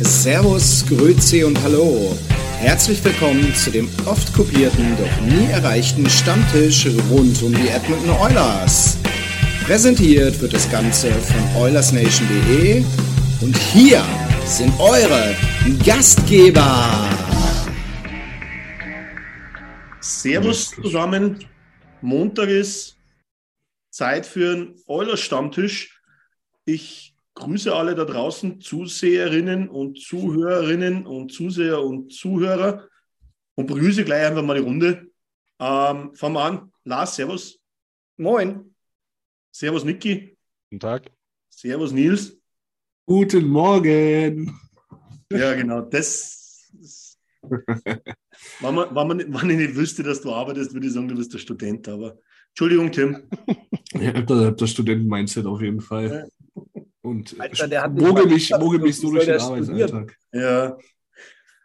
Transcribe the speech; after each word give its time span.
Servus, 0.00 0.84
Grüezi 0.86 1.42
und 1.42 1.58
Hallo. 1.62 2.16
Herzlich 2.58 3.02
willkommen 3.02 3.54
zu 3.54 3.70
dem 3.70 3.88
oft 4.04 4.30
kopierten, 4.34 4.94
doch 4.98 5.20
nie 5.22 5.46
erreichten 5.50 6.08
Stammtisch 6.10 6.86
rund 7.10 7.42
um 7.42 7.54
die 7.54 7.68
Edmonton 7.68 8.10
Oilers. 8.10 8.98
Präsentiert 9.64 10.38
wird 10.42 10.52
das 10.52 10.70
Ganze 10.70 11.10
von 11.10 11.62
OilersNation.de 11.62 12.84
und 13.40 13.56
hier 13.56 14.04
sind 14.44 14.78
eure 14.78 15.34
Gastgeber. 15.84 17.08
Servus 20.00 20.72
zusammen. 20.72 21.42
Montag 22.02 22.50
ist 22.50 22.98
Zeit 23.88 24.26
für 24.26 24.52
einen 24.52 24.74
Euler-Stammtisch. 24.86 26.02
Ich 26.66 27.15
grüße 27.36 27.74
alle 27.74 27.94
da 27.94 28.04
draußen, 28.04 28.60
Zuseherinnen 28.60 29.68
und 29.68 30.00
Zuhörerinnen 30.00 31.06
und 31.06 31.32
Zuseher 31.32 31.82
und 31.82 32.12
Zuhörer 32.12 32.88
und 33.54 33.66
begrüße 33.66 34.04
gleich 34.04 34.26
einfach 34.26 34.42
mal 34.42 34.56
die 34.56 34.64
Runde. 34.64 35.10
Ähm, 35.60 36.14
fangen 36.14 36.34
wir 36.34 36.44
an. 36.44 36.72
Lars, 36.84 37.14
Servus. 37.14 37.58
Moin. 38.16 38.74
Servus, 39.52 39.84
Niki. 39.84 40.36
Guten 40.70 40.80
Tag. 40.80 41.10
Servus, 41.50 41.92
Nils. 41.92 42.36
Guten 43.06 43.46
Morgen. 43.46 44.58
Ja, 45.30 45.54
genau. 45.54 45.82
Das. 45.82 46.68
das 46.72 47.18
wenn, 47.42 48.74
man, 48.74 48.94
wenn, 48.94 49.08
man, 49.08 49.18
wenn 49.18 49.50
ich 49.50 49.56
nicht 49.56 49.76
wüsste, 49.76 50.02
dass 50.02 50.20
du 50.22 50.32
arbeitest, 50.32 50.72
würde 50.72 50.86
ich 50.86 50.92
sagen, 50.92 51.08
du 51.08 51.16
bist 51.16 51.32
der 51.32 51.38
Student. 51.38 51.88
Aber 51.88 52.18
Entschuldigung, 52.48 52.90
Tim. 52.90 53.28
Ja, 53.92 54.10
ich 54.10 54.16
habe 54.16 54.54
das 54.56 54.70
Studenten-Mindset 54.70 55.46
auf 55.46 55.60
jeden 55.60 55.80
Fall. 55.80 56.28
Und 57.06 57.38
Alter, 57.40 57.68
der 57.68 57.82
hat 57.82 57.92
nicht 57.92 58.04
moge 58.04 58.26
mich, 58.26 58.50
moge 58.50 58.78
mich 58.80 58.96
so 58.96 59.10
durch 59.12 59.26
den? 59.26 59.40
Arbeitsalltag. 59.40 60.18
Ja. 60.32 60.76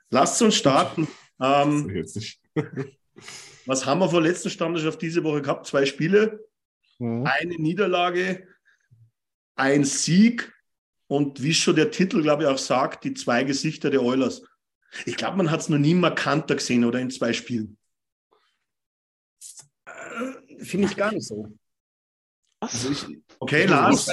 Lasst 0.09 0.42
uns 0.42 0.56
starten. 0.56 1.08
Ähm, 1.44 1.89
Jetzt 1.89 2.16
nicht. 2.17 2.39
was 3.66 3.84
haben 3.88 3.97
wir 4.00 4.07
vor 4.07 4.22
letzten 4.22 4.51
Stammtisch 4.51 4.85
auf 4.85 5.00
diese 5.00 5.24
Woche 5.24 5.41
gehabt? 5.41 5.66
Zwei 5.66 5.88
Spiele, 5.88 6.47
Mhm. 7.00 7.25
eine 7.25 7.56
Niederlage, 7.56 8.47
ein 9.56 9.84
Sieg 9.84 10.53
und 11.07 11.41
wie 11.41 11.56
schon 11.56 11.75
der 11.75 11.90
Titel, 11.90 12.22
glaube 12.22 12.44
ich, 12.44 12.50
auch 12.50 12.59
sagt, 12.59 13.06
die 13.06 13.16
zwei 13.16 13.44
Gesichter 13.44 13.90
der 13.90 14.03
Oilers. 14.03 14.44
Ich 15.07 15.16
glaube, 15.18 15.38
man 15.38 15.50
hat 15.50 15.62
es 15.62 15.69
noch 15.69 15.80
nie 15.80 15.96
markanter 15.96 16.53
gesehen 16.53 16.85
oder 16.85 17.00
in 17.00 17.09
zwei 17.09 17.34
Spielen. 17.34 17.80
Äh, 19.85 20.63
Finde 20.63 20.90
ich 20.90 20.96
gar 20.96 21.12
nicht 21.12 21.25
so. 21.25 21.47
Also 22.59 22.91
ich, 22.91 23.07
Okay, 23.44 23.66
Lars, 23.66 24.03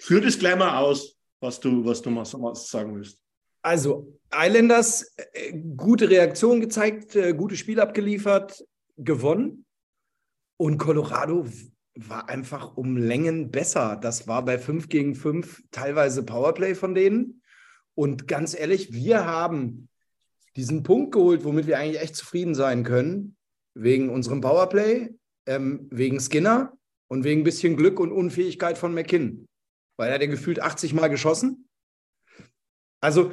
führ, 0.00 0.20
das 0.20 0.38
gleich 0.38 0.56
mal 0.56 0.76
aus, 0.76 1.16
was 1.40 1.58
du, 1.58 1.82
was 1.82 2.02
du 2.02 2.10
mal 2.10 2.26
sagen 2.26 2.94
willst. 2.94 3.18
Also, 3.62 4.18
Islanders, 4.30 5.14
äh, 5.32 5.58
gute 5.74 6.10
Reaktion 6.10 6.60
gezeigt, 6.60 7.16
äh, 7.16 7.32
gute 7.32 7.56
Spiel 7.56 7.80
abgeliefert, 7.80 8.62
gewonnen. 8.98 9.64
Und 10.58 10.76
Colorado 10.76 11.46
war 11.94 12.28
einfach 12.28 12.76
um 12.76 12.98
Längen 12.98 13.50
besser. 13.50 13.96
Das 13.96 14.28
war 14.28 14.44
bei 14.44 14.58
5 14.58 14.90
gegen 14.90 15.14
5 15.14 15.62
teilweise 15.70 16.22
Powerplay 16.22 16.74
von 16.74 16.94
denen. 16.94 17.40
Und 17.94 18.28
ganz 18.28 18.54
ehrlich, 18.54 18.92
wir 18.92 19.24
haben 19.24 19.88
diesen 20.54 20.82
Punkt 20.82 21.12
geholt, 21.12 21.44
womit 21.44 21.66
wir 21.66 21.78
eigentlich 21.78 22.02
echt 22.02 22.16
zufrieden 22.16 22.54
sein 22.54 22.84
können, 22.84 23.36
wegen 23.72 24.10
unserem 24.10 24.42
Powerplay, 24.42 25.14
ähm, 25.46 25.88
wegen 25.90 26.20
Skinner 26.20 26.76
und 27.08 27.24
wegen 27.24 27.40
ein 27.40 27.44
bisschen 27.44 27.76
Glück 27.76 28.00
und 28.00 28.12
Unfähigkeit 28.12 28.78
von 28.78 28.94
McKinn. 28.94 29.46
Weil 29.96 30.08
er 30.08 30.14
hat 30.14 30.22
ja 30.22 30.28
gefühlt 30.28 30.60
80 30.60 30.94
Mal 30.94 31.08
geschossen. 31.08 31.68
Also, 33.00 33.32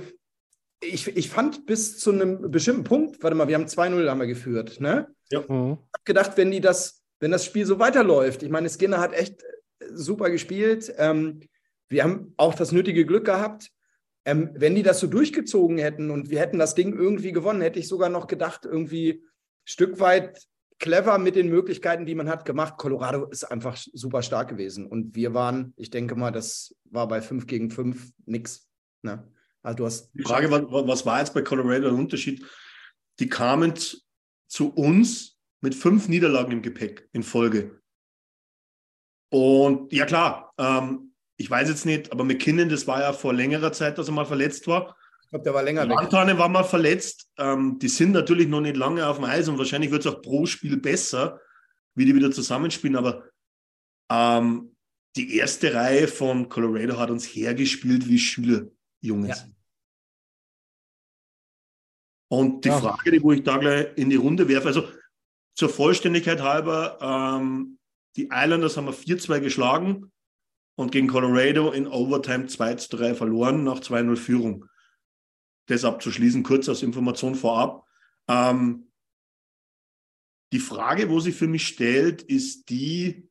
ich, 0.83 1.15
ich 1.15 1.29
fand 1.29 1.65
bis 1.65 1.99
zu 1.99 2.11
einem 2.11 2.51
bestimmten 2.51 2.83
Punkt, 2.83 3.21
warte 3.23 3.35
mal, 3.35 3.47
wir 3.47 3.55
haben 3.55 3.65
2-0 3.65 4.09
haben 4.09 4.19
wir 4.19 4.27
geführt, 4.27 4.79
ne? 4.79 5.07
Mhm. 5.31 5.39
Ich 5.39 5.47
habe 5.47 6.03
gedacht, 6.03 6.37
wenn 6.37 6.51
die 6.51 6.61
das, 6.61 7.03
wenn 7.19 7.31
das 7.31 7.45
Spiel 7.45 7.65
so 7.65 7.79
weiterläuft, 7.79 8.43
ich 8.43 8.49
meine, 8.49 8.69
Skinner 8.69 8.99
hat 8.99 9.13
echt 9.13 9.43
äh, 9.43 9.87
super 9.93 10.29
gespielt. 10.29 10.93
Ähm, 10.97 11.41
wir 11.89 12.03
haben 12.03 12.33
auch 12.37 12.55
das 12.55 12.71
nötige 12.71 13.05
Glück 13.05 13.25
gehabt. 13.25 13.71
Ähm, 14.25 14.51
wenn 14.53 14.75
die 14.75 14.83
das 14.83 14.99
so 14.99 15.07
durchgezogen 15.07 15.77
hätten 15.77 16.11
und 16.11 16.29
wir 16.29 16.39
hätten 16.39 16.59
das 16.59 16.75
Ding 16.75 16.93
irgendwie 16.93 17.31
gewonnen, 17.31 17.61
hätte 17.61 17.79
ich 17.79 17.87
sogar 17.87 18.09
noch 18.09 18.27
gedacht, 18.27 18.65
irgendwie 18.65 19.23
Stück 19.65 19.99
weit 19.99 20.47
clever 20.81 21.17
mit 21.19 21.35
den 21.35 21.47
Möglichkeiten, 21.49 22.05
die 22.05 22.15
man 22.15 22.27
hat, 22.27 22.43
gemacht. 22.43 22.77
Colorado 22.77 23.25
ist 23.27 23.45
einfach 23.45 23.77
super 23.77 24.21
stark 24.23 24.49
gewesen. 24.49 24.85
Und 24.87 25.15
wir 25.15 25.33
waren, 25.33 25.73
ich 25.77 25.91
denke 25.91 26.15
mal, 26.15 26.31
das 26.31 26.75
war 26.85 27.07
bei 27.07 27.21
5 27.21 27.47
gegen 27.47 27.69
5 27.71 28.11
nix. 28.25 28.67
Ne? 29.03 29.31
Also 29.61 29.77
du 29.77 29.85
hast 29.85 30.11
Die 30.13 30.23
Frage 30.23 30.49
war, 30.51 30.69
wa- 30.71 30.87
was 30.87 31.05
war 31.05 31.19
jetzt 31.19 31.33
bei 31.33 31.43
Colorado 31.43 31.81
der 31.83 31.93
Unterschied? 31.93 32.45
Die 33.19 33.29
kamen 33.29 33.73
zu 34.47 34.73
uns 34.73 35.37
mit 35.61 35.75
fünf 35.75 36.09
Niederlagen 36.09 36.51
im 36.51 36.61
Gepäck 36.63 37.07
in 37.13 37.21
Folge. 37.23 37.79
Und 39.31 39.93
ja 39.93 40.05
klar, 40.05 40.51
ähm, 40.57 41.13
ich 41.37 41.49
weiß 41.49 41.69
jetzt 41.69 41.85
nicht, 41.85 42.11
aber 42.11 42.23
McKinnon, 42.23 42.69
das 42.69 42.87
war 42.87 43.01
ja 43.01 43.13
vor 43.13 43.33
längerer 43.33 43.71
Zeit, 43.71 43.97
dass 43.97 44.07
er 44.07 44.13
mal 44.13 44.25
verletzt 44.25 44.67
war. 44.67 44.97
Ich 45.31 45.33
glaube, 45.33 45.43
der 45.45 45.53
war 45.53 45.63
länger 45.63 45.87
weg. 45.87 45.95
Montane 45.95 46.37
war 46.37 46.49
mal 46.49 46.65
verletzt. 46.65 47.31
Ähm, 47.37 47.79
die 47.79 47.87
sind 47.87 48.11
natürlich 48.11 48.49
noch 48.49 48.59
nicht 48.59 48.75
lange 48.75 49.07
auf 49.07 49.15
dem 49.15 49.23
Eis 49.23 49.47
und 49.47 49.57
wahrscheinlich 49.57 49.89
wird 49.89 50.05
es 50.05 50.11
auch 50.13 50.21
pro 50.21 50.45
Spiel 50.45 50.75
besser, 50.75 51.39
wie 51.95 52.03
die 52.03 52.13
wieder 52.13 52.31
zusammenspielen. 52.31 52.97
Aber 52.97 53.23
ähm, 54.11 54.75
die 55.15 55.37
erste 55.37 55.73
Reihe 55.73 56.09
von 56.09 56.49
Colorado 56.49 56.97
hat 56.99 57.11
uns 57.11 57.25
hergespielt 57.27 58.09
wie 58.09 58.19
Schülerjunges. 58.19 59.39
Ja. 59.39 59.45
Und 62.29 62.65
die 62.65 62.69
Ja. 62.69 62.81
Frage, 62.81 63.11
die 63.11 63.23
wo 63.23 63.31
ich 63.31 63.43
da 63.43 63.55
gleich 63.55 63.87
in 63.95 64.09
die 64.09 64.17
Runde 64.17 64.49
werfe, 64.49 64.67
also 64.67 64.89
zur 65.55 65.69
Vollständigkeit 65.69 66.41
halber, 66.41 66.97
ähm, 67.01 67.77
die 68.17 68.27
Islanders 68.33 68.75
haben 68.75 68.87
wir 68.87 68.93
4-2 68.93 69.39
geschlagen 69.39 70.11
und 70.75 70.91
gegen 70.91 71.07
Colorado 71.07 71.71
in 71.71 71.87
Overtime 71.87 72.47
2-3 72.47 73.15
verloren 73.15 73.63
nach 73.63 73.79
2-0 73.79 74.17
Führung. 74.17 74.65
Das 75.71 75.85
abzuschließen, 75.85 76.43
kurz 76.43 76.67
als 76.69 76.83
Information 76.83 77.35
vorab. 77.35 77.87
Ähm, 78.27 78.91
die 80.51 80.59
Frage, 80.59 81.09
wo 81.09 81.19
sie 81.19 81.31
für 81.31 81.47
mich 81.47 81.65
stellt, 81.65 82.21
ist 82.21 82.69
die, 82.69 83.29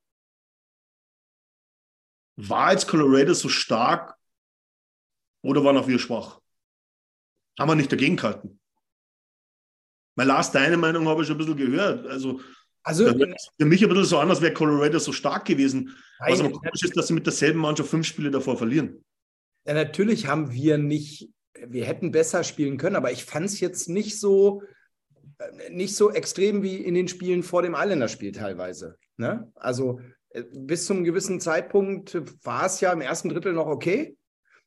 war 2.36 2.72
jetzt 2.72 2.88
Colorado 2.88 3.34
so 3.34 3.48
stark 3.48 4.16
oder 5.42 5.62
waren 5.64 5.76
auch 5.76 5.86
wir 5.86 5.98
schwach? 5.98 6.40
Haben 7.58 7.70
wir 7.70 7.74
nicht 7.74 7.92
dagegen 7.92 8.16
gehalten? 8.16 8.58
Weil 10.16 10.26
Lars, 10.26 10.50
deine 10.50 10.76
Meinung 10.76 11.06
habe 11.08 11.22
ich 11.22 11.28
schon 11.28 11.36
ein 11.36 11.38
bisschen 11.38 11.56
gehört. 11.56 12.06
Also 12.06 12.40
Also, 12.82 13.04
für 13.06 13.66
mich 13.66 13.82
ein 13.82 13.88
bisschen 13.90 14.04
so 14.06 14.18
an, 14.18 14.30
als 14.30 14.40
wäre 14.40 14.54
Colorado 14.54 14.98
so 14.98 15.12
stark 15.12 15.44
gewesen. 15.44 15.94
Was 16.18 16.40
aber 16.40 16.52
komisch 16.52 16.82
ist, 16.82 16.96
dass 16.96 17.08
sie 17.08 17.12
mit 17.12 17.26
derselben 17.26 17.60
Mannschaft 17.60 17.90
fünf 17.90 18.06
Spiele 18.06 18.30
davor 18.30 18.56
verlieren. 18.56 19.04
Ja, 19.66 19.74
natürlich 19.74 20.26
haben 20.26 20.50
wir 20.50 20.78
nicht, 20.78 21.28
wir 21.54 21.84
hätten 21.84 22.10
besser 22.10 22.44
spielen 22.44 22.76
können, 22.76 22.96
aber 22.96 23.12
ich 23.12 23.24
fand 23.24 23.46
es 23.46 23.60
jetzt 23.60 23.88
nicht 23.88 24.18
so, 24.18 24.62
äh, 25.38 25.70
nicht 25.70 25.96
so 25.96 26.10
extrem 26.10 26.62
wie 26.62 26.76
in 26.76 26.94
den 26.94 27.08
Spielen 27.08 27.42
vor 27.42 27.62
dem 27.62 27.74
Islander-Spiel 27.74 28.32
teilweise. 28.32 28.96
Ne? 29.16 29.50
Also 29.54 30.00
äh, 30.30 30.44
bis 30.52 30.86
zum 30.86 31.04
gewissen 31.04 31.40
Zeitpunkt 31.40 32.20
war 32.44 32.66
es 32.66 32.80
ja 32.80 32.92
im 32.92 33.00
ersten 33.00 33.28
Drittel 33.28 33.52
noch 33.52 33.66
okay. 33.66 34.16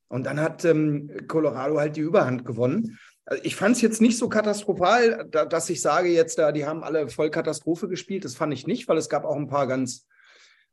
Und 0.07 0.25
dann 0.25 0.39
hat 0.39 0.63
ähm, 0.65 1.09
Colorado 1.27 1.79
halt 1.79 1.95
die 1.95 2.01
Überhand 2.01 2.45
gewonnen. 2.45 2.99
Also 3.25 3.43
ich 3.43 3.55
fand 3.55 3.75
es 3.75 3.81
jetzt 3.81 4.01
nicht 4.01 4.17
so 4.17 4.29
katastrophal, 4.29 5.27
da, 5.31 5.45
dass 5.45 5.69
ich 5.69 5.81
sage 5.81 6.09
jetzt, 6.09 6.37
da, 6.37 6.51
die 6.51 6.65
haben 6.65 6.83
alle 6.83 7.07
voll 7.07 7.31
Katastrophe 7.31 7.87
gespielt. 7.87 8.25
Das 8.25 8.35
fand 8.35 8.53
ich 8.53 8.67
nicht, 8.67 8.87
weil 8.87 8.97
es 8.97 9.09
gab 9.09 9.23
auch 9.23 9.37
ein 9.37 9.47
paar 9.47 9.65
ganz 9.65 10.05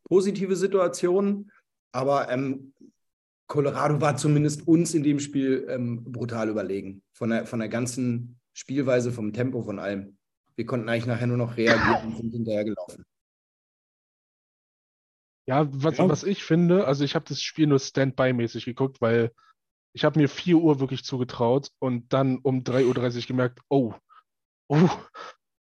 positive 0.04 0.56
Situationen. 0.56 1.52
Aber 1.92 2.28
ähm, 2.30 2.74
Colorado 3.50 4.00
war 4.00 4.16
zumindest 4.16 4.68
uns 4.68 4.94
in 4.94 5.02
dem 5.02 5.18
Spiel 5.18 5.66
ähm, 5.68 6.04
brutal 6.04 6.48
überlegen. 6.48 7.02
Von 7.12 7.30
der, 7.30 7.46
von 7.46 7.58
der 7.58 7.68
ganzen 7.68 8.40
Spielweise, 8.52 9.10
vom 9.10 9.32
Tempo, 9.32 9.60
von 9.62 9.80
allem. 9.80 10.16
Wir 10.54 10.66
konnten 10.66 10.88
eigentlich 10.88 11.06
nachher 11.06 11.26
nur 11.26 11.36
noch 11.36 11.56
reagieren 11.56 12.12
und 12.12 12.16
sind 12.16 12.30
hinterhergelaufen. 12.30 13.04
Ja, 15.48 15.66
was, 15.68 15.98
ja. 15.98 16.08
was 16.08 16.22
ich 16.22 16.44
finde, 16.44 16.86
also 16.86 17.02
ich 17.02 17.16
habe 17.16 17.24
das 17.28 17.42
Spiel 17.42 17.66
nur 17.66 17.80
Standby-mäßig 17.80 18.66
geguckt, 18.66 19.00
weil 19.00 19.32
ich 19.94 20.04
habe 20.04 20.20
mir 20.20 20.28
4 20.28 20.56
Uhr 20.56 20.78
wirklich 20.78 21.02
zugetraut 21.02 21.72
und 21.80 22.12
dann 22.12 22.38
um 22.38 22.62
3.30 22.62 23.16
Uhr 23.16 23.26
gemerkt, 23.26 23.62
oh, 23.68 23.94
oh, 24.68 24.88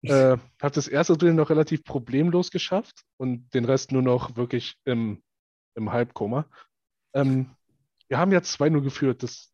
äh, 0.02 0.36
habe 0.62 0.74
das 0.74 0.86
erste 0.86 1.16
Drittel 1.16 1.34
noch 1.34 1.50
relativ 1.50 1.82
problemlos 1.82 2.52
geschafft 2.52 3.02
und 3.16 3.52
den 3.52 3.64
Rest 3.64 3.90
nur 3.90 4.02
noch 4.02 4.36
wirklich 4.36 4.76
im, 4.84 5.24
im 5.74 5.90
Halbkoma. 5.90 6.46
Ähm, 7.14 7.50
wir 8.08 8.18
haben 8.18 8.32
ja 8.32 8.40
2-0 8.40 8.80
geführt. 8.82 9.22
Das 9.22 9.52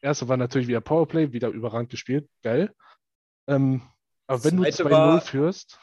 erste 0.00 0.28
war 0.28 0.36
natürlich 0.36 0.68
wieder 0.68 0.80
Powerplay, 0.80 1.32
wieder 1.32 1.48
überragend 1.48 1.90
gespielt. 1.90 2.28
Geil. 2.42 2.74
Ähm, 3.48 3.82
aber 4.26 4.44
wenn 4.44 4.56
du 4.56 4.62
2-0 4.64 5.20
führst. 5.20 5.80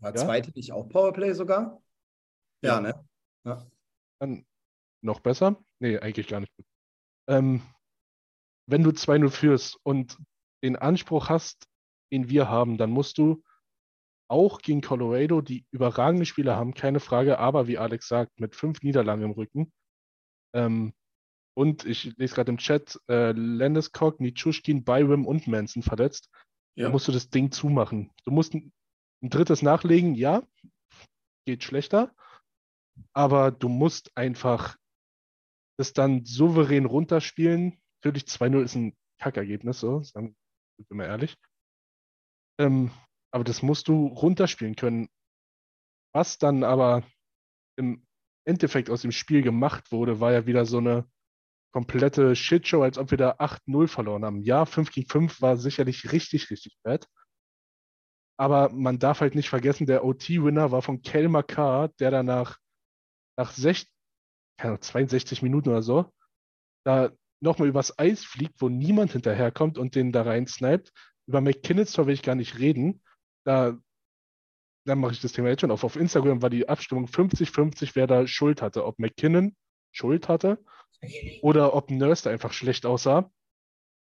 War 0.00 0.14
ja? 0.14 0.16
zweite 0.16 0.52
nicht 0.52 0.72
auch 0.72 0.88
Powerplay 0.88 1.32
sogar? 1.32 1.82
Ja, 2.62 2.74
ja 2.74 2.80
ne? 2.80 3.08
Ja. 3.44 3.66
Dann 4.20 4.46
noch 5.02 5.20
besser? 5.20 5.62
Nee, 5.80 5.98
eigentlich 5.98 6.28
gar 6.28 6.40
nicht. 6.40 6.52
Ähm, 7.28 7.62
wenn 8.66 8.82
du 8.82 8.90
2-0 8.90 9.30
führst 9.30 9.78
und 9.82 10.18
den 10.62 10.76
Anspruch 10.76 11.28
hast, 11.28 11.66
den 12.12 12.28
wir 12.28 12.48
haben, 12.48 12.78
dann 12.78 12.90
musst 12.90 13.18
du 13.18 13.42
auch 14.28 14.60
gegen 14.60 14.82
Colorado, 14.82 15.40
die 15.40 15.66
überragende 15.70 16.26
Spieler 16.26 16.56
haben, 16.56 16.74
keine 16.74 17.00
Frage, 17.00 17.38
aber 17.38 17.66
wie 17.66 17.78
Alex 17.78 18.08
sagt, 18.08 18.38
mit 18.40 18.54
fünf 18.54 18.82
Niederlagen 18.82 19.22
im 19.22 19.30
Rücken, 19.30 19.72
ähm, 20.54 20.92
und 21.58 21.84
ich 21.84 22.16
lese 22.18 22.36
gerade 22.36 22.52
im 22.52 22.58
Chat, 22.58 23.00
äh, 23.08 23.32
Landeskog, 23.32 24.20
Nichushkin, 24.20 24.84
Byram 24.84 25.26
und 25.26 25.48
Manson 25.48 25.82
verletzt. 25.82 26.30
Ja. 26.76 26.84
Da 26.84 26.90
musst 26.92 27.08
du 27.08 27.12
das 27.12 27.30
Ding 27.30 27.50
zumachen. 27.50 28.12
Du 28.24 28.30
musst 28.30 28.54
ein, 28.54 28.72
ein 29.24 29.30
drittes 29.30 29.60
nachlegen, 29.60 30.14
ja, 30.14 30.46
geht 31.46 31.64
schlechter, 31.64 32.14
aber 33.12 33.50
du 33.50 33.68
musst 33.68 34.16
einfach 34.16 34.76
das 35.76 35.92
dann 35.92 36.24
souverän 36.24 36.84
runterspielen. 36.84 37.76
Natürlich 38.04 38.28
2-0 38.28 38.62
ist 38.62 38.76
ein 38.76 38.96
Kackergebnis, 39.20 39.80
so, 39.80 40.04
sagen 40.04 40.36
wir 40.76 40.96
mal 40.96 41.06
ehrlich. 41.06 41.36
Ähm, 42.60 42.92
aber 43.32 43.42
das 43.42 43.62
musst 43.62 43.88
du 43.88 44.06
runterspielen 44.06 44.76
können. 44.76 45.08
Was 46.14 46.38
dann 46.38 46.62
aber 46.62 47.02
im 47.76 48.06
Endeffekt 48.46 48.90
aus 48.90 49.02
dem 49.02 49.10
Spiel 49.10 49.42
gemacht 49.42 49.90
wurde, 49.90 50.20
war 50.20 50.30
ja 50.30 50.46
wieder 50.46 50.64
so 50.64 50.78
eine 50.78 51.04
komplette 51.72 52.34
Shitshow, 52.34 52.82
als 52.82 52.98
ob 52.98 53.10
wir 53.10 53.18
da 53.18 53.32
8-0 53.32 53.88
verloren 53.88 54.24
haben. 54.24 54.42
Ja, 54.42 54.64
5 54.64 54.90
gegen 54.90 55.08
5 55.08 55.40
war 55.42 55.56
sicherlich 55.56 56.12
richtig, 56.12 56.50
richtig 56.50 56.78
bad. 56.82 57.06
Aber 58.38 58.70
man 58.70 58.98
darf 58.98 59.20
halt 59.20 59.34
nicht 59.34 59.48
vergessen, 59.48 59.86
der 59.86 60.04
OT-Winner 60.04 60.70
war 60.70 60.82
von 60.82 61.02
Kel 61.02 61.28
Makar, 61.28 61.88
der 62.00 62.10
danach 62.10 62.58
nach 63.36 63.52
60, 63.52 63.90
62 64.58 65.42
Minuten 65.42 65.68
oder 65.68 65.82
so, 65.82 66.12
da 66.84 67.10
nochmal 67.40 67.68
übers 67.68 67.98
Eis 67.98 68.24
fliegt, 68.24 68.60
wo 68.60 68.68
niemand 68.68 69.12
hinterherkommt 69.12 69.78
und 69.78 69.94
den 69.94 70.12
da 70.12 70.22
rein 70.22 70.46
sniped. 70.46 70.92
Über 71.26 71.40
McKinnons 71.40 71.96
will 71.98 72.10
ich 72.10 72.22
gar 72.22 72.34
nicht 72.34 72.58
reden. 72.58 73.02
Da, 73.44 73.78
dann 74.86 74.98
mache 74.98 75.12
ich 75.12 75.20
das 75.20 75.32
Thema 75.32 75.48
jetzt 75.48 75.60
schon 75.60 75.70
auf. 75.70 75.84
Auf 75.84 75.96
Instagram 75.96 76.42
war 76.42 76.50
die 76.50 76.68
Abstimmung 76.68 77.06
50-50, 77.06 77.92
wer 77.94 78.06
da 78.06 78.26
Schuld 78.26 78.62
hatte. 78.62 78.84
Ob 78.84 78.98
McKinnon 78.98 79.54
Schuld 79.92 80.28
hatte 80.28 80.58
oder 81.42 81.74
ob 81.74 81.90
Nurse 81.90 82.24
da 82.24 82.30
einfach 82.30 82.52
schlecht 82.52 82.86
aussah. 82.86 83.30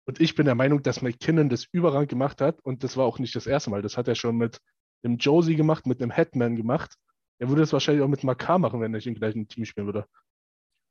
Und 0.06 0.19
ich 0.19 0.35
bin 0.35 0.45
der 0.45 0.56
Meinung, 0.56 0.83
dass 0.83 1.01
McKinnon 1.01 1.50
das 1.50 1.65
überragend 1.71 2.09
gemacht 2.09 2.41
hat. 2.41 2.59
Und 2.62 2.83
das 2.83 2.97
war 2.97 3.06
auch 3.06 3.19
nicht 3.19 3.35
das 3.35 3.47
erste 3.47 3.69
Mal. 3.69 3.81
Das 3.81 3.97
hat 3.97 4.07
er 4.07 4.15
schon 4.15 4.38
mit 4.38 4.59
einem 5.03 5.18
Josie 5.18 5.56
gemacht, 5.56 5.85
mit 5.85 6.01
einem 6.01 6.12
Headman 6.12 6.56
gemacht. 6.56 6.95
Er 7.39 7.50
würde 7.50 7.62
es 7.62 7.74
wahrscheinlich 7.74 8.03
auch 8.03 8.09
mit 8.09 8.24
Makar 8.24 8.59
machen, 8.59 8.81
wenn 8.81 8.94
er 8.94 9.06
im 9.06 9.15
gleichen 9.15 9.47
Team 9.47 9.65
spielen 9.65 9.88
würde. 9.88 10.06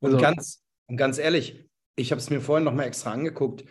Also, 0.01 0.17
und, 0.17 0.21
ganz, 0.21 0.63
und 0.87 0.97
ganz 0.97 1.17
ehrlich, 1.17 1.69
ich 1.95 2.11
habe 2.11 2.19
es 2.19 2.29
mir 2.29 2.41
vorhin 2.41 2.65
noch 2.65 2.73
mal 2.73 2.83
extra 2.83 3.11
angeguckt. 3.11 3.65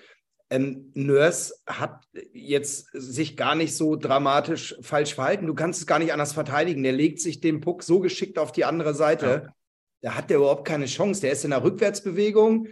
Ähm, 0.49 0.93
Nurse 0.95 1.55
hat 1.67 2.05
jetzt 2.33 2.89
sich 2.93 3.37
gar 3.37 3.55
nicht 3.55 3.77
so 3.77 3.97
dramatisch 3.97 4.77
falsch 4.81 5.15
verhalten. 5.15 5.47
Du 5.47 5.55
kannst 5.55 5.81
es 5.81 5.87
gar 5.87 5.99
nicht 5.99 6.13
anders 6.13 6.33
verteidigen. 6.33 6.83
Der 6.83 6.93
legt 6.93 7.21
sich 7.21 7.41
den 7.41 7.61
Puck 7.61 7.83
so 7.83 8.01
geschickt 8.01 8.39
auf 8.39 8.53
die 8.53 8.65
andere 8.65 8.95
Seite. 8.95 9.45
Ja 9.47 9.55
da 10.03 10.17
hat 10.17 10.31
der 10.31 10.39
überhaupt 10.39 10.67
keine 10.67 10.87
Chance. 10.87 11.21
Der 11.23 11.33
ist 11.33 11.45
in 11.45 11.51
der 11.51 11.63
Rückwärtsbewegung. 11.63 12.69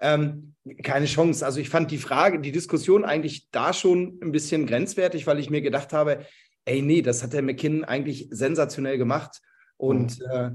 Ähm, 0.00 0.54
keine 0.82 1.06
Chance. 1.06 1.44
Also 1.44 1.60
ich 1.60 1.70
fand 1.70 1.90
die 1.90 1.98
Frage, 1.98 2.40
die 2.40 2.52
Diskussion 2.52 3.04
eigentlich 3.04 3.50
da 3.50 3.72
schon 3.72 4.18
ein 4.22 4.32
bisschen 4.32 4.66
grenzwertig, 4.66 5.26
weil 5.26 5.38
ich 5.38 5.50
mir 5.50 5.62
gedacht 5.62 5.92
habe, 5.92 6.26
ey, 6.66 6.82
nee, 6.82 7.02
das 7.02 7.22
hat 7.22 7.32
der 7.32 7.42
McKinnon 7.42 7.84
eigentlich 7.84 8.28
sensationell 8.30 8.98
gemacht. 8.98 9.40
Und 9.78 10.18
mhm. 10.20 10.26
äh, 10.30 10.50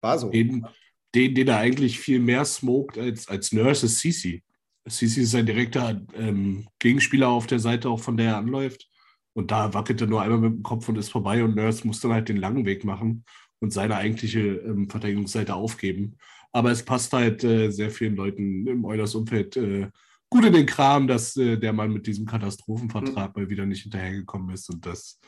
war 0.00 0.18
so. 0.18 0.30
Den, 0.30 0.66
den, 1.14 1.34
den 1.34 1.48
er 1.48 1.58
eigentlich 1.58 2.00
viel 2.00 2.18
mehr 2.18 2.44
smoked 2.44 2.98
als, 2.98 3.28
als 3.28 3.52
Nurse 3.52 3.86
ist 3.86 4.00
Sisi. 4.00 4.42
Sisi 4.86 5.22
ist 5.22 5.32
sein 5.32 5.46
direkter 5.46 6.00
ähm, 6.14 6.66
Gegenspieler 6.78 7.28
auf 7.28 7.46
der 7.46 7.60
Seite, 7.60 7.90
auch 7.90 8.00
von 8.00 8.16
der 8.16 8.30
er 8.30 8.36
anläuft. 8.38 8.88
Und 9.34 9.50
da 9.50 9.72
wackelt 9.72 10.00
er 10.00 10.06
nur 10.06 10.22
einmal 10.22 10.38
mit 10.38 10.52
dem 10.52 10.62
Kopf 10.62 10.88
und 10.88 10.98
ist 10.98 11.10
vorbei 11.10 11.44
und 11.44 11.54
Nurse 11.54 11.86
muss 11.86 12.00
dann 12.00 12.12
halt 12.12 12.28
den 12.28 12.36
langen 12.38 12.66
Weg 12.66 12.84
machen 12.84 13.24
und 13.62 13.72
seine 13.72 13.96
eigentliche 13.96 14.40
ähm, 14.40 14.90
Verteidigungsseite 14.90 15.54
aufgeben. 15.54 16.16
Aber 16.50 16.72
es 16.72 16.84
passt 16.84 17.12
halt 17.12 17.44
äh, 17.44 17.70
sehr 17.70 17.90
vielen 17.90 18.16
Leuten 18.16 18.66
im 18.66 18.84
Oilers-Umfeld 18.84 19.56
äh, 19.56 19.88
gut 20.28 20.44
in 20.44 20.52
den 20.52 20.66
Kram, 20.66 21.06
dass 21.06 21.36
äh, 21.36 21.56
der 21.56 21.72
Mann 21.72 21.92
mit 21.92 22.08
diesem 22.08 22.26
Katastrophenvertrag 22.26 23.36
mhm. 23.36 23.42
mal 23.42 23.50
wieder 23.50 23.64
nicht 23.64 23.84
hinterhergekommen 23.84 24.52
ist 24.52 24.68
und 24.68 24.84
dass 24.84 25.20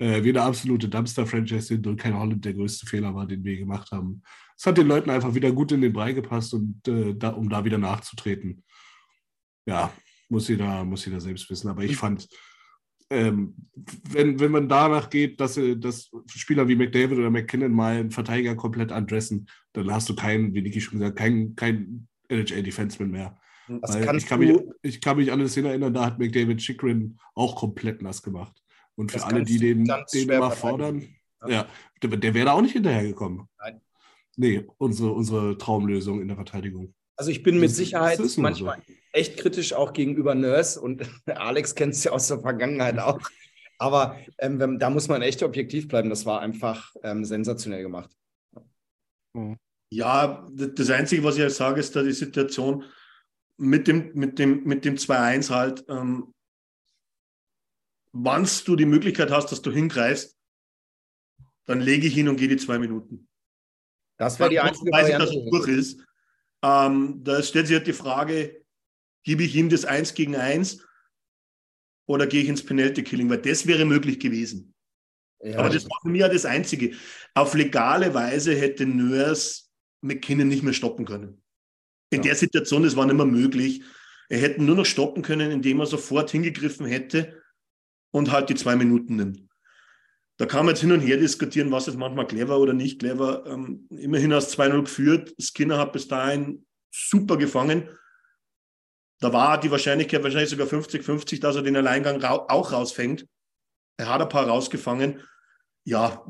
äh, 0.00 0.24
wir 0.24 0.32
eine 0.32 0.42
absolute 0.42 0.88
Dumpster-Franchise 0.88 1.68
sind 1.68 1.86
und 1.86 1.96
kein 1.96 2.18
Holland 2.18 2.44
der 2.44 2.54
größte 2.54 2.86
Fehler 2.86 3.14
war, 3.14 3.24
den 3.24 3.44
wir 3.44 3.56
gemacht 3.56 3.92
haben. 3.92 4.20
Es 4.58 4.66
hat 4.66 4.78
den 4.78 4.88
Leuten 4.88 5.08
einfach 5.08 5.32
wieder 5.34 5.52
gut 5.52 5.70
in 5.70 5.80
den 5.80 5.92
Brei 5.92 6.12
gepasst 6.12 6.54
und 6.54 6.86
äh, 6.88 7.14
da, 7.14 7.28
um 7.28 7.48
da 7.48 7.64
wieder 7.64 7.78
nachzutreten. 7.78 8.64
Ja, 9.64 9.92
muss 10.28 10.48
jeder, 10.48 10.84
muss 10.84 11.04
jeder 11.04 11.20
selbst 11.20 11.48
wissen. 11.48 11.68
Aber 11.68 11.84
ich 11.84 11.92
mhm. 11.92 11.96
fand, 11.96 12.28
ähm, 13.10 13.54
wenn, 14.08 14.40
wenn 14.40 14.50
man 14.50 14.68
danach 14.68 15.10
geht, 15.10 15.40
dass, 15.40 15.58
dass 15.76 16.10
Spieler 16.26 16.66
wie 16.68 16.76
McDavid 16.76 17.18
oder 17.18 17.30
McKinnon 17.30 17.72
mal 17.72 17.96
einen 17.96 18.10
Verteidiger 18.10 18.56
komplett 18.56 18.90
andressen, 18.90 19.48
dann 19.72 19.92
hast 19.92 20.08
du 20.08 20.16
keinen, 20.16 20.54
wie 20.54 20.62
Niki 20.62 20.80
schon 20.80 20.98
gesagt, 20.98 21.16
keinen 21.16 21.54
kein 21.54 22.08
NHL-Defenseman 22.28 23.10
mehr. 23.10 23.38
ich, 23.68 24.26
kann 24.26 24.40
mich, 24.40 24.58
ich 24.82 25.00
kann 25.00 25.16
mich 25.16 25.30
an 25.30 25.40
eine 25.40 25.48
Szene 25.48 25.68
erinnern, 25.68 25.94
da 25.94 26.06
hat 26.06 26.18
McDavid 26.18 26.58
Chikrin 26.58 27.18
auch 27.34 27.54
komplett 27.56 28.02
nass 28.02 28.22
gemacht. 28.22 28.62
Und 28.96 29.12
für 29.12 29.24
alle, 29.24 29.44
die 29.44 29.58
den, 29.58 29.84
den 29.84 30.28
immer 30.28 30.50
fordern, 30.50 31.06
ja, 31.42 31.48
ja 31.48 31.66
der, 32.02 32.16
der 32.16 32.34
wäre 32.34 32.46
da 32.46 32.52
auch 32.52 32.62
nicht 32.62 32.72
hinterhergekommen. 32.72 33.46
Nein. 33.58 33.80
Nee, 34.36 34.66
unsere, 34.78 35.12
unsere 35.12 35.58
Traumlösung 35.58 36.20
in 36.20 36.28
der 36.28 36.36
Verteidigung. 36.36 36.94
Also 37.16 37.30
ich 37.30 37.42
bin 37.42 37.58
mit 37.58 37.70
Sicherheit 37.70 38.20
manchmal 38.36 38.78
so. 38.86 38.92
echt 39.12 39.38
kritisch 39.38 39.72
auch 39.72 39.92
gegenüber 39.92 40.34
Nurse 40.34 40.80
und 40.80 41.02
Alex 41.26 41.74
kennt 41.74 41.94
es 41.94 42.04
ja 42.04 42.12
aus 42.12 42.28
der 42.28 42.40
Vergangenheit 42.40 42.98
auch. 42.98 43.20
Aber 43.78 44.18
ähm, 44.38 44.78
da 44.78 44.90
muss 44.90 45.08
man 45.08 45.22
echt 45.22 45.42
objektiv 45.42 45.88
bleiben. 45.88 46.08
Das 46.08 46.24
war 46.24 46.40
einfach 46.40 46.94
ähm, 47.02 47.24
sensationell 47.24 47.82
gemacht. 47.82 48.10
Mhm. 49.34 49.58
Ja, 49.90 50.48
das 50.52 50.90
Einzige, 50.90 51.22
was 51.24 51.36
ich 51.36 51.42
halt 51.42 51.52
sage, 51.52 51.80
ist 51.80 51.94
da 51.94 52.02
die 52.02 52.12
Situation 52.12 52.84
mit 53.56 53.86
dem, 53.86 54.12
mit 54.14 54.38
dem, 54.38 54.64
mit 54.64 54.84
dem 54.84 54.96
2-1 54.96 55.50
halt, 55.50 55.84
ähm, 55.88 56.34
wann 58.12 58.48
du 58.64 58.76
die 58.76 58.86
Möglichkeit 58.86 59.30
hast, 59.30 59.52
dass 59.52 59.62
du 59.62 59.70
hingreifst, 59.70 60.36
dann 61.66 61.80
lege 61.80 62.06
ich 62.06 62.14
hin 62.14 62.28
und 62.28 62.36
gehe 62.36 62.48
die 62.48 62.56
zwei 62.56 62.78
Minuten. 62.78 63.28
Das 64.18 64.38
wäre 64.38 64.50
die 64.50 64.60
einzige 64.60 64.90
weiß 64.90 65.04
Variante. 65.04 65.26
Ich, 65.26 65.34
dass 65.34 65.44
es 65.44 65.50
durch 65.50 65.68
ist. 65.68 66.05
Ähm, 66.66 67.22
da 67.22 67.42
stellt 67.42 67.68
sich 67.68 67.76
halt 67.76 67.86
die 67.86 67.92
Frage, 67.92 68.64
gebe 69.24 69.44
ich 69.44 69.54
ihm 69.54 69.68
das 69.68 69.84
Eins 69.84 70.14
gegen 70.14 70.34
Eins 70.34 70.84
oder 72.08 72.26
gehe 72.26 72.42
ich 72.42 72.48
ins 72.48 72.64
Penalty-Killing? 72.64 73.30
Weil 73.30 73.42
das 73.42 73.66
wäre 73.66 73.84
möglich 73.84 74.18
gewesen. 74.18 74.74
Ja, 75.40 75.58
Aber 75.58 75.70
das 75.70 75.84
war 75.84 75.98
für 76.02 76.08
mich 76.08 76.22
ja 76.22 76.28
das 76.28 76.44
Einzige. 76.44 76.96
Auf 77.34 77.54
legale 77.54 78.14
Weise 78.14 78.54
hätte 78.54 78.84
Nurse 78.84 79.64
McKinnon 80.00 80.48
nicht 80.48 80.64
mehr 80.64 80.72
stoppen 80.72 81.04
können. 81.04 81.42
In 82.10 82.18
ja. 82.18 82.28
der 82.28 82.34
Situation, 82.34 82.82
das 82.82 82.96
war 82.96 83.06
nicht 83.06 83.16
mehr 83.16 83.26
möglich. 83.26 83.82
Er 84.28 84.38
hätte 84.38 84.62
nur 84.62 84.76
noch 84.76 84.86
stoppen 84.86 85.22
können, 85.22 85.52
indem 85.52 85.78
er 85.80 85.86
sofort 85.86 86.30
hingegriffen 86.30 86.86
hätte 86.86 87.40
und 88.12 88.32
halt 88.32 88.48
die 88.48 88.54
zwei 88.56 88.74
Minuten 88.74 89.16
nimmt. 89.16 89.45
Da 90.38 90.46
kann 90.46 90.66
man 90.66 90.74
jetzt 90.74 90.82
hin 90.82 90.92
und 90.92 91.00
her 91.00 91.16
diskutieren, 91.16 91.70
was 91.70 91.88
ist 91.88 91.96
manchmal 91.96 92.26
clever 92.26 92.58
oder 92.58 92.74
nicht 92.74 93.00
clever. 93.00 93.44
Ähm, 93.46 93.86
immerhin 93.90 94.34
hast 94.34 94.58
2-0 94.58 94.82
geführt. 94.82 95.34
Skinner 95.40 95.78
hat 95.78 95.92
bis 95.92 96.08
dahin 96.08 96.66
super 96.90 97.36
gefangen. 97.36 97.88
Da 99.20 99.32
war 99.32 99.58
die 99.58 99.70
Wahrscheinlichkeit 99.70 100.22
wahrscheinlich 100.22 100.50
sogar 100.50 100.66
50-50, 100.66 101.40
dass 101.40 101.56
er 101.56 101.62
den 101.62 101.76
Alleingang 101.76 102.20
ra 102.20 102.34
auch 102.48 102.72
rausfängt. 102.72 103.26
Er 103.96 104.08
hat 104.10 104.20
ein 104.20 104.28
paar 104.28 104.46
rausgefangen. 104.46 105.22
Ja, 105.84 106.26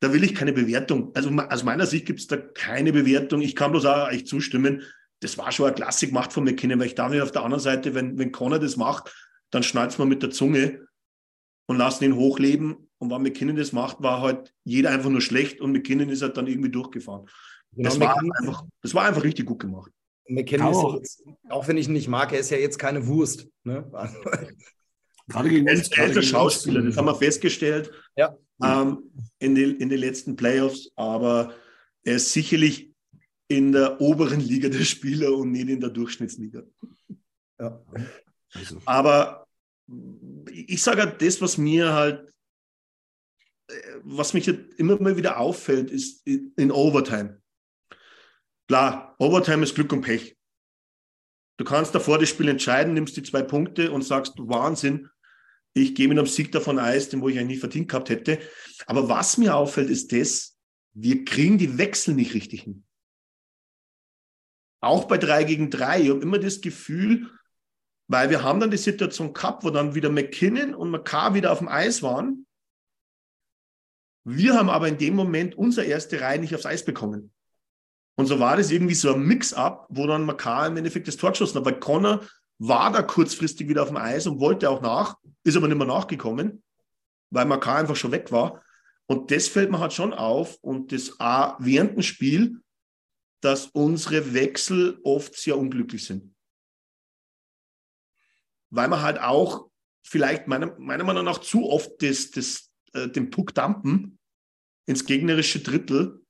da 0.00 0.12
will 0.12 0.24
ich 0.24 0.34
keine 0.34 0.52
Bewertung. 0.52 1.14
Also 1.14 1.30
aus 1.30 1.62
meiner 1.62 1.86
Sicht 1.86 2.06
gibt 2.06 2.20
es 2.20 2.26
da 2.26 2.36
keine 2.36 2.92
Bewertung. 2.92 3.42
Ich 3.42 3.54
kann 3.54 3.70
bloß 3.70 3.86
auch 3.86 4.08
echt 4.08 4.26
zustimmen. 4.26 4.82
Das 5.20 5.38
war 5.38 5.52
schon 5.52 5.66
eine 5.66 5.74
Klassik 5.74 6.10
gemacht 6.10 6.32
von 6.32 6.44
McKinnon, 6.44 6.80
weil 6.80 6.88
ich 6.88 6.96
darf 6.96 7.12
nicht 7.12 7.22
auf 7.22 7.30
der 7.30 7.44
anderen 7.44 7.62
Seite, 7.62 7.94
wenn, 7.94 8.18
wenn 8.18 8.32
Connor 8.32 8.58
das 8.58 8.76
macht, 8.76 9.14
dann 9.50 9.62
schneidet 9.62 9.98
man 9.98 10.08
mit 10.08 10.22
der 10.22 10.30
Zunge 10.30 10.86
und 11.66 11.78
lassen 11.78 12.04
ihn 12.04 12.16
hochleben. 12.16 12.90
Und 13.04 13.10
wenn 13.10 13.22
McKinnon 13.22 13.56
das 13.56 13.72
macht, 13.72 14.02
war 14.02 14.22
halt 14.22 14.54
jeder 14.64 14.90
einfach 14.90 15.10
nur 15.10 15.20
schlecht 15.20 15.60
und 15.60 15.72
McKinnon 15.72 16.08
ist 16.08 16.22
halt 16.22 16.36
dann 16.36 16.46
irgendwie 16.46 16.70
durchgefahren. 16.70 17.28
Genau, 17.72 17.88
das, 17.88 18.00
war 18.00 18.16
einfach, 18.16 18.64
das 18.82 18.94
war 18.94 19.04
einfach 19.04 19.22
richtig 19.22 19.46
gut 19.46 19.58
gemacht. 19.58 19.90
McKinnon 20.28 20.70
ist 20.70 20.76
auch. 20.76 20.94
Jetzt, 20.96 21.22
auch 21.50 21.68
wenn 21.68 21.76
ich 21.76 21.86
ihn 21.86 21.92
nicht 21.92 22.08
mag, 22.08 22.32
er 22.32 22.40
ist 22.40 22.50
ja 22.50 22.56
jetzt 22.56 22.78
keine 22.78 23.06
Wurst. 23.06 23.46
Ne? 23.64 23.84
gerade 25.28 25.48
gegen 25.48 25.68
uns. 25.68 25.88
Er 25.88 26.06
ist 26.06 26.16
ein 26.16 26.22
Schauspieler, 26.22 26.82
das 26.82 26.96
haben 26.96 27.06
wir 27.06 27.14
festgestellt 27.14 27.90
ja. 28.16 28.36
ähm, 28.62 29.10
in, 29.38 29.54
den, 29.54 29.76
in 29.76 29.88
den 29.88 29.98
letzten 29.98 30.36
Playoffs. 30.36 30.90
Aber 30.96 31.52
er 32.04 32.16
ist 32.16 32.32
sicherlich 32.32 32.90
in 33.48 33.72
der 33.72 34.00
oberen 34.00 34.40
Liga 34.40 34.68
der 34.68 34.84
Spieler 34.84 35.32
und 35.32 35.52
nicht 35.52 35.68
in 35.68 35.80
der 35.80 35.90
Durchschnittsliga. 35.90 36.62
Ja. 37.60 37.82
Also. 38.54 38.78
Aber 38.84 39.46
ich 40.50 40.82
sage 40.82 41.02
halt, 41.02 41.20
das, 41.20 41.40
was 41.40 41.58
mir 41.58 41.92
halt, 41.92 42.33
was 44.02 44.34
mich 44.34 44.48
immer 44.48 45.00
mal 45.00 45.16
wieder 45.16 45.38
auffällt, 45.38 45.90
ist 45.90 46.26
in 46.26 46.70
Overtime. 46.70 47.40
Klar, 48.68 49.14
Overtime 49.18 49.62
ist 49.62 49.74
Glück 49.74 49.92
und 49.92 50.02
Pech. 50.02 50.36
Du 51.56 51.64
kannst 51.64 51.94
davor 51.94 52.18
das 52.18 52.28
Spiel 52.28 52.48
entscheiden, 52.48 52.94
nimmst 52.94 53.16
die 53.16 53.22
zwei 53.22 53.42
Punkte 53.42 53.92
und 53.92 54.02
sagst, 54.02 54.34
Wahnsinn, 54.38 55.08
ich 55.72 55.94
gehe 55.94 56.08
mit 56.08 56.18
einem 56.18 56.26
Sieg 56.26 56.52
davon 56.52 56.78
Eis, 56.78 57.08
den 57.08 57.20
wo 57.20 57.28
ich 57.28 57.38
eigentlich 57.38 57.56
nie 57.56 57.60
verdient 57.60 57.88
gehabt 57.88 58.08
hätte. 58.08 58.38
Aber 58.86 59.08
was 59.08 59.38
mir 59.38 59.56
auffällt, 59.56 59.90
ist 59.90 60.12
das, 60.12 60.56
wir 60.92 61.24
kriegen 61.24 61.58
die 61.58 61.78
Wechsel 61.78 62.14
nicht 62.14 62.34
richtig 62.34 62.62
hin. 62.62 62.84
Auch 64.80 65.04
bei 65.06 65.18
3 65.18 65.44
gegen 65.44 65.70
3. 65.70 66.02
Ich 66.02 66.10
habe 66.10 66.20
immer 66.20 66.38
das 66.38 66.60
Gefühl, 66.60 67.30
weil 68.06 68.30
wir 68.30 68.42
haben 68.42 68.60
dann 68.60 68.70
die 68.70 68.76
Situation 68.76 69.32
gehabt, 69.32 69.64
wo 69.64 69.70
dann 69.70 69.94
wieder 69.94 70.10
McKinnon 70.10 70.74
und 70.74 70.90
McCarr 70.90 71.34
wieder 71.34 71.52
auf 71.52 71.58
dem 71.58 71.68
Eis 71.68 72.02
waren. 72.02 72.46
Wir 74.24 74.54
haben 74.54 74.70
aber 74.70 74.88
in 74.88 74.98
dem 74.98 75.14
Moment 75.14 75.56
unsere 75.56 75.86
erste 75.86 76.20
Reihe 76.20 76.38
nicht 76.38 76.54
aufs 76.54 76.66
Eis 76.66 76.84
bekommen. 76.84 77.32
Und 78.16 78.26
so 78.26 78.40
war 78.40 78.56
das 78.56 78.70
irgendwie 78.70 78.94
so 78.94 79.14
ein 79.14 79.22
Mix-up, 79.22 79.86
wo 79.90 80.06
dann 80.06 80.24
McCarr 80.24 80.68
im 80.68 80.76
Endeffekt 80.76 81.08
das 81.08 81.16
Tor 81.16 81.32
geschossen 81.32 81.58
hat. 81.58 81.64
Weil 81.64 81.80
Connor 81.80 82.24
war 82.58 82.90
da 82.92 83.02
kurzfristig 83.02 83.68
wieder 83.68 83.82
auf 83.82 83.88
dem 83.88 83.96
Eis 83.96 84.26
und 84.26 84.40
wollte 84.40 84.70
auch 84.70 84.80
nach, 84.80 85.16
ist 85.42 85.56
aber 85.56 85.68
nicht 85.68 85.76
mehr 85.76 85.86
nachgekommen, 85.86 86.62
weil 87.30 87.44
McCarr 87.44 87.78
einfach 87.78 87.96
schon 87.96 88.12
weg 88.12 88.32
war. 88.32 88.62
Und 89.06 89.30
das 89.30 89.48
fällt 89.48 89.70
mir 89.70 89.80
halt 89.80 89.92
schon 89.92 90.14
auf. 90.14 90.56
Und 90.62 90.92
das 90.92 91.20
auch 91.20 91.56
während 91.58 91.96
dem 91.96 92.02
Spiel, 92.02 92.60
dass 93.40 93.66
unsere 93.66 94.32
Wechsel 94.32 94.98
oft 95.02 95.34
sehr 95.36 95.58
unglücklich 95.58 96.04
sind. 96.04 96.34
Weil 98.70 98.88
wir 98.88 99.02
halt 99.02 99.20
auch 99.20 99.68
vielleicht 100.02 100.46
meiner, 100.46 100.78
meiner 100.78 101.04
Meinung 101.04 101.24
nach 101.24 101.38
zu 101.38 101.68
oft 101.68 101.90
das, 102.00 102.30
das, 102.30 102.70
äh, 102.94 103.08
den 103.08 103.30
Puck 103.30 103.54
dampen 103.54 104.18
ins 104.86 105.04
gegnerische 105.04 105.60
Drittel, 105.60 106.22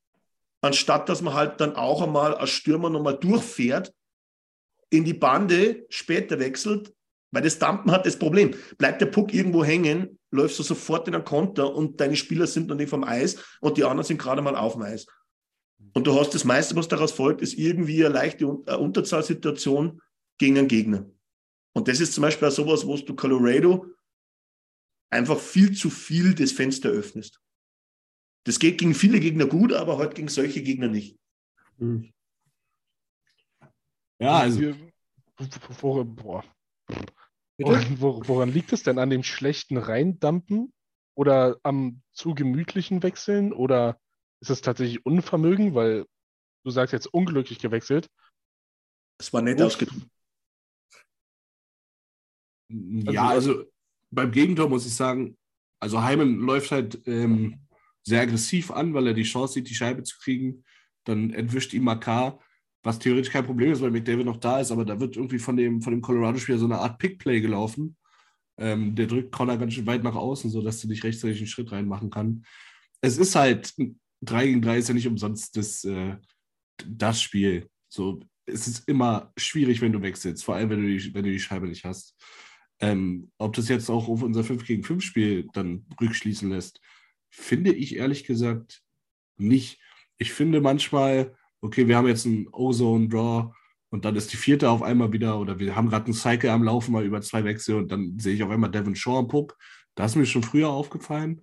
anstatt 0.61 1.09
dass 1.09 1.23
man 1.23 1.35
halt 1.35 1.61
dann 1.61 1.77
auch 1.77 2.03
einmal 2.03 2.35
als 2.35 2.51
Stürmer 2.51 2.91
nochmal 2.91 3.19
durchfährt, 3.19 3.93
in 4.91 5.05
die 5.05 5.15
Bande 5.15 5.87
später 5.89 6.39
wechselt, 6.39 6.95
weil 7.33 7.43
das 7.43 7.59
Dampen 7.59 7.91
hat 7.91 8.07
das 8.07 8.19
Problem. 8.19 8.55
Bleibt 8.79 9.01
der 9.01 9.07
Puck 9.07 9.35
irgendwo 9.35 9.65
hängen, 9.65 10.19
läufst 10.31 10.59
du 10.59 10.63
sofort 10.63 11.09
in 11.09 11.15
einen 11.15 11.25
Konter 11.25 11.75
und 11.75 12.01
deine 12.01 12.17
Spieler 12.17 12.47
sind 12.47 12.69
noch 12.69 12.77
nicht 12.77 12.91
vom 12.91 13.03
Eis 13.03 13.37
und 13.61 13.77
die 13.77 13.85
anderen 13.85 14.07
sind 14.07 14.19
gerade 14.19 14.41
mal 14.41 14.55
auf 14.55 14.75
dem 14.75 14.83
Eis. 14.83 15.07
Und 15.95 16.07
du 16.07 16.19
hast 16.19 16.35
das 16.35 16.45
meiste, 16.45 16.77
was 16.77 16.89
daraus 16.89 17.13
folgt, 17.13 17.43
ist 17.43 17.55
irgendwie 17.55 18.05
eine 18.05 18.15
leichte 18.15 18.47
Unterzahlsituation 18.47 20.01
gegen 20.39 20.59
einen 20.59 20.69
Gegner. 20.69 21.11
Und 21.73 21.89
das 21.89 22.01
ist 22.01 22.15
zum 22.15 22.23
Beispiel 22.23 22.49
auch 22.49 22.53
sowas, 22.53 22.87
wo 22.87 22.97
du 22.97 23.15
Colorado 23.17 23.87
einfach 25.15 25.39
viel 25.39 25.75
zu 25.75 25.89
viel 25.91 26.35
das 26.35 26.53
Fenster 26.53 26.91
öffnest. 26.91 27.41
Das 28.45 28.59
geht 28.59 28.79
gegen 28.79 28.95
viele 28.95 29.21
Gegner 29.21 29.47
gut, 29.47 29.73
aber 29.73 29.97
halt 29.99 30.15
gegen 30.15 30.29
solche 30.29 30.63
Gegner 30.63 30.89
nicht. 30.89 31.19
Hm. 31.79 32.13
Ja, 34.21 34.39
also. 34.39 34.75
Woran, 35.81 36.15
boah. 36.15 36.45
Woran 37.59 38.51
liegt 38.51 38.73
es 38.73 38.83
denn? 38.83 38.99
An 38.99 39.11
dem 39.11 39.23
schlechten 39.23 39.77
Reindampen? 39.79 40.73
Oder 41.17 41.59
am 41.63 42.03
zu 42.13 42.35
gemütlichen 42.35 43.03
Wechseln? 43.03 43.53
Oder 43.53 44.01
ist 44.41 44.51
es 44.51 44.61
tatsächlich 44.61 45.07
Unvermögen, 45.07 45.75
weil 45.75 46.07
du 46.65 46.71
sagst 46.71 46.93
jetzt 46.93 47.07
unglücklich 47.07 47.61
gewechselt? 47.61 48.11
Es 49.19 49.33
war 49.33 49.43
nett 49.43 49.63
ausgedrückt. 49.63 50.07
Ja, 52.69 53.29
also 53.29 53.65
beim 54.15 54.31
Gegentor 54.31 54.69
muss 54.69 54.87
ich 54.87 54.95
sagen, 54.95 55.37
also 55.81 56.03
Heimen 56.03 56.39
läuft 56.41 56.71
halt 56.71 57.01
ähm, 57.07 57.61
sehr 58.03 58.23
aggressiv 58.23 58.71
an, 58.71 58.95
weil 58.95 59.09
er 59.09 59.15
die 59.15 59.23
Chance 59.23 59.55
sieht, 59.55 59.69
die 59.69 59.75
Scheibe 59.75 60.03
zu 60.03 60.19
kriegen. 60.19 60.65
Dann 61.05 61.31
entwischt 61.31 61.73
ihm 61.75 61.85
Makar, 61.85 62.41
was 62.83 62.99
theoretisch 62.99 63.33
kein 63.33 63.45
Problem 63.45 63.73
ist, 63.73 63.81
weil 63.81 63.91
McDavid 63.91 64.27
noch 64.27 64.37
da 64.37 64.61
ist, 64.61 64.71
aber 64.71 64.85
da 64.85 65.01
wird 65.01 65.17
irgendwie 65.17 65.39
von 65.39 65.57
dem, 65.57 65.83
von 65.83 65.93
dem 65.93 66.03
Colorado-Spieler 66.03 66.59
so 66.59 66.67
eine 66.67 66.79
Art 66.79 66.99
Pickplay 66.99 67.41
gelaufen. 67.41 67.97
Ähm, 68.57 68.95
der 68.95 69.07
drückt 69.07 69.33
Connor 69.33 69.57
ganz 69.57 69.75
schön 69.75 69.87
weit 69.87 70.05
nach 70.05 70.15
außen, 70.15 70.51
sodass 70.51 70.85
er 70.85 70.89
nicht 70.89 71.03
rechtzeitig 71.03 71.39
einen 71.39 71.47
Schritt 71.47 71.73
reinmachen 71.73 72.11
kann. 72.11 72.45
Es 73.01 73.19
ist 73.19 73.35
halt 73.35 73.75
3 74.23 74.47
gegen 74.47 74.63
3 74.63 74.79
ist 74.79 74.89
ja 74.89 74.95
nicht 74.95 75.09
umsonst 75.09 75.57
das, 75.57 75.85
äh, 75.85 76.17
das 76.87 77.21
Spiel. 77.21 77.69
So, 77.89 78.21
es 78.47 78.69
ist 78.69 78.89
immer 78.89 79.33
schwierig, 79.37 79.81
wenn 79.81 79.93
du 79.93 80.03
wechselst, 80.03 80.45
vor 80.45 80.55
allem 80.55 80.71
wenn 80.71 80.83
du 80.83 80.89
die, 80.89 81.15
wenn 81.15 81.25
du 81.25 81.31
die 81.31 81.41
Scheibe 81.41 81.67
nicht 81.67 81.85
hast. 81.85 82.15
Ähm, 82.85 83.31
ob 83.39 83.57
das 83.57 83.71
jetzt 83.71 83.89
auch 83.89 84.09
auf 84.09 84.23
unser 84.23 84.45
5 84.45 84.67
gegen 84.67 84.83
5 84.83 85.03
Spiel 85.03 85.49
dann 85.55 85.87
rückschließen 85.99 86.51
lässt, 86.51 86.83
finde 87.31 87.73
ich 87.73 87.97
ehrlich 87.97 88.25
gesagt 88.25 88.83
nicht. 89.39 89.81
Ich 90.19 90.33
finde 90.33 90.61
manchmal, 90.61 91.35
okay, 91.63 91.89
wir 91.89 91.97
haben 91.97 92.09
jetzt 92.09 92.27
einen 92.27 92.47
Ozone-Draw 92.53 93.55
und 93.89 94.05
dann 94.05 94.17
ist 94.17 94.35
die 94.35 94.37
vierte 94.37 94.69
auf 94.69 94.83
einmal 94.83 95.13
wieder, 95.13 95.41
oder 95.41 95.59
wir 95.59 95.75
haben 95.75 95.89
gerade 95.89 96.07
einen 96.07 96.15
Cycle 96.15 96.51
am 96.51 96.63
Laufen 96.65 96.93
mal 96.93 97.07
über 97.07 97.23
zwei 97.23 97.43
Wechsel 97.45 97.77
und 97.77 97.91
dann 97.91 98.19
sehe 98.19 98.35
ich 98.35 98.43
auf 98.43 98.51
einmal 98.51 98.71
Devon 98.71 98.95
Shaw 98.95 99.19
am 99.19 99.29
Puck. 99.29 99.57
Das 99.95 100.13
ist 100.13 100.17
mir 100.17 100.27
schon 100.27 100.43
früher 100.43 100.69
aufgefallen. 100.69 101.41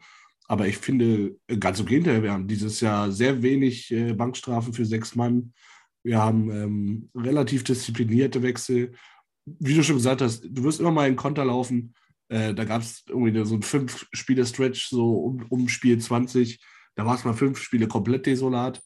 Aber 0.47 0.67
ich 0.67 0.77
finde, 0.77 1.37
ganz 1.59 1.79
im 1.79 1.87
Gegenteil, 1.87 2.21
wir 2.21 2.33
haben 2.33 2.47
dieses 2.47 2.81
Jahr 2.81 3.11
sehr 3.11 3.41
wenig 3.41 3.89
äh, 3.91 4.13
Bankstrafen 4.13 4.73
für 4.73 4.85
sechs 4.85 5.15
Mann. 5.15 5.53
Wir 6.03 6.19
haben 6.19 6.51
ähm, 6.51 7.09
relativ 7.15 7.63
disziplinierte 7.63 8.43
Wechsel. 8.43 8.91
Wie 9.45 9.73
du 9.73 9.83
schon 9.83 9.97
gesagt 9.97 10.21
hast, 10.21 10.43
du 10.43 10.63
wirst 10.63 10.79
immer 10.79 10.91
mal 10.91 11.07
in 11.07 11.15
Konter 11.15 11.45
laufen. 11.45 11.93
Äh, 12.29 12.53
da 12.53 12.63
gab 12.63 12.81
es 12.81 13.03
irgendwie 13.07 13.43
so 13.45 13.55
ein 13.55 13.61
Fünf-Spiele-Stretch, 13.61 14.87
so 14.87 15.15
um, 15.15 15.45
um 15.49 15.67
Spiel 15.67 15.97
20. 15.97 16.59
Da 16.95 17.05
war 17.05 17.15
es 17.15 17.25
mal 17.25 17.33
fünf 17.33 17.59
Spiele 17.59 17.87
komplett 17.87 18.25
desolat. 18.25 18.81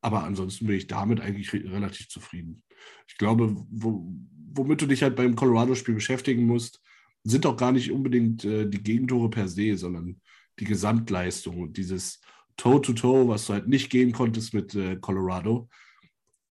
Aber 0.00 0.24
ansonsten 0.24 0.66
bin 0.66 0.76
ich 0.76 0.88
damit 0.88 1.20
eigentlich 1.20 1.52
relativ 1.52 2.08
zufrieden. 2.08 2.64
Ich 3.06 3.16
glaube, 3.16 3.54
wo, 3.70 4.12
womit 4.52 4.82
du 4.82 4.86
dich 4.86 5.02
halt 5.02 5.16
beim 5.16 5.36
Colorado-Spiel 5.36 5.94
beschäftigen 5.94 6.44
musst, 6.44 6.82
sind 7.24 7.46
auch 7.46 7.56
gar 7.56 7.72
nicht 7.72 7.92
unbedingt 7.92 8.44
äh, 8.44 8.68
die 8.68 8.82
Gegentore 8.82 9.30
per 9.30 9.48
se, 9.48 9.76
sondern 9.76 10.20
die 10.58 10.64
Gesamtleistung 10.64 11.60
und 11.60 11.76
dieses 11.76 12.20
Toe-to-Toe, 12.56 13.20
-to 13.20 13.24
-toe, 13.24 13.28
was 13.28 13.46
du 13.46 13.52
halt 13.54 13.68
nicht 13.68 13.90
gehen 13.90 14.12
konntest 14.12 14.54
mit 14.54 14.74
äh, 14.74 14.96
Colorado. 14.96 15.68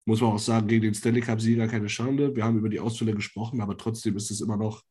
Muss 0.08 0.22
man 0.22 0.32
auch 0.32 0.38
sagen, 0.38 0.68
gegen 0.68 0.84
den 0.84 0.94
Stanley 0.94 1.20
Cup-Sieger 1.20 1.68
keine 1.68 1.90
Schande. 1.90 2.34
Wir 2.34 2.42
haben 2.42 2.56
über 2.56 2.70
die 2.70 2.80
Ausfälle 2.80 3.14
gesprochen, 3.14 3.60
aber 3.60 3.76
trotzdem 3.76 4.16
ist 4.16 4.30
es 4.30 4.40
immer 4.40 4.56
noch 4.56 4.82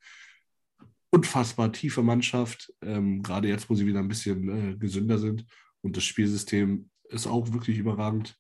unfassbar 1.10 1.72
tiefe 1.72 2.04
Mannschaft, 2.04 2.72
ähm, 2.84 3.24
gerade 3.24 3.48
jetzt, 3.48 3.68
wo 3.68 3.74
sie 3.74 3.88
wieder 3.88 3.98
ein 3.98 4.10
bisschen 4.10 4.48
äh, 4.48 4.78
gesünder 4.78 5.18
sind. 5.18 5.44
Und 5.82 5.98
das 5.98 6.04
Spielsystem 6.04 6.92
ist 7.10 7.26
auch 7.26 7.52
wirklich 7.52 7.80
überragend. 7.80 8.38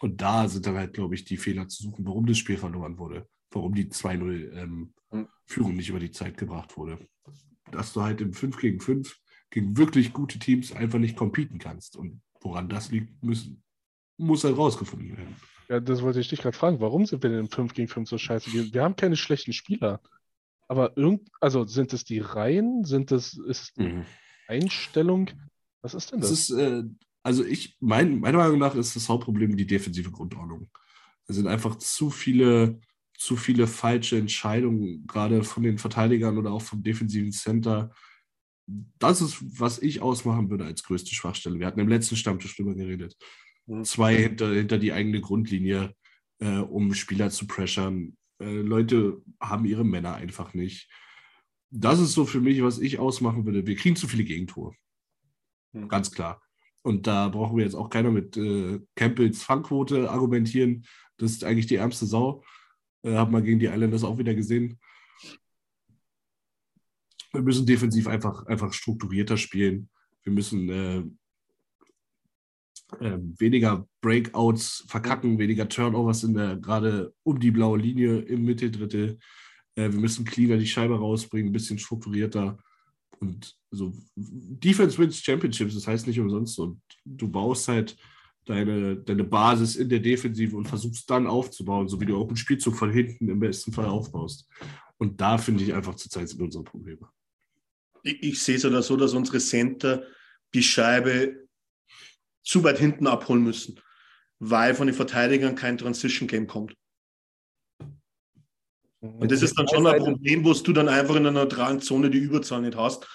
Und 0.00 0.22
da 0.22 0.48
sind 0.48 0.64
dann 0.64 0.76
halt, 0.76 0.94
glaube 0.94 1.14
ich, 1.16 1.26
die 1.26 1.36
Fehler 1.36 1.68
zu 1.68 1.82
suchen, 1.82 2.06
warum 2.06 2.24
das 2.24 2.38
Spiel 2.38 2.56
verloren 2.56 2.96
wurde, 2.96 3.28
warum 3.50 3.74
die 3.74 3.90
2-0 3.90 4.52
ähm, 4.54 4.94
hm. 5.10 5.28
Führung 5.44 5.76
nicht 5.76 5.90
über 5.90 6.00
die 6.00 6.12
Zeit 6.12 6.38
gebracht 6.38 6.78
wurde. 6.78 6.98
Dass 7.72 7.92
du 7.92 8.00
halt 8.00 8.22
im 8.22 8.32
5 8.32 8.56
gegen 8.56 8.80
5 8.80 9.18
gegen 9.50 9.76
wirklich 9.76 10.14
gute 10.14 10.38
Teams 10.38 10.72
einfach 10.72 10.98
nicht 10.98 11.16
competen 11.16 11.58
kannst. 11.58 11.94
Und 11.94 12.22
woran 12.40 12.70
das 12.70 12.90
liegt, 12.90 13.22
müssen, 13.22 13.62
muss 14.16 14.44
halt 14.44 14.56
rausgefunden 14.56 15.14
werden. 15.18 15.36
Ja, 15.70 15.78
das 15.78 16.02
wollte 16.02 16.18
ich 16.18 16.28
dich 16.28 16.40
gerade 16.40 16.56
fragen. 16.56 16.80
Warum 16.80 17.06
sind 17.06 17.22
wir 17.22 17.30
denn 17.30 17.38
im 17.38 17.48
5 17.48 17.74
gegen 17.74 17.86
5 17.86 18.08
so 18.08 18.18
scheiße? 18.18 18.52
Wir, 18.52 18.74
wir 18.74 18.82
haben 18.82 18.96
keine 18.96 19.16
schlechten 19.16 19.52
Spieler. 19.52 20.00
Aber 20.66 20.96
irgend, 20.96 21.28
also 21.40 21.64
sind 21.64 21.92
es 21.92 22.02
die 22.02 22.18
Reihen? 22.18 22.84
Sind 22.84 23.12
es, 23.12 23.38
ist, 23.38 23.78
mhm. 23.78 24.04
Einstellung. 24.48 25.30
Was 25.80 25.94
ist 25.94 26.10
denn 26.10 26.20
das? 26.20 26.30
das 26.30 26.40
ist, 26.40 26.50
äh, 26.50 26.82
also 27.22 27.44
ich, 27.44 27.76
mein, 27.78 28.18
meiner 28.18 28.38
Meinung 28.38 28.58
nach 28.58 28.74
ist 28.74 28.96
das 28.96 29.08
Hauptproblem 29.08 29.56
die 29.56 29.66
defensive 29.66 30.10
Grundordnung. 30.10 30.68
Es 31.28 31.36
sind 31.36 31.46
einfach 31.46 31.76
zu 31.76 32.10
viele, 32.10 32.80
zu 33.16 33.36
viele 33.36 33.68
falsche 33.68 34.18
Entscheidungen, 34.18 35.06
gerade 35.06 35.44
von 35.44 35.62
den 35.62 35.78
Verteidigern 35.78 36.36
oder 36.36 36.50
auch 36.50 36.62
vom 36.62 36.82
defensiven 36.82 37.30
Center. 37.30 37.94
Das 38.98 39.20
ist, 39.20 39.38
was 39.60 39.78
ich 39.78 40.02
ausmachen 40.02 40.50
würde 40.50 40.64
als 40.64 40.82
größte 40.82 41.14
Schwachstelle. 41.14 41.60
Wir 41.60 41.68
hatten 41.68 41.78
im 41.78 41.88
letzten 41.88 42.16
Stammtisch 42.16 42.56
drüber 42.56 42.74
geredet. 42.74 43.16
Zwei 43.84 44.16
hinter, 44.16 44.52
hinter 44.52 44.78
die 44.78 44.92
eigene 44.92 45.20
Grundlinie, 45.20 45.94
äh, 46.38 46.58
um 46.58 46.92
Spieler 46.94 47.30
zu 47.30 47.46
pressern. 47.46 48.16
Äh, 48.40 48.62
Leute 48.62 49.22
haben 49.40 49.64
ihre 49.64 49.84
Männer 49.84 50.14
einfach 50.14 50.54
nicht. 50.54 50.88
Das 51.70 52.00
ist 52.00 52.12
so 52.12 52.24
für 52.24 52.40
mich, 52.40 52.62
was 52.62 52.78
ich 52.78 52.98
ausmachen 52.98 53.46
würde. 53.46 53.66
Wir 53.66 53.76
kriegen 53.76 53.96
zu 53.96 54.08
viele 54.08 54.24
Gegentore. 54.24 54.74
Mhm. 55.72 55.88
Ganz 55.88 56.10
klar. 56.10 56.42
Und 56.82 57.06
da 57.06 57.28
brauchen 57.28 57.56
wir 57.56 57.64
jetzt 57.64 57.74
auch 57.74 57.90
keiner 57.90 58.10
mit 58.10 58.36
äh, 58.36 58.80
Campbells 58.96 59.42
Fangquote 59.42 60.10
argumentieren. 60.10 60.84
Das 61.18 61.32
ist 61.32 61.44
eigentlich 61.44 61.66
die 61.66 61.76
ärmste 61.76 62.06
Sau. 62.06 62.42
Äh, 63.02 63.14
hat 63.14 63.30
man 63.30 63.44
gegen 63.44 63.60
die 63.60 63.66
Islanders 63.66 64.04
auch 64.04 64.18
wieder 64.18 64.34
gesehen. 64.34 64.80
Wir 67.32 67.42
müssen 67.42 67.66
defensiv 67.66 68.08
einfach, 68.08 68.46
einfach 68.46 68.72
strukturierter 68.72 69.36
spielen. 69.36 69.88
Wir 70.24 70.32
müssen 70.32 70.68
äh, 70.68 71.04
äh, 73.00 73.18
weniger 73.38 73.86
Breakouts 74.00 74.84
verkacken, 74.88 75.38
weniger 75.38 75.68
Turnovers 75.68 76.24
in 76.24 76.34
der 76.34 76.56
gerade 76.56 77.12
um 77.22 77.38
die 77.38 77.50
blaue 77.50 77.78
Linie 77.78 78.18
im 78.20 78.44
Mitteldrittel. 78.44 79.18
Äh, 79.74 79.92
wir 79.92 80.00
müssen 80.00 80.24
cleaner 80.24 80.56
die 80.56 80.66
Scheibe 80.66 80.98
rausbringen, 80.98 81.50
ein 81.50 81.52
bisschen 81.52 81.78
strukturierter. 81.78 82.58
Und 83.20 83.56
so 83.70 83.92
Defense 84.16 84.98
wins 84.98 85.18
Championships, 85.18 85.74
das 85.74 85.86
heißt 85.86 86.06
nicht 86.06 86.20
umsonst. 86.20 86.58
Und 86.58 86.80
du 87.04 87.28
baust 87.28 87.68
halt 87.68 87.96
deine, 88.44 88.96
deine 88.96 89.24
Basis 89.24 89.76
in 89.76 89.88
der 89.88 90.00
Defensive 90.00 90.56
und 90.56 90.66
versuchst 90.66 91.08
dann 91.10 91.26
aufzubauen, 91.26 91.88
so 91.88 92.00
wie 92.00 92.06
du 92.06 92.16
auch 92.16 92.26
einen 92.26 92.36
Spielzug 92.36 92.76
von 92.76 92.90
hinten 92.90 93.28
im 93.28 93.38
besten 93.38 93.72
Fall 93.72 93.86
aufbaust. 93.86 94.48
Und 94.98 95.20
da 95.20 95.38
finde 95.38 95.64
ich 95.64 95.72
einfach 95.74 95.94
zurzeit 95.94 96.28
sind 96.28 96.42
unsere 96.42 96.64
Probleme. 96.64 97.08
Ich, 98.02 98.22
ich 98.22 98.42
sehe 98.42 98.56
es 98.56 98.64
oder 98.64 98.82
so, 98.82 98.96
dass 98.96 99.14
unsere 99.14 99.38
Center 99.38 100.04
die 100.54 100.62
Scheibe 100.62 101.48
zu 102.42 102.64
weit 102.64 102.78
hinten 102.78 103.06
abholen 103.06 103.42
müssen, 103.42 103.80
weil 104.38 104.74
von 104.74 104.86
den 104.86 104.96
Verteidigern 104.96 105.54
kein 105.54 105.78
Transition 105.78 106.28
Game 106.28 106.46
kommt. 106.46 106.74
Und 109.00 109.32
das 109.32 109.42
ist 109.42 109.58
dann 109.58 109.66
schon 109.68 109.86
ein 109.86 110.02
Problem, 110.02 110.44
wo 110.44 110.52
du 110.52 110.72
dann 110.72 110.88
einfach 110.88 111.16
in 111.16 111.22
der 111.22 111.32
neutralen 111.32 111.80
Zone 111.80 112.10
die 112.10 112.18
Überzahl 112.18 112.60
nicht 112.60 112.76
hast. 112.76 113.06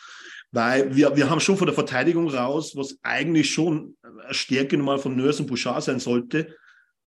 Weil 0.51 0.96
wir, 0.96 1.15
wir 1.15 1.29
haben 1.29 1.39
schon 1.39 1.58
von 1.58 1.67
der 1.67 1.75
Verteidigung 1.75 2.29
raus, 2.29 2.75
was 2.75 2.98
eigentlich 3.03 3.51
schon 3.51 3.98
eine 4.03 4.34
Stärke 4.34 4.77
normal 4.77 5.00
von 5.00 5.15
Nörs 5.15 5.39
und 5.39 5.48
Bouchard 5.48 5.84
sein 5.84 6.00
sollte. 6.00 6.55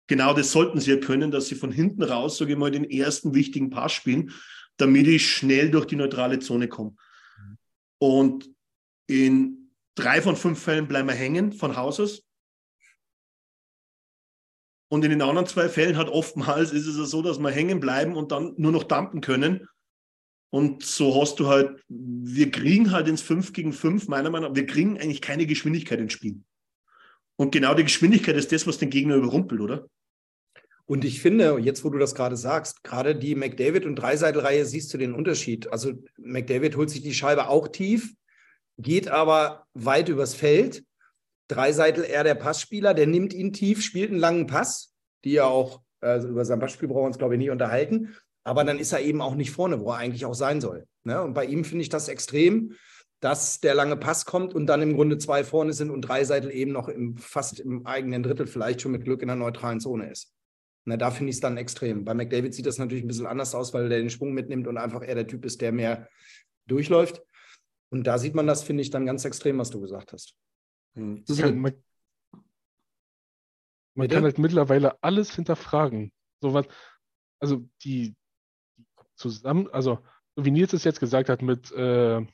Genau 0.08 0.34
das 0.34 0.52
sollten 0.52 0.80
sie 0.80 0.90
ja 0.90 0.96
können, 0.98 1.30
dass 1.30 1.46
sie 1.46 1.54
von 1.54 1.72
hinten 1.72 2.02
raus, 2.02 2.38
sage 2.38 2.52
ich 2.52 2.58
mal, 2.58 2.70
den 2.70 2.88
ersten 2.90 3.34
wichtigen 3.34 3.70
Pass 3.70 3.92
spielen, 3.92 4.32
damit 4.76 5.06
ich 5.06 5.30
schnell 5.30 5.70
durch 5.70 5.86
die 5.86 5.96
neutrale 5.96 6.38
Zone 6.38 6.68
komme. 6.68 6.96
Und 7.98 8.48
in 9.06 9.65
drei 9.96 10.22
von 10.22 10.36
fünf 10.36 10.62
Fällen 10.62 10.86
bleiben 10.86 11.08
wir 11.08 11.14
hängen 11.14 11.52
von 11.52 11.76
Haus 11.76 11.98
aus. 11.98 12.22
Und 14.88 15.04
in 15.04 15.10
den 15.10 15.22
anderen 15.22 15.48
zwei 15.48 15.68
Fällen 15.68 15.96
hat 15.96 16.08
oftmals 16.08 16.70
ist 16.72 16.86
es 16.86 17.10
so, 17.10 17.22
dass 17.22 17.40
wir 17.40 17.50
hängen 17.50 17.80
bleiben 17.80 18.14
und 18.14 18.30
dann 18.30 18.54
nur 18.56 18.70
noch 18.70 18.84
dumpen 18.84 19.20
können. 19.20 19.66
Und 20.50 20.84
so 20.84 21.20
hast 21.20 21.40
du 21.40 21.48
halt, 21.48 21.82
wir 21.88 22.50
kriegen 22.52 22.92
halt 22.92 23.08
ins 23.08 23.20
5 23.20 23.52
gegen 23.52 23.72
5, 23.72 24.06
meiner 24.06 24.30
Meinung 24.30 24.50
nach, 24.50 24.56
wir 24.56 24.66
kriegen 24.66 24.98
eigentlich 24.98 25.20
keine 25.20 25.46
Geschwindigkeit 25.46 25.98
ins 25.98 26.12
Spiel. 26.12 26.40
Und 27.34 27.50
genau 27.50 27.74
die 27.74 27.82
Geschwindigkeit 27.82 28.36
ist 28.36 28.52
das, 28.52 28.66
was 28.66 28.78
den 28.78 28.90
Gegner 28.90 29.16
überrumpelt, 29.16 29.60
oder? 29.60 29.88
Und 30.86 31.04
ich 31.04 31.20
finde, 31.20 31.58
jetzt 31.58 31.84
wo 31.84 31.90
du 31.90 31.98
das 31.98 32.14
gerade 32.14 32.36
sagst, 32.36 32.84
gerade 32.84 33.16
die 33.16 33.34
McDavid- 33.34 33.86
und 33.86 33.96
Dreiseitel-Reihe 33.96 34.64
siehst 34.64 34.94
du 34.94 34.98
den 34.98 35.14
Unterschied. 35.14 35.70
Also 35.72 35.94
McDavid 36.16 36.76
holt 36.76 36.90
sich 36.90 37.02
die 37.02 37.12
Scheibe 37.12 37.48
auch 37.48 37.66
tief, 37.66 38.14
geht 38.78 39.08
aber 39.08 39.66
weit 39.74 40.08
übers 40.08 40.34
Feld 40.34 40.84
Dreiseitel 41.48 42.04
eher 42.04 42.24
der 42.24 42.34
Passspieler, 42.34 42.94
der 42.94 43.06
nimmt 43.06 43.32
ihn 43.32 43.52
tief, 43.52 43.82
spielt 43.82 44.10
einen 44.10 44.18
langen 44.18 44.46
Pass, 44.46 44.94
die 45.24 45.32
ja 45.32 45.44
auch, 45.44 45.80
also 46.00 46.28
über 46.28 46.44
sein 46.44 46.58
Passspiel 46.58 46.88
brauchen 46.88 47.02
wir 47.02 47.06
uns, 47.06 47.18
glaube 47.18 47.34
ich, 47.34 47.38
nicht 47.38 47.50
unterhalten. 47.50 48.16
Aber 48.44 48.64
dann 48.64 48.78
ist 48.78 48.92
er 48.92 49.00
eben 49.00 49.20
auch 49.20 49.34
nicht 49.34 49.50
vorne, 49.50 49.80
wo 49.80 49.90
er 49.90 49.98
eigentlich 49.98 50.24
auch 50.24 50.34
sein 50.34 50.60
soll. 50.60 50.86
Ne? 51.04 51.22
Und 51.22 51.34
bei 51.34 51.44
ihm 51.44 51.64
finde 51.64 51.82
ich 51.82 51.88
das 51.88 52.08
extrem, 52.08 52.72
dass 53.20 53.60
der 53.60 53.74
lange 53.74 53.96
Pass 53.96 54.24
kommt 54.24 54.54
und 54.54 54.66
dann 54.66 54.82
im 54.82 54.94
Grunde 54.94 55.18
zwei 55.18 55.42
vorne 55.42 55.72
sind 55.72 55.90
und 55.90 56.02
Dreiseitel 56.02 56.50
eben 56.50 56.72
noch 56.72 56.88
im, 56.88 57.16
fast 57.16 57.60
im 57.60 57.86
eigenen 57.86 58.22
Drittel, 58.22 58.46
vielleicht 58.46 58.82
schon 58.82 58.92
mit 58.92 59.04
Glück 59.04 59.22
in 59.22 59.28
der 59.28 59.36
neutralen 59.36 59.80
Zone 59.80 60.10
ist. 60.10 60.32
Na, 60.84 60.96
da 60.96 61.10
finde 61.10 61.30
ich 61.30 61.36
es 61.36 61.40
dann 61.40 61.56
extrem. 61.56 62.04
Bei 62.04 62.14
McDavid 62.14 62.54
sieht 62.54 62.66
das 62.66 62.78
natürlich 62.78 63.02
ein 63.02 63.08
bisschen 63.08 63.26
anders 63.26 63.54
aus, 63.54 63.74
weil 63.74 63.88
der 63.88 63.98
den 63.98 64.10
Schwung 64.10 64.32
mitnimmt 64.32 64.68
und 64.68 64.78
einfach 64.78 65.02
eher 65.02 65.16
der 65.16 65.26
Typ 65.26 65.44
ist, 65.44 65.60
der 65.60 65.72
mehr 65.72 66.08
durchläuft. 66.66 67.22
Und 67.90 68.04
da 68.04 68.18
sieht 68.18 68.34
man 68.34 68.46
das, 68.46 68.62
finde 68.62 68.82
ich, 68.82 68.90
dann 68.90 69.06
ganz 69.06 69.24
extrem, 69.24 69.58
was 69.58 69.70
du 69.70 69.80
gesagt 69.80 70.12
hast. 70.12 70.36
Hm. 70.94 71.24
Halt, 71.28 71.56
man, 71.56 71.84
man 73.94 74.08
kann 74.08 74.24
halt 74.24 74.38
mittlerweile 74.38 75.02
alles 75.02 75.34
hinterfragen. 75.34 76.12
So 76.40 76.52
was, 76.52 76.66
also 77.38 77.68
die, 77.82 78.14
die 78.76 78.84
zusammen, 79.14 79.68
also 79.68 79.98
so 80.34 80.44
wie 80.44 80.50
Nils 80.50 80.72
es 80.72 80.84
jetzt 80.84 81.00
gesagt 81.00 81.28
hat 81.28 81.42
mit 81.42 81.72
äh, 81.72 82.24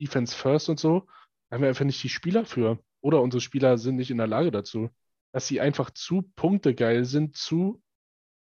Defense 0.00 0.36
First 0.36 0.68
und 0.68 0.78
so, 0.78 1.06
haben 1.50 1.62
wir 1.62 1.68
einfach 1.68 1.84
nicht 1.84 2.02
die 2.02 2.08
Spieler 2.08 2.44
für. 2.44 2.78
Oder 3.00 3.22
unsere 3.22 3.40
Spieler 3.40 3.78
sind 3.78 3.96
nicht 3.96 4.10
in 4.10 4.18
der 4.18 4.26
Lage 4.26 4.50
dazu. 4.50 4.90
Dass 5.32 5.46
sie 5.46 5.60
einfach 5.60 5.90
zu 5.90 6.22
punktegeil 6.36 7.04
sind, 7.04 7.36
zu, 7.36 7.82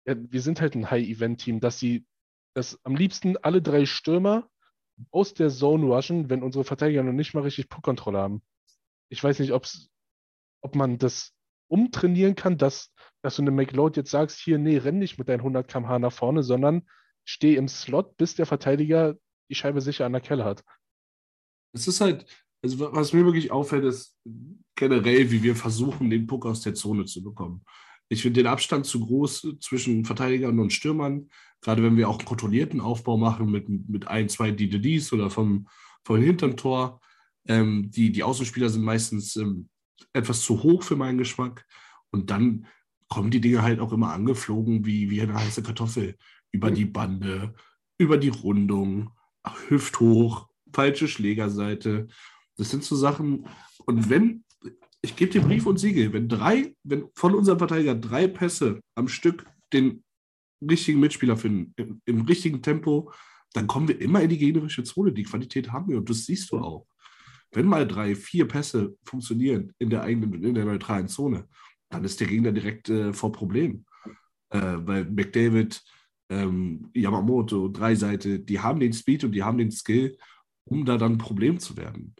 ja, 0.06 0.14
wir 0.16 0.40
sind 0.40 0.60
halt 0.60 0.74
ein 0.74 0.90
High-Event-Team, 0.90 1.60
dass 1.60 1.78
sie, 1.78 2.06
dass 2.54 2.78
am 2.84 2.96
liebsten 2.96 3.36
alle 3.38 3.62
drei 3.62 3.86
Stürmer 3.86 4.48
aus 5.10 5.34
der 5.34 5.50
Zone 5.50 5.86
rushen, 5.86 6.30
wenn 6.30 6.42
unsere 6.42 6.64
Verteidiger 6.64 7.02
noch 7.02 7.12
nicht 7.12 7.34
mal 7.34 7.42
richtig 7.42 7.68
Puck-Kontrolle 7.68 8.18
haben 8.18 8.42
ich 9.12 9.22
weiß 9.22 9.38
nicht, 9.40 9.52
ob's, 9.52 9.90
ob 10.62 10.74
man 10.74 10.96
das 10.96 11.34
umtrainieren 11.68 12.34
kann, 12.34 12.56
dass, 12.56 12.90
dass 13.20 13.36
du 13.36 13.42
eine 13.42 13.50
McLeod 13.50 13.98
jetzt 13.98 14.10
sagst, 14.10 14.38
hier, 14.38 14.58
nee, 14.58 14.78
renn 14.78 14.98
nicht 14.98 15.18
mit 15.18 15.28
deinen 15.28 15.40
100 15.40 15.68
km/h 15.68 15.98
nach 15.98 16.12
vorne, 16.12 16.42
sondern 16.42 16.88
steh 17.24 17.56
im 17.56 17.68
Slot, 17.68 18.16
bis 18.16 18.36
der 18.36 18.46
Verteidiger 18.46 19.16
die 19.50 19.54
Scheibe 19.54 19.82
sicher 19.82 20.06
an 20.06 20.12
der 20.12 20.22
Kelle 20.22 20.44
hat. 20.44 20.64
Es 21.74 21.86
ist 21.86 22.00
halt, 22.00 22.24
also 22.62 22.90
was 22.94 23.12
mir 23.12 23.26
wirklich 23.26 23.50
auffällt, 23.50 23.84
ist 23.84 24.18
generell, 24.76 25.30
wie 25.30 25.42
wir 25.42 25.56
versuchen, 25.56 26.08
den 26.08 26.26
Puck 26.26 26.46
aus 26.46 26.62
der 26.62 26.74
Zone 26.74 27.04
zu 27.04 27.22
bekommen. 27.22 27.64
Ich 28.12 28.20
finde 28.20 28.42
den 28.42 28.46
Abstand 28.46 28.84
zu 28.84 29.00
groß 29.00 29.56
zwischen 29.60 30.04
Verteidigern 30.04 30.58
und 30.58 30.70
Stürmern, 30.70 31.30
gerade 31.62 31.82
wenn 31.82 31.96
wir 31.96 32.10
auch 32.10 32.18
einen 32.18 32.28
kontrollierten 32.28 32.82
Aufbau 32.82 33.16
machen 33.16 33.50
mit, 33.50 33.68
mit 33.68 34.06
ein, 34.06 34.28
zwei 34.28 34.50
DDDs 34.50 35.14
oder 35.14 35.30
vom, 35.30 35.66
vom 36.04 36.20
hinteren 36.20 36.58
Tor. 36.58 37.00
Ähm, 37.46 37.90
die, 37.90 38.12
die 38.12 38.22
Außenspieler 38.22 38.68
sind 38.68 38.82
meistens 38.82 39.36
ähm, 39.36 39.70
etwas 40.12 40.42
zu 40.42 40.62
hoch 40.62 40.82
für 40.82 40.94
meinen 40.94 41.16
Geschmack. 41.16 41.66
Und 42.10 42.30
dann 42.30 42.66
kommen 43.08 43.30
die 43.30 43.40
Dinge 43.40 43.62
halt 43.62 43.80
auch 43.80 43.92
immer 43.92 44.12
angeflogen 44.12 44.84
wie, 44.84 45.08
wie 45.08 45.22
eine 45.22 45.34
heiße 45.34 45.62
Kartoffel. 45.62 46.16
Über 46.50 46.70
die 46.70 46.84
Bande, 46.84 47.54
über 47.96 48.18
die 48.18 48.28
Rundung, 48.28 49.10
hüfthoch, 49.68 50.48
falsche 50.70 51.08
Schlägerseite. 51.08 52.08
Das 52.58 52.68
sind 52.68 52.84
so 52.84 52.94
Sachen. 52.94 53.46
Und 53.86 54.10
wenn, 54.10 54.44
ich 55.02 55.16
gebe 55.16 55.32
dir 55.32 55.42
Brief 55.42 55.66
und 55.66 55.78
Siegel, 55.78 56.12
wenn 56.12 56.28
drei, 56.28 56.74
wenn 56.84 57.08
von 57.14 57.34
unserem 57.34 57.58
Verteidiger 57.58 57.94
drei 57.94 58.28
Pässe 58.28 58.80
am 58.94 59.08
Stück 59.08 59.46
den 59.72 60.04
richtigen 60.60 61.00
Mitspieler 61.00 61.36
finden, 61.36 61.74
im, 61.76 62.00
im 62.04 62.20
richtigen 62.22 62.62
Tempo, 62.62 63.12
dann 63.52 63.66
kommen 63.66 63.88
wir 63.88 64.00
immer 64.00 64.22
in 64.22 64.30
die 64.30 64.38
gegnerische 64.38 64.84
Zone. 64.84 65.12
Die 65.12 65.24
Qualität 65.24 65.72
haben 65.72 65.88
wir 65.88 65.98
und 65.98 66.08
das 66.08 66.24
siehst 66.24 66.50
du 66.52 66.58
auch 66.58 66.86
wenn 67.52 67.66
mal 67.66 67.86
drei, 67.86 68.14
vier 68.14 68.48
Pässe 68.48 68.96
funktionieren 69.04 69.72
in 69.78 69.90
der 69.90 70.02
eigenen, 70.02 70.42
in 70.42 70.54
der 70.54 70.64
neutralen 70.64 71.08
Zone, 71.08 71.48
dann 71.90 72.04
ist 72.04 72.18
der 72.20 72.26
Gegner 72.26 72.52
direkt 72.52 72.88
äh, 72.88 73.12
vor 73.12 73.32
Problemen. 73.32 73.84
Äh, 74.50 74.78
weil 74.78 75.04
McDavid, 75.04 75.82
ähm, 76.30 76.90
Yamamoto, 76.94 77.68
Dreiseite, 77.68 78.40
die 78.40 78.58
haben 78.58 78.80
den 78.80 78.92
Speed 78.92 79.24
und 79.24 79.32
die 79.32 79.42
haben 79.42 79.58
den 79.58 79.70
Skill, 79.70 80.16
um 80.64 80.84
da 80.84 80.96
dann 80.96 81.12
ein 81.12 81.18
Problem 81.18 81.58
zu 81.58 81.76
werden. 81.76 82.14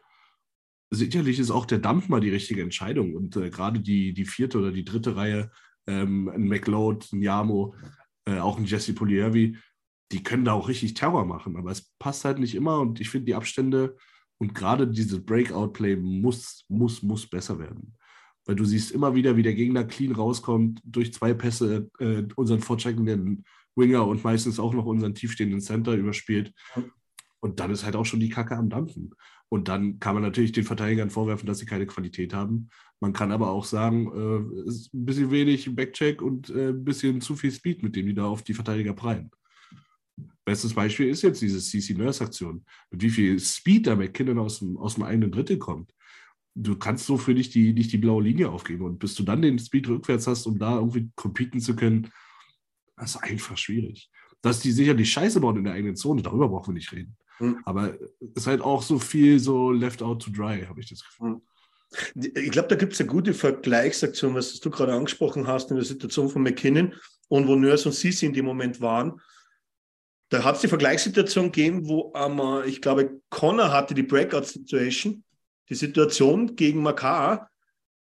Sicherlich 0.95 1.39
ist 1.39 1.51
auch 1.51 1.65
der 1.65 1.79
Dump 1.79 2.11
mal 2.11 2.21
die 2.21 2.29
richtige 2.29 2.61
Entscheidung 2.61 3.15
und 3.15 3.37
äh, 3.37 3.49
gerade 3.49 3.81
die, 3.81 4.13
die 4.13 4.27
vierte 4.27 4.59
oder 4.59 4.73
die 4.73 4.85
dritte 4.85 5.17
Reihe, 5.17 5.51
ähm, 5.87 6.29
ein 6.29 6.47
McLeod, 6.47 7.11
ein 7.13 7.23
Yamo, 7.23 7.75
äh, 8.27 8.39
auch 8.39 8.59
ein 8.59 8.67
Jesse 8.67 8.95
Poliervi, 8.95 9.57
die 10.13 10.23
können 10.23 10.45
da 10.45 10.53
auch 10.53 10.69
richtig 10.69 10.93
Terror 10.93 11.25
machen, 11.25 11.57
aber 11.57 11.71
es 11.71 11.91
passt 11.99 12.27
halt 12.27 12.39
nicht 12.39 12.55
immer 12.55 12.79
und 12.81 13.01
ich 13.01 13.09
finde 13.09 13.25
die 13.25 13.35
Abstände 13.35 13.97
und 14.37 14.55
gerade 14.55 14.87
dieses 14.87 15.25
Breakout-Play 15.25 15.97
muss, 15.97 16.67
muss, 16.69 17.03
muss 17.03 17.27
besser 17.27 17.59
werden. 17.59 17.97
Weil 18.45 18.57
du 18.57 18.65
siehst 18.67 18.91
immer 18.91 19.15
wieder, 19.15 19.37
wie 19.37 19.43
der 19.43 19.55
Gegner 19.55 19.85
clean 19.85 20.13
rauskommt, 20.13 20.83
durch 20.85 21.15
zwei 21.15 21.33
Pässe 21.33 21.89
äh, 22.01 22.25
unseren 22.37 22.61
vorcheckenden 22.61 23.45
Winger 23.77 24.07
und 24.07 24.25
meistens 24.25 24.59
auch 24.59 24.75
noch 24.75 24.85
unseren 24.85 25.15
tiefstehenden 25.15 25.61
Center 25.61 25.95
überspielt. 25.95 26.53
Und 27.41 27.61
dann 27.61 27.71
ist 27.71 27.85
halt 27.85 27.97
auch 27.97 28.05
schon 28.05 28.21
die 28.21 28.29
Kacke 28.29 28.57
am 28.57 28.69
Dampfen. 28.69 29.15
Und 29.53 29.69
dann 29.69 30.01
kann 30.01 30.15
man 30.15 30.23
natürlich 30.23 30.53
den 30.53 30.65
Verteidigern 30.65 31.11
vorwerfen, 31.11 31.47
dass 31.47 31.59
sie 31.59 31.67
keine 31.67 31.85
Qualität 31.85 32.33
haben. 32.33 32.71
Man 33.01 33.13
kann 33.13 33.31
aber 33.33 33.51
auch 33.51 33.67
sagen, 33.67 34.07
äh, 34.07 34.67
ist 34.67 34.95
ein 34.95 35.05
bisschen 35.05 35.31
wenig 35.31 35.75
Backcheck 35.75 36.23
und 36.23 36.49
äh, 36.49 36.71
ein 36.71 36.83
bisschen 36.83 37.21
zu 37.21 37.37
viel 37.37 37.53
Speed, 37.53 37.83
mit 37.83 37.95
dem 37.95 38.07
die 38.07 38.15
da 38.15 38.25
auf 38.25 38.43
die 38.43 38.55
Verteidiger 38.55 38.95
prallen. 38.95 39.31
Bestes 40.47 40.73
Beispiel 40.73 41.11
ist 41.11 41.21
jetzt 41.21 41.43
diese 41.43 41.61
CC 41.61 41.93
Nurse-Aktion. 41.93 42.65
Mit 42.93 43.03
wie 43.03 43.11
viel 43.11 43.39
Speed 43.39 43.89
da 43.89 43.95
McKinnon 43.95 44.39
aus 44.39 44.61
dem, 44.61 44.79
aus 44.79 44.95
dem 44.95 45.03
eigenen 45.03 45.31
Drittel 45.31 45.59
kommt. 45.59 45.93
Du 46.55 46.79
kannst 46.79 47.05
so 47.05 47.19
für 47.19 47.35
dich 47.35 47.51
die, 47.51 47.75
nicht 47.75 47.93
die 47.93 47.99
blaue 47.99 48.23
Linie 48.23 48.49
aufgeben. 48.49 48.87
Und 48.87 49.01
bis 49.01 49.15
du 49.17 49.23
dann 49.23 49.43
den 49.43 49.59
Speed 49.59 49.87
rückwärts 49.87 50.27
hast, 50.27 50.47
um 50.47 50.59
da 50.59 50.77
irgendwie 50.77 51.11
competen 51.15 51.61
zu 51.61 51.77
können, 51.77 52.11
das 52.97 53.17
ist 53.17 53.23
einfach 53.23 53.59
schwierig. 53.59 54.11
Dass 54.41 54.61
die 54.61 54.73
sicherlich 54.73 55.13
Scheiße 55.13 55.43
bauen 55.43 55.59
in 55.59 55.65
der 55.65 55.75
eigenen 55.75 55.97
Zone, 55.97 56.23
darüber 56.23 56.49
brauchen 56.49 56.69
wir 56.69 56.79
nicht 56.79 56.93
reden. 56.93 57.19
Mhm. 57.43 57.59
Aber 57.65 57.95
es 58.21 58.31
ist 58.37 58.47
halt 58.47 58.61
auch 58.61 58.83
so 58.83 58.99
viel 58.99 59.39
so 59.41 59.73
left 59.73 60.01
out 60.03 60.23
to 60.23 60.31
dry, 60.31 60.65
habe 60.67 60.81
ich 60.81 60.89
das 60.89 61.05
Gefühl. 61.05 61.31
Mhm. 61.31 61.43
Ich 62.15 62.51
glaube, 62.51 62.69
da 62.69 62.77
gibt 62.77 62.95
es 62.95 63.01
eine 63.01 63.09
gute 63.11 63.35
Vergleichsaktion, 63.35 64.35
was 64.35 64.61
du 64.61 64.71
gerade 64.71 64.95
angesprochen 64.95 65.47
hast 65.47 65.71
in 65.71 65.77
der 65.77 65.85
Situation 65.85 66.31
von 66.31 66.43
McKinnon 66.43 66.95
und 67.29 67.49
wo 67.49 67.55
Nurse 67.55 67.89
und 67.89 67.95
Sisi 67.95 68.25
in 68.25 68.33
dem 68.33 68.47
Moment 68.47 68.81
waren. 68.81 69.21
Da 70.31 70.43
hat 70.43 70.55
es 70.55 70.61
die 70.63 70.69
Vergleichssituation 70.69 71.47
gegeben, 71.47 71.87
wo 71.87 72.13
ähm, 72.17 72.41
ich 72.65 72.81
glaube, 72.81 73.21
Connor 73.29 73.71
hatte 73.71 73.93
die 73.93 74.05
Breakout-Situation, 74.05 75.23
die 75.69 75.75
Situation 75.75 76.57
gegen 76.57 76.83
Makar. 76.83 77.51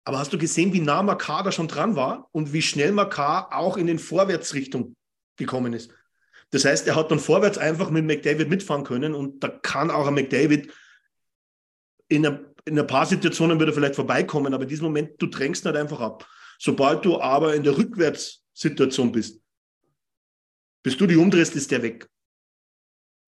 Aber 0.03 0.19
hast 0.19 0.33
du 0.33 0.39
gesehen, 0.39 0.73
wie 0.73 0.81
nah 0.81 1.03
Makar 1.03 1.45
da 1.45 1.53
schon 1.53 1.69
dran 1.69 1.95
war 1.95 2.29
und 2.33 2.53
wie 2.53 2.63
schnell 2.63 2.91
Makar 2.91 3.53
auch 3.53 3.77
in 3.77 3.87
den 3.87 4.01
Vorwärtsrichtung 4.01 4.97
gekommen 5.37 5.75
ist? 5.75 5.93
Das 6.57 6.65
heißt, 6.65 6.87
er 6.87 6.97
hat 6.97 7.11
dann 7.11 7.19
vorwärts 7.19 7.59
einfach 7.59 7.91
mit 7.91 8.07
McDavid 8.07 8.49
mitfahren 8.49 8.83
können 8.83 9.15
und 9.15 9.45
da 9.45 9.49
kann 9.49 9.91
auch 9.91 10.07
ein 10.07 10.15
McDavid 10.15 10.73
in, 12.09 12.25
einer, 12.25 12.41
in 12.65 12.79
ein 12.79 12.87
paar 12.87 13.05
Situationen 13.05 13.61
wieder 13.61 13.75
vielleicht 13.75 13.95
vorbeikommen, 13.95 14.55
aber 14.55 14.63
in 14.63 14.71
diesem 14.71 14.87
Moment, 14.87 15.21
du 15.21 15.27
drängst 15.27 15.67
nicht 15.67 15.77
einfach 15.77 16.01
ab. 16.01 16.27
Sobald 16.59 17.05
du 17.05 17.21
aber 17.21 17.55
in 17.55 17.63
der 17.63 17.77
Rückwärtssituation 17.77 19.13
bist, 19.13 19.43
bis 20.83 20.97
du 20.97 21.07
die 21.07 21.17
umdrehst, 21.17 21.55
ist 21.57 21.71
der 21.71 21.83
weg. 21.83 22.09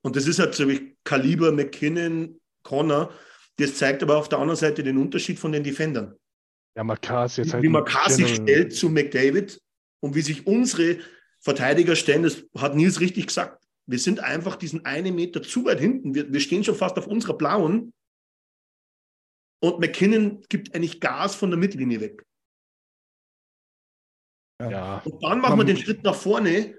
Und 0.03 0.17
das 0.17 0.27
ist 0.27 0.39
halt 0.39 0.55
so 0.55 0.67
wie 0.67 0.97
Kaliber, 1.05 1.53
McKinnon, 1.53 2.41
Connor. 2.63 3.13
Das 3.57 3.75
zeigt 3.75 4.03
aber 4.03 4.17
auf 4.17 4.31
der 4.31 4.39
anderen 4.39 4.57
Seite 4.57 4.83
den 4.83 4.97
Unterschied 4.97 5.39
von 5.39 5.53
den 5.53 5.65
Defendern. 5.65 6.15
Ja, 6.75 6.83
Makar 6.83 7.27
jetzt 7.27 7.53
halt. 7.53 7.63
Wie 7.63 7.69
Makar 7.69 8.09
sich 8.09 8.37
stellt 8.37 8.75
zu 8.75 8.89
McDavid 8.89 9.61
und 10.01 10.15
wie 10.15 10.23
sich 10.23 10.47
unsere 10.47 11.01
Verteidiger 11.41 11.97
stellen, 11.97 12.23
das 12.23 12.45
hat 12.57 12.75
Nils 12.75 13.01
richtig 13.01 13.29
gesagt. 13.29 13.65
Wir 13.87 13.99
sind 13.99 14.21
einfach 14.21 14.57
diesen 14.57 14.85
einen 14.85 15.15
Meter 15.15 15.43
zu 15.43 15.65
weit 15.65 15.81
hinten. 15.81 16.15
Wir, 16.15 16.33
wir 16.33 16.41
stehen 16.41 16.65
schon 16.65 16.75
fast 16.75 16.99
auf 16.99 17.07
unserer 17.07 17.39
blauen. 17.39 17.95
Und 19.61 19.81
McKinnon 19.81 20.43
gibt 20.49 20.75
eigentlich 20.75 21.01
Gas 21.01 21.35
von 21.35 21.51
der 21.51 21.59
Mittellinie 21.59 22.01
weg. 22.01 22.25
Ja. 24.61 24.99
Und 25.05 25.23
dann 25.23 25.41
machen 25.41 25.59
wir 25.59 25.65
den 25.65 25.77
Schritt 25.77 26.03
nach 26.03 26.15
vorne 26.15 26.79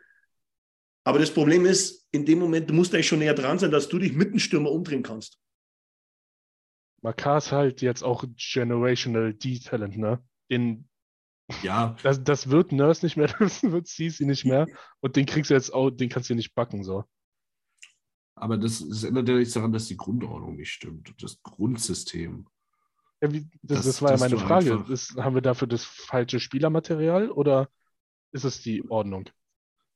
aber 1.03 1.19
das 1.19 1.33
Problem 1.33 1.65
ist, 1.65 2.07
in 2.11 2.25
dem 2.25 2.39
Moment, 2.39 2.69
du 2.69 2.73
musst 2.73 2.93
eigentlich 2.93 3.07
schon 3.07 3.19
näher 3.19 3.33
dran 3.33 3.59
sein, 3.59 3.71
dass 3.71 3.89
du 3.89 3.99
dich 3.99 4.13
mit 4.13 4.31
dem 4.31 4.39
Stürmer 4.39 4.71
umdrehen 4.71 5.03
kannst. 5.03 5.39
Makar 7.01 7.37
ist 7.37 7.51
halt 7.51 7.81
jetzt 7.81 8.03
auch 8.03 8.25
Generational 8.35 9.33
D-Talent, 9.33 9.97
ne? 9.97 10.23
Den, 10.51 10.88
ja. 11.63 11.95
Das, 12.03 12.23
das 12.23 12.49
wird 12.49 12.71
Nurse 12.71 13.05
nicht 13.05 13.17
mehr, 13.17 13.27
das 13.39 13.63
wird 13.63 13.87
CC 13.87 14.25
nicht 14.25 14.45
mehr. 14.45 14.67
Und 14.99 15.15
den 15.15 15.25
kriegst 15.25 15.49
du 15.49 15.55
jetzt 15.55 15.73
auch, 15.73 15.89
den 15.89 16.09
kannst 16.09 16.29
du 16.29 16.35
nicht 16.35 16.55
backen, 16.55 16.83
so. 16.83 17.03
Aber 18.35 18.57
das, 18.57 18.87
das 18.87 19.03
ändert 19.03 19.27
ja 19.27 19.35
nichts 19.35 19.53
daran, 19.53 19.73
dass 19.73 19.87
die 19.87 19.97
Grundordnung 19.97 20.55
nicht 20.55 20.71
stimmt. 20.71 21.13
Das 21.21 21.41
Grundsystem. 21.43 22.47
Ja, 23.21 23.33
wie, 23.33 23.49
das, 23.61 23.79
das, 23.79 23.85
das, 23.85 24.01
war 24.01 24.11
ja 24.11 24.17
meine 24.17 24.37
Frage. 24.37 24.85
Ist, 24.89 25.17
haben 25.17 25.35
wir 25.35 25.41
dafür 25.41 25.67
das 25.67 25.83
falsche 25.83 26.39
Spielermaterial 26.39 27.29
oder 27.31 27.69
ist 28.31 28.45
es 28.45 28.61
die 28.61 28.89
Ordnung? 28.89 29.29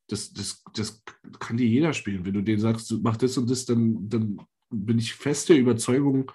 das, 0.08 0.32
das, 0.32 0.62
das 0.74 1.02
kann 1.38 1.56
dir 1.56 1.66
jeder 1.66 1.92
spielen. 1.92 2.24
Wenn 2.24 2.34
du 2.34 2.42
denen 2.42 2.60
sagst, 2.60 2.90
du 2.90 2.98
mach 2.98 3.16
das 3.16 3.36
und 3.38 3.50
das, 3.50 3.64
dann, 3.64 4.08
dann 4.08 4.40
bin 4.70 4.98
ich 4.98 5.14
fest 5.14 5.48
der 5.48 5.58
Überzeugung, 5.58 6.30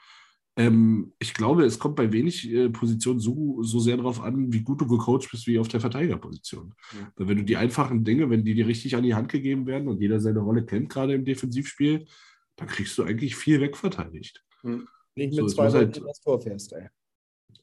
ähm, 0.59 1.13
ich 1.19 1.33
glaube, 1.33 1.63
es 1.63 1.79
kommt 1.79 1.95
bei 1.95 2.11
wenig 2.11 2.51
äh, 2.51 2.69
Positionen 2.69 3.21
so, 3.21 3.63
so 3.63 3.79
sehr 3.79 3.95
darauf 3.95 4.21
an, 4.21 4.51
wie 4.51 4.59
gut 4.59 4.81
du 4.81 4.87
gecoacht 4.87 5.31
bist, 5.31 5.47
wie 5.47 5.57
auf 5.57 5.69
der 5.69 5.79
Verteidigerposition. 5.79 6.73
Ja. 6.91 7.13
Weil 7.15 7.29
wenn 7.29 7.37
du 7.37 7.43
die 7.45 7.55
einfachen 7.55 8.03
Dinge, 8.03 8.29
wenn 8.29 8.43
die 8.43 8.53
dir 8.55 8.67
richtig 8.67 8.93
an 8.97 9.03
die 9.03 9.15
Hand 9.15 9.29
gegeben 9.29 9.67
werden 9.67 9.87
und 9.87 10.01
jeder 10.01 10.19
seine 10.19 10.39
Rolle 10.39 10.65
kennt, 10.65 10.89
gerade 10.89 11.13
im 11.13 11.23
Defensivspiel, 11.23 12.05
dann 12.57 12.67
kriegst 12.67 12.97
du 12.97 13.03
eigentlich 13.03 13.37
viel 13.37 13.61
wegverteidigt. 13.61 14.43
Hm. 14.63 14.85
Nicht 15.15 15.29
mit 15.33 15.49
so, 15.49 15.55
zwei 15.55 15.69
Leuten 15.69 15.93
halt, 15.93 16.03
das 16.05 16.19
Tor 16.19 16.41
fährst, 16.41 16.73
ey. 16.73 16.89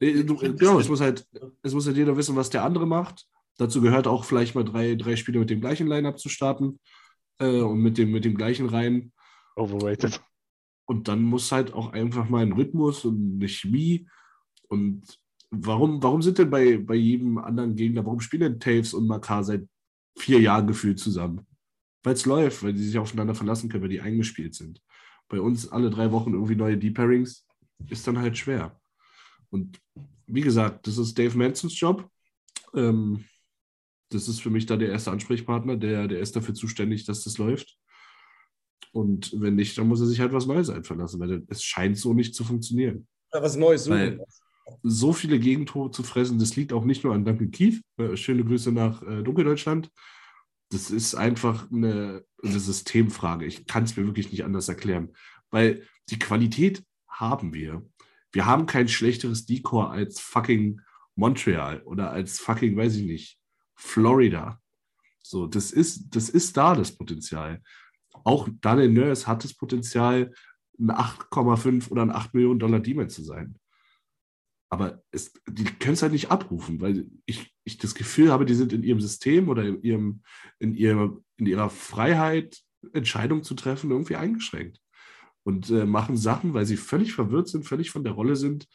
Äh, 0.01 0.25
du, 0.25 0.37
genau, 0.37 0.81
es 0.81 0.89
muss, 0.89 1.03
halt, 1.03 1.29
es 1.63 1.75
muss 1.75 1.87
halt 1.87 1.99
jeder 1.99 2.17
wissen, 2.17 2.35
was 2.35 2.49
der 2.49 2.65
andere 2.65 2.87
macht. 2.87 3.27
Dazu 3.59 3.83
gehört 3.83 4.07
auch 4.07 4.25
vielleicht 4.25 4.55
mal 4.55 4.65
drei, 4.65 4.95
drei 4.95 5.17
Spiele 5.17 5.41
mit 5.41 5.51
dem 5.51 5.61
gleichen 5.61 5.87
Line-Up 5.87 6.19
zu 6.19 6.31
starten 6.31 6.81
äh, 7.41 7.61
und 7.61 7.81
mit 7.81 7.99
dem, 7.99 8.11
mit 8.11 8.25
dem 8.25 8.39
gleichen 8.39 8.71
Reihen. 8.71 9.13
Overrated. 9.55 10.23
Und 10.87 11.09
dann 11.09 11.23
muss 11.23 11.53
halt 11.53 11.73
auch 11.75 11.93
einfach 11.93 12.29
mal 12.29 12.43
ein 12.43 12.53
Rhythmus 12.53 13.05
und 13.05 13.35
eine 13.35 13.49
Chemie. 13.49 14.09
Und 14.69 15.03
warum, 15.51 16.03
warum 16.03 16.23
sind 16.23 16.39
denn 16.39 16.51
bei, 16.51 16.79
bei 16.79 16.95
jedem 16.95 17.39
anderen 17.39 17.75
Gegner, 17.75 18.05
warum 18.05 18.21
spielen 18.21 18.61
Taves 18.61 18.95
und 18.95 19.07
Makar 19.07 19.45
seit 19.45 19.69
vier 20.17 20.41
Jahren 20.41 20.67
gefühlt 20.67 20.99
zusammen? 20.99 21.47
Weil 22.05 22.15
es 22.15 22.25
läuft, 22.25 22.63
weil 22.63 22.73
die 22.73 22.85
sich 22.85 22.99
aufeinander 22.99 23.35
verlassen 23.35 23.69
können, 23.69 23.83
weil 23.83 23.91
die 23.91 24.01
eingespielt 24.01 24.55
sind. 24.55 24.81
Bei 25.29 25.41
uns 25.41 25.69
alle 25.69 25.91
drei 25.91 26.13
Wochen 26.13 26.35
irgendwie 26.35 26.55
neue 26.55 26.79
Deep 26.79 26.95
Pairings 26.95 27.45
ist 27.89 28.07
dann 28.07 28.19
halt 28.19 28.39
schwer. 28.39 28.81
Und 29.51 29.81
wie 30.27 30.41
gesagt, 30.41 30.87
das 30.87 30.99
ist 30.99 31.19
Dave 31.19 31.37
Mansons 31.37 31.79
Job. 31.79 32.09
Ähm, 32.75 33.25
das 34.11 34.29
ist 34.29 34.41
für 34.41 34.51
mich 34.51 34.67
da 34.67 34.77
der 34.77 34.91
erste 34.91 35.11
Ansprechpartner, 35.11 35.77
der, 35.77 36.07
der 36.07 36.21
ist 36.21 36.37
dafür 36.37 36.55
zuständig, 36.55 37.05
dass 37.07 37.25
das 37.25 37.39
läuft. 37.39 37.77
Und 38.97 39.39
wenn 39.39 39.57
nicht, 39.57 39.77
dann 39.77 39.89
muss 39.89 40.01
er 40.01 40.07
sich 40.07 40.21
halt 40.21 40.33
was 40.33 40.47
Neues 40.47 40.71
einfallen 40.71 41.01
lassen, 41.01 41.21
weil 41.21 41.45
es 41.49 41.63
scheint 41.63 41.99
so 41.99 42.15
nicht 42.15 42.35
zu 42.35 42.45
funktionieren. 42.45 43.07
Ja, 43.35 43.43
was 43.43 43.55
Neues 43.55 43.85
suchen. 43.85 43.99
Weil 43.99 44.27
so 44.83 45.13
viele 45.13 45.39
Gegentore 45.39 45.91
zu 45.91 46.03
fressen, 46.03 46.39
das 46.39 46.57
liegt 46.57 46.73
auch 46.73 46.85
nicht 46.85 47.05
nur 47.05 47.15
an 47.15 47.25
Duncan 47.25 47.51
Keith. 47.51 47.83
Äh, 47.99 48.17
schöne 48.17 48.43
Grüße 48.43 48.73
nach 48.73 49.03
äh, 49.03 49.23
Dunkeldeutschland. 49.23 49.91
Das 50.71 50.91
ist 50.91 51.15
einfach 51.15 51.71
eine, 51.71 52.25
eine 52.43 52.59
Systemfrage. 52.59 53.45
Ich 53.45 53.67
kann 53.67 53.85
es 53.85 53.99
mir 53.99 54.07
wirklich 54.07 54.33
nicht 54.33 54.45
anders 54.45 54.69
erklären. 54.71 55.13
Weil 55.51 55.83
die 56.09 56.19
Qualität 56.19 56.83
haben 57.07 57.53
wir. 57.53 57.87
Wir 58.33 58.47
haben 58.47 58.65
kein 58.65 58.89
schlechteres 58.89 59.45
Decor 59.45 59.91
als 59.91 60.21
fucking 60.21 60.81
Montreal 61.17 61.83
oder 61.83 62.13
als 62.13 62.39
fucking, 62.39 62.79
weiß 62.79 62.97
ich 62.97 63.05
nicht, 63.05 63.39
Florida. 63.75 64.59
So, 65.23 65.47
das 65.47 65.71
ist, 65.71 66.17
das 66.17 66.31
ist 66.31 66.57
da 66.57 66.75
das 66.75 66.93
Potenzial. 66.93 67.61
Auch 68.25 68.49
Daniel 68.61 68.91
Nurse 68.91 69.27
hat 69.27 69.45
das 69.45 69.55
Potenzial, 69.55 70.33
ein 70.79 70.91
8,5 70.91 71.91
oder 71.91 72.03
ein 72.03 72.11
8 72.11 72.35
Millionen 72.35 72.59
Dollar 72.59 72.81
Demon 72.81 73.09
zu 73.09 73.23
sein. 73.23 73.59
Aber 74.69 75.03
es, 75.11 75.33
die 75.49 75.65
können 75.65 75.95
es 75.95 76.03
halt 76.03 76.13
nicht 76.13 76.31
abrufen, 76.31 76.81
weil 76.81 77.07
ich, 77.25 77.55
ich 77.65 77.79
das 77.79 77.95
Gefühl 77.95 78.33
habe, 78.33 78.45
die 78.45 78.55
sind 78.55 78.73
in 78.73 78.83
ihrem 78.83 79.01
System 79.01 79.49
oder 79.49 79.65
in, 79.65 79.81
ihrem, 79.83 80.23
in, 80.59 80.75
ihrem, 80.75 81.25
in 81.37 81.47
ihrer 81.47 81.71
Freiheit, 81.71 82.63
Entscheidungen 82.93 83.45
zu 83.45 83.55
treffen, 83.55 83.91
irgendwie 83.91 84.17
eingeschränkt. 84.17 84.81
Und 85.45 85.71
äh, 85.71 85.87
machen 85.87 86.17
Sachen, 86.17 86.55
weil 86.55 86.67
sie 86.67 86.77
völlig 86.77 87.13
verwirrt 87.13 87.49
sind, 87.49 87.65
völlig 87.65 87.91
von 87.91 88.03
der 88.03 88.15
Rolle 88.15 88.35
sind, 88.35 88.67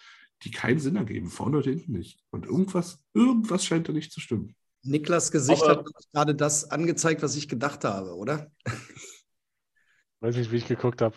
die 0.43 0.51
keinen 0.51 0.79
Sinn 0.79 0.95
ergeben, 0.95 1.27
vorne 1.27 1.57
oder 1.57 1.69
hinten 1.69 1.91
nicht. 1.91 2.19
Und 2.31 2.45
irgendwas, 2.45 3.03
irgendwas 3.13 3.65
scheint 3.65 3.89
da 3.89 3.93
nicht 3.93 4.11
zu 4.11 4.21
stimmen. 4.21 4.55
Niklas 4.83 5.31
Gesicht 5.31 5.63
Aber, 5.63 5.83
hat 5.83 5.85
gerade 6.13 6.35
das 6.35 6.71
angezeigt, 6.71 7.21
was 7.21 7.35
ich 7.35 7.47
gedacht 7.47 7.83
habe, 7.83 8.15
oder? 8.15 8.51
Weiß 10.21 10.35
nicht, 10.35 10.51
wie 10.51 10.57
ich 10.57 10.67
geguckt 10.67 11.01
habe. 11.01 11.15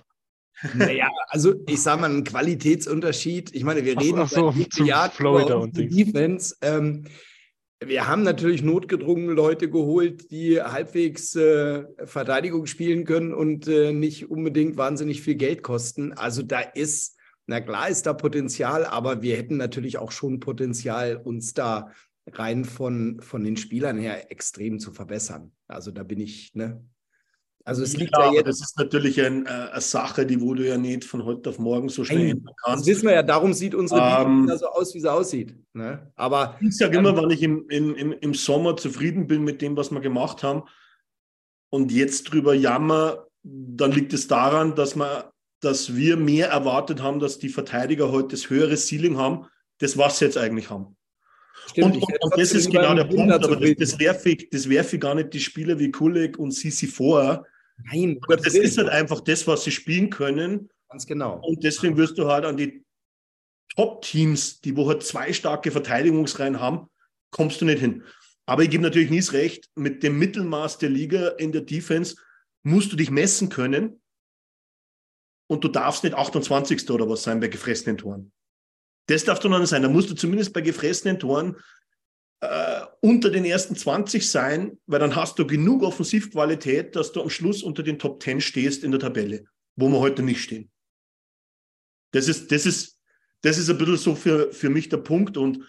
Naja, 0.75 1.11
also 1.29 1.55
ich 1.67 1.83
sage 1.83 2.01
mal, 2.01 2.11
ein 2.11 2.25
Qualitätsunterschied. 2.25 3.55
Ich 3.55 3.65
meine, 3.65 3.85
wir 3.85 4.01
reden 4.01 4.21
ach 4.21 4.29
so, 4.29 4.51
Jahren 4.85 5.11
Florida 5.11 5.57
und 5.57 5.77
Defense. 5.77 6.57
Ähm, 6.63 7.05
wir 7.85 8.07
haben 8.07 8.23
natürlich 8.23 8.63
notgedrungen 8.63 9.29
Leute 9.29 9.69
geholt, 9.69 10.31
die 10.31 10.63
halbwegs 10.63 11.35
äh, 11.37 11.85
Verteidigung 12.05 12.67
spielen 12.67 13.05
können 13.05 13.35
und 13.35 13.69
äh, 13.69 13.93
nicht 13.93 14.31
unbedingt 14.31 14.77
wahnsinnig 14.77 15.23
viel 15.23 15.35
Geld 15.35 15.63
kosten. 15.63 16.13
Also 16.13 16.43
da 16.43 16.61
ist, 16.61 17.19
na 17.47 17.61
klar 17.61 17.89
ist 17.89 18.07
da 18.07 18.15
Potenzial, 18.15 18.87
aber 18.87 19.23
wir 19.23 19.37
hätten 19.37 19.57
natürlich 19.57 19.99
auch 19.99 20.13
schon 20.13 20.41
Potenzial, 20.41 21.17
uns 21.17 21.53
da 21.53 21.91
rein 22.27 22.65
von, 22.65 23.21
von 23.21 23.45
den 23.45 23.59
Spielern 23.59 23.99
her 23.99 24.31
extrem 24.31 24.79
zu 24.79 24.93
verbessern. 24.93 25.53
Also 25.67 25.91
da 25.91 26.05
bin 26.05 26.21
ich, 26.21 26.55
ne? 26.55 26.83
Also 27.67 27.83
es 27.83 27.97
liegt 27.97 28.15
ja, 28.17 28.27
ja 28.27 28.33
jetzt. 28.35 28.47
Das 28.47 28.61
ist 28.61 28.79
natürlich 28.79 29.21
ein, 29.21 29.47
äh, 29.47 29.49
eine 29.49 29.81
Sache, 29.81 30.27
die 30.27 30.41
wo 30.41 30.55
du 30.55 30.67
ja 30.67 30.77
nicht 30.77 31.05
von 31.05 31.25
heute 31.25 31.51
auf 31.51 31.59
morgen 31.59 31.89
so 31.89 32.05
schnell 32.05 32.31
ändern 32.31 32.55
kannst. 32.63 32.83
Das 32.83 32.87
wissen 32.87 33.09
wir 33.09 33.15
ja, 33.15 33.23
darum 33.23 33.55
sieht 33.55 33.75
unsere 33.75 34.01
ähm, 34.01 34.51
so 34.55 34.67
aus, 34.67 34.95
wie 34.95 35.01
sie 35.01 35.11
aussieht. 35.11 35.55
Ne? 35.73 36.13
Aber 36.15 36.59
ich 36.61 36.77
sage 36.77 36.99
immer, 36.99 37.17
wenn 37.17 37.31
ich 37.31 37.43
im, 37.43 37.67
im, 37.69 38.13
im 38.13 38.35
Sommer 38.35 38.77
zufrieden 38.77 39.27
bin 39.27 39.45
mit 39.45 39.63
dem, 39.63 39.77
was 39.77 39.91
wir 39.91 40.01
gemacht 40.01 40.43
haben 40.43 40.65
und 41.71 41.91
jetzt 41.91 42.25
drüber 42.25 42.55
jammer, 42.55 43.27
dann 43.43 43.93
liegt 43.93 44.13
es 44.13 44.29
daran, 44.29 44.75
dass 44.75 44.95
wir 44.97 45.33
dass 45.65 45.97
wir 45.97 46.17
mehr 46.17 46.49
erwartet 46.49 47.03
haben, 47.03 47.19
dass 47.19 47.39
die 47.39 47.49
Verteidiger 47.49 48.13
heute 48.13 48.29
das 48.29 48.51
höhere 48.51 48.77
Ceiling 48.77 49.17
haben, 49.17 49.47
das 49.79 49.97
was 49.97 50.19
sie 50.19 50.27
jetzt 50.27 50.37
eigentlich 50.37 50.71
haben. 50.71 50.97
Stimmt, 51.71 51.97
und, 51.97 52.03
und, 52.03 52.23
und 52.23 52.39
das 52.39 52.53
ist 52.53 52.71
genau 52.71 52.95
der 52.95 53.05
Punkt, 53.05 53.33
aber 53.33 53.57
das, 53.57 53.75
das 53.79 53.99
werfe 53.99 54.31
ich, 54.31 54.51
das 54.51 54.69
werfe 54.69 54.97
ich 54.97 55.03
gar 55.03 55.15
nicht 55.15 55.33
die 55.33 55.41
Spieler 55.41 55.79
wie 55.79 55.91
Kulik 55.91 56.39
und 56.39 56.53
Sisi 56.53 56.87
vor. 56.87 57.47
Nein, 57.77 58.19
aber 58.23 58.37
das 58.37 58.55
ist 58.55 58.79
halt 58.79 58.89
einfach 58.89 59.21
das, 59.21 59.47
was 59.47 59.65
sie 59.65 59.71
spielen 59.71 60.11
können. 60.11 60.71
Ganz 60.89 61.07
genau. 61.07 61.41
Und 61.41 61.65
deswegen 61.65 61.97
wirst 61.97 62.19
du 62.19 62.29
halt 62.29 62.45
an 62.45 62.57
die 62.57 62.85
Top-Teams, 63.75 64.61
die 64.61 64.77
wo 64.77 64.89
halt 64.89 65.03
zwei 65.03 65.33
starke 65.33 65.71
Verteidigungsreihen 65.71 66.61
haben, 66.61 66.89
kommst 67.31 67.61
du 67.61 67.65
nicht 67.65 67.81
hin. 67.81 68.05
Aber 68.47 68.63
ich 68.63 68.71
gebe 68.71 68.83
natürlich 68.83 69.11
nie 69.11 69.21
recht, 69.37 69.69
mit 69.75 70.03
dem 70.03 70.19
Mittelmaß 70.19 70.79
der 70.79 70.91
Liga 70.91 71.29
in 71.39 71.51
der 71.51 71.63
Defense 71.63 72.17
musst 72.63 72.93
du 72.93 72.97
dich 72.97 73.11
messen 73.11 73.49
können 73.49 74.01
und 75.49 75.65
du 75.65 75.69
darfst 75.69 76.05
nicht 76.05 76.15
28. 76.15 76.89
oder 76.91 77.09
was 77.09 77.23
sein 77.23 77.41
bei 77.41 77.49
gefressenen 77.49 77.99
Toren. 77.99 78.33
Das 79.07 79.25
darf 79.25 79.41
doch 79.41 79.51
noch 79.51 79.59
nicht 79.59 79.69
sein. 79.69 79.83
Da 79.83 79.89
musst 79.89 80.11
du 80.11 80.15
zumindest 80.15 80.53
bei 80.53 80.61
gefressenen 80.61 81.19
Toren 81.19 81.57
äh, 82.45 82.87
unter 83.01 83.31
den 83.31 83.45
ersten 83.45 83.77
20 83.77 84.29
sein, 84.29 84.79
weil 84.87 85.01
dann 85.01 85.17
hast 85.17 85.39
du 85.39 85.47
genug 85.47 85.83
Offensivqualität, 85.83 86.97
dass 86.97 87.13
du 87.13 87.23
am 87.23 87.31
Schluss 87.31 87.63
unter 87.63 87.83
den 87.83 87.99
Top 87.99 88.23
10 88.23 88.41
stehst 88.41 88.85
in 88.85 88.91
der 88.91 89.01
Tabelle, 89.01 89.45
wo 89.77 89.89
wir 89.89 89.99
heute 89.99 90.23
nicht 90.23 90.43
stehen. 90.43 90.71
Das 92.13 92.29
ist, 92.29 92.53
das 92.53 92.67
ist, 92.67 93.01
das 93.43 93.59
ist 93.59 93.69
ein 93.69 93.79
bisschen 93.79 93.97
so 93.97 94.15
für, 94.15 94.53
für 94.53 94.71
mich 94.71 94.89
der 94.89 94.99
Punkt. 94.99 95.37
Und, 95.37 95.65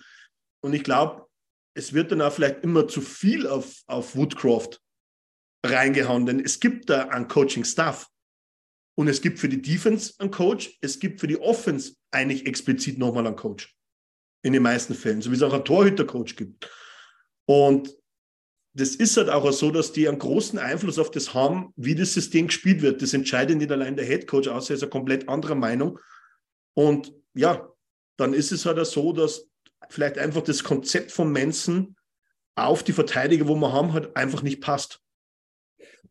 und 0.62 0.74
ich 0.74 0.84
glaube, 0.84 1.26
es 1.74 1.94
wird 1.94 2.12
dann 2.12 2.22
auch 2.22 2.32
vielleicht 2.32 2.64
immer 2.64 2.88
zu 2.88 3.02
viel 3.02 3.48
auf, 3.48 3.82
auf 3.88 4.16
Woodcroft 4.16 4.80
reingehauen, 5.66 6.26
denn 6.26 6.40
es 6.40 6.60
gibt 6.60 6.90
da 6.90 7.10
einen 7.10 7.28
Coaching-Staff. 7.28 8.08
Und 8.98 9.10
es 9.10 9.22
gibt 9.22 9.40
für 9.40 9.50
die 9.50 9.62
Defense 9.62 10.14
einen 10.20 10.32
Coach, 10.32 10.78
es 10.80 11.00
gibt 11.00 11.20
für 11.20 11.28
die 11.28 11.38
Offense 11.38 11.96
eigentlich 12.12 12.46
explizit 12.46 12.98
nochmal 12.98 13.28
einen 13.28 13.36
Coach. 13.36 13.75
In 14.46 14.54
den 14.54 14.62
meisten 14.62 14.94
Fällen, 14.94 15.24
so 15.24 15.32
wie 15.32 15.36
es 15.36 15.42
auch 15.42 15.54
einen 15.54 15.66
Torhüter-Coach 15.66 16.36
gibt. 16.36 16.70
Und 17.46 17.98
das 18.74 18.90
ist 18.90 19.18
halt 19.18 19.28
auch 19.28 19.52
so, 19.52 19.72
dass 19.72 19.92
die 19.92 20.08
einen 20.08 20.20
großen 20.20 20.60
Einfluss 20.60 21.00
auf 21.00 21.10
das 21.10 21.34
haben, 21.34 21.74
wie 21.76 21.96
das 21.96 22.14
System 22.14 22.46
gespielt 22.46 22.84
wird. 22.84 23.02
Das 23.02 23.16
entscheidet 23.16 23.58
nicht 23.58 23.72
allein 23.72 23.96
der 23.96 24.06
Head 24.06 24.28
Coach, 24.28 24.48
außer 24.48 24.72
er 24.72 24.76
ist 24.76 24.84
eine 24.84 24.92
komplett 24.92 25.30
andere 25.30 25.56
Meinung. 25.56 25.98
Und 26.76 27.12
ja, 27.34 27.68
dann 28.18 28.36
ist 28.36 28.52
es 28.52 28.68
halt 28.68 28.78
auch 28.78 28.86
so, 28.86 29.14
dass 29.14 29.50
vielleicht 29.90 30.20
einfach 30.20 30.44
das 30.44 30.64
Konzept 30.64 31.12
von 31.12 31.32
Manson 31.32 31.96
auf 32.54 32.84
die 32.84 32.94
Verteidiger, 32.94 33.48
wo 33.48 33.56
wir 33.56 33.74
haben, 33.74 33.94
halt 33.94 34.16
einfach 34.16 34.44
nicht 34.44 34.62
passt. 34.62 35.02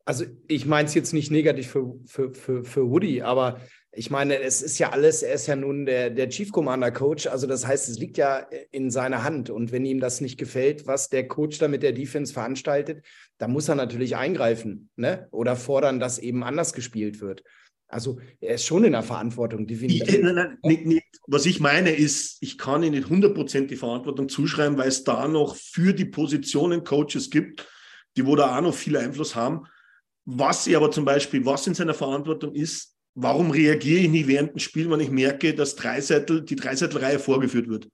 Also 0.05 0.25
ich 0.49 0.67
meine 0.67 0.89
es 0.89 0.95
jetzt 0.95 1.13
nicht 1.13 1.31
negativ 1.31 1.69
für, 1.69 1.95
für, 2.07 2.33
für, 2.33 2.65
für 2.65 2.91
Woody, 2.91 3.23
aber 3.23 3.61
ich 3.97 4.11
meine, 4.11 4.41
es 4.41 4.61
ist 4.61 4.79
ja 4.79 4.91
alles, 4.91 5.23
er 5.23 5.35
ist 5.35 5.47
ja 5.47 5.57
nun 5.57 5.87
der, 5.87 6.11
der 6.11 6.29
Chief 6.29 6.51
Commander 6.51 6.91
Coach, 6.91 7.27
also 7.27 7.47
das 7.47 7.67
heißt, 7.67 7.89
es 7.89 7.99
liegt 7.99 8.17
ja 8.19 8.47
in 8.71 8.91
seiner 8.91 9.23
Hand 9.23 9.51
und 9.51 9.73
wenn 9.73 9.85
ihm 9.85 10.01
das 10.01 10.21
nicht 10.21 10.39
gefällt, 10.39 10.87
was 10.87 11.11
der 11.11 11.29
Coach 11.29 11.59
da 11.59 11.69
mit 11.69 11.83
der 11.83 11.93
Defense 11.93 12.33
veranstaltet, 12.33 13.05
dann 13.39 13.53
muss 13.53 13.69
er 13.69 13.77
natürlich 13.77 14.17
eingreifen 14.17 14.91
ne? 14.97 15.29
oder 15.31 15.57
fordern, 15.57 16.01
dass 16.01 16.19
eben 16.19 16.43
anders 16.43 16.73
gespielt 16.73 17.21
wird. 17.21 17.45
Also 17.87 18.19
er 18.41 18.57
ist 18.57 18.65
schon 18.65 18.85
in 18.85 18.93
der 18.93 19.03
Verantwortung, 19.03 19.67
definitiv. 19.67 20.09
Ich, 20.09 20.21
nein, 20.21 20.35
nein, 20.35 20.59
nicht, 20.65 20.87
nicht. 20.87 21.07
Was 21.29 21.47
ich 21.47 21.61
meine 21.61 21.91
ist, 21.91 22.39
ich 22.41 22.59
kann 22.59 22.83
ihm 22.83 22.93
nicht 22.93 23.07
100% 23.09 23.67
die 23.67 23.77
Verantwortung 23.77 24.29
zuschreiben, 24.29 24.77
weil 24.77 24.89
es 24.89 25.05
da 25.05 25.29
noch 25.29 25.55
für 25.55 25.93
die 25.93 26.05
Positionen 26.05 26.83
Coaches 26.83 27.31
gibt, 27.31 27.69
die 28.17 28.27
wo 28.27 28.35
da 28.35 28.57
auch 28.57 28.63
noch 28.63 28.75
viel 28.75 28.97
Einfluss 28.97 29.37
haben. 29.37 29.67
Was 30.27 30.67
ich 30.67 30.77
aber 30.77 30.91
zum 30.91 31.05
Beispiel, 31.05 31.45
was 31.45 31.67
in 31.67 31.75
seiner 31.75 31.95
Verantwortung 31.95 32.55
ist, 32.55 32.97
warum 33.15 33.51
reagiere 33.51 34.03
ich 34.03 34.09
nicht 34.09 34.27
während 34.27 34.53
dem 34.53 34.59
Spiel, 34.59 34.91
wenn 34.91 35.01
ich 35.01 35.11
merke, 35.11 35.55
dass 35.55 35.77
Dreiseitel, 35.77 36.43
die 36.43 36.57
Dreiseitelreihe 36.57 37.19
vorgeführt 37.19 37.69
wird? 37.69 37.89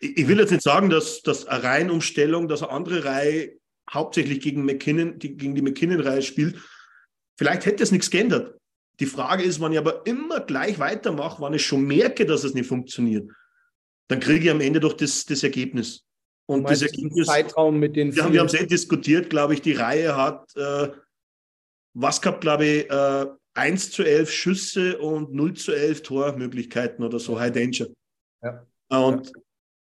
Ich, 0.00 0.18
ich 0.18 0.28
will 0.28 0.38
jetzt 0.38 0.50
nicht 0.50 0.62
sagen, 0.62 0.90
dass, 0.90 1.22
dass 1.22 1.46
eine 1.46 1.62
Reihenumstellung, 1.62 2.48
dass 2.48 2.62
eine 2.62 2.72
andere 2.72 3.04
Reihe 3.04 3.58
hauptsächlich 3.90 4.40
gegen, 4.40 4.64
McKinnon, 4.64 5.18
die, 5.18 5.36
gegen 5.36 5.54
die 5.54 5.62
McKinnon-Reihe 5.62 6.22
spielt, 6.22 6.56
Vielleicht 7.36 7.66
hätte 7.66 7.82
es 7.82 7.92
nichts 7.92 8.10
geändert. 8.10 8.56
Die 9.00 9.06
Frage 9.06 9.42
ist, 9.42 9.60
wenn 9.60 9.72
ich 9.72 9.78
aber 9.78 10.06
immer 10.06 10.40
gleich 10.40 10.78
weitermache, 10.78 11.42
wenn 11.42 11.54
ich 11.54 11.66
schon 11.66 11.84
merke, 11.84 12.26
dass 12.26 12.44
es 12.44 12.54
nicht 12.54 12.68
funktioniert, 12.68 13.28
dann 14.08 14.20
kriege 14.20 14.44
ich 14.44 14.50
am 14.50 14.60
Ende 14.60 14.80
doch 14.80 14.92
das, 14.92 15.24
das 15.24 15.42
Ergebnis. 15.42 16.04
Und 16.46 16.68
das 16.68 16.82
Ergebnis. 16.82 17.26
Zeitraum 17.26 17.78
mit 17.78 17.96
den 17.96 18.14
wir 18.14 18.24
haben, 18.24 18.32
wir 18.32 18.40
haben 18.40 18.46
es 18.46 18.54
eh 18.54 18.66
diskutiert, 18.66 19.30
glaube 19.30 19.54
ich, 19.54 19.62
die 19.62 19.72
Reihe 19.72 20.16
hat 20.16 20.54
äh, 20.56 20.88
was 21.94 22.20
gehabt, 22.20 22.40
glaube 22.40 22.66
ich, 22.66 22.90
äh, 22.90 23.26
1 23.54 23.90
zu 23.90 24.02
11 24.02 24.30
Schüsse 24.30 24.98
und 24.98 25.32
0 25.32 25.54
zu 25.54 25.72
11 25.72 26.02
Tormöglichkeiten 26.02 27.04
oder 27.04 27.18
so, 27.18 27.38
High 27.38 27.52
Danger. 27.52 27.86
Ja. 28.42 28.66
Und 28.88 29.26
ja. 29.26 29.32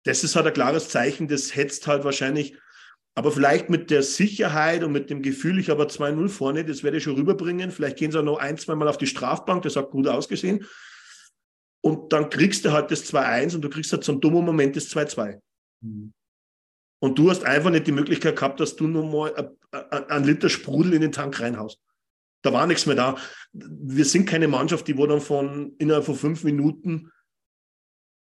das 0.03 0.23
ist 0.23 0.35
halt 0.35 0.47
ein 0.47 0.53
klares 0.53 0.89
Zeichen, 0.89 1.27
das 1.27 1.55
hetzt 1.55 1.87
halt 1.87 2.03
wahrscheinlich 2.03 2.57
aber 3.15 3.31
vielleicht 3.31 3.69
mit 3.69 3.91
der 3.91 4.01
Sicherheit 4.01 4.83
und 4.83 4.91
mit 4.91 5.09
dem 5.09 5.21
Gefühl, 5.21 5.59
ich 5.59 5.69
habe 5.69 5.83
2-0 5.83 6.29
vorne, 6.29 6.65
das 6.65 6.83
werde 6.83 6.97
ich 6.97 7.03
schon 7.03 7.15
rüberbringen. 7.15 7.71
Vielleicht 7.71 7.97
gehen 7.97 8.11
sie 8.11 8.19
auch 8.19 8.23
noch 8.23 8.39
ein, 8.39 8.57
zwei 8.57 8.73
Mal 8.73 8.87
auf 8.87 8.97
die 8.97 9.07
Strafbank, 9.07 9.61
das 9.63 9.75
hat 9.75 9.91
gut 9.91 10.07
ausgesehen. 10.07 10.65
Und 11.81 12.11
dann 12.11 12.29
kriegst 12.29 12.65
du 12.65 12.71
halt 12.71 12.89
das 12.89 13.05
2-1 13.13 13.55
und 13.55 13.61
du 13.61 13.69
kriegst 13.69 13.91
halt 13.91 14.03
zum 14.03 14.19
dummen 14.19 14.43
Moment 14.43 14.75
das 14.75 14.89
2-2. 14.89 15.39
Mhm. 15.81 16.13
Und 17.03 17.19
du 17.19 17.29
hast 17.29 17.43
einfach 17.43 17.69
nicht 17.69 17.85
die 17.85 17.91
Möglichkeit 17.91 18.37
gehabt, 18.37 18.61
dass 18.61 18.77
du 18.77 18.87
nur 18.87 19.05
mal 19.05 19.53
einen 20.07 20.23
Liter 20.23 20.47
Sprudel 20.47 20.93
in 20.93 21.01
den 21.01 21.11
Tank 21.11 21.37
reinhaust. 21.41 21.81
Da 22.43 22.53
war 22.53 22.65
nichts 22.65 22.85
mehr 22.85 22.95
da. 22.95 23.17
Wir 23.51 24.05
sind 24.05 24.25
keine 24.25 24.47
Mannschaft, 24.47 24.87
die 24.87 24.97
wo 24.97 25.05
dann 25.05 25.19
von 25.19 25.75
innerhalb 25.79 26.05
von 26.05 26.15
fünf 26.15 26.45
Minuten 26.45 27.11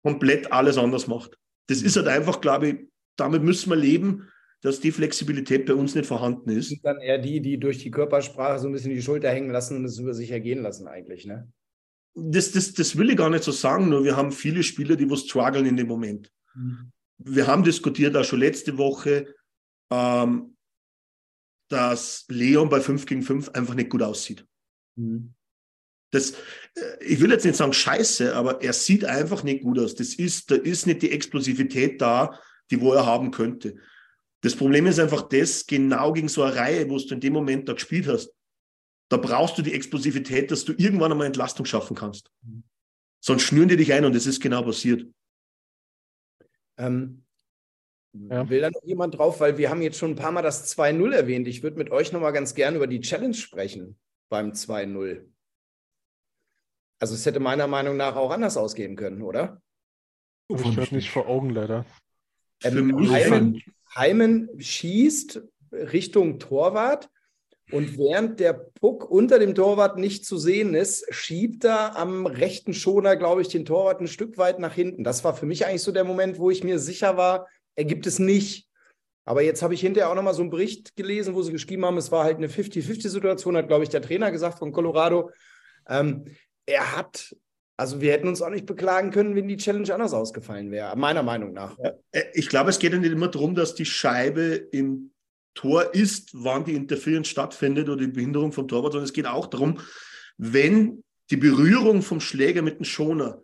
komplett 0.03 0.50
alles 0.50 0.79
anders 0.79 1.07
macht. 1.09 1.38
Das 1.66 1.83
ist 1.83 1.96
halt 1.96 2.09
einfach, 2.09 2.40
glaube 2.40 2.68
ich, 2.68 2.77
damit 3.16 3.42
müssen 3.42 3.68
wir 3.68 3.77
leben 3.77 4.31
dass 4.62 4.81
die 4.81 4.92
Flexibilität 4.92 5.66
bei 5.66 5.74
uns 5.74 5.94
nicht 5.94 6.07
vorhanden 6.07 6.48
ist. 6.48 6.70
sind 6.70 6.87
dann 6.87 6.98
eher 6.98 7.18
die, 7.18 7.42
die 7.42 7.61
durch 7.61 7.83
die 7.83 7.90
Körpersprache 7.90 8.59
so 8.59 8.66
ein 8.66 8.72
bisschen 8.72 8.94
die 8.94 9.03
Schulter 9.03 9.29
hängen 9.29 9.50
lassen 9.50 9.77
und 9.77 9.85
es 9.85 9.98
über 9.98 10.14
sich 10.14 10.31
ergehen 10.31 10.62
lassen 10.62 10.88
eigentlich, 10.88 11.27
ne? 11.27 11.53
Das, 12.14 12.50
das, 12.53 12.72
das 12.72 12.96
will 12.96 13.11
ich 13.11 13.18
gar 13.18 13.29
nicht 13.29 13.44
so 13.44 13.53
sagen, 13.53 13.90
nur 13.90 14.05
wir 14.05 14.16
haben 14.16 14.33
viele 14.33 14.62
Spieler, 14.62 14.96
die 14.96 15.11
wo 15.11 15.16
strugglen 15.16 15.66
in 15.66 15.77
dem 15.77 15.87
Moment. 15.87 16.33
Mhm. 16.55 16.94
Wir 17.25 17.47
haben 17.47 17.65
diskutiert 17.65 18.17
auch 18.17 18.25
schon 18.25 18.41
letzte 18.41 18.79
Woche, 18.79 19.35
ähm, 19.91 20.57
dass 21.69 22.25
Leon 22.29 22.69
bei 22.69 22.81
5 22.81 23.07
gegen 23.07 23.23
5 23.23 23.51
einfach 23.51 23.75
nicht 23.75 23.91
gut 23.91 24.03
aussieht. 24.03 24.47
Mhm. 24.97 25.35
Das, 26.11 26.33
äh, 26.75 27.05
ich 27.05 27.21
will 27.21 27.31
jetzt 27.31 27.45
nicht 27.45 27.57
sagen 27.57 27.73
scheiße, 27.73 28.37
aber 28.37 28.63
er 28.63 28.73
sieht 28.73 29.05
einfach 29.05 29.43
nicht 29.43 29.63
gut 29.63 29.79
aus. 29.79 29.95
Das 29.95 30.15
ist, 30.15 30.51
da 30.51 30.55
ist 30.55 30.87
nicht 30.87 31.03
die 31.03 31.11
Explosivität 31.11 32.01
da, 32.01 32.39
die 32.71 32.81
wo 32.81 32.93
er 32.93 33.07
haben 33.07 33.31
könnte. 33.31 33.77
Das 34.43 34.55
Problem 34.55 34.87
ist 34.87 35.01
einfach 35.01 35.23
das, 35.23 35.67
genau 35.67 36.13
gegen 36.13 36.29
so 36.29 36.43
eine 36.43 36.55
Reihe, 36.55 36.91
wo 36.91 36.99
du 36.99 37.15
in 37.15 37.21
dem 37.21 37.33
Moment 37.33 37.69
da 37.69 37.73
gespielt 37.73 38.07
hast, 38.07 38.31
da 39.09 39.17
brauchst 39.17 39.57
du 39.57 39.63
die 39.63 39.73
Explosivität, 39.73 40.51
dass 40.51 40.65
du 40.65 40.73
irgendwann 40.77 41.13
einmal 41.13 41.27
Entlastung 41.27 41.67
schaffen 41.67 41.97
kannst. 41.97 42.31
Sonst 43.21 43.43
schnüren 43.43 43.69
die 43.69 43.77
dich 43.77 43.93
ein 43.93 44.05
und 44.05 44.15
das 44.15 44.27
ist 44.27 44.41
genau 44.41 44.63
passiert. 44.63 45.07
Ähm, 46.79 47.25
ja. 48.13 48.49
Will 48.49 48.61
da 48.61 48.71
noch 48.71 48.85
jemand 48.85 49.19
drauf? 49.19 49.41
Weil 49.41 49.59
wir 49.59 49.71
haben 49.71 49.83
jetzt 49.83 49.99
schon 49.99 50.13
ein 50.13 50.17
paar 50.17 50.31
Mal 50.31 50.43
das 50.43 50.77
2-0 50.77 51.13
erwähnt. 51.13 51.49
Ich 51.49 51.63
würde 51.63 51.79
mit 51.79 51.91
euch 51.91 52.13
noch 52.13 52.21
mal 52.21 52.31
ganz 52.31 52.55
gerne 52.55 52.77
über 52.77 52.87
die 52.87 53.01
Challenge 53.01 53.35
sprechen 53.35 53.99
beim 54.29 54.53
2-0. 54.53 55.25
Also 57.01 57.15
es 57.15 57.27
hätte 57.27 57.41
meiner 57.41 57.67
Meinung 57.67 57.97
nach 57.97 58.17
auch 58.17 58.31
anders 58.31 58.57
ausgehen 58.57 58.97
können, 58.97 59.23
oder? 59.23 59.61
Ich 60.49 60.77
habe 60.77 60.95
nicht 60.95 61.11
vor 61.11 61.27
Augen 61.27 61.51
leider. 61.51 61.85
Ähm, 62.63 63.11
Heimen, 63.11 63.63
Heimen 63.95 64.49
schießt 64.59 65.43
Richtung 65.73 66.39
Torwart 66.39 67.11
und 67.75 67.99
während 67.99 68.39
der 68.39 68.53
Puck 68.53 69.11
unter 69.11 69.41
dem 69.41 69.55
Torwart 69.55 69.99
nicht 69.99 70.25
zu 70.25 70.39
sehen 70.39 70.75
ist, 70.75 71.07
schiebt 71.13 71.65
er 71.65 71.97
am 71.97 72.25
rechten 72.27 72.73
Schoner, 72.73 73.17
glaube 73.17 73.43
ich, 73.43 73.49
den 73.49 73.65
Torwart 73.65 74.01
ein 74.01 74.07
Stück 74.07 74.39
weit 74.39 74.61
nach 74.61 74.73
hinten. 74.73 75.03
Das 75.03 75.25
war 75.25 75.35
für 75.35 75.45
mich 75.45 75.67
eigentlich 75.67 75.83
so 75.83 75.91
der 75.91 76.05
Moment, 76.05 76.39
wo 76.39 76.51
ich 76.51 76.63
mir 76.63 76.79
sicher 76.79 77.17
war, 77.17 77.49
er 77.75 77.85
gibt 77.85 78.07
es 78.07 78.21
nicht. 78.21 78.69
Aber 79.25 79.43
jetzt 79.43 79.63
habe 79.63 79.75
ich 79.75 79.81
hinterher 79.81 80.11
auch 80.11 80.15
nochmal 80.15 80.35
so 80.35 80.43
einen 80.43 80.51
Bericht 80.51 80.95
gelesen, 80.95 81.35
wo 81.35 81.43
sie 81.43 81.51
geschrieben 81.51 81.85
haben, 81.85 81.97
es 81.97 82.13
war 82.13 82.23
halt 82.23 82.37
eine 82.37 82.49
50-50-Situation, 82.49 83.57
hat, 83.57 83.67
glaube 83.67 83.83
ich, 83.83 83.91
der 83.91 84.03
Trainer 84.03 84.31
gesagt 84.31 84.61
von 84.61 84.71
Colorado. 84.71 85.31
Ähm, 85.89 86.27
er 86.67 86.97
hat 86.97 87.35
also 87.77 88.01
wir 88.01 88.13
hätten 88.13 88.29
uns 88.29 88.41
auch 88.41 88.51
nicht 88.51 88.67
beklagen 88.67 89.11
können, 89.11 89.35
wenn 89.35 89.49
die 89.49 89.57
Challenge 89.57 89.93
anders 89.93 90.15
ausgefallen 90.15 90.71
wäre, 90.71 90.95
meiner 90.97 91.25
Meinung 91.25 91.53
nach. 91.53 91.77
Äh, 92.13 92.23
ich 92.33 92.49
glaube, 92.49 92.71
es 92.71 92.79
geht 92.79 92.93
ja 92.93 92.99
nicht 92.99 93.11
immer 93.11 93.29
darum, 93.29 93.57
dass 93.57 93.75
die 93.75 93.85
Scheibe 93.85 94.69
im 94.71 95.11
Tor 95.55 95.95
ist, 95.95 96.31
wann 96.33 96.64
die 96.64 96.75
Interference 96.75 97.29
stattfindet 97.29 97.88
oder 97.88 98.01
die 98.01 98.12
Behinderung 98.12 98.53
vom 98.53 98.69
Torwart, 98.69 98.93
sondern 98.93 99.07
es 99.07 99.12
geht 99.12 99.27
auch 99.27 99.47
darum, 99.47 99.81
wenn 100.37 101.05
die 101.31 101.37
Berührung 101.37 102.03
vom 102.03 102.21
Schläger 102.21 102.62
mit 102.62 102.79
dem 102.79 102.85
Schoner 102.85 103.43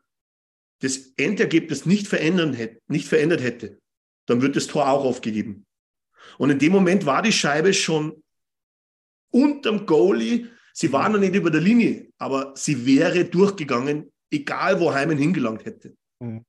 das 0.81 1.13
Endergebnis 1.17 1.87
nicht, 1.87 2.09
verändern 2.09 2.53
hätte, 2.53 2.81
nicht 2.89 3.07
verändert 3.07 3.43
hätte, 3.43 3.79
dann 4.27 4.43
wird 4.43 4.57
das 4.57 4.67
Tor 4.67 4.89
auch 4.89 5.05
aufgegeben. 5.05 5.67
Und 6.39 6.51
in 6.51 6.59
dem 6.59 6.73
Moment 6.73 7.07
war 7.07 7.23
die 7.23 7.33
Scheibe 7.33 7.73
schon 7.73 8.23
unterm 9.31 9.87
Goalie 9.87 10.49
Sie 10.73 10.93
war 10.93 11.09
noch 11.09 11.19
nicht 11.19 11.35
über 11.35 11.51
der 11.51 11.61
Linie, 11.61 12.09
aber 12.19 12.53
sie 12.57 12.87
wäre 12.87 13.25
durchgegangen, 13.25 14.11
egal 14.31 14.81
wo 14.81 14.93
Heimen 14.93 15.19
hingelangt 15.19 15.65
hätte. 15.65 15.95
Mhm. 16.21 16.45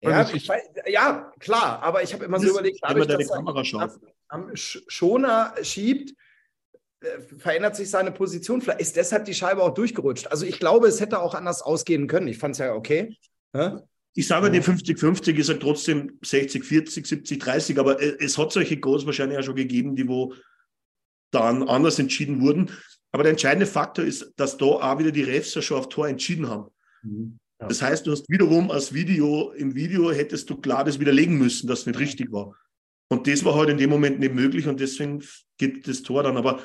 Ja, 0.00 0.28
ich, 0.32 0.48
ja, 0.86 1.32
klar, 1.38 1.80
aber 1.82 2.02
ich 2.02 2.12
habe 2.12 2.24
immer 2.24 2.40
so 2.40 2.48
überlegt, 2.48 2.78
dadurch, 2.82 3.06
deine 3.06 3.24
Kamera 3.24 3.64
scharf. 3.64 3.98
Am 4.32 4.50
Schoner 4.54 5.54
schiebt, 5.62 6.14
äh, 7.00 7.20
verändert 7.38 7.76
sich 7.76 7.90
seine 7.90 8.12
Position. 8.12 8.62
Vielleicht 8.62 8.80
ist 8.80 8.96
deshalb 8.96 9.26
die 9.26 9.34
Scheibe 9.34 9.62
auch 9.62 9.74
durchgerutscht. 9.74 10.28
Also 10.28 10.46
ich 10.46 10.58
glaube, 10.58 10.88
es 10.88 11.00
hätte 11.00 11.20
auch 11.20 11.34
anders 11.34 11.62
ausgehen 11.62 12.06
können. 12.06 12.28
Ich 12.28 12.38
fand 12.38 12.54
es 12.54 12.58
ja 12.58 12.74
okay. 12.74 13.16
Ja? 13.54 13.82
Ich 14.14 14.26
sage 14.26 14.50
die 14.50 14.60
50-50 14.60 15.36
ist 15.36 15.48
ja 15.48 15.54
trotzdem 15.54 16.18
60-40, 16.22 17.40
70-30, 17.40 17.78
aber 17.78 18.00
es 18.00 18.36
hat 18.36 18.52
solche 18.52 18.78
Goals 18.78 19.06
wahrscheinlich 19.06 19.38
auch 19.38 19.42
schon 19.42 19.56
gegeben, 19.56 19.96
die 19.96 20.06
wo 20.06 20.34
dann 21.30 21.66
anders 21.66 21.98
entschieden 21.98 22.40
wurden. 22.42 22.70
Aber 23.10 23.22
der 23.22 23.32
entscheidende 23.32 23.66
Faktor 23.66 24.04
ist, 24.04 24.32
dass 24.36 24.56
da 24.56 24.66
auch 24.66 24.98
wieder 24.98 25.12
die 25.12 25.22
Refs 25.22 25.54
ja 25.54 25.62
schon 25.62 25.78
auf 25.78 25.88
Tor 25.88 26.08
entschieden 26.08 26.48
haben. 26.48 26.70
Mhm. 27.02 27.38
Ja. 27.60 27.68
Das 27.68 27.80
heißt, 27.80 28.06
du 28.06 28.12
hast 28.12 28.28
wiederum 28.28 28.70
als 28.70 28.92
Video, 28.92 29.52
im 29.52 29.74
Video 29.74 30.10
hättest 30.10 30.50
du 30.50 30.56
klar 30.56 30.84
das 30.84 30.98
widerlegen 30.98 31.38
müssen, 31.38 31.66
dass 31.68 31.80
es 31.80 31.86
nicht 31.86 31.98
richtig 31.98 32.32
war. 32.32 32.54
Und 33.12 33.26
das 33.26 33.44
war 33.44 33.54
halt 33.54 33.68
in 33.68 33.76
dem 33.76 33.90
Moment 33.90 34.20
nicht 34.20 34.34
möglich 34.34 34.66
und 34.66 34.80
deswegen 34.80 35.22
gibt 35.58 35.86
das 35.86 36.02
Tor 36.02 36.22
dann. 36.22 36.38
Aber 36.38 36.60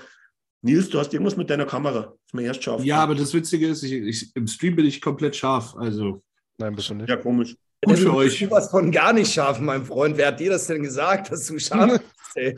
Nils, 0.61 0.89
du 0.89 0.97
hast 0.97 1.11
irgendwas 1.11 1.35
mit 1.35 1.49
deiner 1.49 1.65
Kamera. 1.65 2.13
ist 2.25 2.33
mir 2.33 2.43
erst 2.43 2.63
scharf. 2.63 2.81
Ja, 2.85 3.03
aber 3.03 3.15
das 3.15 3.33
Witzige 3.33 3.67
ist, 3.67 3.83
ich, 3.83 3.91
ich, 3.91 4.33
im 4.33 4.47
Stream 4.47 4.77
bin 4.77 4.85
ich 4.85 5.01
komplett 5.01 5.35
scharf. 5.35 5.75
Also. 5.75 6.23
Nein, 6.57 6.73
bist 6.73 6.89
du 6.89 6.93
nicht. 6.93 7.09
Ja, 7.09 7.17
komisch. 7.17 7.53
Gut 7.83 7.99
für 7.99 8.13
euch. 8.13 8.39
Du 8.39 8.49
was 8.49 8.71
von 8.71 8.89
gar 8.93 9.11
nicht 9.11 9.33
scharf, 9.33 9.59
mein 9.59 9.83
Freund. 9.83 10.15
Wer 10.15 10.27
hat 10.27 10.39
dir 10.39 10.51
das 10.51 10.67
denn 10.67 10.83
gesagt, 10.83 11.29
dass 11.33 11.47
du 11.47 11.59
scharf 11.59 11.99
bist? 11.99 12.37
Ey? 12.37 12.55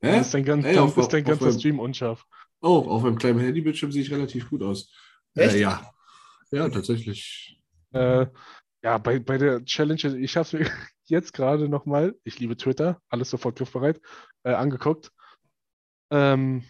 Hä? 0.00 0.20
Ist 0.20 0.32
dein, 0.32 0.44
ganz, 0.44 0.64
hey, 0.64 0.78
auf, 0.78 0.96
ist 0.96 1.12
dein 1.12 1.24
ganzer 1.24 1.48
auf 1.48 1.54
Stream 1.54 1.80
unscharf. 1.80 2.24
Oh, 2.60 2.84
auf 2.88 3.04
einem 3.04 3.18
kleinen 3.18 3.40
Handybildschirm 3.40 3.90
sehe 3.90 4.02
ich 4.02 4.12
relativ 4.12 4.48
gut 4.48 4.62
aus. 4.62 4.94
Echt? 5.34 5.56
Äh, 5.56 5.62
ja. 5.62 5.90
Ja, 6.52 6.68
tatsächlich. 6.68 7.60
Äh, 7.92 8.26
ja, 8.84 8.98
bei, 8.98 9.18
bei 9.18 9.38
der 9.38 9.64
Challenge, 9.64 10.16
ich 10.18 10.36
habe 10.36 10.46
es 10.46 10.52
mir 10.52 10.70
jetzt 11.10 11.32
gerade 11.32 11.68
nochmal, 11.68 12.14
ich 12.24 12.38
liebe 12.38 12.56
Twitter, 12.56 13.00
alles 13.08 13.30
sofort 13.30 13.56
griffbereit, 13.56 14.00
äh, 14.44 14.52
angeguckt. 14.52 15.10
Ähm, 16.10 16.64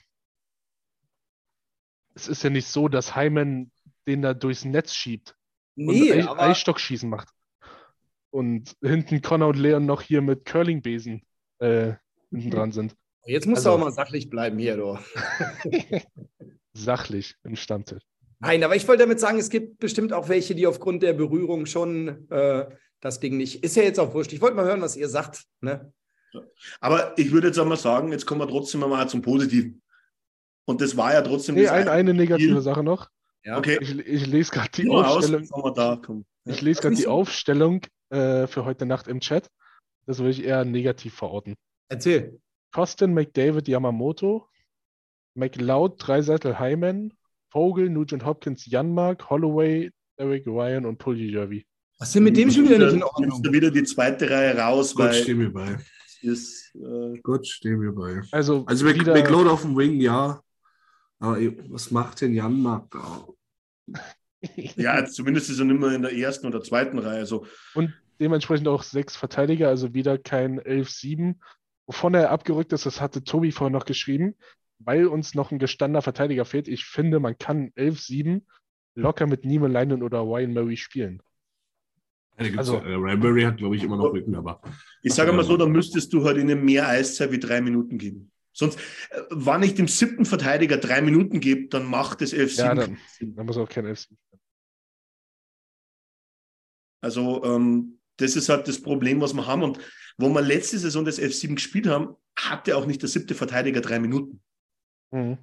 es 2.15 2.29
ist 2.29 2.43
ja 2.43 2.51
nicht 2.51 2.67
so, 2.67 2.89
dass 2.89 3.15
Heimen 3.15 3.71
den 4.07 4.23
da 4.23 4.35
durchs 4.35 4.65
Netz 4.65 4.95
schiebt 4.95 5.37
nee, 5.77 6.13
und 6.13 6.29
aber... 6.29 6.41
Eisstockschießen 6.41 7.09
macht. 7.09 7.29
Und 8.31 8.77
hinten 8.83 9.23
Connor 9.23 9.49
und 9.49 9.59
Leon 9.59 9.87
noch 9.87 10.03
hier 10.03 10.21
mit 10.21 10.45
Curlingbesen 10.45 11.23
äh, 11.61 11.95
hinten 12.31 12.51
dran 12.51 12.73
sind. 12.73 12.95
Jetzt 13.25 13.47
musst 13.47 13.67
also, 13.67 13.71
du 13.71 13.75
auch 13.77 13.87
mal 13.87 13.93
sachlich 13.93 14.31
bleiben 14.31 14.59
hier, 14.59 14.77
du. 14.77 14.99
sachlich 16.73 17.37
im 17.45 17.57
Stammtisch. 17.57 18.03
Nein, 18.41 18.63
aber 18.63 18.77
ich 18.77 18.87
wollte 18.87 19.03
damit 19.03 19.19
sagen, 19.19 19.39
es 19.39 19.51
gibt 19.51 19.79
bestimmt 19.79 20.13
auch 20.13 20.29
welche, 20.29 20.55
die 20.55 20.67
aufgrund 20.67 21.03
der 21.03 21.13
Berührung 21.13 21.67
schon 21.67 22.31
äh, 22.31 22.67
das 23.01 23.21
Ding 23.21 23.37
nicht. 23.37 23.63
Ist 23.63 23.77
ja 23.77 23.83
jetzt 23.83 23.99
auch 24.01 24.15
wurscht. 24.15 24.33
Ich 24.33 24.41
wollte 24.41 24.57
mal 24.57 24.65
hören, 24.65 24.83
was 24.83 24.97
ihr 24.97 25.09
sagt. 25.09 25.45
Ne? 25.61 25.93
Aber 26.81 27.17
ich 27.19 27.31
würde 27.33 27.49
jetzt 27.49 27.59
einmal 27.59 27.79
sagen, 27.79 28.13
jetzt 28.13 28.27
kommen 28.27 28.41
wir 28.41 28.49
trotzdem 28.49 28.81
mal 28.81 29.09
zum 29.09 29.23
Positiven. 29.23 29.83
Und 30.67 30.81
das 30.81 30.97
war 30.97 31.13
ja 31.15 31.23
trotzdem. 31.23 31.55
Nee, 31.55 31.69
ein, 31.69 31.89
eine 31.89 32.13
negative 32.13 32.51
Spiel. 32.51 32.61
Sache 32.61 32.83
noch. 32.83 33.09
Ja. 33.45 33.57
Okay. 33.57 33.79
Ich, 33.81 33.99
ich 33.99 34.27
lese 34.27 34.51
gerade 34.53 34.71
die 34.77 34.89
Aufstellung. 34.91 35.49
Da, 35.75 36.01
ich 36.45 36.61
lese 36.61 36.83
gerade 36.83 36.97
die 36.97 37.07
Aufstellung 37.07 37.81
äh, 38.11 38.47
für 38.47 38.65
heute 38.65 38.85
Nacht 38.85 39.09
im 39.09 39.21
Chat. 39.21 39.49
Das 40.07 40.19
würde 40.19 40.31
ich 40.31 40.45
eher 40.45 40.65
negativ 40.65 41.15
verorten. 41.15 41.55
Erzähl. 41.89 42.41
Costin, 42.73 43.15
McDavid, 43.15 43.67
Yamamoto, 43.67 44.47
McLeod, 45.35 45.95
Dreiseitel, 45.99 46.59
Hyman, 46.59 47.15
Vogel, 47.51 47.89
Nugent 47.89 48.27
Hopkins, 48.27 48.67
Janmark, 48.67 49.31
Holloway, 49.31 49.91
Eric 50.17 50.47
Ryan 50.47 50.85
und 50.85 50.99
Puljujärvi. 50.99 51.67
Was 51.99 52.09
ist 52.09 52.15
denn 52.15 52.23
mit 52.25 52.37
dem 52.37 52.51
schon 52.51 52.65
wieder 52.65 52.79
nicht 52.79 52.95
in 52.95 53.03
Ordnung? 53.03 53.43
Du 53.43 53.53
wieder 53.53 53.71
die 53.73 53.83
zweite 53.83 54.31
Reihe 54.31 54.57
raus, 54.57 54.95
Gott, 54.95 55.07
weil... 55.07 55.15
stehen 55.15 55.41
wir 55.41 55.53
bei. 55.53 55.79
Ist, 56.23 56.73
äh, 56.77 57.19
Gott, 57.23 57.47
stehen 57.47 57.81
wir 57.81 57.93
bei. 57.93 58.23
Also, 58.31 58.65
also 58.67 58.85
McLeod 58.85 59.49
auf 59.49 59.63
dem 59.63 59.77
Wing, 59.77 60.01
ja. 60.01 60.41
Aber 61.19 61.39
was 61.69 61.91
macht 61.91 62.21
denn 62.21 62.35
Janmark 62.35 62.91
da? 62.91 63.27
ja, 64.77 65.05
zumindest 65.07 65.51
ist 65.51 65.59
er 65.59 65.65
nicht 65.65 65.81
mehr 65.81 65.91
in 65.91 66.03
der 66.03 66.17
ersten 66.17 66.47
oder 66.47 66.63
zweiten 66.63 66.99
Reihe. 66.99 67.27
So. 67.27 67.47
Und 67.75 67.93
dementsprechend 68.21 68.69
auch 68.69 68.85
sechs 68.85 69.17
Verteidiger, 69.17 69.69
also 69.69 69.95
wieder 69.95 70.19
kein 70.19 70.61
11-7. 70.61 71.35
Wovon 71.87 72.15
er 72.15 72.31
abgerückt 72.31 72.73
ist, 72.73 72.87
das 72.87 73.01
hatte 73.01 73.25
Tobi 73.25 73.51
vorhin 73.51 73.73
noch 73.73 73.87
geschrieben, 73.87 74.37
weil 74.79 75.07
uns 75.07 75.35
noch 75.35 75.51
ein 75.51 75.59
gestandener 75.59 76.03
Verteidiger 76.03 76.45
fehlt. 76.45 76.69
Ich 76.69 76.85
finde, 76.85 77.19
man 77.19 77.39
kann 77.39 77.71
11-7 77.71 78.43
locker 78.95 79.27
mit 79.27 79.45
Neiman 79.45 79.73
Leinen 79.73 80.03
oder 80.03 80.21
Ryan 80.21 80.53
Murray 80.53 80.77
spielen. 80.77 81.23
Also, 82.57 82.77
äh, 82.77 83.17
Murray 83.17 83.43
hat, 83.43 83.57
glaube 83.57 83.77
ich, 83.77 83.83
immer 83.83 83.97
noch 83.97 84.13
Rücken, 84.13 84.35
aber. 84.37 84.61
Ich 85.03 85.13
sage 85.13 85.33
mal 85.33 85.45
so, 85.45 85.57
dann 85.57 85.73
müsstest 85.73 86.13
du 86.13 86.25
halt 86.25 86.39
ihnen 86.39 86.65
mehr 86.65 86.89
Eiszeit 86.89 87.33
wie 87.33 87.41
drei 87.41 87.61
Minuten 87.61 87.99
geben. 87.99 88.31
Sonst, 88.53 88.79
äh, 89.11 89.23
wann 89.31 89.63
ich 89.63 89.75
dem 89.75 89.89
siebten 89.89 90.25
Verteidiger 90.25 90.79
drei 90.79 91.03
Minuten 91.03 91.41
gebe, 91.41 91.69
dann 91.69 91.85
macht 91.85 92.23
es 92.23 92.33
11 92.33 92.57
Ja, 92.57 92.75
dann, 92.75 92.99
dann, 93.21 93.47
muss 93.47 93.57
auch 93.57 93.69
kein 93.69 93.87
11 93.87 94.07
Also, 97.01 97.45
ähm, 97.45 97.99
das 98.17 98.37
ist 98.37 98.49
halt 98.49 98.69
das 98.69 98.83
Problem, 98.83 99.21
was 99.21 99.35
wir 99.35 99.47
haben. 99.47 99.63
Und 99.63 99.79
wo 100.17 100.29
wir 100.29 100.43
letzte 100.43 100.79
Saison 100.79 101.05
das 101.05 101.21
F7 101.21 101.55
gespielt 101.55 101.87
haben, 101.87 102.17
hatte 102.37 102.77
auch 102.77 102.87
nicht 102.87 103.03
der 103.03 103.09
siebte 103.09 103.35
Verteidiger 103.35 103.81
drei 103.81 103.99
Minuten. 103.99 104.41
Mhm. 105.11 105.39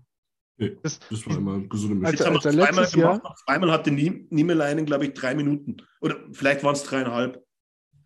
Nee, 0.57 0.77
das, 0.83 0.99
das, 0.99 1.27
war 1.27 1.37
immer 1.37 1.59
gesunde 1.59 1.95
Mischung. 1.95 2.05
Also, 2.05 2.25
also 2.25 2.49
zweimal, 2.49 2.71
gemacht, 2.71 2.95
Jahr, 2.95 3.35
zweimal 3.45 3.71
hatte 3.71 3.91
Niemeleinen, 3.91 4.85
glaube 4.85 5.05
ich, 5.05 5.13
drei 5.13 5.35
Minuten. 5.35 5.77
Oder 5.99 6.17
vielleicht 6.31 6.63
waren 6.63 6.75
es 6.75 6.83
dreieinhalb. 6.83 7.43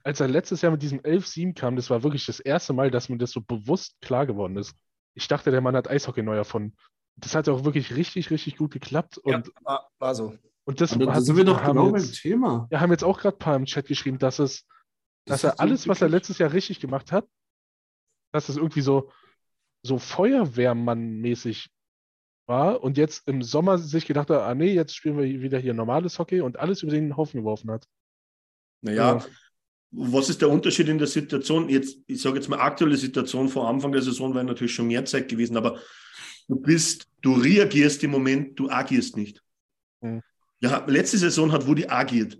Als 0.03 0.19
er 0.19 0.27
letztes 0.27 0.61
Jahr 0.61 0.71
mit 0.71 0.81
diesem 0.81 0.99
11-7 0.99 1.53
kam, 1.53 1.75
das 1.75 1.89
war 1.89 2.01
wirklich 2.03 2.25
das 2.25 2.39
erste 2.39 2.73
Mal, 2.73 2.89
dass 2.89 3.09
mir 3.09 3.17
das 3.17 3.31
so 3.31 3.41
bewusst 3.41 4.01
klar 4.01 4.25
geworden 4.25 4.57
ist 4.57 4.75
ich 5.19 5.27
dachte, 5.27 5.51
der 5.51 5.61
Mann 5.61 5.75
hat 5.75 5.89
Eishockey 5.89 6.23
neu 6.23 6.35
erfunden. 6.35 6.75
Das 7.17 7.35
hat 7.35 7.49
auch 7.49 7.65
wirklich 7.65 7.95
richtig, 7.95 8.31
richtig 8.31 8.57
gut 8.57 8.71
geklappt. 8.71 9.17
Und, 9.17 9.47
ja, 9.47 9.53
war, 9.63 9.89
war 9.99 10.15
so. 10.15 10.37
Und 10.63 10.81
das 10.81 10.97
da 10.97 11.21
sind 11.21 11.35
wir 11.35 11.45
doch 11.45 11.63
genau 11.63 11.91
beim 11.91 12.11
Thema. 12.11 12.67
Wir 12.69 12.79
haben 12.79 12.91
jetzt 12.91 13.03
auch 13.03 13.19
gerade 13.19 13.35
ein 13.35 13.39
paar 13.39 13.55
im 13.55 13.65
Chat 13.65 13.87
geschrieben, 13.87 14.19
dass 14.19 14.39
es, 14.39 14.65
das 15.25 15.41
dass 15.41 15.43
er 15.43 15.59
alles, 15.59 15.87
was 15.87 16.01
er 16.01 16.09
letztes 16.09 16.37
Jahr 16.37 16.53
richtig 16.53 16.79
gemacht 16.79 17.11
hat, 17.11 17.27
dass 18.31 18.49
es 18.49 18.57
irgendwie 18.57 18.81
so, 18.81 19.11
so 19.81 19.97
Feuerwehrmann-mäßig 19.97 21.69
war 22.49 22.83
und 22.83 22.97
jetzt 22.97 23.27
im 23.27 23.41
Sommer 23.41 23.77
sich 23.77 24.05
gedacht 24.05 24.29
hat, 24.29 24.41
ah 24.41 24.53
nee, 24.55 24.73
jetzt 24.73 24.95
spielen 24.95 25.17
wir 25.17 25.41
wieder 25.41 25.59
hier 25.59 25.73
normales 25.73 26.19
Hockey 26.19 26.41
und 26.41 26.59
alles 26.59 26.83
über 26.83 26.91
den 26.91 27.15
Haufen 27.15 27.39
geworfen 27.39 27.71
hat. 27.71 27.87
Naja, 28.81 29.17
ja 29.17 29.25
was 29.91 30.29
ist 30.29 30.41
der 30.41 30.49
Unterschied 30.49 30.87
in 30.87 30.97
der 30.97 31.07
Situation? 31.07 31.69
Jetzt, 31.69 31.97
ich 32.07 32.21
sage 32.21 32.35
jetzt 32.35 32.47
mal 32.47 32.59
aktuelle 32.59 32.97
Situation 32.97 33.49
vor 33.49 33.67
Anfang 33.67 33.91
der 33.91 34.01
Saison 34.01 34.33
wäre 34.33 34.43
natürlich 34.43 34.73
schon 34.73 34.87
mehr 34.87 35.05
Zeit 35.05 35.27
gewesen, 35.27 35.57
aber 35.57 35.79
du 36.47 36.55
bist, 36.55 37.07
du 37.21 37.33
reagierst 37.33 38.03
im 38.03 38.11
Moment, 38.11 38.59
du 38.59 38.69
agierst 38.69 39.17
nicht. 39.17 39.41
Mhm. 40.01 40.21
Ja, 40.61 40.85
letzte 40.87 41.17
Saison 41.17 41.51
hat 41.51 41.65
Woody 41.65 41.87
agiert. 41.87 42.37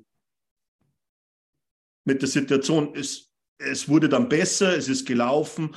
Mit 2.06 2.22
der 2.22 2.30
Situation. 2.30 2.94
Es, 2.96 3.32
es 3.58 3.88
wurde 3.88 4.10
dann 4.10 4.30
besser, 4.30 4.76
es 4.76 4.88
ist 4.88 5.08
gelaufen, 5.08 5.76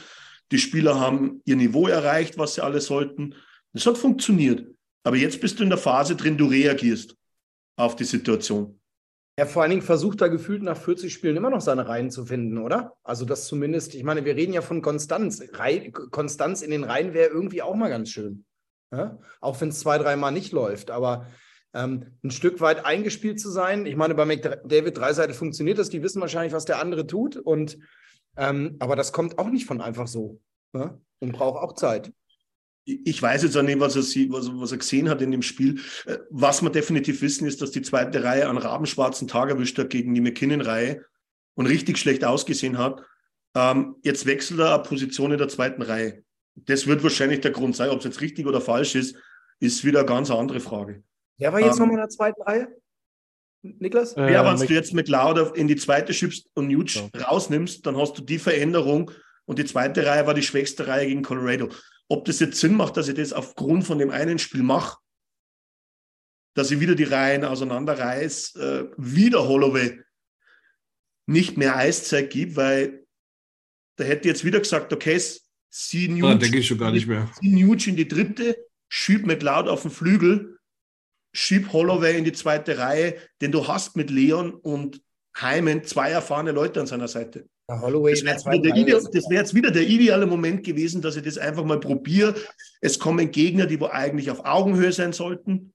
die 0.50 0.58
Spieler 0.58 1.00
haben 1.00 1.40
ihr 1.46 1.56
Niveau 1.56 1.86
erreicht, 1.86 2.36
was 2.36 2.54
sie 2.54 2.62
alle 2.62 2.80
sollten. 2.80 3.34
Es 3.72 3.86
hat 3.86 3.98
funktioniert. 3.98 4.66
Aber 5.04 5.16
jetzt 5.16 5.40
bist 5.40 5.58
du 5.58 5.64
in 5.64 5.70
der 5.70 5.78
Phase 5.78 6.14
drin, 6.16 6.38
du 6.38 6.46
reagierst 6.46 7.16
auf 7.76 7.96
die 7.96 8.04
Situation. 8.04 8.78
Er 9.34 9.46
vor 9.46 9.62
allen 9.62 9.70
Dingen 9.70 9.82
versucht 9.82 10.20
da 10.20 10.28
gefühlt 10.28 10.62
nach 10.62 10.76
40 10.76 11.12
Spielen 11.12 11.36
immer 11.36 11.48
noch 11.48 11.62
seine 11.62 11.88
Reihen 11.88 12.10
zu 12.10 12.26
finden, 12.26 12.58
oder? 12.58 12.96
Also 13.02 13.24
das 13.24 13.46
zumindest, 13.46 13.94
ich 13.94 14.04
meine, 14.04 14.24
wir 14.26 14.36
reden 14.36 14.52
ja 14.52 14.60
von 14.60 14.82
Konstanz. 14.82 15.42
Rei 15.54 15.90
Konstanz 15.90 16.60
in 16.60 16.70
den 16.70 16.84
Reihen 16.84 17.14
wäre 17.14 17.30
irgendwie 17.30 17.62
auch 17.62 17.74
mal 17.74 17.88
ganz 17.88 18.10
schön. 18.10 18.44
Ja? 18.92 19.18
Auch 19.40 19.58
wenn 19.60 19.70
es 19.70 19.80
zwei, 19.80 19.96
dreimal 19.96 20.32
nicht 20.32 20.52
läuft. 20.52 20.90
Aber 20.90 21.26
ähm, 21.72 22.18
ein 22.22 22.30
Stück 22.30 22.60
weit 22.60 22.84
eingespielt 22.84 23.40
zu 23.40 23.50
sein. 23.50 23.86
Ich 23.86 23.96
meine, 23.96 24.14
bei 24.14 24.26
McDavid 24.26 24.98
Dreiseite 24.98 25.32
funktioniert 25.32 25.78
das, 25.78 25.88
die 25.88 26.02
wissen 26.02 26.20
wahrscheinlich, 26.20 26.52
was 26.52 26.66
der 26.66 26.78
andere 26.78 27.06
tut. 27.06 27.36
Und 27.36 27.78
ähm, 28.36 28.76
aber 28.80 28.96
das 28.96 29.12
kommt 29.12 29.38
auch 29.38 29.48
nicht 29.48 29.64
von 29.64 29.80
einfach 29.80 30.06
so. 30.06 30.40
Ja? 30.74 30.98
Und 31.20 31.32
braucht 31.32 31.62
auch 31.62 31.74
Zeit 31.74 32.12
ich 32.84 33.22
weiß 33.22 33.44
jetzt 33.44 33.56
auch 33.56 33.62
nicht, 33.62 33.80
was 33.80 33.96
er, 33.96 34.02
sieht, 34.02 34.32
was, 34.32 34.50
was, 34.52 34.72
er 34.72 34.78
gesehen 34.78 35.08
hat 35.08 35.22
in 35.22 35.30
dem 35.30 35.42
Spiel. 35.42 35.80
Äh, 36.06 36.18
was 36.30 36.62
wir 36.62 36.70
definitiv 36.70 37.22
wissen, 37.22 37.46
ist, 37.46 37.62
dass 37.62 37.70
die 37.70 37.82
zweite 37.82 38.24
Reihe 38.24 38.48
einen 38.48 38.58
rabenschwarzen 38.58 39.28
Tag 39.28 39.50
erwischt 39.50 39.78
hat 39.78 39.90
gegen 39.90 40.14
die 40.14 40.20
McKinnon-Reihe 40.20 41.04
und 41.54 41.66
richtig 41.66 41.98
schlecht 41.98 42.24
ausgesehen 42.24 42.78
hat. 42.78 43.02
Ähm, 43.54 43.96
jetzt 44.02 44.26
wechselt 44.26 44.60
er 44.60 44.74
eine 44.74 44.82
Position 44.82 45.32
in 45.32 45.38
der 45.38 45.48
zweiten 45.48 45.82
Reihe. 45.82 46.24
Das 46.54 46.86
wird 46.86 47.02
wahrscheinlich 47.02 47.40
der 47.40 47.50
Grund 47.50 47.76
sein. 47.76 47.90
Ob 47.90 47.98
es 47.98 48.04
jetzt 48.04 48.20
richtig 48.20 48.46
oder 48.46 48.60
falsch 48.60 48.94
ist, 48.94 49.16
ist 49.60 49.84
wieder 49.84 50.00
eine 50.00 50.08
ganz 50.08 50.30
andere 50.30 50.60
Frage. 50.60 51.02
Wer 51.38 51.52
war 51.52 51.60
jetzt 51.60 51.74
ähm, 51.74 51.80
nochmal 51.80 51.94
in 51.94 52.00
der 52.00 52.08
zweiten 52.08 52.42
Reihe? 52.42 52.68
Niklas? 53.62 54.14
Äh, 54.14 54.32
ja, 54.32 54.44
wenn 54.44 54.66
du 54.66 54.74
jetzt 54.74 54.92
mit 54.92 55.08
Lauder 55.08 55.54
in 55.54 55.68
die 55.68 55.76
zweite 55.76 56.12
schiebst 56.12 56.48
und 56.54 56.68
Nuge 56.68 57.08
ja. 57.14 57.22
rausnimmst, 57.22 57.86
dann 57.86 57.96
hast 57.96 58.18
du 58.18 58.22
die 58.22 58.38
Veränderung 58.38 59.10
und 59.44 59.58
die 59.58 59.64
zweite 59.64 60.04
Reihe 60.04 60.26
war 60.26 60.34
die 60.34 60.42
schwächste 60.42 60.86
Reihe 60.86 61.06
gegen 61.06 61.22
Colorado. 61.22 61.68
Ob 62.12 62.26
das 62.26 62.40
jetzt 62.40 62.60
Sinn 62.60 62.74
macht, 62.74 62.98
dass 62.98 63.08
ich 63.08 63.14
das 63.14 63.32
aufgrund 63.32 63.84
von 63.86 63.98
dem 63.98 64.10
einen 64.10 64.38
Spiel 64.38 64.62
mache, 64.62 64.98
dass 66.54 66.70
ich 66.70 66.78
wieder 66.78 66.94
die 66.94 67.04
Reihen 67.04 67.42
auseinanderreiß, 67.42 68.56
äh, 68.56 68.84
wieder 68.98 69.48
Holloway 69.48 69.98
nicht 71.26 71.56
mehr 71.56 71.74
Eiszeit 71.74 72.28
gibt, 72.28 72.56
weil 72.56 73.06
da 73.96 74.04
hätte 74.04 74.28
jetzt 74.28 74.44
wieder 74.44 74.58
gesagt, 74.58 74.92
okay, 74.92 75.18
sie 75.70 76.08
ah. 77.30 77.38
Nuge 77.40 77.88
in 77.88 77.96
die 77.96 78.08
dritte, 78.08 78.58
schieb 78.90 79.24
McLeod 79.24 79.68
auf 79.68 79.80
den 79.80 79.90
Flügel, 79.90 80.58
schieb 81.32 81.72
Holloway 81.72 82.18
in 82.18 82.24
die 82.24 82.32
zweite 82.32 82.76
Reihe, 82.76 83.16
denn 83.40 83.52
du 83.52 83.68
hast 83.68 83.96
mit 83.96 84.10
Leon 84.10 84.52
und 84.52 85.00
Heimen 85.40 85.82
zwei 85.84 86.10
erfahrene 86.10 86.52
Leute 86.52 86.78
an 86.78 86.86
seiner 86.86 87.08
Seite. 87.08 87.48
Holloway 87.80 88.12
das 88.12 88.24
wäre 88.24 88.56
jetzt, 88.56 89.30
wär 89.30 89.38
jetzt, 89.38 89.54
wieder 89.54 89.70
der 89.70 89.86
ideale 89.86 90.26
Moment 90.26 90.64
gewesen, 90.64 91.00
dass 91.00 91.16
ich 91.16 91.22
das 91.22 91.38
einfach 91.38 91.64
mal 91.64 91.80
probiere. 91.80 92.34
Es 92.80 92.98
kommen 92.98 93.30
Gegner, 93.30 93.66
die 93.66 93.80
wo 93.80 93.86
eigentlich 93.86 94.30
auf 94.30 94.44
Augenhöhe 94.44 94.92
sein 94.92 95.12
sollten. 95.12 95.72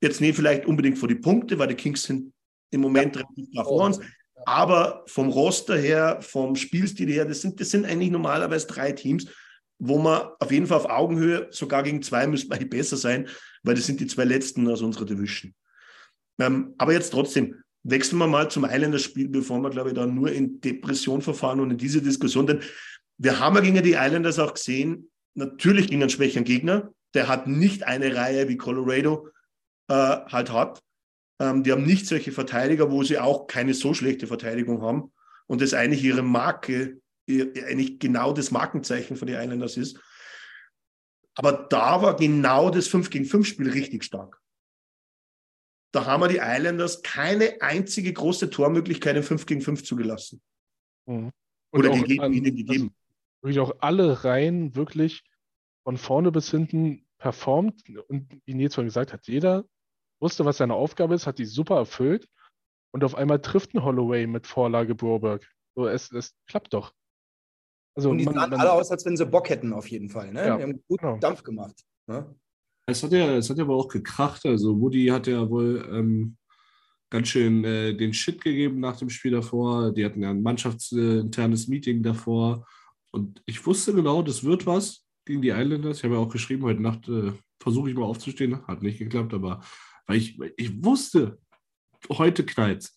Jetzt 0.00 0.20
nicht 0.20 0.36
vielleicht 0.36 0.66
unbedingt 0.66 0.98
vor 0.98 1.08
die 1.08 1.14
Punkte, 1.14 1.58
weil 1.58 1.68
die 1.68 1.74
Kings 1.74 2.02
sind 2.02 2.32
im 2.70 2.80
Moment 2.80 3.16
ja. 3.16 3.22
relativ 3.22 3.50
klar 3.50 3.64
vor 3.64 3.84
uns. 3.84 4.00
Aber 4.44 5.04
vom 5.06 5.30
Roster 5.30 5.76
her, 5.76 6.18
vom 6.20 6.54
Spielstil 6.54 7.10
her, 7.10 7.24
das 7.24 7.40
sind, 7.40 7.60
das 7.60 7.70
sind 7.70 7.86
eigentlich 7.86 8.10
normalerweise 8.10 8.66
drei 8.66 8.92
Teams, 8.92 9.26
wo 9.78 9.98
man 9.98 10.28
auf 10.38 10.50
jeden 10.50 10.66
Fall 10.66 10.78
auf 10.78 10.90
Augenhöhe, 10.90 11.48
sogar 11.50 11.82
gegen 11.82 12.02
zwei 12.02 12.26
müsste 12.26 12.48
man 12.48 12.68
besser 12.68 12.96
sein, 12.96 13.28
weil 13.62 13.74
das 13.74 13.86
sind 13.86 14.00
die 14.00 14.06
zwei 14.06 14.24
letzten 14.24 14.68
aus 14.68 14.82
unserer 14.82 15.06
Division. 15.06 15.54
Ähm, 16.38 16.74
aber 16.78 16.92
jetzt 16.92 17.10
trotzdem, 17.10 17.62
wechseln 17.88 18.18
wir 18.18 18.26
mal 18.26 18.50
zum 18.50 18.64
Islanders-Spiel, 18.64 19.28
bevor 19.28 19.60
wir, 19.60 19.70
glaube 19.70 19.90
ich, 19.90 19.94
da 19.94 20.06
nur 20.06 20.32
in 20.32 20.60
Depression 20.60 21.22
verfahren 21.22 21.60
und 21.60 21.70
in 21.70 21.78
diese 21.78 22.02
Diskussion. 22.02 22.46
Denn 22.46 22.60
wir 23.18 23.38
haben 23.38 23.54
ja 23.56 23.62
gegen 23.62 23.82
die 23.82 23.92
Islanders 23.92 24.38
auch 24.38 24.54
gesehen, 24.54 25.10
natürlich 25.34 25.88
gegen 25.88 26.02
einen 26.02 26.10
schwächeren 26.10 26.44
Gegner. 26.44 26.92
Der 27.14 27.28
hat 27.28 27.46
nicht 27.46 27.84
eine 27.84 28.14
Reihe 28.14 28.48
wie 28.48 28.56
Colorado 28.56 29.28
äh, 29.88 29.94
halt 29.94 30.52
hat. 30.52 30.82
Ähm, 31.38 31.62
die 31.62 31.72
haben 31.72 31.84
nicht 31.84 32.06
solche 32.06 32.32
Verteidiger, 32.32 32.90
wo 32.90 33.02
sie 33.04 33.18
auch 33.18 33.46
keine 33.46 33.72
so 33.72 33.94
schlechte 33.94 34.26
Verteidigung 34.26 34.82
haben. 34.82 35.12
Und 35.46 35.60
das 35.62 35.72
eigentlich 35.72 36.02
ihre 36.02 36.22
Marke, 36.22 37.00
ihr, 37.26 37.52
eigentlich 37.66 38.00
genau 38.00 38.32
das 38.32 38.50
Markenzeichen 38.50 39.16
von 39.16 39.28
den 39.28 39.40
Islanders 39.40 39.76
ist. 39.76 40.00
Aber 41.36 41.52
da 41.52 42.02
war 42.02 42.16
genau 42.16 42.70
das 42.70 42.88
5 42.88 43.10
gegen 43.10 43.26
5 43.26 43.46
Spiel 43.46 43.70
richtig 43.70 44.02
stark. 44.02 44.40
Da 45.92 46.04
haben 46.06 46.22
wir 46.22 46.28
die 46.28 46.40
Islanders 46.42 47.02
keine 47.02 47.60
einzige 47.60 48.12
große 48.12 48.50
Tormöglichkeit 48.50 49.16
im 49.16 49.22
5 49.22 49.46
gegen 49.46 49.60
5 49.60 49.84
zugelassen. 49.84 50.42
Mhm. 51.06 51.30
Oder 51.72 51.90
gegeben, 51.90 52.22
an, 52.22 52.32
ihnen 52.32 52.56
gegeben. 52.56 52.94
Also, 53.42 53.62
auch 53.62 53.76
alle 53.80 54.24
Reihen 54.24 54.74
wirklich 54.74 55.22
von 55.84 55.96
vorne 55.96 56.32
bis 56.32 56.50
hinten 56.50 57.06
performt. 57.18 57.82
Und 58.08 58.40
wie 58.44 58.54
Nils 58.54 58.74
schon 58.74 58.86
gesagt 58.86 59.12
hat, 59.12 59.26
jeder 59.26 59.64
wusste, 60.20 60.44
was 60.44 60.58
seine 60.58 60.74
Aufgabe 60.74 61.14
ist, 61.14 61.26
hat 61.26 61.38
die 61.38 61.44
super 61.44 61.76
erfüllt. 61.76 62.28
Und 62.92 63.04
auf 63.04 63.14
einmal 63.14 63.40
trifft 63.40 63.74
ein 63.74 63.84
Holloway 63.84 64.26
mit 64.26 64.46
Vorlage 64.46 64.94
Broberg. 64.94 65.46
So, 65.74 65.86
es, 65.86 66.10
es 66.12 66.34
klappt 66.46 66.72
doch. 66.72 66.92
Also 67.94 68.10
und 68.10 68.18
die 68.18 68.24
man, 68.24 68.34
sahen 68.34 68.50
man, 68.50 68.60
alle 68.60 68.72
aus, 68.72 68.90
als 68.90 69.04
wenn 69.06 69.16
sie 69.16 69.26
Bock 69.26 69.48
hätten, 69.48 69.72
auf 69.72 69.88
jeden 69.88 70.10
Fall. 70.10 70.32
Ne? 70.32 70.46
Ja, 70.46 70.56
die 70.56 70.62
haben 70.62 70.84
gut 70.88 71.00
genau. 71.00 71.18
Dampf 71.18 71.42
gemacht. 71.42 71.82
Ne? 72.06 72.34
Es 72.86 73.02
hat 73.02 73.12
ja, 73.12 73.36
es 73.36 73.50
hat 73.50 73.58
ja 73.58 73.64
aber 73.64 73.74
auch 73.74 73.88
gekracht. 73.88 74.46
Also 74.46 74.80
Woody 74.80 75.06
hat 75.06 75.26
ja 75.26 75.50
wohl 75.50 75.88
ähm, 75.92 76.36
ganz 77.10 77.28
schön 77.28 77.64
äh, 77.64 77.94
den 77.94 78.14
Shit 78.14 78.42
gegeben 78.42 78.80
nach 78.80 78.96
dem 78.96 79.10
Spiel 79.10 79.32
davor. 79.32 79.92
Die 79.92 80.04
hatten 80.04 80.22
ja 80.22 80.30
ein 80.30 80.42
mannschaftsinternes 80.42 81.66
Meeting 81.66 82.02
davor. 82.02 82.66
Und 83.10 83.42
ich 83.46 83.64
wusste 83.66 83.92
genau, 83.92 84.22
das 84.22 84.44
wird 84.44 84.66
was 84.66 85.04
gegen 85.24 85.42
die 85.42 85.48
Islanders. 85.48 85.98
Ich 85.98 86.04
habe 86.04 86.14
ja 86.14 86.20
auch 86.20 86.28
geschrieben, 86.28 86.62
heute 86.62 86.82
Nacht 86.82 87.08
äh, 87.08 87.32
versuche 87.60 87.90
ich 87.90 87.96
mal 87.96 88.04
aufzustehen. 88.04 88.64
Hat 88.66 88.82
nicht 88.82 88.98
geklappt, 88.98 89.34
aber 89.34 89.62
weil 90.06 90.18
ich, 90.18 90.38
ich 90.56 90.84
wusste, 90.84 91.38
heute 92.10 92.46
knallt 92.46 92.88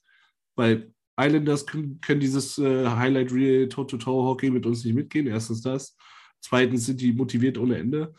Weil 0.56 0.94
Islanders 1.20 1.66
können, 1.66 2.00
können 2.00 2.20
dieses 2.20 2.60
äh, 2.60 2.88
Highlight 2.88 3.32
Real 3.32 3.68
Toe-to-Toe-Hockey 3.68 4.52
mit 4.52 4.66
uns 4.68 4.86
nicht 4.86 4.94
mitgehen. 4.94 5.26
Erstens 5.26 5.62
das. 5.62 5.98
Zweitens 6.42 6.86
sind 6.86 7.02
die 7.02 7.12
motiviert 7.12 7.58
ohne 7.58 7.78
Ende. 7.78 8.14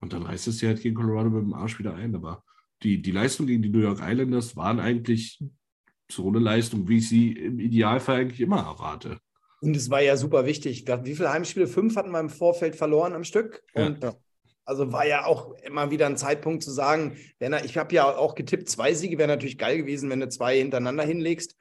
Und 0.00 0.12
dann 0.12 0.22
reißt 0.22 0.48
es 0.48 0.60
ja 0.60 0.68
halt 0.68 0.82
gegen 0.82 0.94
Colorado 0.94 1.30
mit 1.30 1.42
dem 1.42 1.54
Arsch 1.54 1.78
wieder 1.78 1.94
ein. 1.94 2.14
Aber 2.14 2.44
die, 2.82 3.02
die 3.02 3.10
Leistung 3.10 3.46
gegen 3.46 3.62
die 3.62 3.68
New 3.68 3.80
York 3.80 4.00
Islanders 4.00 4.56
waren 4.56 4.80
eigentlich 4.80 5.42
so 6.10 6.28
eine 6.28 6.38
Leistung, 6.38 6.88
wie 6.88 6.98
ich 6.98 7.08
sie 7.08 7.32
im 7.32 7.58
Idealfall 7.58 8.20
eigentlich 8.20 8.40
immer 8.40 8.58
erwarte. 8.58 9.18
Und 9.60 9.76
es 9.76 9.90
war 9.90 10.00
ja 10.00 10.16
super 10.16 10.46
wichtig. 10.46 10.86
Wie 10.86 11.16
viele 11.16 11.32
Heimspiele? 11.32 11.66
Fünf 11.66 11.96
hatten 11.96 12.12
wir 12.12 12.20
im 12.20 12.30
Vorfeld 12.30 12.76
verloren 12.76 13.12
am 13.12 13.24
Stück. 13.24 13.62
Und 13.74 14.02
ja. 14.02 14.14
also 14.64 14.92
war 14.92 15.06
ja 15.06 15.24
auch 15.24 15.52
immer 15.64 15.90
wieder 15.90 16.06
ein 16.06 16.16
Zeitpunkt 16.16 16.62
zu 16.62 16.70
sagen, 16.70 17.16
wenn 17.40 17.52
er, 17.52 17.64
ich 17.64 17.76
habe 17.76 17.94
ja 17.94 18.16
auch 18.16 18.36
getippt, 18.36 18.68
zwei 18.68 18.94
Siege 18.94 19.18
wäre 19.18 19.28
natürlich 19.28 19.58
geil 19.58 19.78
gewesen, 19.78 20.10
wenn 20.10 20.20
du 20.20 20.28
zwei 20.28 20.58
hintereinander 20.58 21.04
hinlegst. 21.04 21.56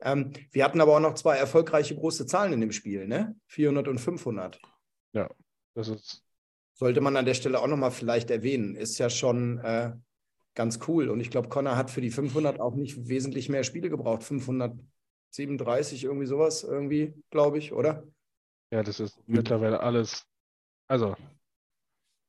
Ähm, 0.00 0.32
wir 0.52 0.62
hatten 0.62 0.80
aber 0.80 0.94
auch 0.94 1.00
noch 1.00 1.14
zwei 1.14 1.36
erfolgreiche 1.36 1.96
große 1.96 2.26
Zahlen 2.26 2.52
in 2.52 2.60
dem 2.60 2.70
Spiel, 2.70 3.08
ne? 3.08 3.34
400 3.48 3.88
und 3.88 3.98
500. 3.98 4.60
Ja, 5.14 5.28
das 5.74 5.88
ist 5.88 6.27
sollte 6.78 7.00
man 7.00 7.16
an 7.16 7.24
der 7.24 7.34
Stelle 7.34 7.60
auch 7.60 7.66
nochmal 7.66 7.90
vielleicht 7.90 8.30
erwähnen. 8.30 8.76
Ist 8.76 8.98
ja 8.98 9.10
schon 9.10 9.58
äh, 9.58 9.92
ganz 10.54 10.78
cool. 10.86 11.08
Und 11.08 11.18
ich 11.18 11.30
glaube, 11.30 11.48
Connor 11.48 11.76
hat 11.76 11.90
für 11.90 12.00
die 12.00 12.10
500 12.10 12.60
auch 12.60 12.76
nicht 12.76 13.08
wesentlich 13.08 13.48
mehr 13.48 13.64
Spiele 13.64 13.90
gebraucht. 13.90 14.22
537, 14.22 16.04
irgendwie 16.04 16.26
sowas, 16.26 16.62
irgendwie, 16.62 17.14
glaube 17.30 17.58
ich, 17.58 17.72
oder? 17.72 18.06
Ja, 18.70 18.84
das 18.84 19.00
ist 19.00 19.20
mittlerweile 19.26 19.80
alles. 19.80 20.24
Also, 20.86 21.16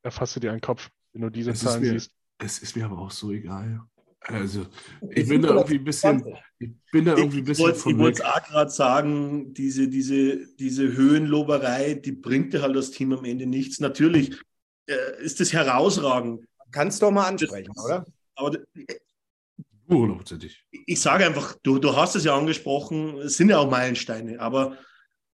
erfasst 0.01 0.35
du 0.35 0.39
dir 0.39 0.51
einen 0.51 0.61
Kopf, 0.61 0.89
wenn 1.13 1.21
du 1.21 1.29
diese 1.29 1.51
es 1.51 1.59
Zahlen 1.59 1.81
mir, 1.81 1.91
siehst. 1.91 2.11
Es 2.39 2.57
ist 2.59 2.75
mir 2.75 2.85
aber 2.85 2.97
auch 2.97 3.11
so 3.11 3.31
egal. 3.31 3.81
Also, 4.21 4.65
ich 5.11 5.27
bin 5.27 5.41
da 5.41 5.49
irgendwie 5.49 5.75
ein 5.75 5.83
bisschen, 5.83 6.23
ich 6.59 6.69
bin 6.91 7.05
da 7.05 7.15
irgendwie 7.15 7.39
ein 7.39 7.45
bisschen 7.45 7.69
Ich 7.69 7.97
wollte 7.97 8.21
es 8.21 8.25
auch 8.25 8.43
gerade 8.43 8.69
sagen, 8.69 9.53
diese, 9.53 9.87
diese, 9.87 10.45
diese 10.55 10.91
Höhenloberei, 10.95 11.95
die 11.95 12.11
bringt 12.11 12.53
dir 12.53 12.61
halt 12.61 12.75
das 12.75 12.91
Team 12.91 13.13
am 13.13 13.25
Ende 13.25 13.45
nichts. 13.45 13.79
Natürlich 13.79 14.37
äh, 14.87 15.23
ist 15.23 15.39
das 15.39 15.53
herausragend. 15.53 16.45
Kannst 16.71 17.01
du 17.01 17.07
doch 17.07 17.11
mal 17.11 17.27
ansprechen, 17.27 17.71
das, 17.73 17.85
oder? 17.85 18.05
Aber 18.35 18.57
ich 20.85 21.01
sage 21.01 21.25
einfach, 21.25 21.55
du, 21.63 21.79
du 21.79 21.95
hast 21.95 22.15
es 22.15 22.23
ja 22.23 22.37
angesprochen, 22.37 23.17
es 23.17 23.37
sind 23.37 23.49
ja 23.49 23.57
auch 23.57 23.69
Meilensteine, 23.69 24.39
aber 24.39 24.77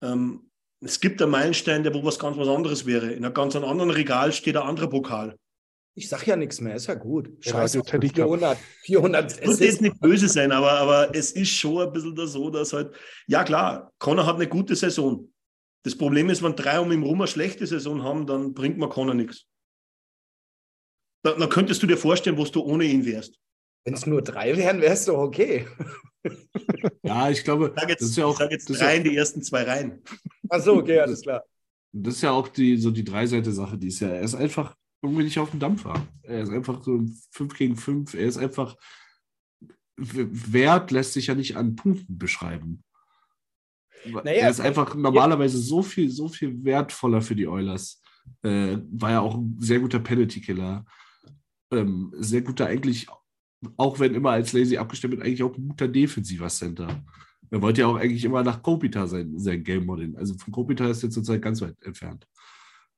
ähm, 0.02 0.50
es 0.82 1.00
gibt 1.00 1.22
einen 1.22 1.32
Meilenstein, 1.32 1.84
der 1.84 1.94
wo 1.94 2.04
was 2.04 2.20
ganz 2.20 2.38
was 2.38 2.48
anderes 2.48 2.86
wäre. 2.86 3.12
In 3.12 3.24
einem 3.24 3.34
ganz 3.34 3.56
anderen 3.56 3.92
Regal 3.92 4.34
steht 4.34 4.58
ein 4.58 4.68
anderer 4.68 4.90
Pokal. 4.90 5.38
Ich 5.94 6.08
sage 6.08 6.28
ja 6.28 6.36
nichts 6.38 6.62
mehr, 6.62 6.76
ist 6.76 6.88
ja 6.88 6.94
gut. 6.94 7.30
Scheiße, 7.42 7.80
ja, 7.80 7.84
400, 7.84 8.58
400. 8.84 9.40
Es 9.42 9.46
muss 9.46 9.60
jetzt 9.60 9.82
nicht 9.82 10.00
böse 10.00 10.30
sein, 10.30 10.52
aber, 10.52 10.72
aber 10.72 11.14
es 11.14 11.32
ist 11.32 11.50
schon 11.50 11.86
ein 11.86 11.92
bisschen 11.92 12.16
so, 12.28 12.50
dass 12.50 12.72
halt, 12.72 12.96
ja 13.28 13.44
klar, 13.44 13.92
Connor 14.00 14.26
hat 14.26 14.36
eine 14.36 14.48
gute 14.48 14.76
Saison. 14.76 15.32
Das 15.84 15.98
Problem 15.98 16.30
ist, 16.30 16.42
wenn 16.44 16.56
drei 16.56 16.80
um 16.80 16.92
ihn 16.92 17.04
rum 17.04 17.22
eine 17.22 17.28
schlechte 17.28 17.68
Saison 17.68 18.04
haben, 18.04 18.26
dann 18.26 18.54
bringt 18.54 18.78
man 18.78 18.90
Connor 18.90 19.16
nichts. 19.16 19.48
Da, 21.24 21.34
dann 21.34 21.50
könntest 21.50 21.84
du 21.84 21.88
dir 21.88 21.98
vorstellen, 21.98 22.38
wo 22.38 22.46
du 22.46 22.62
ohne 22.62 22.86
ihn 22.86 23.06
wärst. 23.06 23.38
Wenn 23.84 23.94
es 23.94 24.06
nur 24.06 24.22
drei 24.22 24.56
wären, 24.56 24.80
wäre 24.80 24.94
es 24.94 25.06
doch 25.06 25.18
okay. 25.18 25.68
ja, 27.04 27.30
ich 27.30 27.44
glaube, 27.44 27.74
ich 27.76 27.90
jetzt, 27.90 28.02
das 28.02 28.10
ist 28.10 28.18
ja 28.18 28.26
auch. 28.26 28.32
Ich 28.32 28.38
sage 28.38 28.54
jetzt 28.54 28.70
drei 28.70 28.92
ja, 28.94 28.98
in 28.98 29.04
die 29.04 29.18
ersten 29.18 29.42
zwei 29.42 29.64
Reihen. 29.64 30.02
Ach 30.50 30.62
so, 30.62 30.76
okay, 30.76 31.00
alles 31.00 31.22
klar. 31.22 31.44
Das 31.92 32.16
ist 32.16 32.22
ja 32.22 32.32
auch 32.32 32.48
die, 32.48 32.78
so 32.78 32.92
die 32.92 33.04
Dreiseite-Sache, 33.04 33.78
die 33.78 33.88
ist 33.88 34.00
ja, 34.00 34.10
er 34.10 34.22
ist 34.22 34.36
einfach 34.36 34.76
irgendwie 35.02 35.24
nicht 35.24 35.40
auf 35.40 35.52
dem 35.52 35.60
Dampfer. 35.60 36.08
Er 36.24 36.42
ist 36.42 36.52
einfach 36.52 36.84
so 36.84 37.04
5 37.32 37.58
gegen 37.58 37.76
5. 37.76 38.14
Er 38.14 38.26
ist 38.28 38.38
einfach. 38.38 38.78
Wert 39.98 40.90
lässt 40.92 41.14
sich 41.14 41.28
ja 41.28 41.36
nicht 41.36 41.58
an 41.58 41.76
Punkten 41.76 42.18
beschreiben. 42.18 42.84
Naja, 44.06 44.32
er 44.32 44.50
ist 44.50 44.62
einfach 44.62 44.96
normalerweise 44.96 45.58
ja. 45.58 45.64
so 45.64 45.84
viel, 45.84 46.10
so 46.10 46.28
viel 46.28 46.64
wertvoller 46.64 47.22
für 47.22 47.36
die 47.36 47.48
Oilers. 47.48 48.02
Äh, 48.42 48.78
war 48.92 49.12
ja 49.12 49.20
auch 49.20 49.36
ein 49.36 49.58
sehr 49.60 49.80
guter 49.80 50.00
Penalty-Killer. 50.00 50.86
Ähm, 51.72 52.12
sehr 52.18 52.42
guter, 52.42 52.66
eigentlich, 52.66 53.08
auch 53.78 54.00
wenn 54.00 54.16
immer 54.16 54.32
als 54.32 54.54
lazy 54.54 54.78
abgestimmt 54.78 55.14
wird, 55.14 55.24
eigentlich 55.24 55.44
auch 55.44 55.56
ein 55.56 55.68
guter 55.68 55.88
defensiver 55.88 56.48
Center. 56.48 57.04
Er 57.52 57.62
wollte 57.62 57.82
ja 57.82 57.88
auch 57.88 57.98
eigentlich 57.98 58.26
immer 58.26 58.42
nach 58.44 58.64
Kopita 58.64 59.06
sein, 59.06 59.38
sein 59.38 59.64
Game 59.64 59.86
Modeling. 59.86 60.16
Also 60.16 60.36
von 60.36 60.52
Kopita 60.52 60.88
ist 60.88 61.04
jetzt 61.04 61.14
zurzeit 61.14 61.42
ganz 61.42 61.62
weit 61.62 61.76
entfernt 61.84 62.28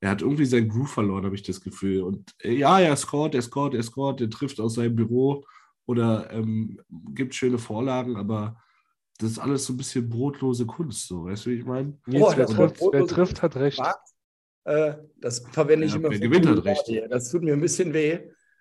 er 0.04 0.10
hat 0.10 0.22
irgendwie 0.22 0.46
seinen 0.46 0.68
Groove 0.68 0.92
verloren, 0.92 1.24
habe 1.24 1.36
ich 1.36 1.44
das 1.44 1.62
Gefühl. 1.62 2.04
Und 2.04 2.36
äh, 2.44 2.52
ja, 2.52 2.78
er 2.78 2.94
scoret, 2.98 3.36
er 3.36 3.42
scoret, 3.42 3.74
er 3.74 3.84
scoret, 3.84 4.20
er 4.20 4.30
trifft 4.30 4.60
aus 4.60 4.74
seinem 4.74 4.98
Büro 4.98 5.46
oder 5.86 6.30
ähm, 6.30 6.82
gibt 7.14 7.34
schöne 7.34 7.58
Vorlagen, 7.58 8.18
aber 8.18 8.62
das 9.18 9.32
ist 9.32 9.40
alles 9.40 9.64
so 9.64 9.72
ein 9.72 9.78
bisschen 9.78 10.10
brotlose 10.10 10.66
Kunst, 10.66 11.08
so, 11.08 11.24
weißt 11.24 11.46
du, 11.46 11.52
wie 11.52 11.56
ich 11.56 11.66
meine? 11.66 11.98
Oh, 12.08 12.34
wer, 12.36 12.48
trifft, 12.48 12.82
wer 12.92 13.08
trifft, 13.08 13.42
hat 13.42 13.56
recht. 13.56 13.82
Äh, 14.66 14.96
das 15.22 15.46
verwende 15.52 15.86
ich 15.86 15.94
ja, 15.94 16.00
immer. 16.00 16.10
Wer 16.10 16.20
gewinnt, 16.20 16.48
hat 16.48 16.66
recht. 16.66 16.84
Das 17.10 17.32
tut 17.32 17.44
mir 17.44 17.54
ein 17.54 17.62
bisschen 17.62 17.94
weh. 17.94 18.20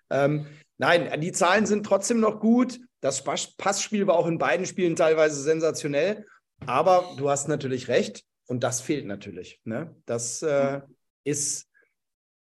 Ähm, 0.09 0.45
nein, 0.77 1.19
die 1.19 1.33
Zahlen 1.33 1.65
sind 1.65 1.85
trotzdem 1.85 2.21
noch 2.21 2.39
gut. 2.39 2.79
Das 3.01 3.21
Passspiel 3.25 4.07
war 4.07 4.15
auch 4.15 4.27
in 4.27 4.37
beiden 4.37 4.65
Spielen 4.65 4.95
teilweise 4.95 5.41
sensationell. 5.41 6.25
Aber 6.65 7.03
du 7.17 7.29
hast 7.29 7.49
natürlich 7.49 7.89
recht 7.89 8.23
und 8.45 8.63
das 8.63 8.79
fehlt 8.79 9.05
natürlich. 9.05 9.59
Ne? 9.65 9.93
Das 10.05 10.41
äh, 10.41 10.79
ist 11.23 11.69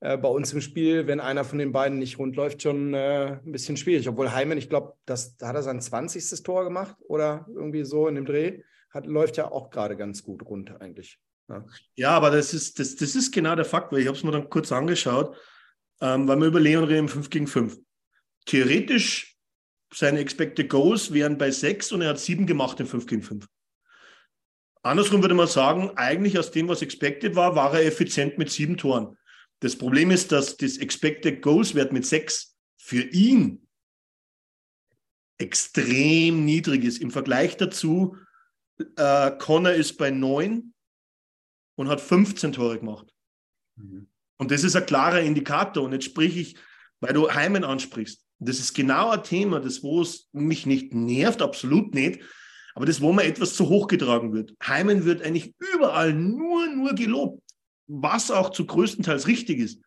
äh, 0.01 0.17
bei 0.17 0.29
uns 0.29 0.53
im 0.53 0.61
Spiel, 0.61 1.07
wenn 1.07 1.21
einer 1.21 1.45
von 1.45 1.59
den 1.59 1.73
beiden 1.73 1.99
nicht 1.99 2.19
rund 2.19 2.37
läuft, 2.37 2.63
schon 2.63 2.95
äh, 2.95 3.41
ein 3.45 3.53
bisschen 3.53 3.77
schwierig. 3.77 4.09
Obwohl 4.09 4.33
Heimann, 4.33 4.59
ich 4.59 4.69
glaube, 4.69 4.95
da 5.07 5.15
hat 5.15 5.55
er 5.55 5.63
sein 5.63 5.81
20. 5.81 6.43
Tor 6.43 6.65
gemacht 6.65 6.97
oder 7.09 7.47
irgendwie 7.49 7.85
so 7.85 8.07
in 8.09 8.15
dem 8.15 8.27
Dreh. 8.27 8.63
Hat, 8.91 9.07
läuft 9.07 9.37
ja 9.37 9.51
auch 9.51 9.71
gerade 9.71 9.97
ganz 9.97 10.23
gut 10.23 10.43
rund 10.47 10.81
eigentlich. 10.81 11.19
Ja. 11.49 11.65
ja, 11.97 12.11
aber 12.11 12.31
das 12.31 12.55
ist, 12.55 12.79
das, 12.79 12.97
das 12.97 13.15
ist 13.15 13.33
genau 13.33 13.55
der 13.55 13.65
Fakt, 13.65 13.93
weil 13.93 14.01
ich 14.01 14.07
habe 14.07 14.17
es 14.17 14.23
mir 14.23 14.33
dann 14.33 14.51
kurz 14.51 14.71
angeschaut, 14.71 15.35
ähm, 16.01 16.29
weil 16.29 16.37
wir 16.39 16.47
über 16.47 16.61
Leon 16.61 16.85
reden 16.85 17.09
5 17.09 17.31
gegen 17.31 17.47
5. 17.47 17.79
Theoretisch 18.45 19.37
seine 19.93 20.21
Expected 20.21 20.69
Goals 20.69 21.13
wären 21.13 21.39
bei 21.39 21.51
6 21.51 21.93
und 21.93 22.03
er 22.03 22.11
hat 22.11 22.19
7 22.19 22.47
gemacht 22.47 22.79
in 22.81 22.87
5 22.87 23.07
gegen 23.07 23.23
5. 23.23 23.47
Andersrum 24.89 25.23
würde 25.23 25.35
man 25.35 25.47
sagen, 25.47 25.91
eigentlich 25.97 26.39
aus 26.39 26.51
dem, 26.51 26.69
was 26.69 26.83
expected 26.83 27.37
war, 27.37 27.55
war 27.55 27.75
er 27.75 27.87
effizient 27.87 28.39
mit 28.39 28.51
sieben 28.51 28.77
Toren. 28.77 29.17
Das 29.61 29.77
Problem 29.77 30.11
ist, 30.11 30.33
dass 30.33 30.57
das 30.57 30.77
Expected 30.79 31.43
Goals 31.43 31.75
Wert 31.75 31.93
mit 31.93 32.07
6 32.07 32.57
für 32.79 33.03
ihn 33.03 33.67
extrem 35.39 36.45
niedrig 36.45 36.85
ist. 36.85 36.99
Im 36.99 37.11
Vergleich 37.11 37.57
dazu, 37.57 38.17
äh, 38.97 39.31
Connor 39.39 39.73
ist 39.73 39.97
bei 39.99 40.11
9 40.11 40.75
und 41.77 41.89
hat 41.89 42.01
15 42.01 42.53
Tore 42.53 42.79
gemacht. 42.79 43.13
Mhm. 43.77 44.09
Und 44.37 44.51
das 44.51 44.65
ist 44.65 44.77
ein 44.77 44.87
klarer 44.87 45.21
Indikator. 45.21 45.85
Und 45.85 45.93
jetzt 45.93 46.07
sprich 46.07 46.37
ich, 46.37 46.57
weil 47.01 47.13
du 47.13 47.31
Heimen 47.33 47.65
ansprichst. 47.65 48.25
Das 48.39 48.59
ist 48.59 48.75
genau 48.75 49.11
ein 49.11 49.25
Thema, 49.25 49.61
das 49.61 49.83
wo 49.83 50.01
es 50.01 50.29
mich 50.33 50.67
nicht 50.67 50.95
nervt, 50.95 51.43
absolut 51.43 51.95
nicht, 51.95 52.21
aber 52.79 52.87
das, 52.87 53.01
wo 53.01 53.13
mir 53.13 53.25
etwas 53.25 53.55
zu 53.55 53.69
hoch 53.69 53.89
getragen 53.89 54.33
wird. 54.33 54.55
Heimen 54.65 55.05
wird 55.05 55.21
eigentlich 55.21 55.53
überall 55.59 56.13
nur, 56.13 56.69
nur 56.69 56.95
gelobt, 56.95 57.43
was 57.89 58.31
auch 58.31 58.51
zu 58.51 58.67
größtenteils 58.67 59.27
richtig 59.27 59.59
ist. 59.59 59.83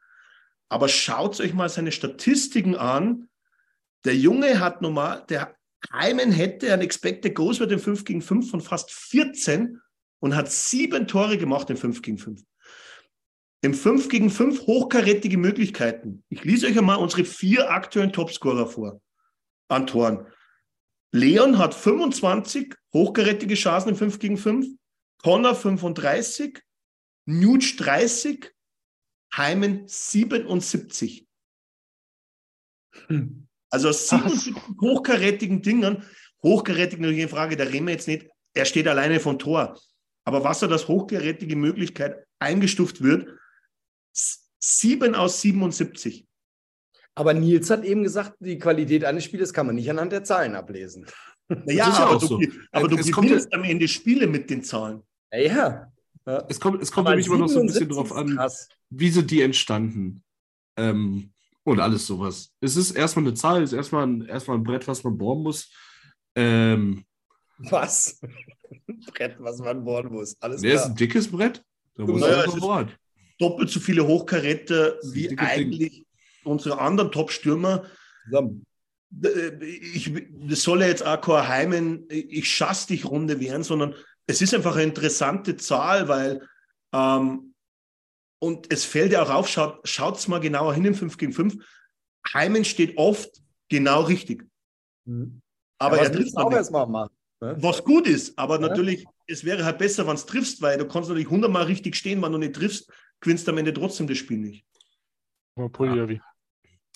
Aber 0.68 0.90
schaut 0.90 1.40
euch 1.40 1.54
mal 1.54 1.70
seine 1.70 1.94
Statistiken 1.94 2.76
an. 2.76 3.30
Der 4.04 4.18
Junge 4.18 4.60
hat 4.60 4.82
normal, 4.82 5.26
der 5.30 5.56
Heimen 5.94 6.34
hätte 6.34 6.74
ein 6.74 6.82
Expected 6.82 7.34
Goals 7.34 7.60
bei 7.60 7.66
dem 7.66 7.80
5 7.80 8.04
gegen 8.04 8.22
5 8.22 8.52
von 8.52 8.60
fast 8.60 8.92
14 8.92 9.80
und 10.20 10.36
hat 10.36 10.52
sieben 10.52 11.08
Tore 11.08 11.38
gemacht 11.38 11.70
im 11.70 11.78
5 11.78 12.02
gegen 12.02 12.18
5. 12.18 12.44
Im 13.62 13.74
5 13.74 14.10
gegen 14.10 14.30
5 14.30 14.68
hochkarätige 14.68 15.38
Möglichkeiten. 15.38 16.26
Ich 16.28 16.44
lese 16.44 16.68
euch 16.68 16.78
einmal 16.78 16.98
unsere 16.98 17.24
vier 17.24 17.72
aktuellen 17.72 18.12
Topscorer 18.12 18.68
vor 18.68 19.02
an 19.70 19.88
Toren. 19.88 20.28
Leon 21.12 21.58
hat 21.58 21.74
25 21.74 22.74
hochkarätige 22.94 23.56
Chancen 23.56 23.90
im 23.90 23.96
5 23.96 24.20
gegen 24.20 24.38
5, 24.38 24.68
Connor 25.22 25.56
35, 25.56 26.62
Nuge 27.26 27.76
30, 27.78 28.52
Heimen 29.36 29.88
77. 29.88 31.28
Hm. 33.08 33.48
Also 33.70 33.90
aus 33.90 34.08
77 34.10 34.56
hochkarätigen 34.82 35.62
Dingern, 35.62 36.06
hochkarätig 36.44 37.00
natürlich 37.00 37.22
eine 37.22 37.30
Frage, 37.30 37.56
da 37.56 37.66
reden 37.66 37.88
wir 37.88 37.94
jetzt 37.94 38.08
nicht, 38.08 38.28
er 38.54 38.66
steht 38.66 38.88
alleine 38.88 39.20
von 39.20 39.40
Tor. 39.40 39.80
Aber 40.24 40.44
was 40.44 40.62
er 40.62 40.68
das 40.68 40.88
hochkarätige 40.88 41.56
Möglichkeit 41.56 42.26
eingestuft 42.40 43.02
wird, 43.02 43.28
7 44.60 45.16
aus 45.16 45.42
77. 45.42 46.28
Aber 47.16 47.34
Nils 47.34 47.70
hat 47.70 47.84
eben 47.84 48.04
gesagt, 48.04 48.36
die 48.40 48.58
Qualität 48.58 49.04
eines 49.06 49.24
Spieles 49.26 49.54
kann 49.54 49.66
man 49.66 49.76
nicht 49.76 49.90
anhand 49.90 50.12
der 50.12 50.24
Zahlen 50.24 50.56
ablesen. 50.56 51.06
Naja, 51.66 51.88
aber, 51.88 52.18
du, 52.18 52.26
so. 52.28 52.42
aber 52.72 52.88
du 52.88 52.96
gewinnst 52.96 53.54
am 53.54 53.66
Ende 53.66 53.86
Spiele 53.86 54.26
mit 54.26 54.50
den 54.50 54.64
Zahlen. 54.64 55.02
Ja, 55.34 55.92
ja. 56.26 56.46
Es 56.48 56.62
kommt, 56.62 56.82
es 56.82 56.90
kommt 56.90 57.10
nämlich 57.10 57.28
immer 57.28 57.40
noch 57.40 57.50
so 57.50 57.60
ein 57.60 57.68
bisschen 57.68 57.90
drauf 57.90 58.14
an, 58.14 58.38
krass. 58.38 58.70
wie 58.90 59.10
sind 59.10 59.30
die 59.32 59.42
entstanden 59.42 60.24
ähm, 60.78 61.34
und 61.64 61.82
alles 61.82 62.08
sowas. 62.08 62.54
Es 62.62 62.78
ist 62.78 62.92
erstmal 62.92 63.26
eine 63.26 63.34
Zahl, 63.34 63.64
es 63.64 63.74
ist 63.74 63.78
erstmal 63.78 64.08
ein, 64.08 64.26
erstmal 64.28 64.58
ein 64.58 64.64
Brett, 64.64 64.88
was 64.88 65.04
man 65.04 65.18
bohren 65.18 65.44
muss. 65.44 65.70
Ähm, 66.36 67.04
was? 67.58 68.22
Ein 68.88 69.00
Brett, 69.14 69.36
was 69.40 69.60
man 69.60 69.84
bohren 69.84 70.12
muss. 70.12 70.38
Alles 70.40 70.62
klar. 70.62 70.74
ist 70.74 70.86
ein 70.86 70.96
dickes 70.96 71.28
Brett. 71.30 71.64
Da 71.96 72.06
muss 72.06 72.22
naja, 72.22 72.46
es 72.46 72.88
doppelt 73.40 73.70
so 73.70 73.80
viele 73.80 74.08
Hochkaräter 74.08 74.96
wie 75.12 75.38
eigentlich 75.38 75.92
Ding. 75.92 76.06
Unsere 76.44 76.80
anderen 76.80 77.12
Top-Stürmer. 77.12 77.84
Ich, 79.60 80.14
das 80.48 80.64
soll 80.64 80.82
ja 80.82 80.88
jetzt 80.88 81.06
auch 81.06 81.20
kein 81.20 81.48
Heimen, 81.48 82.06
ich 82.10 82.50
schass 82.50 82.88
dich 82.88 83.06
Runde 83.06 83.40
werden, 83.40 83.64
sondern 83.64 83.96
es 84.28 84.42
ist 84.42 84.54
einfach 84.54 84.76
eine 84.76 84.84
interessante 84.84 85.58
Zahl, 85.58 86.08
weil 86.08 86.48
ähm, 86.94 87.54
und 88.40 88.74
es 88.74 88.86
fällt 88.86 89.12
ja 89.12 89.24
auch 89.24 89.30
auf, 89.30 89.48
schaut 89.48 90.18
es 90.18 90.28
mal 90.28 90.40
genauer 90.40 90.74
hin 90.74 90.86
im 90.86 90.96
5 90.96 91.18
gegen 91.18 91.34
5. 91.34 91.64
Heimen 92.34 92.66
steht 92.66 92.98
oft 92.98 93.30
genau 93.70 94.02
richtig. 94.02 94.48
Mhm. 95.06 95.42
Aber 95.78 95.98
ja, 95.98 96.04
er 96.04 96.12
trifft 96.12 96.36
auch 96.38 96.52
erstmal 96.52 96.88
machen. 96.88 97.14
Ne? 97.42 97.56
Was 97.60 97.84
gut 97.84 98.08
ist, 98.08 98.38
aber 98.38 98.62
ja. 98.62 98.68
natürlich, 98.68 99.06
es 99.28 99.44
wäre 99.44 99.66
halt 99.66 99.80
besser, 99.80 100.08
wenn 100.08 100.16
du 100.16 100.22
triffst, 100.22 100.62
weil 100.62 100.78
du 100.78 100.88
kannst 100.88 101.10
natürlich 101.10 101.30
hundertmal 101.30 101.64
richtig 101.64 101.96
stehen, 101.96 102.22
wenn 102.22 102.32
du 102.32 102.38
nicht 102.38 102.56
triffst, 102.56 102.92
gewinnst 103.20 103.48
du 103.48 103.52
am 103.52 103.58
Ende 103.58 103.74
trotzdem 103.74 104.08
das 104.08 104.18
Spiel 104.18 104.38
nicht. 104.38 104.66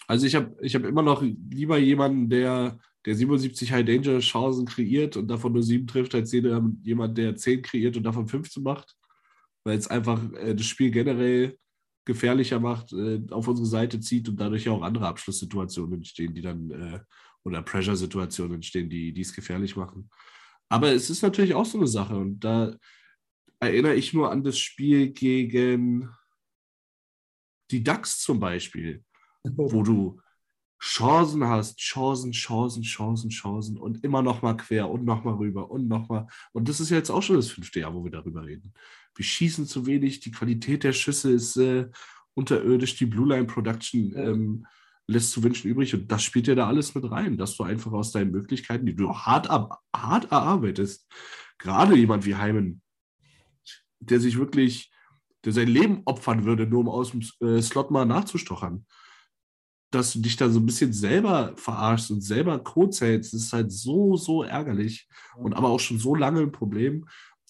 Also 0.08 0.26
ich 0.26 0.36
habe 0.36 0.56
ich 0.62 0.76
hab 0.76 0.84
immer 0.84 1.02
noch 1.02 1.22
lieber 1.22 1.78
jemanden, 1.78 2.30
der, 2.30 2.78
der 3.06 3.16
77 3.16 3.72
High 3.72 3.86
Danger 3.86 4.20
Chancen 4.20 4.66
kreiert 4.66 5.18
und 5.18 5.28
davon 5.28 5.54
nur 5.54 5.64
sieben 5.64 5.88
trifft, 5.88 6.16
als 6.16 6.32
jemand, 6.32 7.18
der 7.18 7.36
10 7.36 7.62
kreiert 7.62 7.98
und 7.98 8.04
davon 8.04 8.28
15 8.28 8.62
macht. 8.62 8.96
Weil 9.64 9.78
es 9.78 9.88
einfach 9.88 10.22
äh, 10.34 10.54
das 10.54 10.66
Spiel 10.66 10.92
generell 10.92 11.58
gefährlicher 12.06 12.60
macht, 12.60 12.94
äh, 12.94 13.22
auf 13.32 13.48
unsere 13.48 13.68
Seite 13.68 14.00
zieht 14.00 14.30
und 14.30 14.40
dadurch 14.40 14.70
auch 14.70 14.84
andere 14.84 15.08
Abschlusssituationen 15.08 15.96
entstehen, 15.96 16.34
die 16.34 16.42
dann 16.42 16.70
äh, 16.70 17.00
oder 17.44 17.62
Pressure-Situationen 17.62 18.56
entstehen, 18.56 18.90
die 18.90 19.20
es 19.20 19.34
gefährlich 19.34 19.76
machen. 19.76 20.10
Aber 20.70 20.92
es 20.92 21.10
ist 21.10 21.22
natürlich 21.22 21.54
auch 21.54 21.66
so 21.66 21.78
eine 21.78 21.88
Sache 21.88 22.16
und 22.16 22.40
da 22.40 22.76
erinnere 23.60 23.96
ich 23.96 24.14
nur 24.14 24.32
an 24.32 24.44
das 24.44 24.58
Spiel 24.58 25.12
gegen 25.12 26.10
die 27.72 27.84
Ducks 27.84 28.20
zum 28.20 28.40
Beispiel, 28.40 29.04
wo 29.56 29.84
du 29.84 30.20
Chancen 30.82 31.44
hast, 31.46 31.80
Chancen, 31.80 32.32
Chancen, 32.32 32.84
Chancen, 32.84 33.30
Chancen 33.30 33.78
und 33.78 34.04
immer 34.04 34.22
noch 34.22 34.42
mal 34.42 34.56
quer 34.56 34.90
und 34.90 35.06
noch 35.06 35.24
mal 35.24 35.36
rüber 35.36 35.72
und 35.72 35.88
noch 35.88 36.10
mal. 36.10 36.28
Und 36.52 36.70
das 36.70 36.80
ist 36.80 36.90
jetzt 36.90 37.10
auch 37.10 37.24
schon 37.24 37.38
das 37.38 37.50
fünfte 37.50 37.80
Jahr, 37.80 37.94
wo 37.94 38.04
wir 38.04 38.12
darüber 38.12 38.46
reden. 38.46 38.74
Wir 39.16 39.26
schießen 39.26 39.66
zu 39.66 39.86
wenig, 39.86 40.20
die 40.20 40.32
Qualität 40.32 40.84
der 40.84 40.94
Schüsse 40.94 41.32
ist 41.32 41.58
äh, 41.58 41.88
unterirdisch, 42.34 42.98
die 42.98 43.06
Blue 43.06 43.28
Line 43.28 43.46
Production 43.46 44.14
ähm, 44.16 44.68
lässt 45.08 45.32
zu 45.32 45.44
wünschen 45.44 45.70
übrig. 45.70 45.94
Und 45.94 46.12
das 46.12 46.24
spielt 46.24 46.48
ja 46.48 46.56
da 46.56 46.68
alles 46.68 46.94
mit 46.94 47.10
rein, 47.10 47.38
dass 47.38 47.56
du 47.56 47.64
einfach 47.64 47.92
aus 47.94 48.12
deinen 48.12 48.32
Möglichkeiten, 48.32 48.86
die 48.86 48.96
du 48.96 49.14
hart, 49.14 49.50
ab, 49.50 49.80
hart 49.96 50.32
erarbeitest, 50.32 51.08
gerade 51.58 51.96
jemand 51.96 52.26
wie 52.26 52.36
Heimen, 52.36 52.82
der 54.00 54.20
sich 54.20 54.38
wirklich, 54.38 54.92
der 55.46 55.54
sein 55.54 55.68
Leben 55.68 56.02
opfern 56.06 56.44
würde, 56.46 56.68
nur 56.68 56.82
um 56.82 56.90
aus 56.90 57.12
dem 57.12 57.22
äh, 57.42 57.62
Slot 57.62 57.92
mal 57.92 58.06
nachzustochern, 58.06 58.86
dass 59.92 60.14
du 60.14 60.20
dich 60.20 60.36
da 60.36 60.50
so 60.50 60.60
ein 60.60 60.66
bisschen 60.66 60.94
selber 60.94 61.54
verarschst 61.56 62.12
und 62.12 62.22
selber 62.22 62.60
Code 62.60 62.92
zählst, 62.92 63.34
ist 63.34 63.54
halt 63.54 63.72
so, 63.72 64.18
so 64.18 64.44
ärgerlich 64.44 65.08
und 65.38 65.54
aber 65.54 65.70
auch 65.70 65.80
schon 65.80 66.00
so 66.00 66.16
lange 66.16 66.42
ein 66.42 66.52
Problem. 66.52 67.06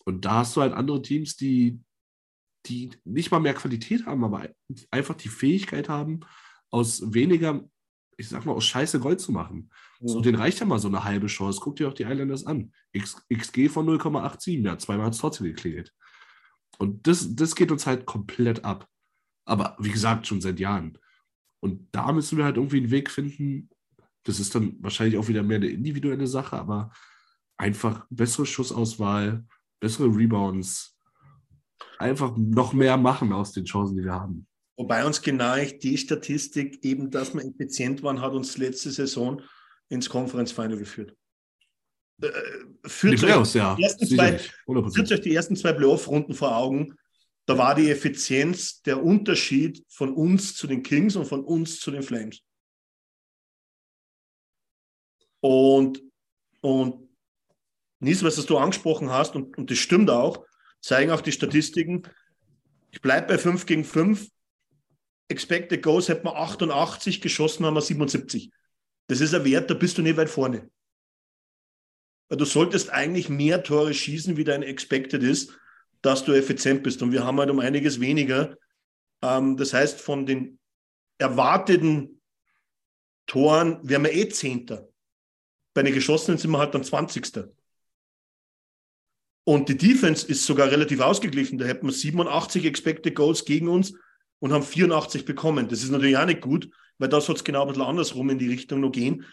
Und 0.05 0.25
da 0.25 0.35
hast 0.39 0.55
du 0.55 0.61
halt 0.61 0.73
andere 0.73 1.01
Teams, 1.01 1.35
die, 1.35 1.79
die 2.67 2.91
nicht 3.03 3.31
mal 3.31 3.39
mehr 3.39 3.55
Qualität 3.55 4.05
haben, 4.05 4.23
aber 4.23 4.49
einfach 4.91 5.15
die 5.15 5.29
Fähigkeit 5.29 5.89
haben, 5.89 6.21
aus 6.69 7.13
weniger, 7.13 7.63
ich 8.17 8.29
sag 8.29 8.45
mal, 8.45 8.53
aus 8.53 8.65
Scheiße 8.65 8.99
Gold 8.99 9.19
zu 9.19 9.31
machen. 9.31 9.71
Ja. 9.99 10.09
So, 10.09 10.21
den 10.21 10.35
reicht 10.35 10.59
ja 10.59 10.65
mal 10.65 10.79
so 10.79 10.87
eine 10.87 11.03
halbe 11.03 11.27
Chance. 11.27 11.59
Guck 11.61 11.77
dir 11.77 11.87
auch 11.87 11.93
die 11.93 12.03
Islanders 12.03 12.45
an. 12.45 12.71
X, 12.91 13.25
XG 13.33 13.69
von 13.69 13.87
0,87, 13.87 14.61
ja, 14.63 14.77
zweimal 14.77 15.07
hat 15.07 15.13
es 15.13 15.19
trotzdem 15.19 15.47
geklingelt. 15.47 15.93
Und 16.77 17.07
das, 17.07 17.35
das 17.35 17.55
geht 17.55 17.71
uns 17.71 17.87
halt 17.87 18.05
komplett 18.05 18.65
ab. 18.65 18.87
Aber 19.45 19.77
wie 19.79 19.91
gesagt, 19.91 20.27
schon 20.27 20.41
seit 20.41 20.59
Jahren. 20.59 20.97
Und 21.65 21.87
da 21.91 22.11
müssen 22.11 22.37
wir 22.37 22.45
halt 22.45 22.57
irgendwie 22.57 22.77
einen 22.77 22.91
Weg 22.91 23.09
finden. 23.09 23.69
Das 24.23 24.39
ist 24.39 24.53
dann 24.53 24.77
wahrscheinlich 24.81 25.17
auch 25.17 25.27
wieder 25.27 25.41
mehr 25.41 25.57
eine 25.57 25.67
individuelle 25.67 26.27
Sache, 26.27 26.55
aber 26.55 26.91
einfach 27.57 28.05
bessere 28.11 28.45
Schussauswahl, 28.45 29.43
bessere 29.79 30.07
Rebounds, 30.07 30.95
einfach 31.97 32.37
noch 32.37 32.73
mehr 32.73 32.97
machen 32.97 33.33
aus 33.33 33.51
den 33.51 33.65
Chancen, 33.65 33.97
die 33.97 34.03
wir 34.03 34.13
haben. 34.13 34.45
Wobei 34.77 35.03
uns 35.05 35.23
genau 35.23 35.55
die 35.57 35.97
Statistik, 35.97 36.85
eben, 36.85 37.09
dass 37.09 37.33
wir 37.33 37.43
effizient 37.43 38.03
waren, 38.03 38.21
hat 38.21 38.33
uns 38.33 38.57
letzte 38.57 38.91
Saison 38.91 39.41
ins 39.89 40.07
Conference 40.07 40.51
Final 40.51 40.77
geführt. 40.77 41.15
Äh, 42.21 42.29
führt, 42.85 43.13
die 43.13 43.25
Playoffs, 43.25 43.55
ja. 43.55 43.75
Zwei, 43.97 44.37
führt 44.37 45.11
euch 45.11 45.21
die 45.21 45.33
ersten 45.33 45.55
zwei 45.55 45.73
Playoff-Runden 45.73 46.35
vor 46.35 46.55
Augen. 46.55 46.95
Da 47.45 47.57
war 47.57 47.75
die 47.75 47.89
Effizienz 47.89 48.81
der 48.81 49.03
Unterschied 49.03 49.83
von 49.87 50.13
uns 50.13 50.55
zu 50.55 50.67
den 50.67 50.81
Kings 50.81 51.15
und 51.15 51.25
von 51.25 51.43
uns 51.43 51.79
zu 51.79 51.91
den 51.91 52.01
Flames. 52.01 52.41
Und, 55.41 56.01
und 56.61 57.07
Nies, 57.99 58.23
was 58.23 58.43
du 58.45 58.57
angesprochen 58.57 59.09
hast, 59.09 59.35
und, 59.35 59.57
und 59.57 59.71
das 59.71 59.77
stimmt 59.77 60.09
auch, 60.09 60.45
zeigen 60.81 61.11
auch 61.11 61.21
die 61.21 61.31
Statistiken. 61.31 62.03
Ich 62.91 63.01
bleibe 63.01 63.27
bei 63.27 63.37
5 63.37 63.65
gegen 63.65 63.83
5 63.83 64.27
Expected 65.27 65.81
Goals 65.81 66.07
hätten 66.07 66.25
wir 66.25 66.35
88, 66.35 67.19
geschossen 67.19 67.65
haben 67.65 67.73
wir 67.73 67.81
77. 67.81 68.51
Das 69.07 69.21
ist 69.21 69.33
ein 69.33 69.43
Wert, 69.43 69.69
da 69.69 69.73
bist 69.73 69.97
du 69.97 70.01
nicht 70.01 70.17
weit 70.17 70.29
vorne. 70.29 70.69
Weil 72.29 72.37
du 72.37 72.45
solltest 72.45 72.91
eigentlich 72.91 73.29
mehr 73.29 73.63
Tore 73.63 73.93
schießen, 73.93 74.37
wie 74.37 74.43
dein 74.43 74.63
Expected 74.63 75.23
ist, 75.23 75.57
dass 76.05 76.23
du 76.23 76.33
effizient 76.33 76.83
bist. 76.83 77.01
Und 77.01 77.11
wir 77.11 77.25
haben 77.25 77.39
halt 77.39 77.49
um 77.49 77.59
einiges 77.59 77.99
weniger. 77.99 78.57
Ähm, 79.21 79.57
das 79.57 79.73
heißt, 79.73 79.99
von 79.99 80.25
den 80.25 80.59
erwarteten 81.17 82.21
Toren 83.25 83.79
wären 83.81 84.03
wir 84.03 84.13
eh 84.13 84.29
Zehnter. 84.29 84.87
Bei 85.73 85.81
den 85.81 85.93
geschossenen 85.93 86.37
sind 86.37 86.51
wir 86.51 86.59
halt 86.59 86.75
dann 86.75 86.83
20. 86.83 87.49
Und 89.45 89.69
die 89.69 89.77
Defense 89.77 90.27
ist 90.27 90.45
sogar 90.45 90.69
relativ 90.69 90.99
ausgeglichen. 91.01 91.57
Da 91.57 91.65
hätten 91.65 91.87
wir 91.87 91.93
87 91.93 92.65
Expected 92.65 93.15
Goals 93.15 93.43
gegen 93.45 93.67
uns 93.67 93.93
und 94.39 94.53
haben 94.53 94.63
84 94.63 95.25
bekommen. 95.25 95.67
Das 95.67 95.83
ist 95.83 95.89
natürlich 95.89 96.17
auch 96.17 96.25
nicht 96.25 96.41
gut, 96.41 96.69
weil 96.99 97.09
da 97.09 97.19
soll 97.19 97.35
es 97.35 97.43
genau 97.43 97.63
ein 97.63 97.67
bisschen 97.67 97.83
andersrum 97.83 98.29
in 98.29 98.39
die 98.39 98.49
Richtung 98.49 98.79
noch 98.79 98.91
gehen, 98.91 99.25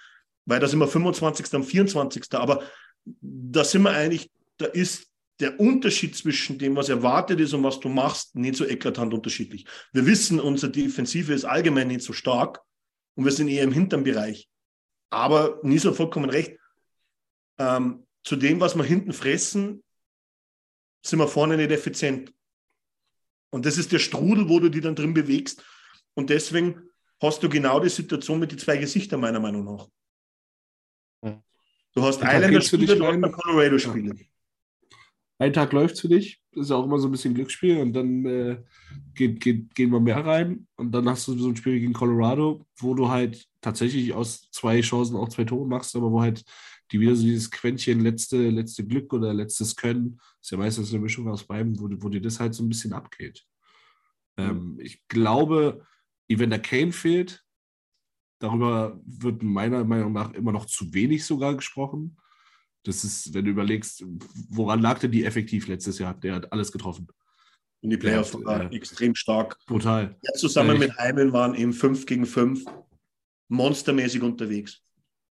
weil 0.46 0.58
da 0.58 0.66
sind 0.68 0.78
wir 0.78 0.88
25. 0.88 1.52
und 1.54 1.64
24. 1.64 2.24
Aber 2.32 2.62
da 3.04 3.64
sind 3.64 3.82
wir 3.82 3.90
eigentlich, 3.90 4.30
da 4.56 4.66
ist 4.66 5.11
der 5.43 5.59
Unterschied 5.59 6.16
zwischen 6.16 6.59
dem, 6.59 6.76
was 6.76 6.88
erwartet 6.88 7.40
ist 7.40 7.53
und 7.53 7.64
was 7.64 7.80
du 7.80 7.88
machst, 7.88 8.36
nicht 8.36 8.57
so 8.57 8.64
eklatant 8.64 9.12
unterschiedlich. 9.12 9.66
Wir 9.93 10.07
wissen, 10.07 10.40
unsere 10.40 10.70
Defensive 10.70 11.34
ist 11.34 11.45
allgemein 11.45 11.88
nicht 11.88 12.03
so 12.03 12.12
stark 12.12 12.61
und 13.14 13.24
wir 13.24 13.32
sind 13.32 13.49
eher 13.49 13.64
im 13.64 13.72
hinteren 13.72 14.05
Bereich. 14.05 14.49
Aber 15.11 15.61
Nils 15.62 15.84
hat 15.84 15.97
vollkommen 15.97 16.30
recht. 16.30 16.57
Ähm, 17.59 18.07
zu 18.24 18.36
dem, 18.36 18.61
was 18.61 18.76
wir 18.76 18.84
hinten 18.84 19.12
fressen, 19.12 19.82
sind 21.05 21.18
wir 21.18 21.28
vorne 21.28 21.57
nicht 21.57 21.72
effizient. 21.72 22.32
Und 23.51 23.66
das 23.66 23.76
ist 23.76 23.93
der 23.93 23.99
Strudel, 23.99 24.49
wo 24.49 24.61
du 24.61 24.68
die 24.68 24.80
dann 24.80 24.95
drin 24.95 25.12
bewegst. 25.12 25.62
Und 26.14 26.30
deswegen 26.30 26.88
hast 27.20 27.43
du 27.43 27.49
genau 27.49 27.80
die 27.80 27.90
Situation 27.90 28.38
mit 28.38 28.53
den 28.53 28.59
zwei 28.59 28.76
Gesichtern, 28.76 29.20
meiner 29.20 29.40
Meinung 29.40 29.64
nach. 29.64 29.88
Du 31.95 32.03
hast 32.03 32.22
Islander-Spiele, 32.22 32.97
du 32.97 33.07
hast 33.07 33.32
Colorado-Spiele. 33.32 34.31
Ein 35.43 35.53
Tag 35.53 35.72
läuft 35.72 35.99
für 35.99 36.09
dich, 36.09 36.40
das 36.53 36.66
ist 36.66 36.70
ja 36.70 36.76
auch 36.76 36.84
immer 36.84 37.01
so 37.01 37.09
ein 37.09 37.11
bisschen 37.11 37.34
Glücksspiel 37.34 37.78
und 37.78 37.95
dann 37.95 38.24
äh, 38.26 38.62
geht, 39.12 39.40
geht, 39.40 39.74
gehen 39.74 39.90
wir 39.90 39.99
mehr 39.99 40.24
rein 40.24 40.68
und 40.76 40.93
dann 40.93 41.09
hast 41.09 41.26
du 41.26 41.36
so 41.36 41.49
ein 41.49 41.57
Spiel 41.57 41.80
gegen 41.80 41.93
Colorado, 41.93 42.64
wo 42.76 42.95
du 42.95 43.09
halt 43.09 43.49
tatsächlich 43.61 44.12
aus 44.12 44.49
zwei 44.53 44.80
Chancen 44.82 45.16
auch 45.16 45.28
zwei 45.30 45.43
Tore 45.43 45.66
machst, 45.66 45.97
aber 45.97 46.12
wo 46.12 46.20
halt 46.20 46.45
die 46.93 47.01
wieder 47.01 47.16
so 47.16 47.24
dieses 47.24 47.51
Quäntchen 47.51 47.99
letzte, 47.99 48.51
letzte 48.51 48.86
Glück 48.86 49.12
oder 49.12 49.34
letztes 49.34 49.74
Können, 49.74 50.20
ist 50.40 50.53
ja 50.53 50.59
meistens 50.59 50.93
eine 50.93 51.03
Mischung 51.03 51.26
aus 51.26 51.43
beiden, 51.43 51.76
wo, 51.80 51.88
wo 51.90 52.09
dir 52.09 52.22
das 52.22 52.38
halt 52.38 52.55
so 52.55 52.62
ein 52.62 52.68
bisschen 52.68 52.93
abgeht. 52.93 53.45
Ähm, 54.36 54.78
ich 54.80 55.09
glaube, 55.09 55.84
Evander 56.28 56.61
Kane 56.61 56.93
fehlt. 56.93 57.43
Darüber 58.38 59.01
wird 59.05 59.43
meiner 59.43 59.82
Meinung 59.82 60.12
nach 60.12 60.34
immer 60.34 60.53
noch 60.53 60.66
zu 60.66 60.95
wenig 60.95 61.24
sogar 61.24 61.57
gesprochen. 61.57 62.16
Das 62.84 63.04
ist, 63.04 63.32
wenn 63.32 63.44
du 63.44 63.50
überlegst, 63.50 64.04
woran 64.48 64.80
lag 64.80 64.98
denn 64.98 65.12
die 65.12 65.24
effektiv 65.24 65.68
letztes 65.68 65.98
Jahr? 65.98 66.14
Der 66.14 66.34
hat 66.34 66.52
alles 66.52 66.72
getroffen. 66.72 67.08
Und 67.80 67.90
die 67.90 67.96
Playoffs 67.96 68.34
waren 68.34 68.72
äh, 68.72 68.76
extrem 68.76 69.14
stark. 69.14 69.58
Brutal. 69.66 70.16
Ja, 70.22 70.32
zusammen 70.34 70.76
äh, 70.76 70.78
mit 70.78 70.96
Heimen 70.98 71.32
waren 71.32 71.54
eben 71.54 71.72
5 71.72 72.06
gegen 72.06 72.26
5 72.26 72.64
monstermäßig 73.48 74.22
unterwegs. 74.22 74.82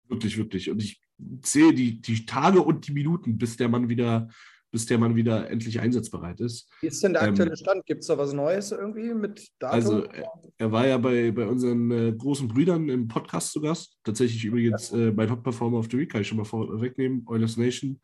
Wirklich, 0.07 0.37
wirklich. 0.37 0.69
Und 0.69 0.81
ich 0.81 1.01
sehe 1.43 1.73
die, 1.73 2.01
die 2.01 2.25
Tage 2.25 2.61
und 2.61 2.87
die 2.87 2.93
Minuten, 2.93 3.37
bis 3.37 3.57
der 3.57 3.69
Mann 3.69 3.89
wieder, 3.89 4.29
bis 4.71 4.85
der 4.85 4.97
Mann 4.97 5.15
wieder 5.15 5.49
endlich 5.49 5.79
einsatzbereit 5.79 6.39
ist. 6.41 6.69
Wie 6.81 6.87
ist 6.87 7.03
denn 7.03 7.13
der 7.13 7.23
aktuelle 7.23 7.51
ähm, 7.51 7.55
Stand? 7.55 7.85
Gibt 7.85 8.01
es 8.01 8.07
da 8.07 8.17
was 8.17 8.33
Neues 8.33 8.71
irgendwie 8.71 9.13
mit 9.13 9.47
Datum? 9.59 9.75
Also 9.75 10.03
er, 10.03 10.31
er 10.57 10.71
war 10.71 10.87
ja 10.87 10.97
bei, 10.97 11.31
bei 11.31 11.47
unseren 11.47 11.91
äh, 11.91 12.13
großen 12.13 12.47
Brüdern 12.47 12.89
im 12.89 13.07
Podcast 13.07 13.51
zu 13.51 13.61
Gast. 13.61 13.97
Tatsächlich 14.03 14.43
übrigens 14.45 14.91
äh, 14.91 15.11
bei 15.11 15.25
Top 15.25 15.43
Performer 15.43 15.79
of 15.79 15.87
the 15.89 15.97
Week, 15.97 16.11
kann 16.11 16.21
ich 16.21 16.27
schon 16.27 16.37
mal 16.37 16.43
vorwegnehmen, 16.43 17.23
Oilers 17.27 17.57
Nation. 17.57 17.99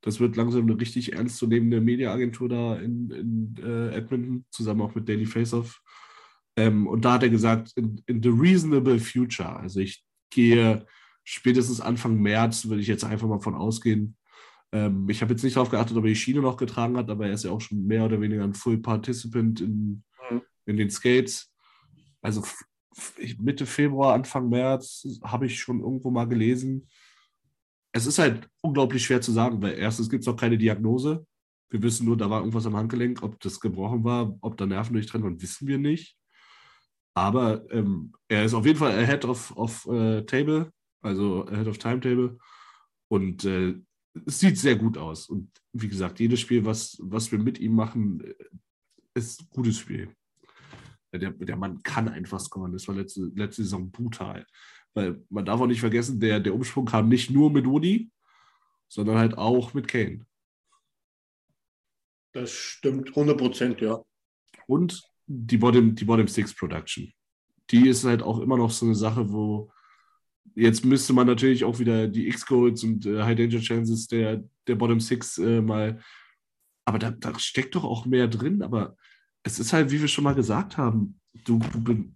Das 0.00 0.20
wird 0.20 0.36
langsam 0.36 0.62
eine 0.62 0.80
richtig 0.80 1.12
ernstzunehmende 1.12 1.80
Mediaagentur 1.80 2.48
da 2.48 2.76
in, 2.76 3.10
in 3.10 3.54
äh, 3.62 3.96
Edmonton, 3.96 4.44
zusammen 4.50 4.82
auch 4.82 4.94
mit 4.94 5.08
Daily 5.08 5.26
Faceoff. 5.26 5.80
Ähm, 6.56 6.86
und 6.86 7.04
da 7.04 7.14
hat 7.14 7.22
er 7.22 7.30
gesagt, 7.30 7.72
in, 7.76 8.02
in 8.06 8.22
the 8.22 8.28
reasonable 8.28 8.98
future, 8.98 9.56
also 9.56 9.80
ich 9.80 10.04
gehe 10.30 10.84
spätestens 11.24 11.80
Anfang 11.80 12.20
März, 12.20 12.68
würde 12.68 12.80
ich 12.80 12.88
jetzt 12.88 13.04
einfach 13.04 13.28
mal 13.28 13.40
von 13.40 13.54
ausgehen. 13.54 14.16
Ähm, 14.72 15.08
ich 15.08 15.22
habe 15.22 15.32
jetzt 15.32 15.42
nicht 15.42 15.56
darauf 15.56 15.70
geachtet, 15.70 15.96
ob 15.96 16.04
er 16.04 16.08
die 16.08 16.16
Schiene 16.16 16.40
noch 16.40 16.56
getragen 16.56 16.96
hat, 16.96 17.10
aber 17.10 17.26
er 17.26 17.32
ist 17.32 17.44
ja 17.44 17.50
auch 17.50 17.60
schon 17.60 17.86
mehr 17.86 18.04
oder 18.04 18.20
weniger 18.20 18.44
ein 18.44 18.54
Full 18.54 18.78
Participant 18.78 19.60
in, 19.60 20.02
mhm. 20.30 20.42
in 20.66 20.76
den 20.76 20.90
Skates. 20.90 21.52
Also 22.20 22.42
Mitte 23.38 23.66
Februar, 23.66 24.14
Anfang 24.14 24.48
März 24.48 25.06
habe 25.22 25.46
ich 25.46 25.58
schon 25.58 25.80
irgendwo 25.80 26.10
mal 26.10 26.26
gelesen. 26.26 26.88
Es 27.92 28.06
ist 28.06 28.18
halt 28.18 28.48
unglaublich 28.60 29.04
schwer 29.04 29.20
zu 29.20 29.32
sagen, 29.32 29.62
weil 29.62 29.78
erstens 29.78 30.10
gibt 30.10 30.22
es 30.22 30.26
noch 30.26 30.36
keine 30.36 30.58
Diagnose. 30.58 31.26
Wir 31.70 31.82
wissen 31.82 32.06
nur, 32.06 32.16
da 32.16 32.28
war 32.28 32.40
irgendwas 32.40 32.66
am 32.66 32.76
Handgelenk. 32.76 33.22
Ob 33.22 33.40
das 33.40 33.60
gebrochen 33.60 34.04
war, 34.04 34.36
ob 34.40 34.56
da 34.56 34.66
Nerven 34.66 34.94
durchtrennt 34.94 35.24
waren, 35.24 35.40
wissen 35.40 35.68
wir 35.68 35.78
nicht. 35.78 36.16
Aber 37.14 37.64
ähm, 37.70 38.12
er 38.28 38.44
ist 38.44 38.54
auf 38.54 38.66
jeden 38.66 38.78
Fall 38.78 38.92
ahead 38.92 39.24
of, 39.24 39.56
of 39.56 39.86
uh, 39.86 40.20
Table 40.22 40.72
also 41.02 41.46
Ahead 41.46 41.68
of 41.68 41.78
Timetable. 41.78 42.38
Und 43.08 43.44
äh, 43.44 43.74
es 44.26 44.40
sieht 44.40 44.58
sehr 44.58 44.76
gut 44.76 44.96
aus. 44.96 45.28
Und 45.28 45.50
wie 45.72 45.88
gesagt, 45.88 46.20
jedes 46.20 46.40
Spiel, 46.40 46.64
was, 46.64 46.98
was 47.00 47.30
wir 47.32 47.38
mit 47.38 47.58
ihm 47.58 47.74
machen, 47.74 48.22
ist 49.14 49.42
ein 49.42 49.48
gutes 49.50 49.78
Spiel. 49.78 50.14
Der, 51.12 51.30
der 51.30 51.56
Mann 51.56 51.82
kann 51.82 52.08
einfach 52.08 52.38
scoren. 52.40 52.72
Das 52.72 52.86
war 52.86 52.94
letzte, 52.94 53.30
letzte 53.34 53.62
Saison 53.62 53.90
brutal. 53.90 54.46
Weil 54.94 55.22
man 55.30 55.44
darf 55.44 55.60
auch 55.60 55.66
nicht 55.66 55.80
vergessen, 55.80 56.20
der, 56.20 56.40
der 56.40 56.54
Umsprung 56.54 56.84
kam 56.84 57.08
nicht 57.08 57.30
nur 57.30 57.50
mit 57.50 57.66
Woody, 57.66 58.10
sondern 58.88 59.18
halt 59.18 59.36
auch 59.36 59.74
mit 59.74 59.88
Kane. 59.88 60.26
Das 62.32 62.50
stimmt 62.52 63.08
100 63.08 63.38
Prozent, 63.38 63.80
ja. 63.80 64.02
Und 64.66 65.02
die 65.26 65.56
Bottom, 65.56 65.94
die 65.94 66.04
Bottom 66.04 66.28
Six 66.28 66.54
Production. 66.54 67.12
Die 67.70 67.88
ist 67.88 68.04
halt 68.04 68.22
auch 68.22 68.40
immer 68.40 68.56
noch 68.56 68.70
so 68.70 68.86
eine 68.86 68.94
Sache, 68.94 69.30
wo 69.30 69.70
Jetzt 70.54 70.84
müsste 70.84 71.12
man 71.12 71.26
natürlich 71.26 71.64
auch 71.64 71.78
wieder 71.78 72.08
die 72.08 72.28
X-Codes 72.28 72.84
und 72.84 73.06
äh, 73.06 73.22
High 73.22 73.36
Danger 73.36 73.60
Chances 73.60 74.06
der, 74.06 74.44
der 74.66 74.74
Bottom 74.74 75.00
Six 75.00 75.38
äh, 75.38 75.60
mal. 75.60 76.00
Aber 76.84 76.98
da, 76.98 77.10
da, 77.10 77.38
steckt 77.38 77.74
doch 77.74 77.84
auch 77.84 78.06
mehr 78.06 78.28
drin. 78.28 78.62
Aber 78.62 78.96
es 79.42 79.58
ist 79.58 79.72
halt, 79.72 79.90
wie 79.90 80.00
wir 80.00 80.08
schon 80.08 80.24
mal 80.24 80.34
gesagt 80.34 80.76
haben, 80.76 81.20
du, 81.44 81.58
du, 81.58 82.12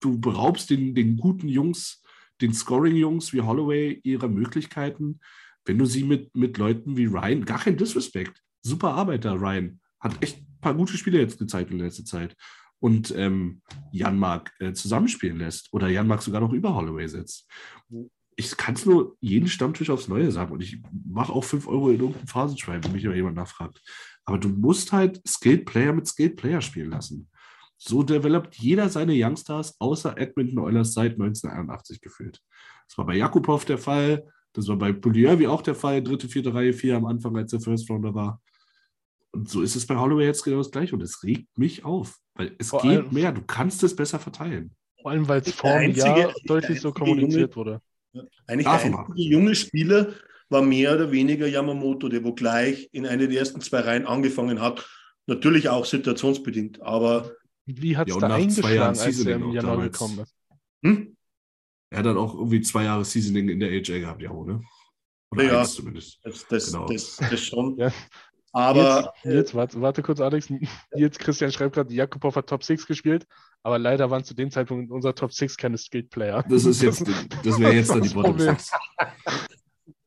du 0.00 0.20
beraubst 0.20 0.70
den, 0.70 0.94
den 0.94 1.16
guten 1.16 1.48
Jungs, 1.48 2.02
den 2.40 2.52
Scoring-Jungs 2.52 3.32
wie 3.32 3.40
Holloway 3.40 4.00
ihrer 4.02 4.28
Möglichkeiten, 4.28 5.20
wenn 5.64 5.78
du 5.78 5.86
sie 5.86 6.04
mit, 6.04 6.34
mit 6.36 6.58
Leuten 6.58 6.96
wie 6.96 7.06
Ryan, 7.06 7.44
gar 7.44 7.58
kein 7.58 7.76
Disrespect, 7.76 8.42
super 8.62 8.94
Arbeiter, 8.94 9.32
Ryan, 9.32 9.80
hat 10.00 10.22
echt 10.22 10.38
ein 10.38 10.60
paar 10.60 10.74
gute 10.74 10.96
Spiele 10.96 11.18
jetzt 11.18 11.38
gezeigt 11.38 11.70
in 11.70 11.78
letzter 11.78 12.04
Zeit 12.04 12.36
und 12.80 13.14
ähm, 13.16 13.62
Jan-Mark 13.92 14.52
äh, 14.60 14.72
zusammenspielen 14.72 15.38
lässt 15.38 15.72
oder 15.72 15.88
Jan-Mark 15.88 16.22
sogar 16.22 16.40
noch 16.40 16.52
über 16.52 16.74
Holloway 16.74 17.08
setzt. 17.08 17.48
Ich 18.36 18.56
kann 18.56 18.74
es 18.74 18.84
nur 18.84 19.16
jeden 19.20 19.48
Stammtisch 19.48 19.88
aufs 19.88 20.08
Neue 20.08 20.30
sagen 20.30 20.52
und 20.52 20.62
ich 20.62 20.82
mache 21.06 21.32
auch 21.32 21.44
5 21.44 21.66
Euro 21.68 21.88
in 21.88 22.00
irgendeinem 22.00 22.26
Phasenschwein, 22.26 22.84
wenn 22.84 22.92
mich 22.92 23.02
jemand 23.02 23.36
nachfragt. 23.36 23.80
Aber 24.24 24.38
du 24.38 24.48
musst 24.48 24.92
halt 24.92 25.22
Skilled 25.26 25.64
Player 25.64 25.92
mit 25.92 26.06
Skilled 26.06 26.36
Player 26.36 26.60
spielen 26.60 26.90
lassen. 26.90 27.30
So 27.78 28.02
developt 28.02 28.56
jeder 28.56 28.88
seine 28.88 29.12
Youngstars 29.14 29.80
außer 29.80 30.18
Edmonton 30.18 30.58
Oilers 30.58 30.94
seit 30.94 31.12
1981 31.12 32.00
gefühlt. 32.00 32.40
Das 32.88 32.98
war 32.98 33.06
bei 33.06 33.16
Jakubov 33.16 33.64
der 33.64 33.78
Fall, 33.78 34.26
das 34.52 34.68
war 34.68 34.76
bei 34.76 34.92
Pugliarvi 34.92 35.46
auch 35.46 35.62
der 35.62 35.74
Fall, 35.74 36.02
dritte, 36.02 36.28
vierte 36.28 36.54
Reihe, 36.54 36.72
vier 36.72 36.96
am 36.96 37.04
Anfang, 37.04 37.36
als 37.36 37.50
der 37.50 37.60
First 37.60 37.90
Rounder 37.90 38.14
war. 38.14 38.40
Und 39.32 39.48
so 39.50 39.60
ist 39.60 39.76
es 39.76 39.86
bei 39.86 39.96
Holloway 39.96 40.24
jetzt 40.24 40.44
genau 40.44 40.58
das 40.58 40.70
gleiche 40.70 40.94
und 40.94 41.02
es 41.02 41.22
regt 41.22 41.58
mich 41.58 41.84
auf, 41.84 42.18
weil 42.36 42.54
es 42.58 42.70
vor 42.70 42.82
geht 42.82 42.98
allem, 42.98 43.12
mehr, 43.12 43.32
du 43.32 43.42
kannst 43.42 43.82
es 43.82 43.94
besser 43.94 44.18
verteilen. 44.18 44.70
Vor 45.00 45.10
allem, 45.10 45.28
weil 45.28 45.40
es 45.40 45.52
vor 45.52 45.70
einem 45.70 45.94
Jahr 45.94 46.32
deutlich 46.44 46.80
so 46.80 46.92
kommuniziert 46.92 47.54
junge, 47.54 47.56
wurde. 47.56 47.80
Eigentlich 48.46 48.66
Davon 48.66 48.92
der 48.92 49.00
einzige 49.00 49.22
junge 49.22 49.54
Spieler 49.54 50.14
war 50.48 50.62
mehr 50.62 50.94
oder 50.94 51.10
weniger 51.10 51.46
Yamamoto, 51.46 52.08
der 52.08 52.24
wo 52.24 52.32
gleich 52.32 52.88
in 52.92 53.06
eine 53.06 53.28
der 53.28 53.38
ersten 53.38 53.60
zwei 53.60 53.80
Reihen 53.80 54.06
angefangen 54.06 54.60
hat. 54.60 54.88
Natürlich 55.26 55.68
auch 55.68 55.84
situationsbedingt, 55.84 56.80
aber. 56.82 57.32
Wie 57.66 57.96
hat 57.96 58.08
es 58.08 58.14
ja, 58.14 58.20
da 58.20 58.34
eingeschlagen, 58.34 58.98
als 58.98 59.24
er 59.24 59.36
im 59.36 59.50
Januar 59.50 59.82
gekommen 59.82 60.20
ist? 60.20 60.34
Hm? 60.84 61.16
Er 61.90 61.98
hat 61.98 62.06
dann 62.06 62.16
auch 62.16 62.34
irgendwie 62.34 62.60
zwei 62.60 62.84
Jahre 62.84 63.04
Seasoning 63.04 63.48
in 63.48 63.60
der 63.60 63.70
AJ 63.70 64.00
gehabt, 64.00 64.22
ja, 64.22 64.30
oder? 64.30 64.60
Oder 65.30 65.44
ja, 65.44 65.64
zumindest. 65.64 66.20
Das, 66.22 66.46
das, 66.48 66.72
genau. 66.72 66.86
das, 66.86 67.16
das 67.16 67.40
schon. 67.40 67.76
ja. 67.78 67.92
Aber. 68.52 69.12
Jetzt, 69.22 69.34
jetzt 69.34 69.54
warte, 69.54 69.80
warte, 69.80 70.02
kurz, 70.02 70.20
Alex. 70.20 70.48
Jetzt 70.94 71.18
Christian 71.18 71.52
schreibt 71.52 71.74
gerade, 71.74 71.92
Jakubov 71.92 72.36
hat 72.36 72.48
Top 72.48 72.64
6 72.64 72.86
gespielt, 72.86 73.26
aber 73.62 73.78
leider 73.78 74.10
waren 74.10 74.24
zu 74.24 74.34
dem 74.34 74.50
Zeitpunkt 74.50 74.88
in 74.88 74.92
unserer 74.92 75.14
Top 75.14 75.32
6 75.32 75.56
keine 75.56 75.78
Skilled 75.78 76.10
Player. 76.10 76.44
Das 76.48 76.64
ist 76.64 76.82
jetzt, 76.82 77.04
das 77.44 77.60
wäre 77.60 77.72
jetzt 77.72 77.90
dann 77.90 78.02
die 78.02 78.08
Bottom 78.08 78.38
6. 78.38 78.70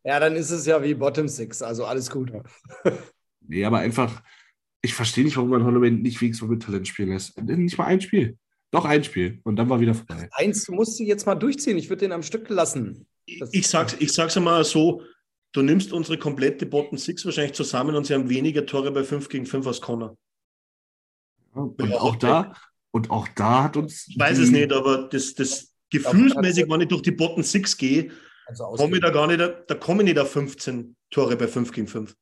Ja, 0.03 0.19
dann 0.19 0.35
ist 0.35 0.49
es 0.49 0.65
ja 0.65 0.81
wie 0.81 0.93
Bottom 0.93 1.27
6, 1.27 1.61
also 1.61 1.85
alles 1.85 2.09
gut. 2.09 2.31
Nee, 3.41 3.65
aber 3.65 3.79
einfach, 3.79 4.21
ich 4.81 4.93
verstehe 4.93 5.23
nicht, 5.23 5.35
warum 5.37 5.49
man 5.49 5.65
Holloway 5.65 5.91
nicht 5.91 6.21
wenigstens 6.21 6.49
mit 6.49 6.63
Talent 6.63 6.87
spielen 6.87 7.09
lässt. 7.09 7.39
Nicht 7.41 7.77
mal 7.77 7.85
ein 7.85 8.01
Spiel. 8.01 8.37
Doch 8.71 8.85
ein 8.85 9.03
Spiel 9.03 9.39
und 9.43 9.55
dann 9.55 9.69
war 9.69 9.79
wieder 9.79 9.95
vorbei. 9.95 10.29
Eins, 10.31 10.65
du 10.65 10.73
musst 10.73 10.97
sie 10.97 11.07
jetzt 11.07 11.25
mal 11.25 11.35
durchziehen. 11.35 11.77
Ich 11.77 11.89
würde 11.89 12.01
den 12.01 12.11
am 12.11 12.21
Stück 12.21 12.47
lassen. 12.49 13.07
Das 13.39 13.51
ich 13.51 13.67
sag's, 13.67 13.95
ich 13.99 14.13
sag's 14.13 14.37
einmal 14.37 14.63
so: 14.63 15.01
Du 15.51 15.61
nimmst 15.61 15.91
unsere 15.93 16.17
komplette 16.17 16.65
Bottom 16.65 16.97
Six 16.97 17.25
wahrscheinlich 17.25 17.53
zusammen 17.53 17.95
und 17.95 18.05
sie 18.05 18.13
haben 18.13 18.29
weniger 18.29 18.65
Tore 18.65 18.91
bei 18.91 19.03
5 19.03 19.29
gegen 19.29 19.45
5 19.45 19.65
als 19.65 19.81
Connor. 19.81 20.17
Und 21.53 21.81
ja, 21.81 21.97
auch 21.97 22.15
da, 22.15 22.53
und 22.91 23.09
auch 23.09 23.27
da 23.35 23.63
hat 23.63 23.77
uns. 23.77 24.07
Ich 24.07 24.19
weiß 24.19 24.37
es 24.37 24.51
nicht, 24.51 24.71
aber 24.71 25.09
das, 25.09 25.33
das 25.33 25.73
gefühlsmäßig, 25.89 26.69
wenn 26.69 26.81
ich 26.81 26.87
durch 26.87 27.01
die 27.01 27.11
Bottom 27.11 27.43
Six 27.43 27.75
gehe, 27.77 28.11
also 28.45 28.65
komme 28.71 28.95
ich 28.95 29.01
da 29.01 29.09
gar 29.09 29.27
nicht, 29.27 29.39
da 29.39 29.75
komme 29.75 30.03
ich 30.03 30.09
nicht 30.09 30.19
auf 30.19 30.31
15 30.31 30.95
Tore 31.09 31.35
bei 31.35 31.47
5 31.47 31.71
gegen 31.71 31.87
5. 31.87 32.15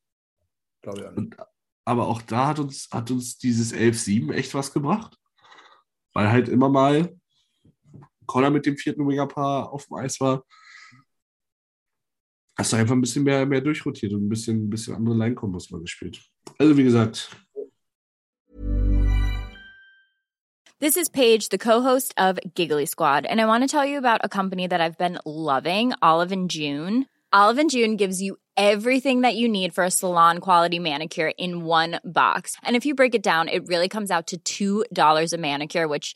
Glaube 0.81 0.99
ich 0.99 1.05
auch 1.05 1.11
nicht. 1.11 1.17
Und, 1.17 1.37
aber 1.85 2.07
auch 2.07 2.21
da 2.21 2.47
hat 2.47 2.59
uns, 2.59 2.89
hat 2.91 3.11
uns 3.11 3.37
dieses 3.37 3.73
11-7 3.73 4.33
echt 4.33 4.53
was 4.53 4.73
gebracht. 4.73 5.17
Weil 6.13 6.29
halt 6.31 6.49
immer 6.49 6.69
mal 6.69 7.17
Connor 8.25 8.49
mit 8.49 8.65
dem 8.65 8.77
vierten 8.77 9.07
Winger-Paar 9.07 9.71
auf 9.71 9.85
dem 9.85 9.95
Eis 9.95 10.19
war. 10.19 10.43
Hast 12.57 12.73
du 12.73 12.77
einfach 12.77 12.95
ein 12.95 13.01
bisschen 13.01 13.23
mehr, 13.23 13.45
mehr 13.45 13.61
durchrotiert 13.61 14.13
und 14.13 14.25
ein 14.25 14.29
bisschen, 14.29 14.65
ein 14.65 14.69
bisschen 14.69 14.95
andere 14.95 15.15
Line-Kombos 15.15 15.69
mal 15.69 15.79
gespielt. 15.79 16.19
Also 16.57 16.75
wie 16.75 16.83
gesagt, 16.83 17.29
This 20.79 20.95
is 20.95 21.09
Paige, 21.09 21.49
the 21.49 21.57
co-host 21.57 22.13
of 22.17 22.37
Giggly 22.53 22.85
Squad, 22.85 23.25
and 23.25 23.41
I 23.41 23.45
want 23.45 23.63
to 23.63 23.67
tell 23.67 23.83
you 23.83 23.97
about 23.97 24.21
a 24.23 24.29
company 24.29 24.67
that 24.67 24.79
I've 24.79 24.97
been 24.97 25.17
loving, 25.25 25.93
Olive 26.03 26.31
and 26.31 26.51
June. 26.51 27.07
Olive 27.33 27.57
and 27.57 27.69
June 27.69 27.95
gives 27.95 28.21
you 28.21 28.37
everything 28.55 29.21
that 29.21 29.35
you 29.35 29.47
need 29.49 29.73
for 29.73 29.83
a 29.83 29.91
salon 29.91 30.37
quality 30.39 30.77
manicure 30.79 31.31
in 31.37 31.65
one 31.65 31.99
box. 32.05 32.55
And 32.63 32.75
if 32.75 32.85
you 32.85 32.93
break 32.93 33.15
it 33.15 33.23
down, 33.23 33.49
it 33.49 33.67
really 33.67 33.89
comes 33.89 34.11
out 34.11 34.33
to 34.45 34.85
$2 34.85 35.33
a 35.33 35.37
manicure, 35.37 35.87
which 35.87 36.15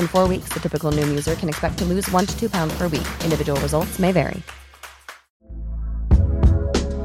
In 0.00 0.08
four 0.08 0.26
weeks, 0.26 0.48
the 0.52 0.58
typical 0.58 0.90
Noom 0.90 1.08
user 1.08 1.36
can 1.36 1.48
expect 1.48 1.78
to 1.78 1.84
lose 1.84 2.10
one 2.10 2.26
to 2.26 2.36
two 2.36 2.50
pounds 2.50 2.76
per 2.76 2.88
week. 2.88 3.06
Individual 3.22 3.60
results 3.60 4.00
may 4.00 4.10
vary. 4.10 4.42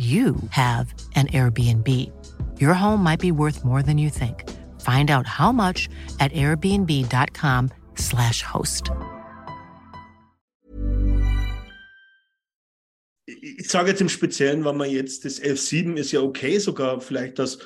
you 0.00 0.36
have 0.50 0.92
an 1.14 1.28
Airbnb. 1.28 2.10
Your 2.58 2.72
home 2.72 3.02
might 3.02 3.20
be 3.20 3.32
worth 3.32 3.62
more 3.64 3.82
than 3.82 3.98
you 3.98 4.08
think. 4.08 4.48
Find 4.80 5.10
out 5.10 5.26
how 5.26 5.52
much 5.52 5.90
at 6.20 6.32
airbnb.com/slash 6.32 8.42
host. 8.42 8.90
Ich 13.26 13.68
sage 13.68 13.90
jetzt 13.90 14.00
im 14.00 14.08
Speziellen, 14.08 14.64
wenn 14.64 14.78
man 14.78 14.88
jetzt 14.90 15.26
das 15.26 15.40
F7 15.40 15.96
ist 15.96 16.12
ja 16.12 16.20
okay, 16.20 16.58
sogar 16.58 17.00
vielleicht, 17.00 17.38
dass, 17.38 17.58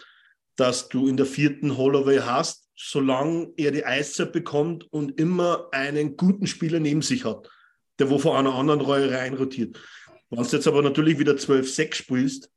dass 0.57 0.89
du 0.89 1.09
in 1.09 1.17
der 1.17 1.27
vierten 1.27 1.77
Holloway 1.77 2.19
hast, 2.19 2.69
solange 2.77 3.53
er 3.57 3.71
die 3.71 3.87
Eiszeit 3.87 4.33
bekommt 4.33 4.93
und 4.93 5.21
immer 5.21 5.69
einen 5.71 6.17
guten 6.17 6.49
Spieler 6.49 6.81
neben 6.81 7.03
sich 7.03 7.25
hat, 7.25 7.49
der 7.99 8.11
wo 8.11 8.19
vor 8.19 8.39
einer 8.39 8.55
anderen 8.55 8.81
Reihe 8.81 9.13
rein 9.13 9.35
rotiert. 9.35 9.79
Wenn 10.37 10.45
du 10.45 10.57
jetzt 10.57 10.67
aber 10.67 10.83
natürlich 10.83 11.19
wieder 11.19 11.33
12-6 11.33 11.95
spielst, 11.95 12.51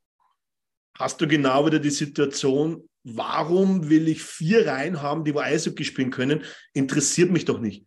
hast 0.97 1.21
du 1.21 1.27
genau 1.27 1.65
wieder 1.65 1.79
die 1.79 1.89
Situation, 1.89 2.87
warum 3.03 3.89
will 3.89 4.07
ich 4.07 4.23
vier 4.23 4.67
Reihen 4.67 5.01
haben, 5.01 5.23
die 5.23 5.33
wo 5.33 5.39
Eishockey 5.39 5.83
spielen 5.83 6.09
können? 6.09 6.43
Interessiert 6.73 7.31
mich 7.31 7.45
doch 7.45 7.59
nicht. 7.59 7.85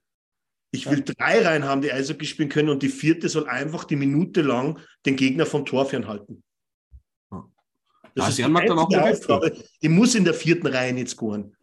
Ich 0.73 0.89
will 0.89 1.03
drei 1.05 1.43
Reihen 1.43 1.65
haben, 1.65 1.83
die 1.83 1.93
Eishockey 1.93 2.27
spielen 2.27 2.49
können 2.49 2.69
und 2.69 2.83
die 2.83 2.89
vierte 2.89 3.29
soll 3.29 3.49
einfach 3.49 3.85
die 3.85 3.97
Minute 3.97 4.43
lang 4.43 4.79
den 5.05 5.17
Gegner 5.17 5.45
vom 5.45 5.67
Tor 5.67 5.87
fernhalten. 5.87 6.45
Das 8.15 8.31
ist 8.31 8.39
die 8.39 8.45
Aufgabe. 8.45 9.65
Ich 9.81 9.89
muss 9.89 10.15
in 10.15 10.25
der 10.25 10.35
vierten 10.35 10.67
Reihe 10.67 10.93
nicht 10.93 11.09
scoren. 11.09 11.57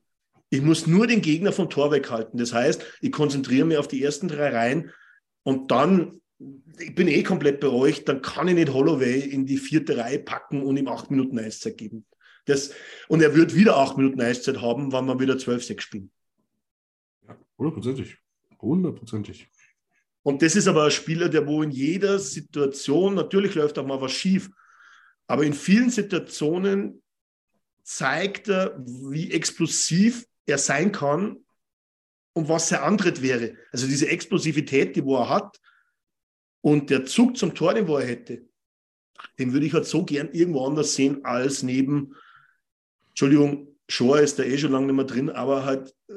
Ich 0.49 0.61
muss 0.61 0.87
nur 0.87 1.07
den 1.07 1.21
Gegner 1.21 1.51
vom 1.51 1.69
Tor 1.69 1.91
weghalten. 1.91 2.37
Das 2.37 2.53
heißt, 2.53 2.83
ich 3.01 3.11
konzentriere 3.11 3.65
mich 3.65 3.77
auf 3.77 3.87
die 3.87 4.01
ersten 4.01 4.27
drei 4.27 4.49
Reihen 4.49 4.91
und 5.43 5.71
dann 5.71 6.21
ich 6.79 6.93
bin 6.93 7.07
eh 7.07 7.23
komplett 7.23 7.59
beruhigt, 7.59 8.07
dann 8.07 8.21
kann 8.21 8.47
ich 8.47 8.55
nicht 8.55 8.73
Holloway 8.73 9.19
in 9.19 9.45
die 9.45 9.57
vierte 9.57 9.97
Reihe 9.97 10.19
packen 10.19 10.61
und 10.61 10.77
ihm 10.77 10.87
acht 10.87 11.09
Minuten 11.09 11.39
Eiszeit 11.39 11.77
geben. 11.77 12.05
Das, 12.45 12.71
und 13.07 13.21
er 13.21 13.35
wird 13.35 13.55
wieder 13.55 13.77
acht 13.77 13.97
Minuten 13.97 14.21
Eiszeit 14.21 14.61
haben, 14.61 14.91
wenn 14.93 15.05
wir 15.05 15.19
wieder 15.19 15.35
12-6 15.35 15.81
spielen. 15.81 16.11
Ja, 17.27 17.37
hundertprozentig. 17.57 18.17
Hundertprozentig. 18.61 19.49
Und 20.23 20.41
das 20.41 20.55
ist 20.55 20.67
aber 20.67 20.85
ein 20.85 20.91
Spieler, 20.91 21.29
der 21.29 21.47
wo 21.47 21.63
in 21.63 21.71
jeder 21.71 22.19
Situation, 22.19 23.15
natürlich 23.15 23.55
läuft 23.55 23.79
auch 23.79 23.85
mal 23.85 24.01
was 24.01 24.11
schief, 24.11 24.49
aber 25.25 25.43
in 25.43 25.53
vielen 25.53 25.89
Situationen 25.89 27.01
zeigt 27.83 28.49
er, 28.49 28.77
wie 28.85 29.31
explosiv 29.31 30.25
er 30.45 30.57
sein 30.57 30.91
kann 30.91 31.37
und 32.33 32.49
was 32.49 32.69
sein 32.69 32.81
Antritt 32.81 33.21
wäre. 33.21 33.55
Also 33.71 33.87
diese 33.87 34.09
Explosivität, 34.09 34.95
die 34.95 35.03
wo 35.03 35.17
er 35.17 35.29
hat, 35.29 35.59
und 36.67 36.89
der 36.89 37.05
Zug 37.05 37.37
zum 37.37 37.55
Tor, 37.55 37.73
den 37.73 37.87
wo 37.87 37.95
er 37.95 38.05
hätte, 38.05 38.41
den 39.39 39.53
würde 39.53 39.65
ich 39.65 39.73
halt 39.73 39.85
so 39.85 40.03
gern 40.03 40.33
irgendwo 40.33 40.65
anders 40.65 40.95
sehen 40.95 41.23
als 41.23 41.63
neben, 41.63 42.13
Entschuldigung, 43.07 43.77
Shore 43.87 44.19
ist 44.19 44.37
da 44.37 44.43
eh 44.43 44.57
schon 44.57 44.73
lange 44.73 44.87
nicht 44.87 44.95
mehr 44.97 45.05
drin, 45.05 45.29
aber 45.29 45.63
halt, 45.63 45.95
äh, 46.09 46.15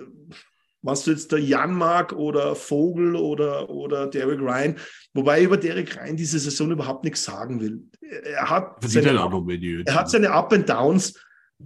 was 0.83 1.05
du 1.05 1.13
jetzt 1.13 1.31
der 1.31 1.39
Jan 1.39 1.73
mag 1.73 2.13
oder 2.15 2.57
Vogel 2.57 3.15
oder, 3.15 3.71
oder 3.71 4.09
Derek 4.09 4.41
Ryan, 4.41 4.77
wobei 5.15 5.39
ich 5.39 5.45
über 5.45 5.57
Derek 5.57 5.97
Ryan 5.97 6.17
diese 6.17 6.41
Saison 6.41 6.73
überhaupt 6.73 7.05
nichts 7.05 7.23
sagen 7.23 7.61
will. 7.61 7.89
Er 8.01 8.51
hat, 8.51 8.83
seine, 8.83 9.11
er 9.87 9.95
hat 9.95 10.11
seine 10.11 10.33
Up 10.33 10.53
and 10.53 10.69
Downs, 10.69 11.15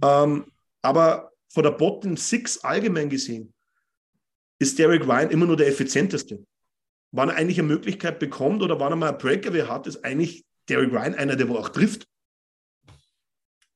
ähm, 0.03 0.45
aber 0.83 1.31
von 1.51 1.63
der 1.63 1.71
Bottom 1.71 2.17
Six 2.17 2.59
allgemein 2.59 3.09
gesehen 3.09 3.51
ist 4.59 4.77
Derek 4.77 5.07
Ryan 5.07 5.31
immer 5.31 5.47
nur 5.47 5.57
der 5.57 5.69
effizienteste 5.69 6.45
wann 7.15 7.29
er 7.29 7.35
eigentlich 7.35 7.59
eine 7.59 7.69
Möglichkeit 7.69 8.19
bekommt 8.19 8.61
oder 8.61 8.79
wann 8.79 8.91
er 8.91 8.97
mal 8.97 9.11
ein 9.11 9.17
Breakaway 9.17 9.61
hat, 9.61 9.87
ist 9.87 10.03
eigentlich 10.03 10.45
Derek 10.67 10.91
Ryan 10.91 11.15
einer, 11.15 11.35
der 11.35 11.47
wo 11.47 11.55
auch 11.57 11.69
trifft. 11.69 12.07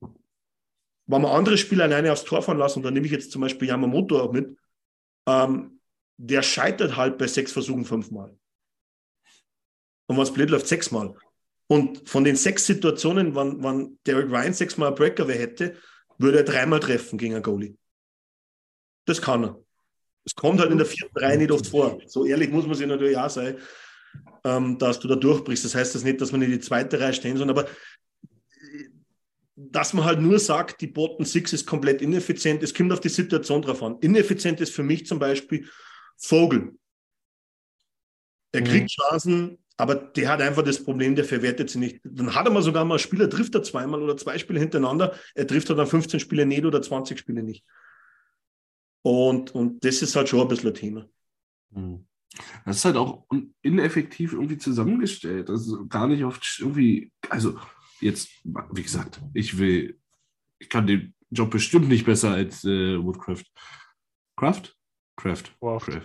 Wenn 0.02 1.22
man 1.22 1.32
andere 1.32 1.58
Spieler 1.58 1.86
alleine 1.86 2.12
aufs 2.12 2.26
Tor 2.26 2.42
fahren 2.42 2.58
lassen, 2.58 2.80
und 2.80 2.84
da 2.84 2.92
nehme 2.92 3.06
ich 3.06 3.12
jetzt 3.12 3.32
zum 3.32 3.42
Beispiel 3.42 3.70
Yamamoto 3.70 4.20
auch 4.20 4.32
mit, 4.32 4.58
ähm, 5.26 5.80
der 6.18 6.44
scheitert 6.44 6.98
halt 6.98 7.18
bei 7.18 7.28
sechs 7.28 7.54
Versuchen 7.54 7.86
fünfmal. 7.86 8.38
Und 10.08 10.18
was 10.18 10.34
blöd 10.34 10.50
läuft, 10.50 10.68
sechsmal. 10.68 11.16
Und 11.68 12.10
von 12.10 12.24
den 12.24 12.36
sechs 12.36 12.66
Situationen, 12.66 13.36
wann, 13.36 13.64
wann 13.64 14.00
Derek 14.06 14.30
Ryan 14.30 14.54
sechsmal 14.54 14.90
ein 14.90 14.96
Breakaway 14.96 15.38
hätte, 15.38 15.78
würde 16.18 16.40
er 16.40 16.44
dreimal 16.44 16.80
treffen 16.80 17.18
gegen 17.18 17.36
einen 17.36 17.44
Goalie. 17.44 17.78
Das 19.06 19.22
kann 19.22 19.46
er. 19.46 19.64
Es 20.30 20.36
kommt 20.36 20.60
halt 20.60 20.70
in 20.70 20.78
der 20.78 20.86
vierten 20.86 21.18
Reihe 21.18 21.40
nicht 21.40 21.52
oft 21.52 21.66
vor. 21.66 22.00
So 22.06 22.24
ehrlich 22.24 22.52
muss 22.52 22.68
man 22.68 22.76
sich 22.76 22.86
natürlich 22.86 23.18
auch 23.18 23.32
sein. 23.32 23.58
ähm, 24.44 24.78
dass 24.78 25.00
du 25.00 25.08
da 25.08 25.16
durchbrichst. 25.16 25.66
Das 25.66 25.74
heißt 25.74 25.96
das 25.96 26.04
nicht, 26.04 26.22
dass 26.22 26.32
man 26.32 26.42
in 26.44 26.52
die 26.52 26.60
zweite 26.60 27.00
Reihe 27.00 27.14
stehen 27.14 27.36
soll, 27.36 27.50
aber 27.50 27.66
äh, 27.66 28.90
dass 29.56 29.94
man 29.94 30.06
halt 30.06 30.22
nur 30.22 30.40
sagt, 30.40 30.82
die 30.82 30.88
Bottom 30.88 31.26
Six 31.26 31.52
ist 31.54 31.66
komplett 31.66 32.02
ineffizient. 32.02 32.62
Es 32.62 32.74
kommt 32.74 32.94
auf 32.94 33.00
die 33.00 33.10
Situation 33.10 33.64
drauf 33.64 33.82
an. 33.82 33.98
Ineffizient 34.02 34.62
ist 34.62 34.74
für 34.74 34.84
mich 34.84 35.08
zum 35.08 35.18
Beispiel 35.18 35.68
Vogel. 36.18 36.76
Er 38.52 38.62
kriegt 38.62 38.92
mhm. 38.98 39.04
Chancen, 39.04 39.58
aber 39.78 39.96
der 39.96 40.30
hat 40.30 40.42
einfach 40.42 40.64
das 40.64 40.84
Problem, 40.84 41.16
der 41.16 41.26
verwertet 41.26 41.72
sie 41.72 41.80
nicht. 41.80 42.02
Dann 42.04 42.36
hat 42.36 42.46
er 42.46 42.52
mal 42.52 42.62
sogar 42.62 42.86
mal 42.86 42.96
einen 42.96 43.00
Spieler, 43.00 43.30
trifft 43.30 43.56
er 43.56 43.64
zweimal 43.64 44.02
oder 44.02 44.16
zwei 44.16 44.38
Spiele 44.38 44.60
hintereinander. 44.60 45.16
Er 45.34 45.48
trifft 45.48 45.70
dann 45.70 45.88
15 45.88 46.20
Spiele 46.20 46.46
nicht 46.46 46.66
oder 46.66 46.82
20 46.82 47.18
Spiele 47.18 47.42
nicht. 47.42 47.66
Und, 49.02 49.56
und 49.56 49.84
das 49.84 50.02
ist 50.02 50.16
halt 50.16 50.30
schon 50.30 50.42
ein 50.42 50.48
bisschen 50.48 50.70
ein 50.70 50.76
Thema. 50.76 51.06
Mhm. 51.72 52.06
Das 52.66 52.78
ist 52.78 52.86
halt 52.86 52.96
auch 52.96 53.26
ineffektiv 53.62 54.34
irgendwie 54.34 54.58
zusammengestellt. 54.58 55.50
Also 55.50 55.88
gar 55.88 56.08
nicht 56.08 56.24
oft 56.24 56.58
irgendwie, 56.60 57.12
also 57.30 57.58
jetzt, 58.02 58.30
wie 58.44 58.84
gesagt, 58.84 59.22
ich 59.34 59.58
will, 59.58 60.00
ich 60.60 60.70
kann 60.70 60.88
den 60.88 61.14
Job 61.32 61.52
bestimmt 61.52 61.90
nicht 61.90 62.06
besser 62.06 62.32
als 62.32 62.64
äh, 62.64 63.02
Woodcraft. 63.04 63.46
Craft? 64.36 64.74
Craft. 65.16 65.44
Craft. 65.60 66.02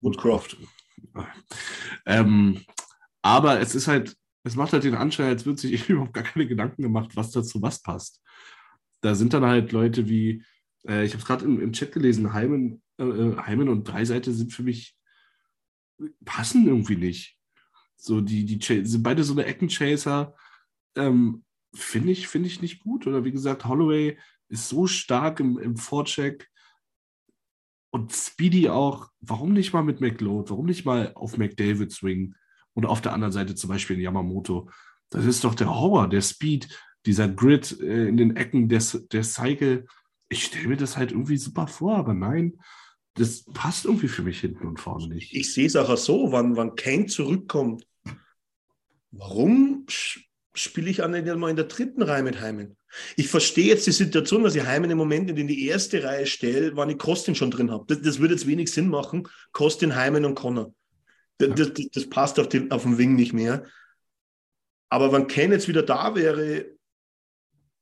Woodcraft. 0.00 0.56
Ähm, 2.06 2.60
aber 3.22 3.60
es 3.60 3.74
ist 3.74 3.88
halt, 3.88 4.16
es 4.44 4.56
macht 4.56 4.72
halt 4.72 4.84
den 4.84 4.94
Anschein, 4.94 5.26
als 5.28 5.46
würde 5.46 5.60
sich 5.60 5.88
überhaupt 5.88 6.14
gar 6.14 6.24
keine 6.24 6.46
Gedanken 6.46 6.82
gemacht, 6.82 7.16
was 7.16 7.30
dazu 7.30 7.60
was 7.62 7.80
passt. 7.82 8.22
Da 9.00 9.14
sind 9.14 9.32
dann 9.32 9.44
halt 9.44 9.72
Leute 9.72 10.08
wie, 10.08 10.44
äh, 10.86 11.04
ich 11.04 11.12
habe 11.12 11.20
es 11.20 11.26
gerade 11.26 11.44
im, 11.44 11.60
im, 11.60 11.72
Chat 11.72 11.92
gelesen, 11.92 12.32
Heimen, 12.32 12.82
äh, 12.98 13.36
Heimen 13.36 13.68
und 13.68 13.84
Dreiseite 13.84 14.32
sind 14.32 14.52
für 14.52 14.62
mich, 14.62 14.96
passen 16.24 16.66
irgendwie 16.66 16.96
nicht. 16.96 17.38
So, 17.96 18.20
die, 18.20 18.44
die 18.44 18.84
sind 18.84 19.02
beide 19.02 19.22
so 19.22 19.32
eine 19.32 19.44
Eckenchaser. 19.44 20.34
Ähm, 20.96 21.44
Finde 21.74 22.12
ich, 22.12 22.28
find 22.28 22.44
ich 22.46 22.60
nicht 22.60 22.80
gut. 22.80 23.06
Oder 23.06 23.24
wie 23.24 23.32
gesagt, 23.32 23.64
Holloway 23.64 24.18
ist 24.48 24.68
so 24.68 24.86
stark 24.86 25.40
im, 25.40 25.58
im 25.58 25.76
Vorcheck. 25.76 26.50
Und 27.90 28.12
Speedy 28.12 28.68
auch, 28.68 29.10
warum 29.20 29.52
nicht 29.52 29.72
mal 29.72 29.82
mit 29.82 30.00
McLeod? 30.00 30.50
Warum 30.50 30.66
nicht 30.66 30.84
mal 30.84 31.12
auf 31.14 31.38
McDavid 31.38 31.92
swingen? 31.92 32.36
Und 32.74 32.86
auf 32.86 33.00
der 33.00 33.12
anderen 33.12 33.32
Seite 33.32 33.54
zum 33.54 33.68
Beispiel 33.68 34.00
Yamamoto. 34.00 34.70
Das 35.10 35.24
ist 35.24 35.44
doch 35.44 35.54
der 35.54 35.74
Horror, 35.74 36.08
der 36.08 36.22
Speed, 36.22 36.68
dieser 37.06 37.28
Grid 37.28 37.78
äh, 37.80 38.08
in 38.08 38.16
den 38.16 38.36
Ecken, 38.36 38.68
der, 38.68 38.82
der 39.12 39.24
Cycle. 39.24 39.86
Ich 40.32 40.44
stelle 40.44 40.68
mir 40.68 40.76
das 40.76 40.96
halt 40.96 41.12
irgendwie 41.12 41.36
super 41.36 41.66
vor, 41.66 41.96
aber 41.96 42.14
nein, 42.14 42.58
das 43.14 43.44
passt 43.52 43.84
irgendwie 43.84 44.08
für 44.08 44.22
mich 44.22 44.40
hinten 44.40 44.66
und 44.66 44.80
vorne 44.80 45.08
nicht. 45.08 45.34
Ich 45.34 45.52
sehe 45.52 45.66
es 45.66 45.76
auch 45.76 45.94
so, 45.98 46.32
wann, 46.32 46.56
wann 46.56 46.74
Kane 46.74 47.04
zurückkommt. 47.04 47.86
Warum 49.10 49.84
spiele 50.54 50.88
ich 50.88 51.02
an 51.02 51.10
mal 51.38 51.50
in 51.50 51.56
der 51.56 51.66
dritten 51.66 52.00
Reihe 52.00 52.22
mit 52.22 52.40
Heimen? 52.40 52.78
Ich 53.16 53.28
verstehe 53.28 53.66
jetzt 53.66 53.86
die 53.86 53.92
Situation, 53.92 54.42
dass 54.42 54.54
ich 54.54 54.64
Heimen 54.64 54.90
im 54.90 54.96
Moment 54.96 55.30
in 55.30 55.46
die 55.46 55.66
erste 55.66 56.02
Reihe 56.02 56.24
stelle, 56.24 56.76
wann 56.76 56.88
ich 56.88 56.98
Kostin 56.98 57.34
schon 57.34 57.50
drin 57.50 57.70
habe. 57.70 57.84
Das, 57.88 58.00
das 58.00 58.18
würde 58.18 58.32
jetzt 58.32 58.46
wenig 58.46 58.72
Sinn 58.72 58.88
machen. 58.88 59.28
Kostin, 59.52 59.94
Heimen 59.96 60.24
und 60.24 60.34
Connor. 60.34 60.74
Das, 61.36 61.54
das, 61.54 61.72
das 61.92 62.08
passt 62.08 62.40
auf, 62.40 62.48
den, 62.48 62.70
auf 62.70 62.82
dem 62.82 62.96
Wing 62.96 63.16
nicht 63.16 63.34
mehr. 63.34 63.66
Aber 64.88 65.12
wenn 65.12 65.26
Ken 65.26 65.52
jetzt 65.52 65.68
wieder 65.68 65.82
da 65.82 66.14
wäre, 66.14 66.66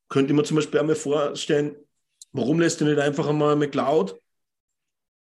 könnte 0.09 0.33
ich 0.33 0.37
mir 0.37 0.45
zum 0.45 0.57
Beispiel 0.57 0.81
einmal 0.81 0.97
vorstellen, 0.97 1.77
warum 2.33 2.61
lässt 2.61 2.81
du 2.81 2.85
nicht 2.85 2.99
einfach 2.99 3.29
einmal 3.29 3.57
McLeod, 3.57 4.21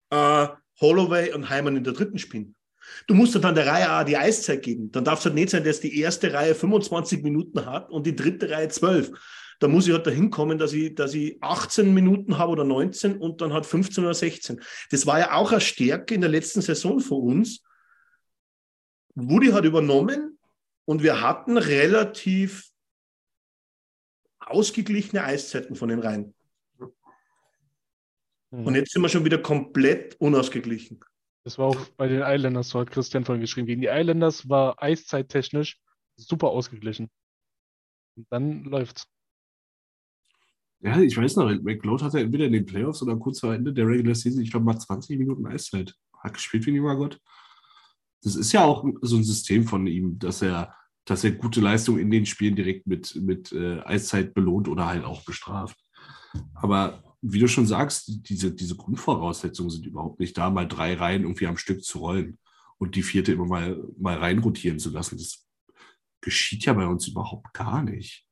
äh, 0.09 0.47
Holloway 0.79 1.33
und 1.33 1.49
Heimann 1.49 1.77
in 1.77 1.83
der 1.83 1.93
dritten 1.93 2.17
spielen? 2.17 2.55
Du 3.07 3.13
musst 3.13 3.35
dann 3.35 3.55
der 3.55 3.67
Reihe 3.67 3.89
A 3.89 4.03
die 4.03 4.17
Eiszeit 4.17 4.63
geben. 4.63 4.91
Dann 4.91 5.03
darf 5.03 5.19
es 5.19 5.25
halt 5.25 5.35
nicht 5.35 5.51
sein, 5.51 5.63
dass 5.63 5.79
die 5.79 5.99
erste 5.99 6.33
Reihe 6.33 6.55
25 6.55 7.21
Minuten 7.21 7.65
hat 7.65 7.89
und 7.89 8.05
die 8.07 8.15
dritte 8.15 8.49
Reihe 8.49 8.69
12. 8.69 9.11
Da 9.59 9.67
muss 9.67 9.85
ich 9.87 9.93
halt 9.93 10.07
dahin 10.07 10.31
kommen, 10.31 10.57
dass 10.57 10.73
ich, 10.73 10.95
dass 10.95 11.13
ich 11.13 11.37
18 11.41 11.93
Minuten 11.93 12.39
habe 12.39 12.51
oder 12.51 12.63
19 12.63 13.17
und 13.17 13.41
dann 13.41 13.53
hat 13.53 13.67
15 13.67 14.03
oder 14.03 14.15
16. 14.15 14.59
Das 14.89 15.05
war 15.05 15.19
ja 15.19 15.33
auch 15.33 15.51
eine 15.51 15.61
Stärke 15.61 16.15
in 16.15 16.21
der 16.21 16.31
letzten 16.31 16.61
Saison 16.61 16.99
für 16.99 17.15
uns, 17.15 17.61
Woody 19.15 19.47
hat 19.47 19.65
übernommen 19.65 20.39
und 20.85 21.03
wir 21.03 21.21
hatten 21.21 21.57
relativ 21.57 22.69
ausgeglichene 24.39 25.23
Eiszeiten 25.23 25.75
von 25.75 25.89
den 25.89 25.99
Reihen. 25.99 26.33
Mhm. 28.51 28.67
Und 28.67 28.75
jetzt 28.75 28.91
sind 28.91 29.01
wir 29.01 29.09
schon 29.09 29.25
wieder 29.25 29.39
komplett 29.39 30.15
unausgeglichen. 30.19 30.99
Das 31.43 31.57
war 31.57 31.67
auch 31.67 31.85
bei 31.97 32.07
den 32.07 32.21
Islanders, 32.21 32.69
so 32.69 32.79
hat 32.79 32.91
Christian 32.91 33.25
vorhin 33.25 33.41
geschrieben. 33.41 33.67
Gegen 33.67 33.81
die 33.81 33.87
Islanders 33.87 34.47
war 34.47 34.81
eiszeittechnisch 34.81 35.79
super 36.15 36.49
ausgeglichen. 36.49 37.09
Und 38.15 38.27
dann 38.29 38.63
läuft's. 38.63 39.07
Ja, 40.81 40.99
ich 40.99 41.15
weiß 41.17 41.35
noch, 41.37 41.49
McLeod 41.61 42.03
hatte 42.03 42.19
entweder 42.19 42.45
in 42.45 42.53
den 42.53 42.65
Playoffs 42.65 43.01
oder 43.01 43.15
kurz 43.15 43.39
vor 43.39 43.53
Ende 43.53 43.73
der 43.73 43.87
Regular 43.87 44.15
Season, 44.15 44.41
ich 44.41 44.51
glaube 44.51 44.65
mal 44.65 44.77
20 44.77 45.17
Minuten 45.17 45.45
Eiszeit. 45.47 45.95
Hat 46.19 46.33
gespielt 46.33 46.65
wie 46.65 46.71
lieber 46.71 46.95
Gott 46.95 47.19
das 48.23 48.35
ist 48.35 48.51
ja 48.51 48.63
auch 48.63 48.85
so 49.01 49.17
ein 49.17 49.23
System 49.23 49.65
von 49.65 49.87
ihm, 49.87 50.19
dass 50.19 50.41
er, 50.41 50.75
dass 51.05 51.23
er 51.23 51.31
gute 51.31 51.59
Leistung 51.59 51.97
in 51.97 52.11
den 52.11 52.25
Spielen 52.25 52.55
direkt 52.55 52.87
mit, 52.87 53.15
mit 53.15 53.51
äh, 53.51 53.79
Eiszeit 53.81 54.33
belohnt 54.33 54.67
oder 54.67 54.87
halt 54.87 55.03
auch 55.03 55.25
bestraft. 55.25 55.77
Aber 56.53 57.10
wie 57.21 57.39
du 57.39 57.47
schon 57.47 57.67
sagst, 57.67 58.11
diese, 58.29 58.51
diese 58.51 58.75
Grundvoraussetzungen 58.75 59.69
sind 59.69 59.85
überhaupt 59.85 60.19
nicht 60.19 60.37
da, 60.37 60.49
mal 60.49 60.67
drei 60.67 60.95
Reihen 60.95 61.23
irgendwie 61.23 61.47
am 61.47 61.57
Stück 61.57 61.83
zu 61.83 61.99
rollen 61.99 62.37
und 62.77 62.95
die 62.95 63.03
vierte 63.03 63.31
immer 63.31 63.45
mal, 63.45 63.83
mal 63.97 64.17
reinrotieren 64.17 64.79
zu 64.79 64.89
lassen. 64.89 65.17
Das 65.17 65.45
geschieht 66.21 66.65
ja 66.65 66.73
bei 66.73 66.87
uns 66.87 67.07
überhaupt 67.07 67.53
gar 67.53 67.83
nicht. 67.83 68.25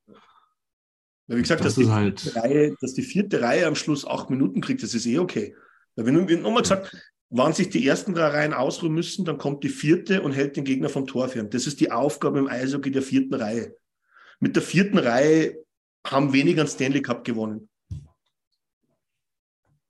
Ja, 1.27 1.37
wie 1.37 1.41
gesagt, 1.41 1.63
das 1.63 1.75
dass, 1.75 1.83
die 1.83 1.91
halt 1.91 2.35
Reihe, 2.35 2.75
dass 2.81 2.95
die 2.95 3.03
vierte 3.03 3.41
Reihe 3.41 3.67
am 3.67 3.75
Schluss 3.75 4.05
acht 4.05 4.29
Minuten 4.29 4.61
kriegt, 4.61 4.81
das 4.81 4.95
ist 4.95 5.05
eh 5.05 5.19
okay. 5.19 5.55
Wenn 5.95 6.15
du 6.15 6.37
nochmal 6.37 6.63
gesagt, 6.63 6.95
Wann 7.31 7.53
sich 7.53 7.69
die 7.69 7.85
ersten 7.85 8.15
drei 8.15 8.27
Reihen 8.29 8.53
ausruhen 8.53 8.93
müssen, 8.93 9.23
dann 9.23 9.37
kommt 9.37 9.63
die 9.63 9.69
vierte 9.69 10.23
und 10.23 10.31
hält 10.31 10.57
den 10.57 10.63
Gegner 10.63 10.89
vom 10.89 11.05
Tor 11.05 11.29
fern. 11.29 11.51
Das 11.51 11.67
ist 11.67 11.79
die 11.79 11.91
Aufgabe 11.91 12.39
im 12.39 12.47
Eishockey 12.47 12.89
der 12.89 13.03
vierten 13.03 13.35
Reihe. 13.35 13.75
Mit 14.39 14.55
der 14.55 14.63
vierten 14.63 14.97
Reihe 14.97 15.63
haben 16.07 16.33
weniger 16.33 16.61
einen 16.61 16.69
Stanley 16.69 17.03
Cup 17.03 17.23
gewonnen. 17.23 17.69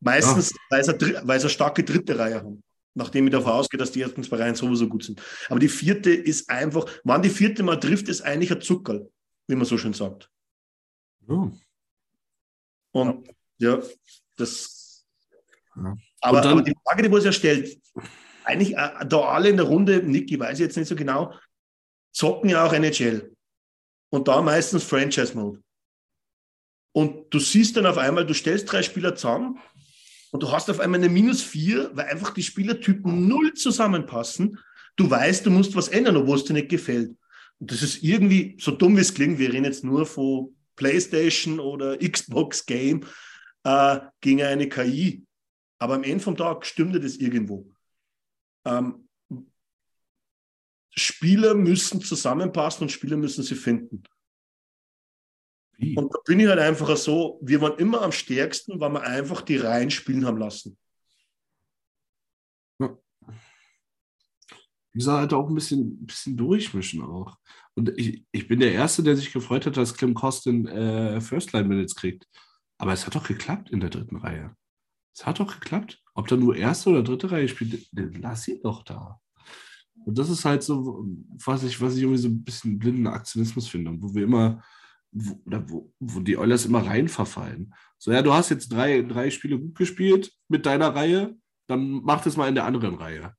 Meistens, 0.02 0.52
ja. 0.52 0.58
weil, 0.70 0.84
sie, 0.84 0.92
weil 1.24 1.40
sie 1.40 1.46
eine 1.46 1.50
starke 1.50 1.84
dritte 1.84 2.18
Reihe 2.18 2.36
haben. 2.36 2.64
Nachdem 2.96 3.28
ich 3.28 3.32
davon 3.32 3.52
ausgehe, 3.52 3.78
dass 3.78 3.92
die 3.92 4.02
ersten 4.02 4.24
zwei 4.24 4.38
Reihen 4.38 4.56
sowieso 4.56 4.88
gut 4.88 5.04
sind. 5.04 5.22
Aber 5.48 5.60
die 5.60 5.70
vierte 5.70 6.10
ist 6.10 6.50
einfach, 6.50 6.86
wann 7.04 7.22
die 7.22 7.30
vierte 7.30 7.64
mal 7.64 7.80
trifft, 7.80 8.10
ist 8.10 8.22
eigentlich 8.22 8.52
ein 8.52 8.62
Zuckerl, 8.62 9.10
wie 9.48 9.56
man 9.56 9.66
so 9.66 9.78
schön 9.78 9.94
sagt. 9.94 10.30
Ja. 11.28 11.52
Und 12.92 13.30
ja, 13.58 13.82
das. 14.38 15.06
Ja. 15.76 15.96
Aber, 16.22 16.42
dann, 16.42 16.54
aber, 16.54 16.62
die 16.64 16.76
Frage, 16.84 17.04
die 17.04 17.10
man 17.10 17.22
sich 17.22 17.26
ja 17.26 17.32
stellt, 17.32 17.80
eigentlich 18.44 18.76
äh, 18.76 19.06
da 19.06 19.20
alle 19.22 19.50
in 19.50 19.58
der 19.58 19.66
Runde, 19.66 20.02
Nick, 20.04 20.32
ich 20.32 20.40
weiß 20.40 20.60
jetzt 20.60 20.76
nicht 20.76 20.88
so 20.88 20.96
genau, 20.96 21.34
zocken 22.12 22.50
ja 22.50 22.66
auch 22.66 22.74
NHL. 22.74 23.36
Und 24.10 24.28
da 24.28 24.42
meistens 24.42 24.84
Franchise-Mode. 24.84 25.62
Und 26.92 27.32
du 27.32 27.40
siehst 27.40 27.78
dann 27.78 27.86
auf 27.86 28.00
einmal, 28.00 28.26
du 28.26 28.34
stellst 28.34 28.72
drei 28.72 28.82
Spieler 28.82 29.16
zusammen 29.16 29.60
und 30.32 30.44
du 30.44 30.52
hast 30.52 30.70
auf 30.70 30.80
einmal 30.80 31.00
eine 31.00 31.10
Minus 31.10 31.42
vier, 31.42 31.90
weil 31.94 32.06
einfach 32.06 32.34
die 32.34 32.44
Spielertypen 32.44 33.28
null 33.28 33.54
zusammenpassen. 33.54 34.60
Du 34.96 35.10
weißt, 35.10 35.46
du 35.46 35.50
musst 35.50 35.76
was 35.76 35.88
ändern, 35.88 36.18
obwohl 36.18 36.38
es 36.38 36.46
dir 36.46 36.54
nicht 36.54 36.70
gefällt. 36.70 37.16
Und 37.58 37.72
das 37.72 37.82
ist 37.82 38.04
irgendwie, 38.04 38.58
so 38.60 38.72
dumm 38.72 38.96
wie 38.98 39.02
es 39.02 39.14
klingt, 39.14 39.40
wir 39.40 39.52
reden 39.52 39.66
jetzt 39.66 39.84
nur 39.84 40.06
von 40.06 40.56
PlayStation 40.76 41.60
oder 41.60 41.98
Xbox 41.98 42.66
Game 42.66 43.06
äh, 43.64 44.00
gegen 44.22 44.44
eine 44.44 44.70
KI. 44.70 45.26
Aber 45.80 45.96
am 45.96 46.04
Ende 46.04 46.24
vom 46.24 46.38
Tag 46.38 46.66
stimmte 46.66 47.00
das 47.00 47.16
irgendwo. 47.16 47.72
Ähm, 48.66 49.08
Spieler 50.96 51.56
müssen 51.56 52.02
zusammenpassen 52.02 52.84
und 52.84 52.90
Spieler 52.90 53.18
müssen 53.18 53.44
sie 53.44 53.56
finden. 53.56 54.04
Wie? 55.80 55.96
Und 55.96 56.14
da 56.14 56.20
bin 56.26 56.42
ich 56.42 56.48
halt 56.48 56.60
einfach 56.60 56.96
so, 56.98 57.40
wir 57.42 57.62
waren 57.62 57.78
immer 57.80 58.02
am 58.02 58.12
stärksten, 58.12 58.82
weil 58.82 58.92
wir 58.92 59.02
einfach 59.02 59.42
die 59.42 59.56
Reihen 59.56 59.90
spielen 59.90 60.26
haben 60.26 60.38
lassen. 60.38 60.78
Ja. 62.80 62.98
Die 64.94 65.00
soll 65.00 65.20
halt 65.20 65.34
auch 65.34 65.48
ein 65.48 65.56
bisschen, 65.56 66.02
ein 66.02 66.06
bisschen 66.06 66.36
durchmischen 66.36 67.02
auch. 67.02 67.38
Und 67.76 67.98
ich, 67.98 68.26
ich 68.34 68.48
bin 68.50 68.60
der 68.60 68.74
Erste, 68.74 69.04
der 69.04 69.16
sich 69.16 69.32
gefreut 69.32 69.66
hat, 69.66 69.78
dass 69.78 69.94
Clem 69.94 70.14
Costin 70.14 70.68
äh, 70.68 71.22
First 71.22 71.54
Line 71.54 71.70
Minutes 71.70 71.96
kriegt. 71.96 72.28
Aber 72.78 72.92
es 72.92 73.06
hat 73.06 73.16
doch 73.16 73.26
geklappt 73.26 73.70
in 73.70 73.80
der 73.80 73.90
dritten 73.90 74.18
Reihe. 74.18 74.54
Es 75.16 75.26
hat 75.26 75.40
doch 75.40 75.60
geklappt. 75.60 76.02
Ob 76.14 76.28
da 76.28 76.36
nur 76.36 76.58
erste 76.58 76.90
oder 76.90 77.04
dritte 77.04 77.32
Reihe 77.32 77.48
spielt, 77.48 77.88
lass 77.94 78.50
ihn 78.50 78.62
doch 78.64 78.84
da. 78.84 79.22
Und 80.06 80.18
das 80.18 80.30
ist 80.30 80.44
halt 80.44 80.62
so, 80.64 81.06
was 81.46 81.64
ich, 81.64 81.80
was 81.80 81.96
ich 81.96 82.02
irgendwie 82.02 82.22
so 82.22 82.28
ein 82.28 82.44
bisschen 82.44 82.80
blinden 82.80 83.08
Aktionismus 83.08 83.70
finde, 83.70 83.94
wo 84.02 84.14
wir 84.14 84.24
immer, 84.24 84.62
wo, 85.12 85.42
wo, 85.46 85.94
wo 86.00 86.20
die 86.20 86.38
Oilers 86.38 86.66
immer 86.66 86.86
rein 86.86 87.08
verfallen. 87.08 87.74
So, 87.98 88.12
ja, 88.12 88.22
du 88.22 88.34
hast 88.34 88.50
jetzt 88.50 88.70
drei, 88.70 89.02
drei 89.02 89.30
Spiele 89.30 89.60
gut 89.60 89.76
gespielt 89.76 90.32
mit 90.48 90.66
deiner 90.66 90.96
Reihe, 90.96 91.36
dann 91.68 92.02
mach 92.04 92.24
das 92.24 92.38
mal 92.38 92.48
in 92.48 92.56
der 92.56 92.66
anderen 92.66 92.96
Reihe. 92.96 93.34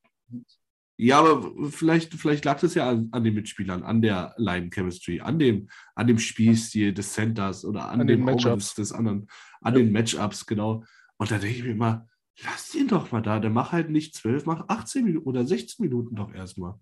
Ja, 0.96 1.20
aber 1.20 1.70
vielleicht, 1.70 2.12
vielleicht 2.12 2.44
lag 2.44 2.60
das 2.60 2.74
ja 2.74 2.90
an, 2.90 3.08
an 3.12 3.24
den 3.24 3.34
Mitspielern, 3.34 3.82
an 3.82 4.02
der 4.02 4.34
Line-Chemistry, 4.36 5.20
an 5.20 5.38
dem, 5.38 5.70
an 5.94 6.06
dem 6.06 6.18
Spielstil 6.18 6.92
des 6.92 7.14
Centers 7.14 7.64
oder 7.64 7.88
an, 7.88 8.02
An 8.02 8.06
dem 8.06 8.18
den 8.18 8.24
Matchups. 8.26 8.74
des, 8.74 8.92
anderen, 8.92 9.26
an 9.62 9.74
den 9.74 9.92
Matchups, 9.92 10.44
genau. 10.44 10.84
Und 11.16 11.30
da 11.30 11.38
denke 11.38 11.56
ich 11.56 11.64
mir 11.64 11.70
immer, 11.70 12.06
lass 12.44 12.70
den 12.72 12.88
doch 12.88 13.12
mal 13.12 13.22
da. 13.22 13.40
Der 13.40 13.50
macht 13.50 13.72
halt 13.72 13.88
nicht 13.88 14.14
12, 14.14 14.44
mach 14.44 14.68
18 14.68 15.04
Minuten 15.04 15.26
oder 15.26 15.46
16 15.46 15.82
Minuten 15.82 16.14
doch 16.16 16.34
erstmal. 16.34 16.74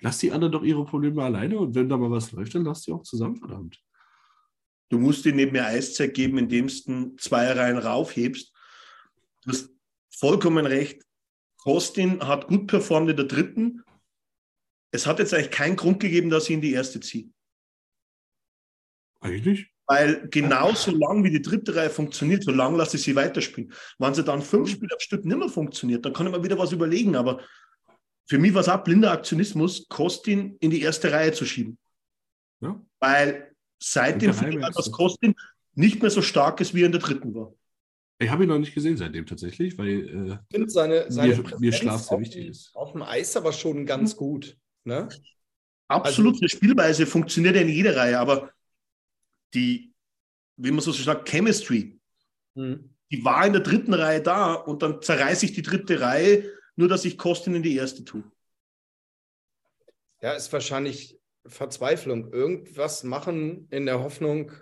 Lass 0.00 0.18
die 0.18 0.32
anderen 0.32 0.52
doch 0.52 0.64
ihre 0.64 0.84
Probleme 0.84 1.22
alleine 1.22 1.58
und 1.58 1.76
wenn 1.76 1.88
da 1.88 1.96
mal 1.96 2.10
was 2.10 2.32
läuft, 2.32 2.56
dann 2.56 2.64
lass 2.64 2.82
die 2.82 2.92
auch 2.92 3.02
zusammen, 3.02 3.36
verdammt. 3.36 3.80
Du 4.90 4.98
musst 4.98 5.24
dir 5.24 5.34
nicht 5.34 5.52
mehr 5.52 5.66
Eiszeit 5.66 6.14
geben, 6.14 6.38
indem 6.38 6.68
du 6.68 7.16
zwei 7.16 7.52
Reihen 7.52 7.78
raufhebst. 7.78 8.52
Du 9.42 9.50
hast 9.50 9.70
vollkommen 10.10 10.66
recht. 10.66 11.02
Kostin 11.58 12.26
hat 12.26 12.46
gut 12.46 12.66
performt 12.66 13.10
in 13.10 13.16
der 13.16 13.26
dritten. 13.26 13.84
Es 14.90 15.06
hat 15.06 15.18
jetzt 15.18 15.34
eigentlich 15.34 15.50
keinen 15.50 15.76
Grund 15.76 16.00
gegeben, 16.00 16.30
dass 16.30 16.44
ich 16.44 16.54
in 16.54 16.60
die 16.60 16.72
erste 16.72 17.00
ziehe. 17.00 17.30
Eigentlich. 19.20 19.70
Weil 19.86 20.28
genau 20.28 20.74
so 20.74 20.90
lange 20.90 21.24
wie 21.24 21.30
die 21.30 21.42
dritte 21.42 21.74
Reihe 21.74 21.90
funktioniert, 21.90 22.44
so 22.44 22.50
lange 22.50 22.76
lasse 22.76 22.96
ich 22.96 23.02
sie 23.02 23.16
weiterspielen. 23.16 23.72
Wenn 23.98 24.14
sie 24.14 24.22
dann 24.22 24.42
fünf 24.42 24.70
Spiele 24.70 24.92
am 24.92 25.00
Stück 25.00 25.24
nicht 25.24 25.38
mehr 25.38 25.48
funktioniert, 25.48 26.04
dann 26.04 26.12
kann 26.12 26.26
ich 26.26 26.32
mir 26.32 26.44
wieder 26.44 26.58
was 26.58 26.72
überlegen. 26.72 27.16
Aber 27.16 27.42
für 28.28 28.38
mich 28.38 28.52
war 28.52 28.60
es 28.60 28.68
auch 28.68 28.84
blinder 28.84 29.12
Aktionismus, 29.12 29.88
Kostin 29.88 30.56
in 30.60 30.70
die 30.70 30.82
erste 30.82 31.10
Reihe 31.10 31.32
zu 31.32 31.46
schieben. 31.46 31.78
Ja. 32.60 32.80
Weil 33.00 33.47
seitdem 33.78 34.34
finde 34.34 34.58
ich, 34.60 34.74
dass. 34.74 34.90
Kostin 34.92 35.34
nicht 35.74 36.00
mehr 36.02 36.10
so 36.10 36.22
stark 36.22 36.60
ist, 36.60 36.74
wie 36.74 36.82
er 36.82 36.86
in 36.86 36.92
der 36.92 37.00
dritten 37.00 37.34
war. 37.34 37.54
Ich 38.20 38.30
habe 38.30 38.42
ihn 38.44 38.48
noch 38.48 38.58
nicht 38.58 38.74
gesehen 38.74 38.96
seitdem 38.96 39.26
tatsächlich, 39.26 39.78
weil 39.78 39.88
äh, 39.88 40.32
Ich 40.50 40.56
finde 40.56 40.70
seine, 40.70 41.10
seine 41.10 41.36
Mir- 41.36 41.58
mir 41.60 41.72
Schlaf 41.72 42.02
sehr 42.02 42.18
wichtig 42.18 42.46
ist. 42.48 42.74
Auf 42.74 42.92
dem 42.92 43.02
Eis 43.02 43.36
aber 43.36 43.52
schon 43.52 43.86
ganz 43.86 44.16
gut. 44.16 44.56
Ne? 44.84 45.08
Absolut, 45.86 46.34
Also- 46.34 46.40
eine 46.42 46.48
Spielweise 46.48 47.06
funktioniert 47.06 47.54
ja 47.54 47.62
in 47.62 47.68
jeder 47.68 47.96
Reihe, 47.96 48.18
aber 48.18 48.50
die, 49.54 49.92
wie 50.56 50.70
man 50.72 50.80
so 50.80 50.92
schön 50.92 51.04
sagt, 51.04 51.28
Chemistry, 51.28 51.98
Hm. 52.56 52.92
die 53.12 53.24
war 53.24 53.46
in 53.46 53.52
der 53.52 53.62
dritten 53.62 53.94
Reihe 53.94 54.20
da 54.20 54.54
und 54.54 54.82
dann 54.82 55.00
zerreiße 55.00 55.46
ich 55.46 55.52
die 55.52 55.62
dritte 55.62 56.00
Reihe, 56.00 56.50
nur 56.74 56.88
dass 56.88 57.04
ich 57.04 57.16
Kostin 57.18 57.54
in 57.54 57.62
die 57.62 57.76
erste 57.76 58.04
tue. 58.04 58.24
Ja, 60.20 60.32
ist 60.32 60.52
wahrscheinlich 60.52 61.17
Verzweiflung. 61.48 62.32
Irgendwas 62.32 63.04
machen 63.04 63.66
in 63.70 63.86
der 63.86 64.00
Hoffnung, 64.00 64.52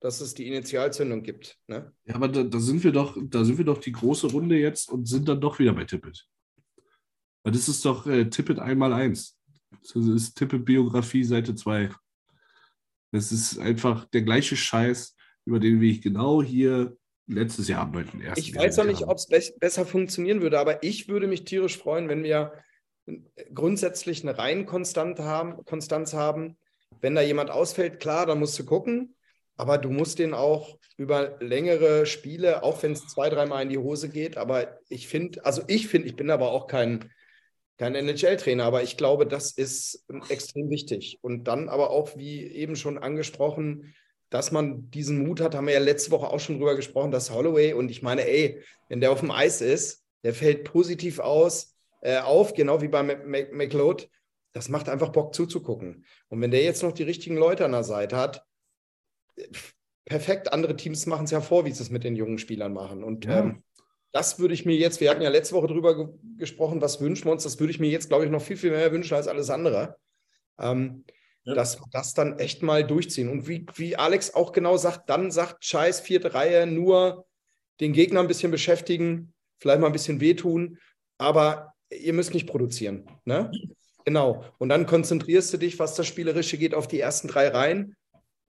dass 0.00 0.20
es 0.20 0.34
die 0.34 0.46
Initialzündung 0.46 1.22
gibt. 1.22 1.58
Ne? 1.66 1.92
Ja, 2.04 2.14
aber 2.14 2.28
da, 2.28 2.42
da 2.42 2.58
sind 2.58 2.82
wir 2.84 2.92
doch, 2.92 3.16
da 3.20 3.44
sind 3.44 3.58
wir 3.58 3.64
doch 3.64 3.78
die 3.78 3.92
große 3.92 4.28
Runde 4.28 4.56
jetzt 4.56 4.90
und 4.90 5.06
sind 5.06 5.28
dann 5.28 5.40
doch 5.40 5.58
wieder 5.58 5.74
bei 5.74 5.84
Tippet. 5.84 6.26
Weil 7.42 7.52
das 7.52 7.68
ist 7.68 7.84
doch 7.84 8.06
äh, 8.06 8.28
Tippet 8.28 8.58
einmal 8.58 8.92
eins. 8.92 9.38
Das 9.82 9.94
ist 9.94 10.34
Tippet 10.34 10.64
Biografie 10.64 11.24
Seite 11.24 11.54
2. 11.54 11.90
Das 13.12 13.32
ist 13.32 13.58
einfach 13.58 14.04
der 14.06 14.22
gleiche 14.22 14.56
Scheiß, 14.56 15.16
über 15.44 15.58
den 15.58 15.80
wir 15.80 15.98
genau 16.00 16.42
hier 16.42 16.96
letztes 17.26 17.68
Jahr 17.68 17.82
am 17.82 17.92
9.1. 17.92 18.38
Ich 18.38 18.54
weiß 18.54 18.78
noch 18.78 18.84
nicht, 18.84 19.02
ob 19.02 19.16
es 19.16 19.26
be 19.26 19.40
besser 19.58 19.86
funktionieren 19.86 20.42
würde, 20.42 20.58
aber 20.58 20.82
ich 20.82 21.08
würde 21.08 21.26
mich 21.26 21.44
tierisch 21.44 21.78
freuen, 21.78 22.08
wenn 22.08 22.22
wir 22.22 22.52
grundsätzlich 23.54 24.22
eine 24.22 24.38
Reihenkonstanz 24.38 25.18
haben, 25.20 25.64
Konstanz 25.64 26.14
haben. 26.14 26.56
Wenn 27.00 27.14
da 27.14 27.22
jemand 27.22 27.50
ausfällt, 27.50 28.00
klar, 28.00 28.26
dann 28.26 28.38
musst 28.38 28.58
du 28.58 28.64
gucken, 28.64 29.14
aber 29.56 29.78
du 29.78 29.90
musst 29.90 30.18
den 30.18 30.34
auch 30.34 30.78
über 30.96 31.36
längere 31.40 32.06
Spiele, 32.06 32.62
auch 32.62 32.82
wenn 32.82 32.92
es 32.92 33.06
zwei, 33.06 33.30
dreimal 33.30 33.62
in 33.62 33.68
die 33.68 33.78
Hose 33.78 34.08
geht, 34.08 34.36
aber 34.36 34.78
ich 34.88 35.08
finde, 35.08 35.44
also 35.44 35.62
ich 35.66 35.88
finde, 35.88 36.08
ich 36.08 36.16
bin 36.16 36.30
aber 36.30 36.50
auch 36.50 36.66
kein, 36.66 37.10
kein 37.78 37.94
NHL-Trainer, 37.94 38.64
aber 38.64 38.82
ich 38.82 38.96
glaube, 38.96 39.26
das 39.26 39.52
ist 39.52 40.04
extrem 40.28 40.68
wichtig. 40.68 41.18
Und 41.22 41.44
dann 41.44 41.70
aber 41.70 41.90
auch, 41.90 42.16
wie 42.16 42.46
eben 42.46 42.76
schon 42.76 42.98
angesprochen, 42.98 43.94
dass 44.28 44.52
man 44.52 44.90
diesen 44.90 45.26
Mut 45.26 45.40
hat, 45.40 45.54
haben 45.54 45.66
wir 45.66 45.74
ja 45.74 45.80
letzte 45.80 46.10
Woche 46.10 46.28
auch 46.28 46.40
schon 46.40 46.58
drüber 46.58 46.76
gesprochen, 46.76 47.10
dass 47.10 47.30
Holloway, 47.30 47.72
und 47.72 47.90
ich 47.90 48.02
meine, 48.02 48.28
ey, 48.28 48.62
wenn 48.88 49.00
der 49.00 49.12
auf 49.12 49.20
dem 49.20 49.30
Eis 49.30 49.60
ist, 49.60 50.04
der 50.22 50.34
fällt 50.34 50.64
positiv 50.64 51.18
aus, 51.18 51.74
äh, 52.00 52.18
auf, 52.18 52.54
genau 52.54 52.80
wie 52.82 52.88
bei 52.88 53.02
McLeod. 53.02 54.08
Das 54.52 54.68
macht 54.68 54.88
einfach 54.88 55.10
Bock 55.10 55.34
zuzugucken. 55.34 56.04
Und 56.28 56.40
wenn 56.40 56.50
der 56.50 56.62
jetzt 56.64 56.82
noch 56.82 56.92
die 56.92 57.04
richtigen 57.04 57.36
Leute 57.36 57.64
an 57.64 57.72
der 57.72 57.84
Seite 57.84 58.16
hat, 58.16 58.44
perfekt, 60.04 60.52
andere 60.52 60.76
Teams 60.76 61.06
machen 61.06 61.24
es 61.24 61.30
ja 61.30 61.40
vor, 61.40 61.64
wie 61.64 61.72
sie 61.72 61.82
es 61.82 61.90
mit 61.90 62.04
den 62.04 62.16
jungen 62.16 62.38
Spielern 62.38 62.72
machen. 62.72 63.04
Und 63.04 63.24
Ja. 63.24 63.40
ähm, 63.40 63.62
das 64.12 64.40
würde 64.40 64.54
ich 64.54 64.66
mir 64.66 64.74
jetzt, 64.76 65.00
wir 65.00 65.08
hatten 65.08 65.22
ja 65.22 65.28
letzte 65.30 65.54
Woche 65.54 65.68
drüber 65.68 65.96
ge 65.96 66.06
gesprochen, 66.36 66.80
was 66.80 67.00
wünschen 67.00 67.26
wir 67.26 67.32
uns, 67.32 67.44
das 67.44 67.60
würde 67.60 67.70
ich 67.70 67.78
mir 67.78 67.90
jetzt, 67.90 68.08
glaube 68.08 68.24
ich, 68.24 68.30
noch 68.30 68.42
viel, 68.42 68.56
viel 68.56 68.70
mehr 68.70 68.90
wünschen 68.90 69.14
als 69.14 69.28
alles 69.28 69.50
andere. 69.50 69.96
Ähm, 70.58 71.04
Ja. 71.44 71.54
Dass 71.54 71.78
wir 71.80 71.86
das 71.90 72.12
dann 72.12 72.38
echt 72.38 72.62
mal 72.62 72.84
durchziehen. 72.86 73.30
Und 73.30 73.48
wie, 73.48 73.64
wie 73.76 73.96
Alex 73.96 74.34
auch 74.34 74.52
genau 74.52 74.76
sagt, 74.76 75.08
dann 75.08 75.30
sagt 75.30 75.64
Scheiß, 75.64 76.00
vierte 76.00 76.34
Reihe, 76.34 76.66
nur 76.66 77.26
den 77.80 77.92
Gegner 77.94 78.20
ein 78.20 78.26
bisschen 78.28 78.50
beschäftigen, 78.50 79.32
vielleicht 79.58 79.80
mal 79.80 79.86
ein 79.86 79.92
bisschen 79.94 80.20
wehtun, 80.20 80.78
aber 81.18 81.72
ihr 81.90 82.12
müsst 82.12 82.34
nicht 82.34 82.46
produzieren. 82.46 83.04
Ne? 83.24 83.50
Genau. 84.04 84.44
Und 84.58 84.68
dann 84.68 84.86
konzentrierst 84.86 85.52
du 85.52 85.56
dich, 85.58 85.78
was 85.78 85.94
das 85.94 86.06
Spielerische 86.06 86.58
geht, 86.58 86.74
auf 86.74 86.88
die 86.88 87.00
ersten 87.00 87.28
drei 87.28 87.48
Reihen. 87.48 87.96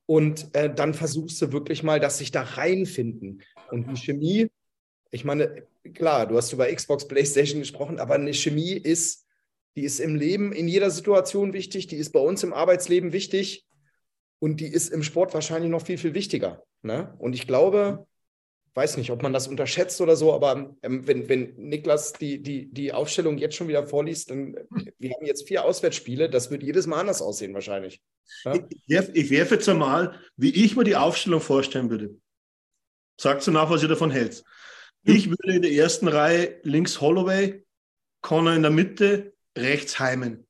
Und 0.05 0.53
äh, 0.53 0.73
dann 0.73 0.93
versuchst 0.93 1.41
du 1.41 1.51
wirklich 1.51 1.83
mal, 1.83 1.99
dass 1.99 2.17
sich 2.17 2.31
da 2.31 2.41
reinfinden. 2.41 3.41
Und 3.69 3.89
die 3.89 3.97
Chemie, 3.97 4.47
ich 5.09 5.23
meine, 5.23 5.65
klar, 5.93 6.27
du 6.27 6.35
hast 6.37 6.51
über 6.51 6.73
Xbox, 6.73 7.07
PlayStation 7.07 7.59
gesprochen, 7.59 7.99
aber 7.99 8.15
eine 8.15 8.33
Chemie 8.33 8.73
ist, 8.73 9.25
die 9.75 9.83
ist 9.83 9.99
im 9.99 10.15
Leben 10.15 10.51
in 10.51 10.67
jeder 10.67 10.89
Situation 10.89 11.53
wichtig, 11.53 11.87
die 11.87 11.95
ist 11.95 12.11
bei 12.11 12.19
uns 12.19 12.43
im 12.43 12.53
Arbeitsleben 12.53 13.13
wichtig 13.13 13.65
und 14.39 14.59
die 14.59 14.67
ist 14.67 14.89
im 14.89 15.03
Sport 15.03 15.33
wahrscheinlich 15.33 15.71
noch 15.71 15.85
viel, 15.85 15.97
viel 15.97 16.13
wichtiger. 16.13 16.63
Ne? 16.81 17.15
Und 17.19 17.33
ich 17.33 17.47
glaube, 17.47 18.05
weiß 18.73 18.97
nicht, 18.97 19.11
ob 19.11 19.21
man 19.21 19.33
das 19.33 19.47
unterschätzt 19.47 19.99
oder 19.99 20.15
so, 20.15 20.33
aber 20.33 20.75
ähm, 20.81 21.07
wenn, 21.07 21.27
wenn 21.27 21.55
Niklas 21.57 22.13
die, 22.13 22.41
die, 22.41 22.71
die 22.71 22.93
Aufstellung 22.93 23.37
jetzt 23.37 23.55
schon 23.55 23.67
wieder 23.67 23.85
vorliest, 23.85 24.29
dann 24.29 24.55
wir 24.97 25.11
haben 25.11 25.25
jetzt 25.25 25.47
vier 25.47 25.65
Auswärtsspiele, 25.65 26.29
das 26.29 26.51
wird 26.51 26.63
jedes 26.63 26.87
Mal 26.87 26.99
anders 26.99 27.21
aussehen 27.21 27.53
wahrscheinlich. 27.53 28.01
Ja? 28.45 28.53
Ich 28.53 28.87
werfe 28.87 29.11
ich 29.13 29.29
werf 29.29 29.51
jetzt 29.51 29.67
einmal, 29.67 30.19
wie 30.37 30.51
ich 30.51 30.75
mir 30.75 30.83
die 30.83 30.95
Aufstellung 30.95 31.41
vorstellen 31.41 31.89
würde. 31.89 32.15
Sagt 33.19 33.43
so 33.43 33.51
nach, 33.51 33.69
was 33.69 33.83
ihr 33.83 33.89
davon 33.89 34.11
hält. 34.11 34.43
Ich 35.03 35.29
würde 35.29 35.55
in 35.55 35.61
der 35.63 35.71
ersten 35.71 36.07
Reihe 36.07 36.59
links 36.63 37.01
Holloway, 37.01 37.65
Connor 38.21 38.53
in 38.53 38.61
der 38.61 38.71
Mitte, 38.71 39.33
rechts 39.57 39.99
Heimen. 39.99 40.47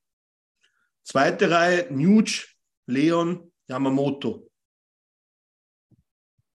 Zweite 1.04 1.50
Reihe 1.50 1.88
Nuge, 1.90 2.46
Leon, 2.86 3.52
Yamamoto. 3.68 4.51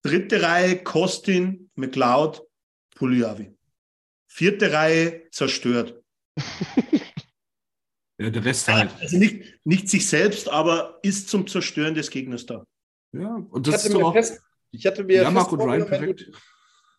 Dritte 0.03 0.41
Reihe 0.41 0.83
Kostin, 0.83 1.69
McLeod, 1.75 2.41
Puliavi. 2.95 3.55
Vierte 4.27 4.71
Reihe 4.71 5.29
zerstört. 5.31 6.01
Ja, 8.19 8.31
der 8.31 8.43
Rest 8.43 8.67
halt. 8.67 8.91
Also 8.99 9.17
nicht, 9.17 9.59
nicht 9.63 9.89
sich 9.89 10.07
selbst, 10.07 10.49
aber 10.49 10.99
ist 11.03 11.29
zum 11.29 11.45
Zerstören 11.45 11.93
des 11.93 12.09
Gegners 12.09 12.45
da. 12.45 12.65
Ja, 13.11 13.35
und 13.35 13.67
das 13.67 13.85
ist 13.85 13.93
doch 13.93 13.99
mir 13.99 14.05
auch 14.07 14.13
fest, 14.13 14.41
ich 14.71 14.85
hatte 14.85 15.03
mir 15.03 15.21
Jan-Marc 15.21 15.49
fest 15.49 15.53
und 15.53 15.69
Ryan 15.69 15.87
perfekt. 15.87 16.31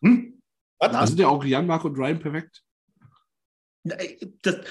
Hm? 0.01 0.41
Was? 0.79 0.91
Da 0.91 1.07
sind 1.07 1.19
ja 1.19 1.27
auch 1.27 1.43
Jan-Marc 1.43 1.83
und 1.83 1.97
Ryan 1.97 2.19
perfekt. 2.19 2.63
Das, 3.83 4.61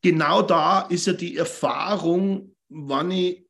genau 0.00 0.42
da 0.42 0.82
ist 0.82 1.06
ja 1.06 1.12
die 1.12 1.36
Erfahrung, 1.36 2.54
wann 2.68 3.10
ich 3.10 3.47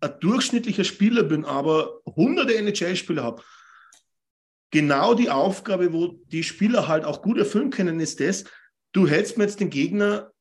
ein 0.00 0.20
durchschnittlicher 0.20 0.84
Spieler 0.84 1.22
bin, 1.22 1.44
aber 1.44 2.00
hunderte 2.04 2.54
NHL-Spieler 2.56 3.22
habe. 3.22 3.42
Genau 4.70 5.14
die 5.14 5.30
Aufgabe, 5.30 5.92
wo 5.92 6.20
die 6.26 6.42
Spieler 6.42 6.88
halt 6.88 7.04
auch 7.04 7.22
gut 7.22 7.38
erfüllen 7.38 7.70
können, 7.70 8.00
ist 8.00 8.20
das, 8.20 8.44
du 8.92 9.06
hältst 9.08 9.38
mir 9.38 9.44
jetzt 9.44 9.60
den 9.60 9.70
Gegner 9.70 10.32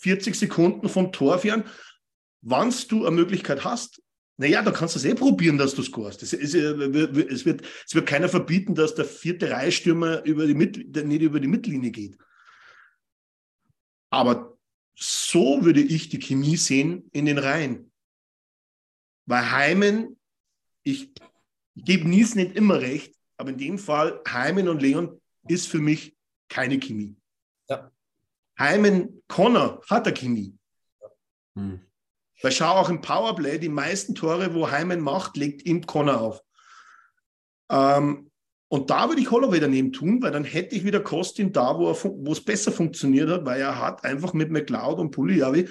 40 0.00 0.34
Sekunden 0.34 0.88
vom 0.88 1.12
Tor 1.12 1.38
fern. 1.38 1.64
Wann 2.42 2.74
du 2.88 3.06
eine 3.06 3.14
Möglichkeit 3.14 3.64
hast, 3.64 4.02
naja, 4.38 4.62
dann 4.62 4.72
kannst 4.72 4.94
du 4.94 4.98
es 4.98 5.04
eh 5.04 5.14
probieren, 5.14 5.58
dass 5.58 5.74
du 5.74 5.82
scorest. 5.82 6.22
Es, 6.22 6.32
ja- 6.32 6.38
es, 6.38 7.44
wird, 7.44 7.62
es 7.84 7.94
wird 7.94 8.06
keiner 8.06 8.30
verbieten, 8.30 8.74
dass 8.74 8.94
der 8.94 9.04
vierte 9.04 9.50
Reihstürmer 9.50 10.24
über 10.24 10.46
die 10.46 10.54
Mit, 10.54 10.96
nicht 11.04 11.20
über 11.20 11.40
die 11.40 11.46
Mittellinie 11.46 11.90
geht. 11.90 12.16
Aber 14.08 14.56
so 14.96 15.62
würde 15.62 15.80
ich 15.82 16.08
die 16.08 16.18
Chemie 16.18 16.56
sehen 16.56 17.10
in 17.12 17.26
den 17.26 17.36
Reihen. 17.36 17.89
Weil 19.30 19.50
Heimen, 19.52 20.18
ich, 20.82 21.12
ich 21.74 21.84
gebe 21.84 22.08
Nies 22.08 22.34
nicht 22.34 22.56
immer 22.56 22.80
recht, 22.80 23.14
aber 23.36 23.50
in 23.50 23.58
dem 23.58 23.78
Fall, 23.78 24.20
Heimen 24.28 24.68
und 24.68 24.82
Leon 24.82 25.20
ist 25.48 25.68
für 25.68 25.78
mich 25.78 26.16
keine 26.48 26.80
Chemie. 26.80 27.16
Ja. 27.68 27.92
Heimen, 28.58 29.22
Connor 29.28 29.80
hat 29.88 30.06
eine 30.06 30.16
Chemie. 30.16 30.58
Hm. 31.54 31.80
Weil 32.42 32.52
schau 32.52 32.74
auch 32.74 32.88
im 32.88 33.00
Powerplay, 33.00 33.58
die 33.58 33.68
meisten 33.68 34.14
Tore, 34.14 34.52
wo 34.54 34.70
Heimen 34.70 35.00
macht, 35.00 35.36
legt 35.36 35.64
ihm 35.64 35.86
Connor 35.86 36.20
auf. 36.20 36.42
Ähm, 37.70 38.30
Und 38.68 38.90
da 38.90 39.08
würde 39.08 39.20
ich 39.20 39.30
Holloway 39.30 39.60
daneben 39.60 39.92
tun, 39.92 40.22
weil 40.22 40.32
dann 40.32 40.44
hätte 40.44 40.74
ich 40.74 40.84
wieder 40.84 41.00
Kostin 41.00 41.52
da, 41.52 41.76
wo, 41.78 41.90
es 42.32 42.44
besser 42.44 42.72
funktioniert 42.72 43.30
hat, 43.30 43.44
weil 43.44 43.60
er 43.60 43.78
hat 43.78 44.04
einfach 44.04 44.32
mit 44.32 44.50
McLeod 44.50 44.98
und 44.98 45.12
Puliavi, 45.12 45.68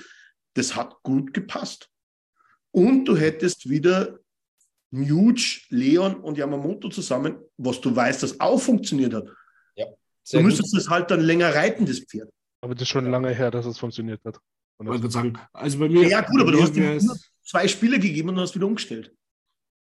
das 0.53 0.75
hat 0.75 0.95
gut 1.03 1.33
gepasst. 1.33 1.89
Und 2.71 3.05
du 3.05 3.15
hättest 3.15 3.69
wieder 3.69 4.19
Nuge, 4.91 5.61
Leon 5.69 6.15
und 6.15 6.37
Yamamoto 6.37 6.89
zusammen, 6.89 7.37
was 7.57 7.79
du 7.81 7.95
weißt, 7.95 8.23
das 8.23 8.39
auch 8.39 8.59
funktioniert 8.59 9.13
hat. 9.13 9.29
Ja, 9.75 9.85
du 10.31 10.41
müsstest 10.41 10.75
es 10.75 10.89
halt 10.89 11.11
dann 11.11 11.21
länger 11.21 11.53
reiten, 11.53 11.85
das 11.85 11.99
Pferd. 11.99 12.29
Aber 12.61 12.73
das 12.73 12.83
ist 12.83 12.89
schon 12.89 13.05
lange 13.05 13.29
her, 13.29 13.51
dass 13.51 13.65
es 13.65 13.77
funktioniert 13.77 14.23
hat. 14.25 14.39
Ich 14.81 14.87
würde 14.87 15.11
sagen, 15.11 15.37
also 15.51 15.79
bei 15.79 15.89
mir. 15.89 16.07
Ja, 16.07 16.21
gut, 16.21 16.41
aber 16.41 16.51
du 16.51 16.61
hast 16.61 16.75
ihm 16.75 16.97
nur 16.97 17.17
zwei 17.43 17.67
Spiele 17.67 17.99
gegeben 17.99 18.29
und 18.29 18.39
hast 18.39 18.55
wieder 18.55 18.65
umgestellt. 18.65 19.13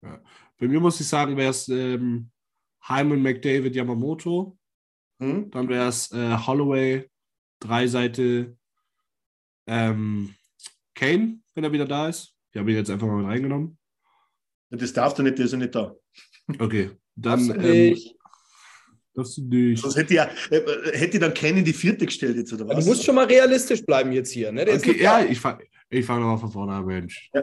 Ja. 0.02 0.20
Bei 0.58 0.68
mir 0.68 0.80
muss 0.80 1.00
ich 1.00 1.08
sagen, 1.08 1.36
wäre 1.36 1.50
es 1.50 1.68
ähm, 1.68 2.30
Hyman, 2.86 3.22
McDavid, 3.22 3.74
Yamamoto. 3.74 4.58
Hm? 5.18 5.50
Dann 5.50 5.68
wäre 5.68 5.88
es 5.88 6.10
äh, 6.12 6.36
Holloway, 6.36 7.08
Dreiseite, 7.60 8.56
ähm, 9.66 10.34
Kane, 10.94 11.40
wenn 11.54 11.64
er 11.64 11.72
wieder 11.72 11.86
da 11.86 12.08
ist. 12.08 12.34
Ich 12.52 12.58
habe 12.60 12.70
ihn 12.70 12.76
jetzt 12.76 12.90
einfach 12.90 13.06
mal 13.06 13.16
mit 13.16 13.26
reingenommen. 13.26 13.78
Das 14.70 14.92
darfst 14.92 15.18
du 15.18 15.22
nicht, 15.22 15.38
der 15.38 15.46
ist 15.46 15.52
ja 15.52 15.58
nicht 15.58 15.74
da. 15.74 15.94
Okay, 16.58 16.90
dann. 17.14 17.48
Darfst 17.48 17.48
du 17.48 17.54
Ähm, 17.54 17.90
nicht. 17.90 18.16
darfst 19.14 19.36
du 19.38 19.42
nicht. 19.42 19.82
Sonst 19.82 19.96
hätte 19.96 20.14
ja, 20.14 20.30
äh, 20.50 20.98
hätte 20.98 21.18
dann 21.18 21.34
Kane 21.34 21.58
in 21.60 21.64
die 21.64 21.72
vierte 21.72 22.06
gestellt 22.06 22.36
jetzt, 22.36 22.52
oder 22.52 22.68
was? 22.68 22.84
Du 22.84 22.90
musst 22.90 23.04
schon 23.04 23.14
mal 23.14 23.26
realistisch 23.26 23.84
bleiben 23.84 24.12
jetzt 24.12 24.30
hier. 24.32 24.52
Ne? 24.52 24.62
Okay, 24.62 25.02
ja, 25.02 25.20
da. 25.22 25.26
ich 25.28 25.40
fange 25.40 25.64
ich 25.88 26.04
fang 26.06 26.20
nochmal 26.20 26.38
von 26.38 26.50
vorne 26.50 26.72
an, 26.74 26.86
Mensch. 26.86 27.30
Ja. 27.34 27.42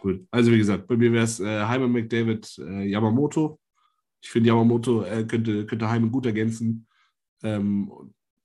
Gut. 0.00 0.26
Also, 0.32 0.50
wie 0.50 0.58
gesagt, 0.58 0.86
bei 0.88 0.96
mir 0.96 1.12
wäre 1.12 1.24
es 1.24 1.38
äh, 1.38 1.66
Hyman, 1.66 1.92
McDavid, 1.92 2.58
äh, 2.58 2.88
Yamamoto. 2.88 3.60
Ich 4.20 4.30
finde, 4.30 4.48
Yamamoto 4.48 5.02
äh, 5.04 5.24
könnte, 5.24 5.64
könnte 5.66 5.88
Hyman 5.90 6.10
gut 6.10 6.26
ergänzen. 6.26 6.86
Ähm, 7.44 7.90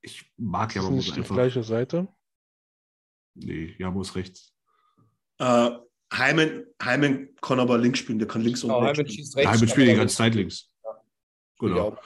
ich 0.01 0.31
mag 0.37 0.69
Das 0.69 0.75
ist 0.75 0.83
Yamamoto 0.83 0.95
nicht 0.97 1.15
die 1.15 1.19
einfach. 1.21 1.35
gleiche 1.35 1.63
Seite. 1.63 2.07
Nee, 3.33 3.75
Yamo 3.77 4.01
ist 4.01 4.15
rechts. 4.15 4.53
Äh, 5.39 5.69
Heimen, 6.13 6.65
Heimen 6.81 7.35
kann 7.41 7.59
aber 7.59 7.77
links 7.77 7.99
spielen, 7.99 8.17
der 8.19 8.27
kann 8.27 8.41
links 8.41 8.63
und 8.63 8.69
Genau, 8.69 8.79
rechts 8.79 8.97
Hyman 8.99 9.09
spielen. 9.11 9.17
schießt 9.25 9.37
rechts. 9.37 9.53
Hyman 9.53 9.67
spielt 9.69 9.87
die 9.87 9.91
aber- 9.91 9.99
ganze 9.99 10.15
Zeit 10.15 10.35
links. 10.35 10.73
Genau. 11.59 11.97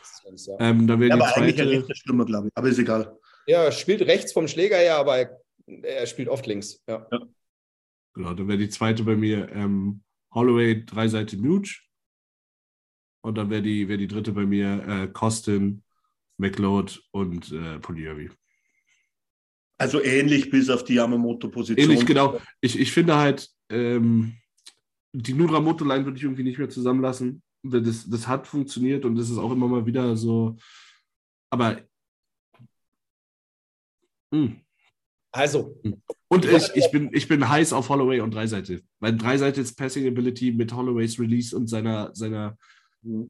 ja. 0.47 0.55
Ähm, 0.59 0.87
dann 0.87 0.99
wäre 0.99 1.09
Ja, 1.09 1.15
die 1.17 1.21
aber 1.21 1.35
eigentlich 1.37 1.59
ein 1.59 1.67
zweite. 1.67 1.77
rechter 1.79 1.95
Stürmer, 1.95 2.25
glaube 2.25 2.47
ich. 2.47 2.53
Aber 2.55 2.67
ist 2.69 2.79
egal. 2.79 3.19
Ja, 3.47 3.63
er 3.63 3.71
spielt 3.73 4.01
rechts 4.03 4.31
vom 4.33 4.47
Schläger 4.47 4.77
her, 4.77 4.95
aber 4.97 5.17
er, 5.17 5.41
er 5.83 6.05
spielt 6.07 6.29
oft 6.29 6.47
links. 6.47 6.81
Ja. 6.87 7.05
Genau, 8.13 8.33
dann 8.33 8.47
wäre 8.47 8.57
die 8.57 8.69
zweite 8.69 9.03
bei 9.03 9.15
mir 9.15 9.49
ähm, 9.51 10.03
Holloway, 10.33 10.85
Dreiseite 10.85 11.37
Nuge. 11.37 11.69
Und 13.23 13.37
dann 13.37 13.49
wäre 13.49 13.61
die, 13.61 13.87
wär 13.87 13.97
die 13.97 14.07
dritte 14.07 14.31
bei 14.31 14.45
mir 14.45 14.83
äh, 14.87 15.07
Costin, 15.07 15.83
McLeod 16.37 17.03
und 17.11 17.51
äh, 17.51 17.77
Poliavi. 17.79 18.31
Also 19.81 19.99
ähnlich 20.03 20.51
bis 20.51 20.69
auf 20.69 20.83
die 20.83 20.93
Yamamoto-Position. 20.93 21.89
Ähnlich, 21.89 22.05
genau. 22.05 22.39
Ich, 22.61 22.79
ich 22.79 22.91
finde 22.91 23.15
halt, 23.15 23.49
ähm, 23.71 24.35
die 25.11 25.33
Nudramoto-Line 25.33 26.05
würde 26.05 26.17
ich 26.17 26.23
irgendwie 26.23 26.43
nicht 26.43 26.59
mehr 26.59 26.69
zusammenlassen. 26.69 27.41
Das, 27.63 28.07
das 28.07 28.27
hat 28.27 28.45
funktioniert 28.45 29.05
und 29.05 29.15
das 29.15 29.31
ist 29.31 29.39
auch 29.39 29.51
immer 29.51 29.67
mal 29.67 29.83
wieder 29.87 30.15
so. 30.15 30.55
Aber. 31.49 31.81
Hm. 34.31 34.61
Also, 35.31 35.81
Und 36.27 36.45
ich, 36.45 36.69
ich, 36.75 36.91
bin, 36.91 37.09
ich 37.11 37.27
bin 37.27 37.49
heiß 37.49 37.73
auf 37.73 37.89
Holloway 37.89 38.19
und 38.19 38.35
Dreiseite. 38.35 38.83
Weil 38.99 39.17
Dreiseite 39.17 39.61
ist 39.61 39.75
Passing 39.75 40.05
Ability 40.05 40.51
mit 40.51 40.71
Holloways 40.73 41.19
Release 41.19 41.57
und 41.57 41.67
seiner, 41.67 42.13
seiner, 42.13 42.55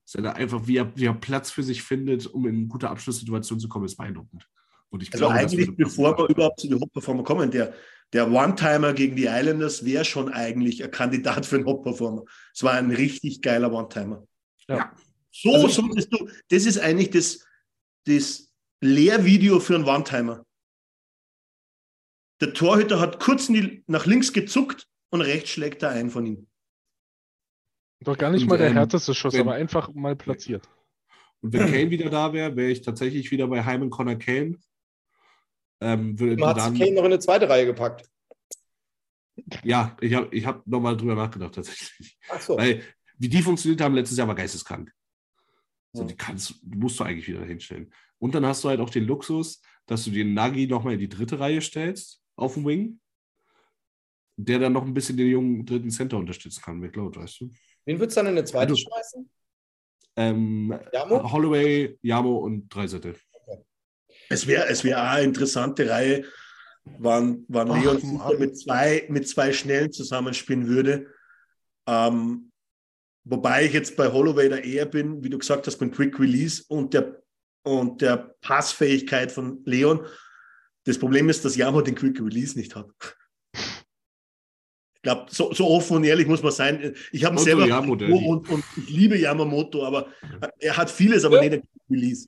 seiner 0.03 0.35
einfach, 0.35 0.67
wie 0.67 0.77
er, 0.77 0.93
wie 0.97 1.05
er 1.05 1.13
Platz 1.13 1.49
für 1.49 1.63
sich 1.63 1.81
findet, 1.81 2.27
um 2.27 2.45
in 2.45 2.67
gute 2.67 2.89
Abschlusssituationen 2.89 3.61
zu 3.61 3.69
kommen, 3.69 3.85
ist 3.85 3.95
beeindruckend. 3.95 4.45
Und 4.91 5.01
ich 5.03 5.11
Also 5.13 5.25
glaube, 5.25 5.39
eigentlich, 5.39 5.75
bevor 5.75 6.17
wir 6.17 6.27
überhaupt 6.29 6.59
zu 6.59 6.67
den 6.67 6.79
Hop-Performer 6.79 7.23
kommen, 7.23 7.49
der, 7.49 7.73
der 8.13 8.29
One-Timer 8.29 8.93
gegen 8.93 9.15
die 9.15 9.25
Islanders 9.25 9.85
wäre 9.85 10.03
schon 10.05 10.31
eigentlich 10.31 10.83
ein 10.83 10.91
Kandidat 10.91 11.45
für 11.45 11.55
einen 11.55 11.65
Hop-Performer. 11.65 12.23
Es 12.53 12.61
war 12.61 12.73
ein 12.73 12.91
richtig 12.91 13.41
geiler 13.41 13.71
One-Timer. 13.71 14.27
Ja. 14.67 14.93
So 15.31 15.53
Also- 15.53 15.67
solltest 15.69 16.11
du, 16.13 16.29
das 16.49 16.65
ist 16.65 16.77
eigentlich 16.77 17.09
das, 17.09 17.45
das 18.05 18.51
Lehrvideo 18.81 19.59
für 19.61 19.75
einen 19.75 19.85
One-Timer. 19.85 20.45
Der 22.41 22.53
Torhüter 22.53 22.99
hat 22.99 23.19
kurz 23.19 23.49
nach 23.87 24.05
links 24.05 24.33
gezuckt 24.33 24.87
und 25.09 25.21
rechts 25.21 25.51
schlägt 25.51 25.83
er 25.83 25.89
ein 25.91 26.09
von 26.09 26.25
ihm. 26.25 26.47
Doch 28.03 28.17
gar 28.17 28.31
nicht 28.31 28.41
Und, 28.43 28.49
mal 28.49 28.57
der 28.57 28.67
ähm, 28.69 28.73
härteste 28.73 29.13
Schuss, 29.13 29.33
wenn- 29.35 29.41
aber 29.41 29.53
einfach 29.53 29.93
mal 29.93 30.15
platziert. 30.15 30.67
Und 31.41 31.53
wenn 31.53 31.71
Kane 31.71 31.89
wieder 31.91 32.09
da 32.09 32.33
wäre, 32.33 32.55
wäre 32.55 32.71
ich 32.71 32.81
tatsächlich 32.81 33.31
wieder 33.31 33.47
bei 33.47 33.63
Hyman 33.65 33.89
Connor 33.89 34.15
Kane. 34.15 34.57
Ähm, 35.81 36.19
würde 36.19 36.37
man 36.37 36.49
hat 36.49 36.57
dann, 36.57 36.77
Kane 36.77 36.91
noch 36.91 36.99
in 37.01 37.05
eine 37.07 37.19
zweite 37.19 37.49
Reihe 37.49 37.65
gepackt. 37.65 38.07
ja, 39.63 39.97
ich 39.99 40.13
habe 40.13 40.33
ich 40.35 40.45
hab 40.45 40.65
nochmal 40.67 40.95
drüber 40.95 41.15
nachgedacht 41.15 41.55
tatsächlich. 41.55 42.17
Ach 42.29 42.39
so. 42.39 42.57
Weil, 42.57 42.83
wie 43.17 43.29
die 43.29 43.41
funktioniert 43.41 43.81
haben 43.81 43.95
letztes 43.95 44.17
Jahr, 44.17 44.27
war 44.27 44.35
geisteskrank. 44.35 44.93
So, 45.93 46.03
die 46.05 46.15
kannst, 46.15 46.63
musst 46.65 46.99
du 46.99 47.03
eigentlich 47.03 47.27
wieder 47.27 47.43
hinstellen. 47.43 47.91
Und 48.17 48.33
dann 48.33 48.45
hast 48.45 48.63
du 48.63 48.69
halt 48.69 48.79
auch 48.79 48.89
den 48.89 49.05
Luxus, 49.05 49.61
dass 49.87 50.05
du 50.05 50.11
den 50.11 50.33
Nagi 50.33 50.67
nochmal 50.67 50.93
in 50.93 50.99
die 50.99 51.09
dritte 51.09 51.39
Reihe 51.39 51.59
stellst, 51.61 52.21
auf 52.35 52.53
dem 52.53 52.65
Wing, 52.65 52.99
der 54.37 54.59
dann 54.59 54.73
noch 54.73 54.85
ein 54.85 54.93
bisschen 54.93 55.17
den 55.17 55.27
jungen 55.27 55.65
dritten 55.65 55.89
Center 55.89 56.17
unterstützen 56.17 56.61
kann, 56.61 56.79
McLeod, 56.79 57.17
weißt 57.17 57.41
du? 57.41 57.49
Wen 57.85 57.99
würdest 57.99 58.15
du 58.15 58.19
dann 58.21 58.27
in 58.27 58.37
eine 58.37 58.45
zweite 58.45 58.73
Du- 58.73 58.77
schmeißen? 58.77 59.29
Ähm, 60.15 60.79
Jamo? 60.93 61.31
Holloway, 61.31 61.97
Yamo 62.01 62.37
und 62.37 62.69
Dreisette. 62.69 63.15
Es 64.31 64.47
wäre 64.47 64.67
es 64.69 64.83
wär 64.83 64.97
auch 65.01 65.09
eine 65.09 65.25
interessante 65.25 65.89
Reihe, 65.89 66.23
wann, 66.85 67.43
wann 67.49 67.69
Ach, 67.69 67.81
Leon 67.81 67.99
sicher 67.99 68.39
mit 68.39 68.57
zwei, 68.57 69.05
mit 69.09 69.27
zwei 69.27 69.51
Schnellen 69.51 69.91
zusammenspielen 69.91 70.67
würde. 70.67 71.07
Ähm, 71.85 72.51
wobei 73.25 73.65
ich 73.65 73.73
jetzt 73.73 73.97
bei 73.97 74.11
Holloway 74.11 74.47
da 74.47 74.55
eher 74.55 74.85
bin, 74.85 75.21
wie 75.23 75.29
du 75.29 75.37
gesagt 75.37 75.67
hast, 75.67 75.77
beim 75.77 75.91
Quick 75.91 76.17
Release 76.17 76.63
und 76.69 76.93
der, 76.93 77.21
und 77.63 78.01
der 78.01 78.35
Passfähigkeit 78.41 79.31
von 79.31 79.61
Leon. 79.65 80.05
Das 80.85 80.97
Problem 80.97 81.27
ist, 81.29 81.43
dass 81.43 81.57
Yamo 81.57 81.81
den 81.81 81.95
Quick 81.95 82.19
Release 82.21 82.57
nicht 82.57 82.73
hat. 82.75 82.89
Ich 83.53 85.01
glaube, 85.03 85.25
so, 85.29 85.51
so 85.53 85.67
offen 85.67 85.97
und 85.97 86.03
ehrlich 86.05 86.27
muss 86.27 86.43
man 86.43 86.51
sein. 86.51 86.95
Ich 87.11 87.25
habe 87.25 87.37
selber 87.39 87.65
und, 87.65 88.49
und 88.49 88.63
ich 88.77 88.89
liebe 88.89 89.17
Yamamoto, 89.17 89.83
aber 89.83 90.07
er 90.59 90.77
hat 90.77 90.89
vieles, 90.89 91.25
aber 91.25 91.37
Ja. 91.37 91.41
nicht 91.41 91.53
den 91.53 91.61
Quick 91.61 91.81
Release. 91.89 92.27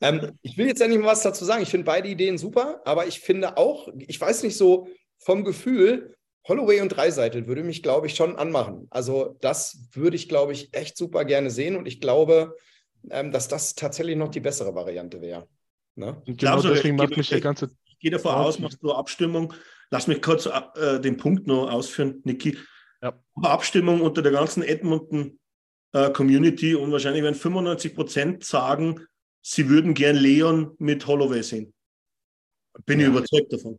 Ähm, 0.00 0.38
ich 0.42 0.58
will 0.58 0.66
jetzt 0.66 0.80
endlich 0.80 1.00
mal 1.00 1.08
was 1.08 1.22
dazu 1.22 1.44
sagen. 1.44 1.62
Ich 1.62 1.70
finde 1.70 1.84
beide 1.84 2.08
Ideen 2.08 2.38
super, 2.38 2.80
aber 2.84 3.06
ich 3.06 3.20
finde 3.20 3.56
auch, 3.56 3.88
ich 3.98 4.20
weiß 4.20 4.42
nicht 4.42 4.56
so 4.56 4.88
vom 5.18 5.44
Gefühl, 5.44 6.16
Holloway 6.48 6.80
und 6.80 6.90
Dreiseitel 6.90 7.46
würde 7.46 7.64
mich, 7.64 7.82
glaube 7.82 8.06
ich, 8.06 8.14
schon 8.14 8.36
anmachen. 8.36 8.86
Also 8.90 9.36
das 9.40 9.88
würde 9.92 10.16
ich, 10.16 10.28
glaube 10.28 10.52
ich, 10.52 10.72
echt 10.72 10.96
super 10.96 11.24
gerne 11.24 11.50
sehen 11.50 11.76
und 11.76 11.86
ich 11.86 12.00
glaube, 12.00 12.56
ähm, 13.10 13.32
dass 13.32 13.48
das 13.48 13.74
tatsächlich 13.74 14.16
noch 14.16 14.28
die 14.28 14.40
bessere 14.40 14.74
Variante 14.74 15.20
wäre. 15.20 15.48
Ne? 15.96 16.22
Und 16.26 16.38
genau 16.38 16.52
Glaubst 16.52 16.64
du, 16.66 16.68
deswegen 16.68 16.94
ich 16.94 16.98
macht 16.98 17.08
gebe 17.10 17.20
mich 17.20 17.28
der 17.28 17.40
ganze. 17.40 17.70
Ich 17.86 17.98
gehe 17.98 18.10
davon 18.10 18.34
aus, 18.34 18.58
machst 18.58 18.82
du 18.82 18.92
Abstimmung. 18.92 19.54
Lass 19.90 20.06
mich 20.06 20.20
kurz 20.20 20.46
äh, 20.46 21.00
den 21.00 21.16
Punkt 21.16 21.46
noch 21.46 21.70
ausführen, 21.70 22.20
Niki. 22.24 22.58
Ja. 23.02 23.18
Abstimmung 23.42 24.00
unter 24.00 24.22
der 24.22 24.32
ganzen 24.32 24.62
Edmonton 24.62 25.38
äh, 25.92 26.10
Community 26.10 26.74
und 26.74 26.92
wahrscheinlich 26.92 27.22
werden 27.22 27.34
95 27.34 27.94
Prozent 27.94 28.44
sagen, 28.44 29.06
sie 29.48 29.68
würden 29.68 29.94
gern 29.94 30.16
Leon 30.16 30.74
mit 30.78 31.06
Holloway 31.06 31.42
sehen. 31.42 31.72
Bin 32.84 32.98
ich 32.98 33.04
Ja. 33.06 33.12
überzeugt 33.12 33.52
davon. 33.52 33.78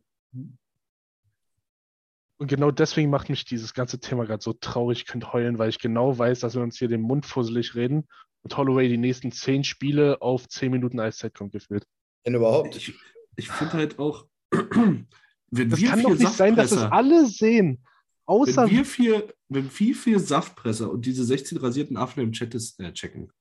Und 2.40 2.48
genau 2.48 2.72
deswegen 2.72 3.10
macht 3.10 3.30
mich 3.30 3.44
dieses 3.46 3.74
ganze 3.74 4.00
Thema 4.00 4.26
gerade 4.26 4.42
so 4.42 4.54
traurig, 4.54 5.00
ich 5.00 5.06
könnte 5.08 5.34
heulen, 5.34 5.58
weil 5.58 5.70
ich 5.70 5.80
genau 5.80 6.18
weiß, 6.18 6.40
dass 6.40 6.56
wir 6.56 6.62
uns 6.62 6.78
hier 6.78 6.88
den 6.88 7.02
Mund 7.02 7.26
fusselig 7.26 7.76
reden 7.76 8.08
und 8.44 8.56
Holloway 8.56 8.88
die 8.88 8.98
nächsten 8.98 9.32
zehn 9.32 9.64
Spiele 9.64 10.22
auf 10.22 10.48
zehn 10.48 10.72
Minuten 10.72 11.00
Eiszeit 11.00 11.34
kommt 11.34 11.52
gefühlt. 11.52 11.84
Wenn 12.24 12.36
überhaupt. 12.36 12.76
Ich, 12.76 12.94
ich 13.36 13.50
finde 13.50 13.74
halt 13.74 14.00
auch, 14.00 14.28
wenn 14.52 15.70
Das 15.70 15.82
wir 15.82 15.90
kann 15.90 16.04
doch 16.04 16.16
nicht 16.18 16.34
sein, 16.34 16.56
dass 16.56 16.72
es 16.72 16.80
alle 16.80 17.26
sehen. 17.26 17.84
Außer 18.26 18.66
Wenn 18.66 18.72
wir 18.72 18.86
vier, 18.86 19.34
wenn 19.50 19.64
wir 19.78 19.96
vier 19.96 20.20
Saftpresser 20.20 20.92
und 20.92 21.06
diese 21.06 21.24
16 21.26 21.58
rasierten 21.58 21.98
Affen 21.98 22.22
im 22.22 22.32
Chat 22.32 22.54
ist, 22.56 22.80
äh, 22.80 22.94
checken, 22.94 23.32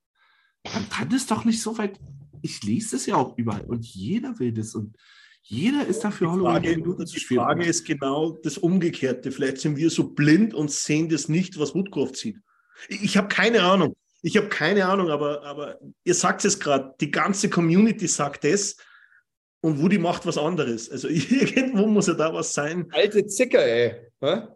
dann 0.72 0.88
kann 0.88 1.12
es 1.12 1.26
doch 1.26 1.44
nicht 1.44 1.60
so 1.60 1.78
weit. 1.78 1.98
Ich 2.42 2.62
lese 2.62 2.96
es 2.96 3.06
ja 3.06 3.16
auch 3.16 3.36
überall 3.36 3.64
und 3.64 3.84
jeder 3.84 4.38
will 4.38 4.52
das 4.52 4.74
und 4.74 4.96
jeder 5.48 5.86
ist 5.86 6.00
dafür, 6.00 6.32
Die 6.34 6.40
Frage, 6.40 6.68
Minuten 6.70 7.06
zu 7.06 7.14
die 7.14 7.20
spielen. 7.20 7.40
Frage 7.40 7.64
ist 7.64 7.84
genau 7.84 8.32
das 8.42 8.58
Umgekehrte. 8.58 9.30
Vielleicht 9.30 9.58
sind 9.58 9.76
wir 9.76 9.90
so 9.90 10.08
blind 10.08 10.54
und 10.54 10.72
sehen 10.72 11.08
das 11.08 11.28
nicht, 11.28 11.58
was 11.58 11.72
Woodcroft 11.74 12.16
sieht. 12.16 12.38
Ich, 12.88 13.02
ich 13.04 13.16
habe 13.16 13.28
keine 13.28 13.62
Ahnung. 13.62 13.94
Ich 14.22 14.36
habe 14.36 14.48
keine 14.48 14.86
Ahnung, 14.86 15.08
aber, 15.10 15.44
aber 15.44 15.78
ihr 16.02 16.14
sagt 16.14 16.44
es 16.44 16.58
gerade, 16.58 16.94
die 17.00 17.12
ganze 17.12 17.48
Community 17.48 18.08
sagt 18.08 18.44
es 18.44 18.76
und 19.60 19.80
Woody 19.80 19.98
macht 19.98 20.26
was 20.26 20.36
anderes. 20.36 20.90
Also 20.90 21.06
irgendwo 21.08 21.86
muss 21.86 22.08
ja 22.08 22.14
da 22.14 22.34
was 22.34 22.52
sein. 22.52 22.88
Alte 22.90 23.24
Zicke, 23.26 23.62
ey. 23.62 23.94
Hä? 24.20 24.48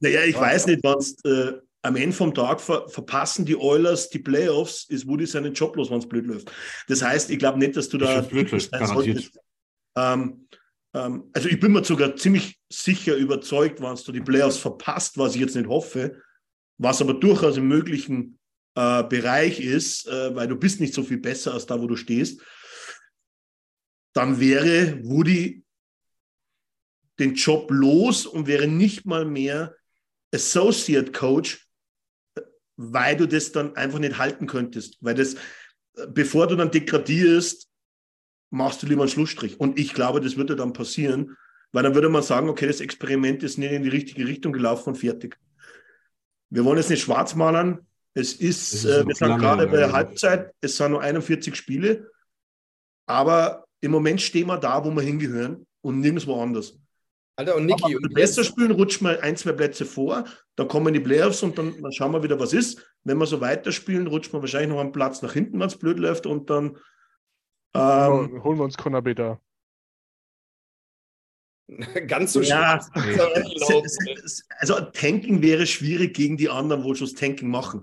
Naja, 0.00 0.24
ich 0.24 0.36
weiß 0.38 0.66
nicht, 0.66 0.84
was 0.84 1.14
äh, 1.24 1.52
am 1.82 1.96
Ende 1.96 2.14
vom 2.14 2.32
Tag 2.32 2.60
ver 2.60 2.88
verpassen 2.88 3.44
die 3.44 3.56
Oilers 3.56 4.08
die 4.08 4.20
Playoffs, 4.20 4.84
ist 4.88 5.06
Woody 5.06 5.26
seinen 5.26 5.52
Job 5.52 5.76
los, 5.76 5.90
wenn 5.90 5.98
es 5.98 6.08
blöd 6.08 6.26
läuft. 6.26 6.50
Das 6.88 7.02
heißt, 7.02 7.30
ich 7.30 7.38
glaube 7.38 7.58
nicht, 7.58 7.76
dass 7.76 7.88
du 7.88 7.98
da. 7.98 8.20
blöd 8.20 8.50
läuft, 8.50 8.70
garantiert. 8.70 9.30
Ähm, 9.96 10.48
ähm, 10.94 11.30
also 11.32 11.48
ich 11.48 11.58
bin 11.58 11.72
mir 11.72 11.84
sogar 11.84 12.16
ziemlich 12.16 12.60
sicher 12.70 13.16
überzeugt, 13.16 13.80
wenn 13.80 13.96
du 13.96 14.12
die 14.12 14.20
Playoffs 14.20 14.58
verpasst, 14.58 15.18
was 15.18 15.34
ich 15.34 15.40
jetzt 15.40 15.56
nicht 15.56 15.68
hoffe, 15.68 16.22
was 16.78 17.02
aber 17.02 17.14
durchaus 17.14 17.56
im 17.56 17.68
möglichen 17.68 18.38
äh, 18.74 19.02
Bereich 19.04 19.60
ist, 19.60 20.06
äh, 20.06 20.34
weil 20.34 20.48
du 20.48 20.56
bist 20.56 20.80
nicht 20.80 20.94
so 20.94 21.02
viel 21.02 21.18
besser 21.18 21.52
als 21.52 21.66
da, 21.66 21.80
wo 21.80 21.86
du 21.86 21.96
stehst, 21.96 22.40
dann 24.14 24.38
wäre 24.40 25.02
Woody 25.04 25.64
den 27.18 27.34
Job 27.34 27.70
los 27.70 28.26
und 28.26 28.46
wäre 28.46 28.68
nicht 28.68 29.04
mal 29.04 29.24
mehr 29.24 29.74
Associate 30.34 31.12
Coach, 31.12 31.66
weil 32.76 33.16
du 33.16 33.26
das 33.26 33.52
dann 33.52 33.76
einfach 33.76 33.98
nicht 33.98 34.18
halten 34.18 34.46
könntest. 34.46 34.98
Weil 35.00 35.14
das, 35.14 35.36
bevor 36.08 36.46
du 36.46 36.56
dann 36.56 36.70
degradierst, 36.70 37.68
machst 38.50 38.82
du 38.82 38.86
lieber 38.86 39.02
einen 39.02 39.10
Schlussstrich. 39.10 39.58
Und 39.58 39.78
ich 39.78 39.94
glaube, 39.94 40.20
das 40.20 40.36
würde 40.36 40.56
dann 40.56 40.72
passieren, 40.72 41.36
weil 41.72 41.82
dann 41.82 41.94
würde 41.94 42.08
man 42.08 42.22
sagen, 42.22 42.48
okay, 42.48 42.66
das 42.66 42.80
Experiment 42.80 43.42
ist 43.42 43.58
nicht 43.58 43.72
in 43.72 43.82
die 43.82 43.88
richtige 43.88 44.26
Richtung 44.26 44.52
gelaufen 44.52 44.90
und 44.90 44.96
fertig. 44.96 45.38
Wir 46.50 46.64
wollen 46.64 46.78
es 46.78 46.90
nicht 46.90 47.02
schwarz 47.02 47.34
malen. 47.34 47.86
Es 48.14 48.34
ist, 48.34 48.74
ist 48.74 48.84
äh, 48.84 49.06
wir 49.06 49.14
sind 49.14 49.38
gerade 49.38 49.66
bei 49.66 49.78
der 49.78 49.92
Halbzeit, 49.92 50.52
es 50.60 50.76
sind 50.76 50.90
nur 50.90 51.00
41 51.00 51.56
Spiele, 51.56 52.10
aber 53.06 53.64
im 53.80 53.90
Moment 53.90 54.20
stehen 54.20 54.48
wir 54.48 54.58
da, 54.58 54.84
wo 54.84 54.90
wir 54.90 55.00
hingehören 55.00 55.66
und 55.80 56.00
nirgendwo 56.00 56.40
anders. 56.42 56.78
Alter, 57.42 57.56
und 57.56 57.66
Niki. 57.66 57.94
Wenn 57.94 58.02
wir 58.02 58.14
besser 58.14 58.44
spielen, 58.44 58.70
rutschen 58.70 59.06
wir 59.06 59.22
ein, 59.22 59.36
zwei 59.36 59.52
Plätze 59.52 59.84
vor, 59.84 60.24
dann 60.56 60.68
kommen 60.68 60.94
die 60.94 61.00
Playoffs 61.00 61.42
und 61.42 61.58
dann, 61.58 61.80
dann 61.80 61.92
schauen 61.92 62.12
wir 62.12 62.22
wieder, 62.22 62.38
was 62.38 62.52
ist. 62.52 62.84
Wenn 63.04 63.18
wir 63.18 63.26
so 63.26 63.40
weiterspielen, 63.40 64.06
rutschen 64.06 64.34
wir 64.34 64.40
wahrscheinlich 64.40 64.70
noch 64.70 64.80
einen 64.80 64.92
Platz 64.92 65.22
nach 65.22 65.32
hinten, 65.32 65.58
wenn 65.60 65.66
es 65.66 65.78
blöd 65.78 65.98
läuft 65.98 66.26
und 66.26 66.50
dann 66.50 66.78
ähm, 67.74 68.42
holen 68.42 68.58
wir 68.58 68.64
uns 68.64 68.76
Connor 68.76 69.02
Beta. 69.02 69.40
Ganz 72.06 72.32
so 72.32 72.42
ja, 72.42 72.80
Also 74.58 74.80
Tanking 74.92 75.42
wäre 75.42 75.66
schwierig 75.66 76.14
gegen 76.14 76.36
die 76.36 76.50
anderen, 76.50 76.84
wo 76.84 76.94
schon 76.94 77.06
das 77.06 77.14
Tanking 77.14 77.48
machen. 77.48 77.82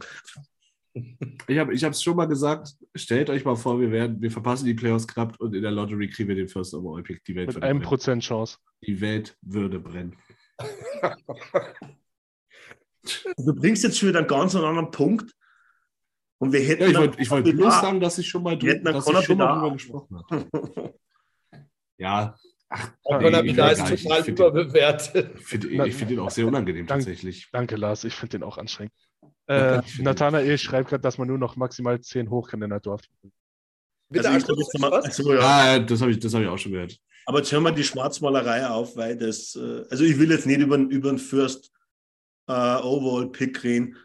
Ich 1.48 1.58
habe 1.58 1.74
es 1.74 2.04
schon 2.04 2.16
mal 2.16 2.26
gesagt, 2.26 2.76
stellt 2.96 3.30
euch 3.30 3.46
mal 3.46 3.56
vor, 3.56 3.80
wir 3.80 3.92
werden, 3.92 4.22
wir 4.22 4.32
verpassen 4.32 4.66
die 4.66 4.74
Playoffs 4.74 5.08
knapp 5.08 5.40
und 5.40 5.56
in 5.56 5.62
der 5.62 5.72
Lottery 5.72 6.10
kriegen 6.10 6.30
wir 6.30 6.36
den 6.36 6.48
First 6.48 6.74
Overall 6.74 7.04
Pick. 7.04 7.24
Die 7.26 7.36
Welt 7.36 7.54
Mit 7.54 7.64
einem 7.64 7.82
Prozent 7.82 8.24
Chance. 8.24 8.58
Die 8.86 9.00
Welt 9.02 9.38
würde 9.42 9.80
brennen. 9.80 10.16
du 13.38 13.56
bringst 13.56 13.84
jetzt 13.84 13.98
schon 13.98 14.10
wieder 14.10 14.20
einen 14.20 14.28
ganz 14.28 14.56
anderen 14.56 14.92
Punkt. 14.92 15.34
Und 16.40 16.54
wir 16.54 16.62
hätten. 16.62 16.84
Ja, 16.84 17.04
ich 17.18 17.30
wollte 17.30 17.48
wollt 17.48 17.58
bloß 17.58 17.82
sagen, 17.82 18.00
dass 18.00 18.18
ich 18.18 18.28
schon 18.28 18.44
mal, 18.44 18.58
drü 18.58 18.82
dass 18.82 19.08
ich 19.08 19.26
schon 19.26 19.38
mal 19.38 19.56
drüber 19.56 19.74
gesprochen 19.74 20.18
habe. 20.18 20.94
ja. 21.98 22.36
Ach, 22.72 22.92
Conor 23.04 23.44
Vidal 23.44 23.74
ist 23.74 24.04
total 24.04 24.30
überbewertet. 24.30 25.32
Ich 25.40 25.46
finde 25.46 25.92
find 25.92 26.12
ihn 26.12 26.20
auch 26.20 26.30
sehr 26.30 26.46
unangenehm 26.46 26.86
Dank, 26.86 27.02
tatsächlich. 27.02 27.50
Danke, 27.52 27.76
Lars. 27.76 28.04
Ich 28.04 28.14
finde 28.14 28.38
den 28.38 28.44
auch 28.44 28.60
anstrengend. 28.60 28.94
Äh, 29.50 29.82
Nathanael 29.98 30.58
schreibt 30.60 30.90
gerade, 30.90 31.02
dass 31.02 31.18
man 31.18 31.28
nur 31.28 31.40
noch 31.40 31.56
maximal 31.56 32.00
10 32.00 32.30
hoch 32.30 32.50
kann 32.50 32.62
in 32.62 32.70
der 32.70 32.80
Dorf. 32.80 33.02
Bitte 34.10 34.30
also 34.30 34.54
ich, 34.56 34.80
mal, 34.80 34.94
also, 34.94 35.34
ja. 35.34 35.40
Ah, 35.40 35.80
das 35.80 36.02
habe 36.02 36.12
ich, 36.12 36.24
hab 36.24 36.42
ich 36.42 36.48
auch 36.48 36.58
schon 36.58 36.72
gehört. 36.72 36.98
Aber 37.26 37.40
jetzt 37.40 37.52
hören 37.52 37.64
wir 37.64 37.72
die 37.72 37.84
Schwarzmalerei 37.84 38.68
auf, 38.68 38.96
weil 38.96 39.18
das, 39.18 39.56
äh, 39.56 39.86
also 39.90 40.04
ich 40.04 40.20
will 40.20 40.30
jetzt 40.30 40.46
nicht 40.46 40.60
über, 40.60 40.78
über 40.78 41.10
den 41.10 41.18
First 41.18 41.72
äh, 42.48 42.52
Overall 42.52 43.32
Pick 43.32 43.64
reden. 43.64 43.98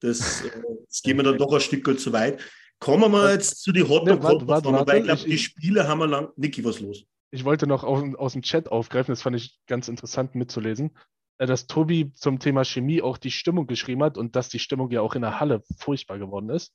Das, 0.00 0.44
äh, 0.44 0.50
das 0.88 1.02
gehen 1.02 1.16
wir 1.16 1.24
dann 1.24 1.38
doch 1.38 1.52
ein 1.52 1.60
Stück 1.60 1.98
zu 1.98 2.12
weit. 2.12 2.40
Kommen 2.78 3.10
wir 3.10 3.32
jetzt 3.32 3.62
zu 3.62 3.72
den 3.72 3.88
Hot 3.88 4.04
nee, 4.04 4.12
warte, 4.12 4.46
warte, 4.46 4.72
warte, 4.72 4.86
weil 4.86 4.98
ich 4.98 5.04
glaube, 5.04 5.24
die 5.24 5.38
Spiele 5.38 5.88
haben 5.88 5.98
wir 5.98 6.06
lang. 6.06 6.28
Niki, 6.36 6.64
was 6.64 6.78
los? 6.78 7.04
Ich 7.32 7.44
wollte 7.44 7.66
noch 7.66 7.82
aus, 7.82 8.02
aus 8.14 8.32
dem 8.32 8.42
Chat 8.42 8.68
aufgreifen, 8.68 9.12
das 9.12 9.22
fand 9.22 9.36
ich 9.36 9.58
ganz 9.66 9.88
interessant 9.88 10.36
mitzulesen. 10.36 10.96
Äh, 11.38 11.46
dass 11.46 11.66
Tobi 11.66 12.12
zum 12.14 12.38
Thema 12.38 12.64
Chemie 12.64 13.00
auch 13.00 13.16
die 13.16 13.30
Stimmung 13.30 13.66
geschrieben 13.66 14.02
hat 14.02 14.18
und 14.18 14.36
dass 14.36 14.48
die 14.48 14.58
Stimmung 14.58 14.90
ja 14.90 15.00
auch 15.00 15.14
in 15.14 15.22
der 15.22 15.40
Halle 15.40 15.62
furchtbar 15.78 16.18
geworden 16.18 16.50
ist. 16.50 16.74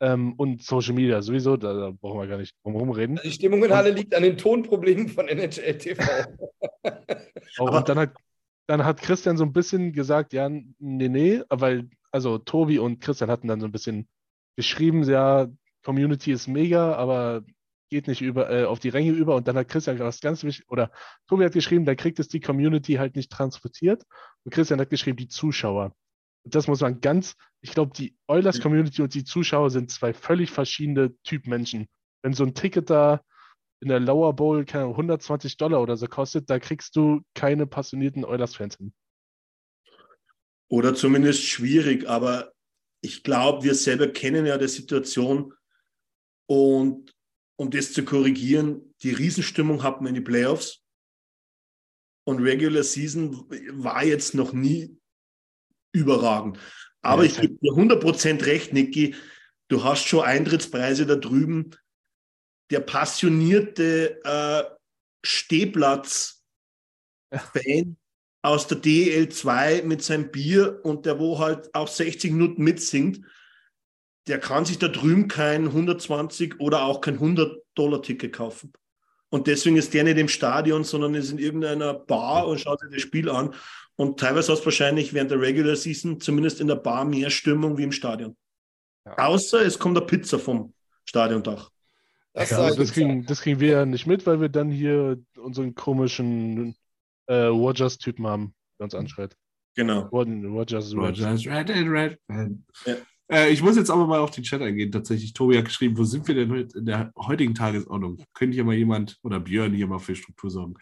Ähm, 0.00 0.34
und 0.34 0.62
Social 0.62 0.94
Media 0.94 1.22
sowieso, 1.22 1.56
da, 1.56 1.72
da, 1.72 1.90
brauchen 1.90 2.20
wir 2.20 2.26
gar 2.26 2.38
nicht 2.38 2.54
drum 2.62 2.74
herum 2.74 2.90
reden. 2.90 3.18
Die 3.24 3.32
Stimmung 3.32 3.62
in 3.62 3.68
der 3.68 3.78
Halle 3.78 3.90
liegt 3.90 4.14
an 4.14 4.22
den 4.22 4.36
Tonproblemen 4.36 5.08
von 5.08 5.26
NHL 5.26 5.78
TV. 5.78 6.02
und 7.58 7.88
dann 7.88 7.98
hat, 7.98 8.12
dann 8.66 8.84
hat 8.84 9.00
Christian 9.00 9.38
so 9.38 9.44
ein 9.44 9.52
bisschen 9.52 9.92
gesagt, 9.92 10.32
ja, 10.34 10.48
nee, 10.50 11.08
nee, 11.08 11.42
weil, 11.48 11.88
also 12.12 12.38
Tobi 12.38 12.78
und 12.78 13.00
Christian 13.00 13.30
hatten 13.30 13.48
dann 13.48 13.60
so 13.60 13.66
ein 13.66 13.72
bisschen 13.72 14.06
geschrieben, 14.56 15.02
ja, 15.04 15.48
Community 15.82 16.32
ist 16.32 16.46
mega, 16.46 16.94
aber 16.94 17.42
geht 17.88 18.08
nicht 18.08 18.22
über, 18.22 18.50
äh, 18.50 18.64
auf 18.64 18.78
die 18.78 18.88
Ränge 18.88 19.12
über. 19.12 19.36
Und 19.36 19.48
dann 19.48 19.56
hat 19.56 19.68
Christian 19.68 19.98
was 19.98 20.20
ganz 20.20 20.44
wichtig, 20.44 20.68
oder 20.68 20.90
Tobi 21.28 21.44
hat 21.44 21.52
geschrieben, 21.52 21.84
da 21.84 21.94
kriegt 21.94 22.18
es 22.18 22.28
die 22.28 22.40
Community 22.40 22.94
halt 22.94 23.16
nicht 23.16 23.30
transportiert. 23.30 24.04
Und 24.44 24.52
Christian 24.52 24.80
hat 24.80 24.90
geschrieben, 24.90 25.16
die 25.16 25.28
Zuschauer. 25.28 25.94
Und 26.44 26.54
das 26.54 26.68
muss 26.68 26.80
man 26.80 27.00
ganz, 27.00 27.34
ich 27.60 27.72
glaube, 27.72 27.92
die 27.96 28.16
Oilers 28.28 28.60
Community 28.60 29.02
und 29.02 29.14
die 29.14 29.24
Zuschauer 29.24 29.70
sind 29.70 29.90
zwei 29.90 30.14
völlig 30.14 30.50
verschiedene 30.50 31.16
Typ 31.22 31.46
Menschen. 31.46 31.88
Wenn 32.22 32.34
so 32.34 32.44
ein 32.44 32.54
Ticket 32.54 32.90
da 32.90 33.20
in 33.80 33.88
der 33.88 34.00
Lower 34.00 34.32
Bowl 34.34 34.64
keine 34.64 34.86
120 34.86 35.56
Dollar 35.56 35.82
oder 35.82 35.96
so 35.96 36.06
kostet, 36.06 36.48
da 36.48 36.58
kriegst 36.58 36.96
du 36.96 37.20
keine 37.34 37.66
passionierten 37.66 38.24
Oilers-Fans 38.24 38.76
hin. 38.76 38.94
Oder 40.68 40.94
zumindest 40.94 41.42
schwierig, 41.42 42.08
aber 42.08 42.52
ich 43.00 43.22
glaube, 43.22 43.64
wir 43.64 43.74
selber 43.74 44.08
kennen 44.08 44.46
ja 44.46 44.58
die 44.58 44.68
Situation 44.68 45.52
und 46.46 47.15
um 47.56 47.70
das 47.70 47.92
zu 47.92 48.04
korrigieren, 48.04 48.94
die 49.02 49.12
Riesenstimmung 49.12 49.82
hatten 49.82 50.04
wir 50.04 50.10
in 50.10 50.14
die 50.14 50.20
Playoffs. 50.20 50.84
Und 52.24 52.42
Regular 52.42 52.82
Season 52.82 53.48
war 53.82 54.04
jetzt 54.04 54.34
noch 54.34 54.52
nie 54.52 54.98
überragend. 55.92 56.58
Aber 57.02 57.24
ja, 57.24 57.30
ich 57.30 57.40
gebe 57.40 57.54
dir 57.54 57.72
100% 57.72 58.44
recht, 58.46 58.72
Niki. 58.72 59.14
Du 59.68 59.84
hast 59.84 60.06
schon 60.06 60.24
Eintrittspreise 60.24 61.06
da 61.06 61.14
drüben. 61.16 61.70
Der 62.70 62.80
passionierte 62.80 64.20
äh, 64.24 64.64
Stehplatz-Fan 65.24 67.96
aus 68.42 68.66
der 68.66 68.78
DL2 68.78 69.84
mit 69.84 70.02
seinem 70.02 70.30
Bier 70.30 70.80
und 70.84 71.06
der, 71.06 71.18
wo 71.18 71.38
halt 71.38 71.74
auch 71.74 71.88
60 71.88 72.32
Minuten 72.32 72.62
mitsingt, 72.62 73.24
der 74.26 74.38
kann 74.38 74.64
sich 74.64 74.78
da 74.78 74.88
drüben 74.88 75.28
kein 75.28 75.66
120 75.66 76.60
oder 76.60 76.84
auch 76.84 77.00
kein 77.00 77.18
100-Dollar-Ticket 77.18 78.32
kaufen. 78.32 78.72
Und 79.28 79.46
deswegen 79.46 79.76
ist 79.76 79.92
der 79.94 80.04
nicht 80.04 80.18
im 80.18 80.28
Stadion, 80.28 80.84
sondern 80.84 81.14
ist 81.14 81.30
in 81.30 81.38
irgendeiner 81.38 81.94
Bar 81.94 82.46
und 82.46 82.60
schaut 82.60 82.80
sich 82.80 82.90
das 82.90 83.02
Spiel 83.02 83.28
an. 83.28 83.54
Und 83.96 84.20
teilweise 84.20 84.52
hast 84.52 84.60
du 84.60 84.66
wahrscheinlich 84.66 85.14
während 85.14 85.30
der 85.30 85.40
Regular 85.40 85.76
Season 85.76 86.20
zumindest 86.20 86.60
in 86.60 86.68
der 86.68 86.76
Bar 86.76 87.04
mehr 87.04 87.30
Stimmung 87.30 87.78
wie 87.78 87.84
im 87.84 87.92
Stadion. 87.92 88.36
Ja. 89.04 89.18
Außer 89.18 89.64
es 89.64 89.78
kommt 89.78 89.96
eine 89.96 90.06
Pizza 90.06 90.38
vom 90.38 90.74
Stadiondach. 91.04 91.70
Das, 92.34 92.50
ja, 92.50 92.74
das, 92.74 92.92
kriegen, 92.92 93.24
das 93.24 93.40
kriegen 93.40 93.60
wir 93.60 93.70
ja 93.70 93.86
nicht 93.86 94.06
mit, 94.06 94.26
weil 94.26 94.40
wir 94.40 94.50
dann 94.50 94.70
hier 94.70 95.18
unseren 95.38 95.74
komischen 95.74 96.76
äh, 97.26 97.34
Rogers-Typen 97.34 98.26
haben, 98.26 98.54
der 98.78 98.84
uns 98.84 98.94
anschreit. 98.94 99.34
Genau. 99.74 100.02
Rogers, 100.08 100.94
Rogers, 100.94 101.46
Red 101.46 101.70
and 101.70 101.88
Red. 101.88 102.18
Ja. 102.28 102.96
Äh, 103.30 103.50
ich 103.50 103.62
muss 103.62 103.76
jetzt 103.76 103.90
aber 103.90 104.06
mal 104.06 104.20
auf 104.20 104.30
den 104.30 104.44
Chat 104.44 104.62
eingehen. 104.62 104.92
Tatsächlich, 104.92 105.32
Tobi 105.32 105.58
hat 105.58 105.64
geschrieben, 105.64 105.96
wo 105.98 106.04
sind 106.04 106.26
wir 106.28 106.34
denn 106.34 106.52
in 106.52 106.86
der 106.86 107.12
heutigen 107.16 107.54
Tagesordnung? 107.54 108.22
Könnte 108.34 108.54
hier 108.54 108.64
mal 108.64 108.74
jemand 108.74 109.18
oder 109.22 109.40
Björn 109.40 109.72
hier 109.72 109.86
mal 109.86 109.98
für 109.98 110.14
Struktur 110.14 110.50
sorgen? 110.50 110.74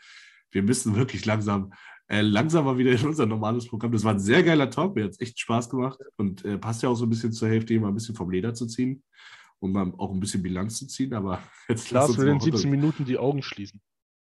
Wir 0.50 0.62
müssen 0.62 0.94
wirklich 0.94 1.24
langsam, 1.24 1.72
äh, 2.08 2.20
langsam 2.20 2.66
mal 2.66 2.78
wieder 2.78 2.92
in 2.92 3.06
unser 3.06 3.26
normales 3.26 3.66
Programm. 3.66 3.92
Das 3.92 4.04
war 4.04 4.14
ein 4.14 4.20
sehr 4.20 4.42
geiler 4.42 4.70
Talk, 4.70 4.94
mir 4.94 5.04
hat 5.04 5.12
es 5.12 5.20
echt 5.20 5.38
Spaß 5.40 5.70
gemacht 5.70 5.98
und 6.16 6.44
äh, 6.44 6.58
passt 6.58 6.82
ja 6.82 6.88
auch 6.88 6.94
so 6.94 7.06
ein 7.06 7.10
bisschen 7.10 7.32
zur 7.32 7.48
Hälfte, 7.48 7.72
hier 7.72 7.80
mal 7.80 7.88
ein 7.88 7.94
bisschen 7.94 8.14
vom 8.14 8.30
Leder 8.30 8.54
zu 8.54 8.66
ziehen 8.66 9.02
und 9.60 9.72
mal 9.72 9.92
auch 9.96 10.12
ein 10.12 10.20
bisschen 10.20 10.42
Bilanz 10.42 10.78
zu 10.78 10.86
ziehen. 10.86 11.14
Aber 11.14 11.42
jetzt 11.68 11.90
Lars 11.90 12.16
will 12.18 12.28
in 12.28 12.40
17 12.40 12.70
Minuten 12.70 13.04
die 13.04 13.18
Augen 13.18 13.42
schließen. 13.42 13.80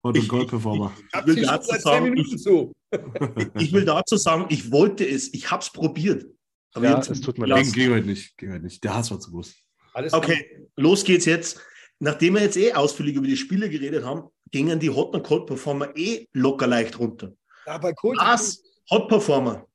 Hot 0.04 0.18
und 0.18 0.28
Gold 0.28 0.48
Performer. 0.48 0.92
Ich, 0.96 1.20
ich, 1.20 1.26
will 1.26 1.42
dazu 1.42 1.80
sagen, 1.80 2.16
ich, 2.16 2.32
ich 3.62 3.72
will 3.72 3.84
dazu 3.86 4.16
sagen, 4.16 4.46
ich 4.50 4.70
wollte 4.70 5.08
es, 5.08 5.32
ich 5.32 5.50
habe 5.50 5.62
es 5.62 5.70
probiert. 5.70 6.26
Aber 6.74 6.84
ja, 6.84 6.98
es 6.98 7.20
tut 7.20 7.38
mir 7.38 7.46
leid. 7.46 7.72
Ging 7.72 7.92
heute 7.92 8.06
nicht, 8.06 8.36
ging 8.36 8.52
heute 8.52 8.64
nicht. 8.64 8.82
Der 8.84 8.94
Hass 8.94 9.10
war 9.10 9.20
zu 9.20 9.30
groß. 9.30 9.54
Alles 9.94 10.12
okay, 10.12 10.44
gut. 10.58 10.68
los 10.76 11.04
geht's 11.04 11.24
jetzt. 11.24 11.60
Nachdem 12.00 12.34
wir 12.34 12.42
jetzt 12.42 12.56
eh 12.56 12.72
ausführlich 12.72 13.14
über 13.14 13.26
die 13.26 13.36
Spiele 13.36 13.70
geredet 13.70 14.04
haben, 14.04 14.28
gingen 14.50 14.80
die 14.80 14.90
Hot 14.90 15.14
und 15.14 15.22
Cold 15.22 15.46
Performer 15.46 15.96
eh 15.96 16.28
locker 16.32 16.66
leicht 16.66 16.98
runter. 16.98 17.32
Ja, 17.66 17.78
bei 17.78 17.92
Cold 17.92 18.18
Was? 18.18 18.62
Hot 18.90 19.08
Performer. 19.08 19.66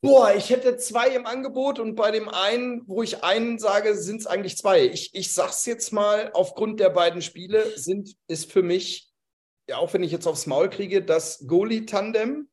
Boah, 0.00 0.34
ich 0.34 0.50
hätte 0.50 0.76
zwei 0.76 1.08
im 1.08 1.26
Angebot 1.26 1.78
und 1.78 1.94
bei 1.94 2.10
dem 2.10 2.28
einen, 2.28 2.82
wo 2.86 3.02
ich 3.02 3.24
einen 3.24 3.58
sage, 3.58 3.96
sind 3.96 4.20
es 4.20 4.26
eigentlich 4.26 4.56
zwei. 4.56 4.84
Ich, 4.86 5.14
ich 5.14 5.32
sag's 5.32 5.64
jetzt 5.64 5.92
mal, 5.92 6.30
aufgrund 6.34 6.78
der 6.78 6.90
beiden 6.90 7.22
Spiele 7.22 7.76
sind, 7.78 8.14
ist 8.28 8.52
für 8.52 8.62
mich, 8.62 9.10
ja, 9.66 9.78
auch 9.78 9.94
wenn 9.94 10.02
ich 10.02 10.12
jetzt 10.12 10.26
aufs 10.26 10.46
Maul 10.46 10.68
kriege, 10.68 11.02
das 11.02 11.46
Goalie-Tandem, 11.46 12.48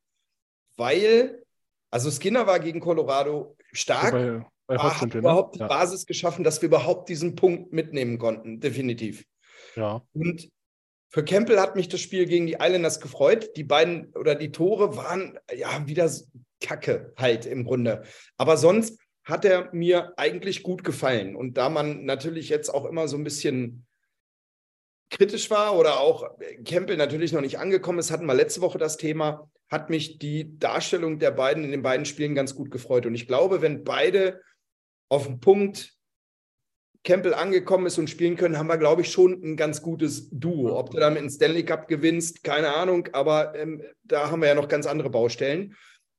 weil 0.77 1.40
Also 1.91 2.09
Skinner 2.09 2.47
war 2.47 2.59
gegen 2.59 2.80
Colorado 2.80 3.55
stark, 3.73 4.11
Bei, 4.11 4.45
bei 4.68 4.80
aber 4.80 5.01
hat 5.01 5.13
ne? 5.13 5.19
überhaupt 5.19 5.55
die 5.55 5.59
Ja. 5.59 5.68
Basis 5.68 6.05
geschaffen, 6.05 6.43
dass 6.43 6.61
wir 6.61 6.68
überhaupt 6.68 7.09
diesen 7.09 7.35
Punkt 7.35 7.72
mitnehmen 7.73 8.18
konnten, 8.18 8.59
definitiv. 8.59 9.26
ja. 9.76 10.01
Und 10.13 10.49
für 11.13 11.26
Campbell 11.26 11.59
hat 11.59 11.76
mich 11.76 11.89
das 11.89 11.99
Spiel 11.99 12.26
gegen 12.26 12.47
die 12.47 12.57
Islanders 12.61 13.01
gefreut. 13.01 13.57
Die 13.57 13.65
beiden 13.65 14.13
oder 14.15 14.34
die 14.34 14.53
Tore 14.53 14.95
waren 14.95 15.38
ja 15.53 15.85
wieder 15.85 16.09
Kacke 16.61 17.11
halt 17.18 17.45
im 17.45 17.65
Grunde. 17.65 18.03
Aber 18.38 18.55
sonst 18.55 18.97
hat 19.26 19.43
er 19.43 19.69
mir 19.73 20.13
eigentlich 20.15 20.63
gut 20.63 20.85
gefallen. 20.85 21.35
Und 21.35 21.57
da 21.57 21.69
man 21.69 22.05
natürlich 22.05 22.47
jetzt 22.47 22.69
auch 22.73 22.85
immer 22.85 23.09
so 23.09 23.18
ein 23.18 23.26
bisschen 23.26 23.85
kritisch 25.09 25.49
war 25.51 25.77
oder 25.77 25.99
auch 25.99 26.30
Campbell 26.63 26.95
natürlich 26.95 27.34
noch 27.34 27.41
nicht 27.41 27.59
angekommen 27.59 27.99
ist, 27.99 28.09
hatten 28.09 28.26
wir 28.26 28.34
letzte 28.34 28.61
Woche 28.61 28.77
das 28.77 28.95
Thema, 28.95 29.51
hat 29.72 29.89
mich 29.89 30.19
die 30.19 30.60
Darstellung 30.60 31.18
der 31.18 31.31
beiden 31.31 31.64
in 31.64 31.72
den 31.72 31.81
beiden 31.81 32.06
Spielen 32.06 32.35
ganz 32.35 32.53
gut 32.56 32.69
gefreut. 32.69 33.06
Und 33.06 33.15
ich 33.15 33.26
glaube, 33.26 33.61
wenn 33.61 33.84
beide 33.85 34.41
auf 35.10 35.26
den 35.26 35.39
Punkt 35.39 35.93
Campbell 37.03 37.34
angekommen 37.34 37.88
ist 37.88 37.98
und 37.98 38.10
spielen 38.10 38.35
können, 38.35 38.60
haben 38.60 38.68
wir, 38.68 38.77
glaube 38.77 39.02
ich, 39.02 39.11
schon 39.11 39.41
ein 39.41 39.56
ganz 39.56 39.81
gutes 39.81 40.30
Duo. 40.30 40.77
Ob 40.77 40.91
du 40.91 40.99
damit 40.99 41.19
einen 41.19 41.31
Stanley 41.31 41.65
Cup 41.65 41.88
gewinnst, 41.88 42.43
keine 42.43 42.76
Ahnung, 42.76 43.07
aber 43.14 43.56
ähm, 43.56 43.81
da 44.03 44.30
haben 44.30 44.41
wir 44.41 44.49
ja 44.49 44.56
noch 44.56 44.68
ganz 44.68 44.85
andere 44.85 45.10
Baustellen. 45.10 45.76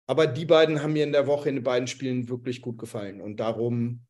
Aber 0.08 0.26
die 0.26 0.46
beiden 0.46 0.82
haben 0.82 0.94
mir 0.94 1.04
in 1.04 1.12
der 1.12 1.26
Woche 1.26 1.48
in 1.48 1.56
den 1.56 1.64
beiden 1.64 1.86
Spielen 1.86 2.28
wirklich 2.28 2.62
gut 2.62 2.78
gefallen. 2.78 3.20
Und 3.20 3.36
darum 3.38 4.04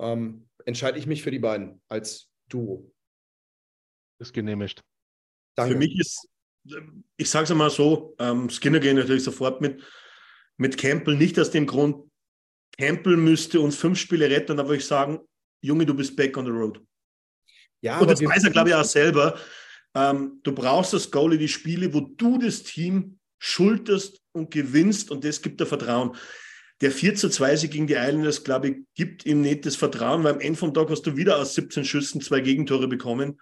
ähm, 0.00 0.48
entscheide 0.64 0.98
ich 0.98 1.06
mich 1.06 1.22
für 1.22 1.30
die 1.30 1.38
beiden 1.38 1.82
als 1.88 2.30
Duo. 2.48 2.90
Ist 4.18 4.32
genehmigt. 4.32 4.82
Danke. 5.54 5.72
Für 5.72 5.78
mich 5.78 5.98
ist, 5.98 6.28
ich 7.16 7.30
sage 7.30 7.44
es 7.44 7.50
einmal 7.50 7.70
so, 7.70 8.14
ähm, 8.18 8.50
Skinner 8.50 8.80
gehen 8.80 8.96
natürlich 8.96 9.24
sofort 9.24 9.60
mit, 9.60 9.82
mit 10.56 10.78
Campbell, 10.78 11.16
nicht 11.16 11.38
aus 11.38 11.50
dem 11.50 11.66
Grund, 11.66 12.10
Campbell 12.78 13.16
müsste 13.16 13.60
uns 13.60 13.76
fünf 13.76 13.98
Spiele 13.98 14.28
retten, 14.28 14.58
aber 14.58 14.74
ich 14.74 14.84
sagen, 14.84 15.20
Junge, 15.62 15.86
du 15.86 15.94
bist 15.94 16.16
back 16.16 16.36
on 16.36 16.44
the 16.44 16.50
road. 16.50 16.80
ja, 17.80 17.98
Und 17.98 18.10
das 18.10 18.22
weiß 18.22 18.44
er, 18.44 18.50
glaube 18.50 18.70
ich, 18.70 18.74
auch 18.74 18.84
selber. 18.84 19.38
Ähm, 19.94 20.40
du 20.42 20.52
brauchst 20.52 20.92
als 20.92 21.10
Goalie 21.10 21.38
die 21.38 21.48
Spiele, 21.48 21.92
wo 21.94 22.00
du 22.00 22.38
das 22.38 22.62
Team 22.62 23.18
schulterst 23.38 24.20
und 24.32 24.50
gewinnst 24.50 25.10
und 25.10 25.24
das 25.24 25.40
gibt 25.40 25.60
dir 25.60 25.66
Vertrauen. 25.66 26.14
Der 26.82 26.90
4 26.90 27.14
zu 27.14 27.30
2 27.30 27.56
Sieg 27.56 27.70
gegen 27.70 27.86
die 27.86 27.94
Islanders, 27.94 28.44
glaube 28.44 28.68
ich, 28.68 28.76
gibt 28.94 29.24
ihm 29.24 29.40
nicht 29.40 29.64
das 29.64 29.76
Vertrauen, 29.76 30.24
weil 30.24 30.34
am 30.34 30.40
Ende 30.40 30.58
vom 30.58 30.74
Tag 30.74 30.90
hast 30.90 31.06
du 31.06 31.16
wieder 31.16 31.38
aus 31.38 31.54
17 31.54 31.86
Schüssen 31.86 32.20
zwei 32.20 32.40
Gegentore 32.40 32.86
bekommen. 32.86 33.40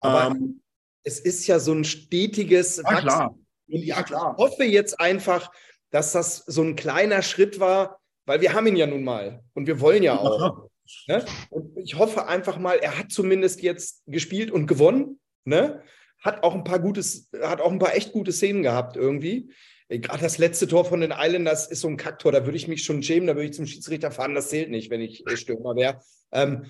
Aber 0.00 0.28
Ähm, 0.28 0.61
es 1.04 1.20
ist 1.20 1.46
ja 1.46 1.58
so 1.58 1.72
ein 1.72 1.84
stetiges 1.84 2.76
ja, 2.78 3.00
klar. 3.00 3.30
Und 3.30 3.46
ich 3.68 3.86
Ja, 3.86 4.02
klar. 4.02 4.36
hoffe 4.36 4.64
jetzt 4.64 5.00
einfach, 5.00 5.50
dass 5.90 6.12
das 6.12 6.38
so 6.46 6.62
ein 6.62 6.76
kleiner 6.76 7.22
Schritt 7.22 7.60
war, 7.60 8.00
weil 8.26 8.40
wir 8.40 8.52
haben 8.52 8.66
ihn 8.66 8.76
ja 8.76 8.86
nun 8.86 9.04
mal 9.04 9.42
und 9.54 9.66
wir 9.66 9.80
wollen 9.80 10.02
ja 10.02 10.18
auch. 10.18 10.68
Ne? 11.06 11.24
Und 11.50 11.76
ich 11.78 11.96
hoffe 11.98 12.26
einfach 12.26 12.58
mal, 12.58 12.76
er 12.76 12.98
hat 12.98 13.10
zumindest 13.10 13.62
jetzt 13.62 14.02
gespielt 14.06 14.50
und 14.50 14.66
gewonnen. 14.66 15.20
Ne? 15.44 15.82
Hat 16.20 16.42
auch 16.42 16.54
ein 16.54 16.64
paar 16.64 16.80
gutes, 16.80 17.30
hat 17.40 17.60
auch 17.60 17.72
ein 17.72 17.78
paar 17.78 17.94
echt 17.94 18.12
gute 18.12 18.32
Szenen 18.32 18.62
gehabt 18.62 18.96
irgendwie. 18.96 19.52
Gerade 19.88 20.22
das 20.22 20.38
letzte 20.38 20.66
Tor 20.68 20.84
von 20.84 21.00
den 21.00 21.12
Islanders 21.16 21.66
ist 21.70 21.80
so 21.80 21.88
ein 21.88 21.96
Kacktor, 21.96 22.32
da 22.32 22.44
würde 22.46 22.56
ich 22.56 22.68
mich 22.68 22.84
schon 22.84 23.02
schämen, 23.02 23.26
da 23.26 23.34
würde 23.34 23.46
ich 23.48 23.52
zum 23.54 23.66
Schiedsrichter 23.66 24.10
fahren, 24.10 24.34
das 24.34 24.48
zählt 24.48 24.70
nicht, 24.70 24.90
wenn 24.90 25.00
ich 25.02 25.26
äh, 25.26 25.36
Stürmer 25.36 25.76
wäre. 25.76 26.00
Ähm, 26.32 26.66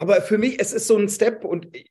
aber 0.00 0.22
für 0.22 0.38
mich, 0.38 0.58
es 0.58 0.72
ist 0.72 0.86
so 0.86 0.96
ein 0.96 1.10
Step 1.10 1.44
und 1.44 1.74
äh, 1.76 1.84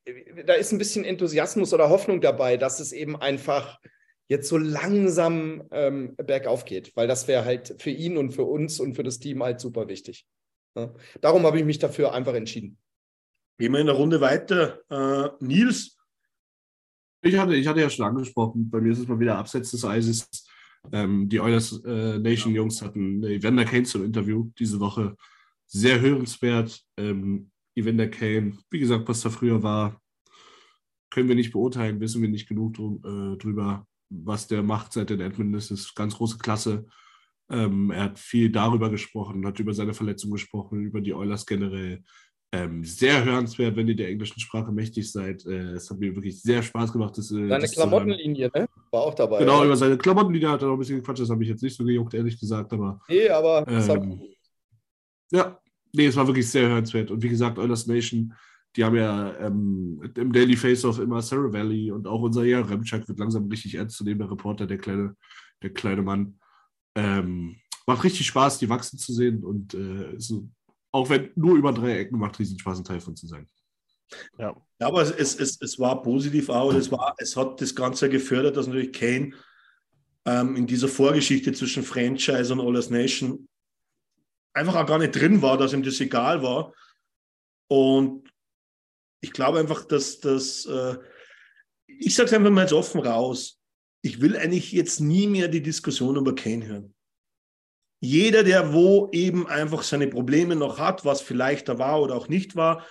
da 0.43 0.53
ist 0.53 0.71
ein 0.71 0.79
bisschen 0.79 1.05
Enthusiasmus 1.05 1.73
oder 1.73 1.89
Hoffnung 1.89 2.21
dabei, 2.21 2.57
dass 2.57 2.79
es 2.79 2.91
eben 2.91 3.15
einfach 3.15 3.79
jetzt 4.27 4.49
so 4.49 4.57
langsam 4.57 5.63
ähm, 5.71 6.15
bergauf 6.17 6.65
geht, 6.65 6.91
weil 6.95 7.07
das 7.07 7.27
wäre 7.27 7.45
halt 7.45 7.75
für 7.79 7.91
ihn 7.91 8.17
und 8.17 8.31
für 8.31 8.45
uns 8.45 8.79
und 8.79 8.95
für 8.95 9.03
das 9.03 9.19
Team 9.19 9.43
halt 9.43 9.59
super 9.59 9.87
wichtig. 9.87 10.25
Ja. 10.75 10.91
Darum 11.21 11.43
habe 11.43 11.59
ich 11.59 11.65
mich 11.65 11.77
dafür 11.77 12.11
einfach 12.11 12.33
entschieden. 12.33 12.79
Gehen 13.59 13.73
wir 13.73 13.79
in 13.79 13.85
der 13.85 13.95
Runde 13.95 14.21
weiter. 14.21 14.79
Äh, 14.89 15.29
Nils, 15.39 15.95
Ich 17.21 17.37
hatte, 17.37 17.55
ich 17.55 17.67
hatte 17.67 17.81
ja 17.81 17.91
schon 17.91 18.05
angesprochen, 18.05 18.71
bei 18.71 18.81
mir 18.81 18.91
ist 18.91 18.99
es 18.99 19.07
mal 19.07 19.19
wieder 19.19 19.37
abseits 19.37 19.69
des 19.69 19.85
Eises. 19.85 20.27
Ähm, 20.91 21.29
die 21.29 21.39
Oilers 21.39 21.83
äh, 21.85 22.17
Nation 22.17 22.55
Jungs 22.55 22.81
hatten 22.81 23.23
Evander 23.23 23.65
Kane 23.65 23.83
zum 23.83 24.03
Interview 24.03 24.49
diese 24.57 24.79
Woche. 24.79 25.15
Sehr 25.67 25.99
hörenswert. 25.99 26.81
Ähm, 26.97 27.51
Evander 27.79 28.07
Kane, 28.07 28.57
wie 28.69 28.79
gesagt, 28.79 29.07
was 29.07 29.21
da 29.21 29.29
früher 29.29 29.63
war, 29.63 30.01
können 31.09 31.27
wir 31.27 31.35
nicht 31.35 31.51
beurteilen, 31.51 31.99
wissen 31.99 32.21
wir 32.21 32.29
nicht 32.29 32.47
genug 32.47 32.75
drum, 32.75 33.01
äh, 33.03 33.37
drüber, 33.37 33.87
was 34.09 34.47
der 34.47 34.63
macht 34.63 34.93
seit 34.93 35.09
den 35.09 35.21
Edmonton 35.21 35.57
ist. 35.57 35.71
Das 35.71 35.79
ist 35.81 35.95
ganz 35.95 36.15
große 36.15 36.37
Klasse. 36.37 36.85
Ähm, 37.51 37.89
er 37.91 38.03
hat 38.03 38.19
viel 38.19 38.51
darüber 38.51 38.89
gesprochen, 38.89 39.45
hat 39.45 39.59
über 39.59 39.73
seine 39.73 39.93
Verletzung 39.93 40.31
gesprochen, 40.31 40.83
über 40.83 41.01
die 41.01 41.13
Oilers 41.13 41.45
generell. 41.45 42.03
Ähm, 42.51 42.83
sehr 42.83 43.23
hörenswert, 43.23 43.75
wenn 43.75 43.87
ihr 43.87 43.95
der 43.95 44.09
englischen 44.09 44.39
Sprache 44.39 44.71
mächtig 44.71 45.11
seid. 45.11 45.45
Äh, 45.45 45.73
es 45.73 45.89
hat 45.89 45.99
mir 45.99 46.15
wirklich 46.15 46.41
sehr 46.41 46.63
Spaß 46.63 46.91
gemacht. 46.91 47.15
Das, 47.15 47.29
äh, 47.31 47.47
Seine 47.47 47.59
das. 47.59 47.73
Klamottenlinie, 47.73 48.49
ne? 48.53 48.67
War 48.89 49.01
auch 49.01 49.13
dabei. 49.13 49.39
Genau, 49.39 49.57
oder? 49.57 49.65
über 49.65 49.75
seine 49.75 49.97
Klamottenlinie 49.97 50.49
hat 50.49 50.61
er 50.61 50.67
noch 50.67 50.73
ein 50.73 50.79
bisschen 50.79 50.97
gequatscht. 50.97 51.21
Das 51.21 51.29
habe 51.29 51.43
ich 51.43 51.49
jetzt 51.49 51.61
nicht 51.61 51.75
so 51.75 51.83
gejuckt, 51.83 52.13
ehrlich 52.15 52.39
gesagt. 52.39 52.73
Aber 52.73 52.99
Nee, 53.07 53.29
aber 53.29 53.67
ähm, 53.67 54.21
ja, 55.31 55.58
nee, 55.93 56.07
es 56.07 56.15
war 56.15 56.27
wirklich 56.27 56.49
sehr 56.49 56.69
hörenswert. 56.69 57.11
Und 57.11 57.21
wie 57.23 57.29
gesagt, 57.29 57.57
Oilers 57.57 57.87
Nation, 57.87 58.33
die 58.75 58.83
haben 58.83 58.95
ja 58.95 59.35
ähm, 59.39 60.01
im 60.15 60.31
Daily 60.31 60.55
Face-Off 60.55 60.99
immer 60.99 61.21
Sarah 61.21 61.51
Valley 61.51 61.91
und 61.91 62.07
auch 62.07 62.21
unser 62.21 62.43
Jan 62.45 62.63
Remchak 62.63 63.07
wird 63.07 63.19
langsam 63.19 63.47
richtig 63.47 63.75
ernst 63.75 63.97
zu 63.97 64.03
nehmen, 64.03 64.19
der 64.19 64.31
Reporter, 64.31 64.67
der 64.67 64.77
kleine, 64.77 65.15
der 65.63 65.71
kleine 65.71 66.01
Mann. 66.01 66.39
Ähm, 66.95 67.57
macht 67.87 68.03
richtig 68.03 68.27
Spaß, 68.27 68.59
die 68.59 68.69
wachsen 68.69 68.99
zu 68.99 69.13
sehen 69.13 69.43
und 69.43 69.73
äh, 69.73 70.13
so, 70.17 70.47
auch 70.91 71.09
wenn 71.09 71.31
nur 71.35 71.55
über 71.55 71.71
drei 71.71 71.99
Ecken, 71.99 72.19
macht 72.19 72.37
riesen 72.39 72.59
Spaß, 72.59 72.79
ein 72.79 72.83
Teil 72.83 72.99
von 72.99 73.15
zu 73.15 73.27
sein. 73.27 73.47
Ja. 74.37 74.55
Ja, 74.79 74.87
aber 74.87 75.01
es, 75.01 75.11
es, 75.11 75.35
es, 75.35 75.61
es 75.61 75.77
war 75.77 76.01
positiv 76.01 76.49
auch. 76.49 76.69
und 76.69 76.77
Es, 76.77 76.91
war, 76.91 77.13
es 77.17 77.35
hat 77.35 77.59
das 77.59 77.75
Ganze 77.75 78.09
gefördert, 78.09 78.55
dass 78.55 78.67
natürlich 78.67 78.93
Kane 78.93 79.33
ähm, 80.25 80.55
in 80.55 80.65
dieser 80.65 80.87
Vorgeschichte 80.87 81.51
zwischen 81.51 81.83
Franchise 81.83 82.53
und 82.53 82.61
Oilers 82.61 82.89
Nation 82.89 83.47
einfach 84.59 84.75
auch 84.75 84.85
gar 84.85 84.99
nicht 84.99 85.15
drin 85.15 85.41
war, 85.41 85.57
dass 85.57 85.73
ihm 85.73 85.83
das 85.83 85.99
egal 85.99 86.43
war. 86.43 86.73
Und 87.67 88.29
ich 89.21 89.31
glaube 89.31 89.59
einfach, 89.59 89.85
dass 89.85 90.19
das, 90.19 90.65
äh, 90.65 90.97
ich 91.87 92.13
sage 92.13 92.27
es 92.27 92.33
einfach 92.33 92.51
mal 92.51 92.61
jetzt 92.61 92.73
offen 92.73 93.01
raus, 93.01 93.59
ich 94.01 94.21
will 94.21 94.37
eigentlich 94.37 94.71
jetzt 94.71 94.99
nie 94.99 95.27
mehr 95.27 95.47
die 95.47 95.61
Diskussion 95.61 96.15
über 96.15 96.35
Kane 96.35 96.65
hören. 96.65 96.95
Jeder, 98.01 98.43
der 98.43 98.73
wo 98.73 99.09
eben 99.11 99.47
einfach 99.47 99.83
seine 99.83 100.07
Probleme 100.07 100.55
noch 100.55 100.79
hat, 100.79 101.03
was 101.03 101.21
vielleicht 101.21 101.67
da 101.67 101.79
war 101.79 102.01
oder 102.01 102.15
auch 102.15 102.29
nicht 102.29 102.55
war, 102.55 102.85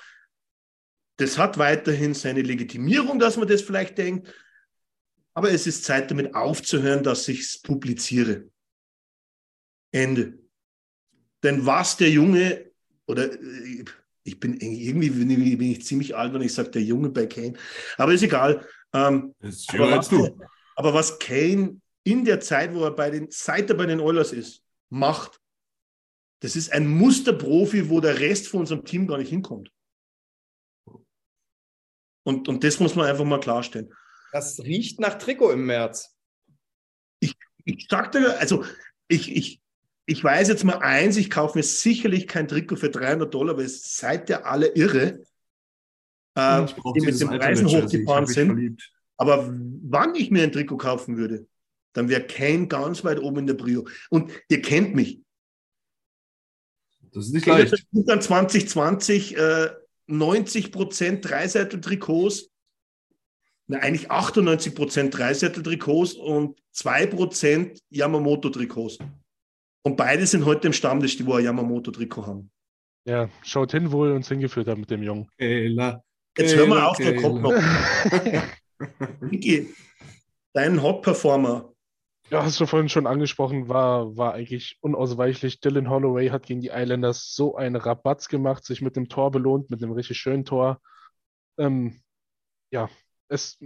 das 1.19 1.39
hat 1.39 1.59
weiterhin 1.59 2.15
seine 2.15 2.43
Legitimierung, 2.43 3.19
dass 3.19 3.37
man 3.37 3.49
das 3.49 3.63
vielleicht 3.63 3.99
denkt. 3.99 4.33
Aber 5.35 5.51
es 5.51 5.67
ist 5.67 5.85
Zeit, 5.85 6.11
damit 6.11 6.35
aufzuhören, 6.35 7.03
dass 7.03 7.27
ich 7.29 7.41
es 7.41 7.63
publiziere. 7.63 8.51
Ende. 9.93 10.39
Denn 11.43 11.67
was 11.67 11.97
der 11.97 12.11
Junge, 12.11 12.71
oder 13.07 13.33
äh, 13.33 13.85
ich 14.25 14.41
bin 14.41 14.61
irgendwie 14.61 15.11
bin 15.11 15.31
ich, 15.31 15.59
bin 15.59 15.71
ich 15.73 15.85
ziemlich 15.85 16.15
alt, 16.17 16.35
wenn 16.35 16.43
ich 16.43 16.53
sage, 16.53 16.71
der 16.71 16.83
Junge 16.83 17.09
bei 17.11 17.27
Kane. 17.27 17.55
Aber 17.97 18.13
ist 18.13 18.23
egal. 18.23 18.67
Ähm, 18.93 19.35
ist 19.41 19.73
aber, 19.75 19.91
was, 19.91 20.09
du. 20.09 20.39
aber 20.77 20.95
was 20.95 21.19
Kane 21.19 21.81
in 22.05 22.25
der 22.25 22.41
Zeit, 22.41 22.75
wo 22.75 22.85
er 22.85 22.91
bei 22.91 23.11
den, 23.11 23.29
seit 23.31 23.71
er 23.71 23.77
bei 23.77 23.87
den 23.87 24.01
Oilers 24.01 24.33
ist, 24.33 24.63
macht, 24.91 25.41
das 26.41 26.57
ist 26.57 26.73
ein 26.73 26.89
Musterprofi, 26.89 27.89
wo 27.89 28.01
der 28.01 28.21
Rest 28.21 28.49
von 28.49 28.61
unserem 28.61 28.85
Team 28.85 29.07
gar 29.07 29.19
nicht 29.19 29.31
hinkommt. 29.31 29.71
Und, 32.25 32.49
und 32.49 32.63
das 32.65 32.79
muss 32.79 32.95
man 32.95 33.07
einfach 33.07 33.25
mal 33.25 33.41
klarstellen. 33.41 33.93
Das 34.33 34.61
riecht 34.61 35.01
nach 35.01 35.17
Trikot 35.17 35.53
im 35.53 35.65
März. 35.67 36.15
Ich 37.65 37.87
sagte, 37.91 38.39
also 38.39 38.65
ich, 39.09 39.35
ich, 39.35 39.61
ich 40.09 40.25
weiß 40.25 40.49
jetzt 40.49 40.65
mal 40.65 40.79
eins, 40.79 41.19
ich 41.19 41.29
kaufe 41.29 41.59
mir 41.59 41.63
sicherlich 41.63 42.27
kein 42.27 42.49
Trikot 42.49 42.77
für 42.77 42.89
300 42.89 43.33
Dollar, 43.33 43.59
weil 43.59 43.67
es 43.67 43.99
seid 43.99 44.31
ihr 44.31 44.47
alle 44.47 44.69
irre, 44.69 45.23
äh, 46.35 46.67
die 46.95 47.01
mit 47.03 47.21
den 47.21 47.29
Preisen 47.29 47.69
ich 47.69 47.77
hochgefahren 47.77 48.27
sind. 48.27 48.91
Aber 49.19 49.53
wann 49.83 50.15
ich 50.15 50.31
mir 50.31 50.45
ein 50.45 50.53
Trikot 50.53 50.79
kaufen 50.79 51.19
würde, 51.19 51.47
dann 51.93 52.09
wäre 52.09 52.27
Kane 52.27 52.69
ganz 52.69 53.05
weit 53.05 53.21
oben 53.21 53.41
in 53.41 53.47
der 53.49 53.55
Brio. 53.55 53.87
Und 54.09 54.33
ihr 54.49 54.63
kennt 54.63 54.95
mich. 54.95 55.21
Das 57.13 57.27
ist 57.27 57.35
nicht 57.35 57.47
Ende 57.47 57.65
leicht. 57.65 57.87
Dann 57.93 58.23
2020 58.23 59.37
äh, 59.37 59.71
90 60.07 60.73
Prozent 60.73 61.29
Dreiseitel-Trikots, 61.29 62.51
na, 63.67 63.81
eigentlich 63.81 64.11
98 64.11 64.75
Prozent 64.75 65.19
Dreiseitel-Trikots 65.19 66.15
und 66.15 66.59
2 66.73 67.07
Prozent 67.09 67.83
Yamamoto-Trikots. 67.91 69.01
Und 69.83 69.97
beide 69.97 70.27
sind 70.27 70.45
heute 70.45 70.67
im 70.67 70.73
Stammtisch, 70.73 71.17
die 71.17 71.27
wo 71.27 71.35
ein 71.35 71.45
Yamamoto-Trikot 71.45 72.27
haben. 72.27 72.51
Ja, 73.05 73.31
schaut 73.43 73.73
hin, 73.73 73.91
wo 73.91 74.07
ihr 74.07 74.15
uns 74.15 74.29
hingeführt 74.29 74.69
habt 74.69 74.79
mit 74.79 74.91
dem 74.91 75.03
Jungen. 75.03 75.29
Kayla, 75.39 76.03
Jetzt 76.37 76.55
hör 76.55 76.67
mal 76.67 76.77
Kayla, 76.77 76.89
auf, 76.89 76.97
der 76.99 77.17
kommt 77.17 77.43
noch. 77.43 79.21
Niki, 79.23 79.75
dein 80.53 80.83
Hot-Performer 80.83 81.73
Ja, 82.29 82.45
hast 82.45 82.61
du 82.61 82.67
vorhin 82.67 82.91
schon 82.91 83.07
angesprochen, 83.07 83.69
war, 83.69 84.17
war 84.17 84.35
eigentlich 84.35 84.77
unausweichlich. 84.83 85.61
Dylan 85.61 85.89
Holloway 85.89 86.29
hat 86.29 86.47
gegen 86.47 86.61
die 86.61 86.69
Islanders 86.69 87.35
so 87.35 87.57
einen 87.57 87.77
Rabatz 87.77 88.29
gemacht, 88.29 88.65
sich 88.65 88.83
mit 88.83 88.97
dem 88.97 89.09
Tor 89.09 89.31
belohnt, 89.31 89.71
mit 89.71 89.83
einem 89.83 89.93
richtig 89.93 90.19
schönen 90.19 90.45
Tor. 90.45 90.81
Ähm, 91.57 92.01
ja, 92.71 92.91
es, 93.29 93.59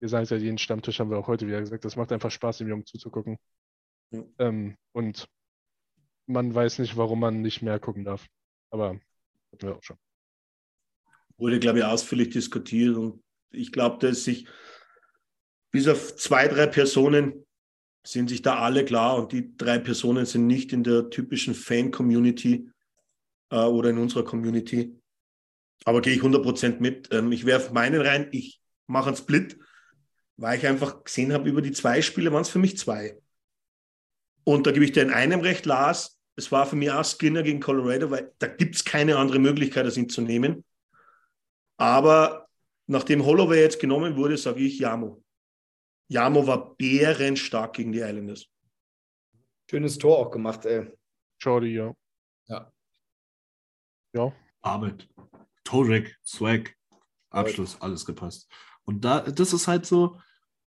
wir 0.00 0.08
sagen 0.08 0.24
es 0.24 0.30
ja, 0.30 0.38
jeden 0.38 0.58
Stammtisch 0.58 0.98
haben 0.98 1.10
wir 1.10 1.18
auch 1.18 1.28
heute 1.28 1.46
wieder 1.46 1.60
gesagt, 1.60 1.84
es 1.84 1.94
macht 1.94 2.10
einfach 2.10 2.32
Spaß, 2.32 2.58
dem 2.58 2.68
Jungen 2.68 2.84
zuzugucken. 2.84 3.38
Ja. 4.10 4.24
Ähm, 4.40 4.76
und 4.90 5.28
man 6.32 6.54
weiß 6.54 6.78
nicht, 6.78 6.96
warum 6.96 7.20
man 7.20 7.42
nicht 7.42 7.62
mehr 7.62 7.78
gucken 7.78 8.04
darf. 8.04 8.26
Aber 8.70 8.98
hatten 9.52 9.66
wir 9.66 9.76
auch 9.76 9.82
schon. 9.82 9.98
Wurde, 11.36 11.58
glaube 11.58 11.78
ich, 11.78 11.84
ausführlich 11.84 12.30
diskutiert 12.30 12.96
und 12.96 13.22
ich 13.50 13.72
glaube, 13.72 13.98
dass 14.06 14.24
sich 14.24 14.46
bis 15.70 15.88
auf 15.88 16.16
zwei, 16.16 16.48
drei 16.48 16.66
Personen 16.66 17.44
sind 18.04 18.28
sich 18.28 18.42
da 18.42 18.58
alle 18.58 18.84
klar 18.84 19.16
und 19.16 19.32
die 19.32 19.56
drei 19.56 19.78
Personen 19.78 20.26
sind 20.26 20.46
nicht 20.46 20.72
in 20.72 20.82
der 20.82 21.10
typischen 21.10 21.54
Fan-Community 21.54 22.68
äh, 23.50 23.56
oder 23.56 23.90
in 23.90 23.98
unserer 23.98 24.24
Community. 24.24 24.98
Aber 25.84 26.00
gehe 26.00 26.14
ich 26.14 26.20
100% 26.20 26.80
mit. 26.80 27.12
Ähm, 27.12 27.32
ich 27.32 27.46
werfe 27.46 27.72
meinen 27.72 28.00
rein, 28.00 28.28
ich 28.32 28.60
mache 28.86 29.08
einen 29.08 29.16
Split, 29.16 29.58
weil 30.36 30.58
ich 30.58 30.66
einfach 30.66 31.04
gesehen 31.04 31.32
habe, 31.32 31.48
über 31.48 31.62
die 31.62 31.72
zwei 31.72 32.02
Spiele 32.02 32.32
waren 32.32 32.42
es 32.42 32.48
für 32.48 32.58
mich 32.58 32.76
zwei. 32.76 33.20
Und 34.44 34.66
da 34.66 34.72
gebe 34.72 34.84
ich 34.84 34.92
dir 34.92 35.02
in 35.02 35.10
einem 35.10 35.40
recht, 35.40 35.66
Lars. 35.66 36.18
Es 36.36 36.50
war 36.50 36.66
für 36.66 36.76
mich 36.76 36.90
auch 36.90 37.04
Skinner 37.04 37.42
gegen 37.42 37.60
Colorado, 37.60 38.10
weil 38.10 38.32
da 38.38 38.46
gibt 38.46 38.74
es 38.74 38.84
keine 38.84 39.16
andere 39.18 39.38
Möglichkeit, 39.38 39.84
als 39.84 39.96
ihn 39.96 40.08
zu 40.08 40.22
nehmen. 40.22 40.64
Aber 41.76 42.48
nachdem 42.86 43.24
Holloway 43.24 43.60
jetzt 43.60 43.80
genommen 43.80 44.16
wurde, 44.16 44.36
sage 44.36 44.60
ich 44.60 44.78
Jamo. 44.78 45.22
Jamo 46.08 46.46
war 46.46 46.74
bärenstark 46.74 47.74
gegen 47.74 47.92
die 47.92 48.00
Islanders. 48.00 48.46
Schönes 49.70 49.98
Tor 49.98 50.18
auch 50.18 50.30
gemacht, 50.30 50.64
ey. 50.66 50.90
Jordi, 51.40 51.74
ja. 51.74 51.94
Ja. 52.46 52.72
Ja. 54.12 54.32
Arbeit. 54.60 55.08
Torek, 55.64 56.18
Swag, 56.24 56.76
Abschluss, 57.30 57.80
alles 57.80 58.04
gepasst. 58.04 58.50
Und 58.84 59.04
da, 59.04 59.20
das 59.20 59.52
ist 59.52 59.68
halt 59.68 59.86
so, 59.86 60.20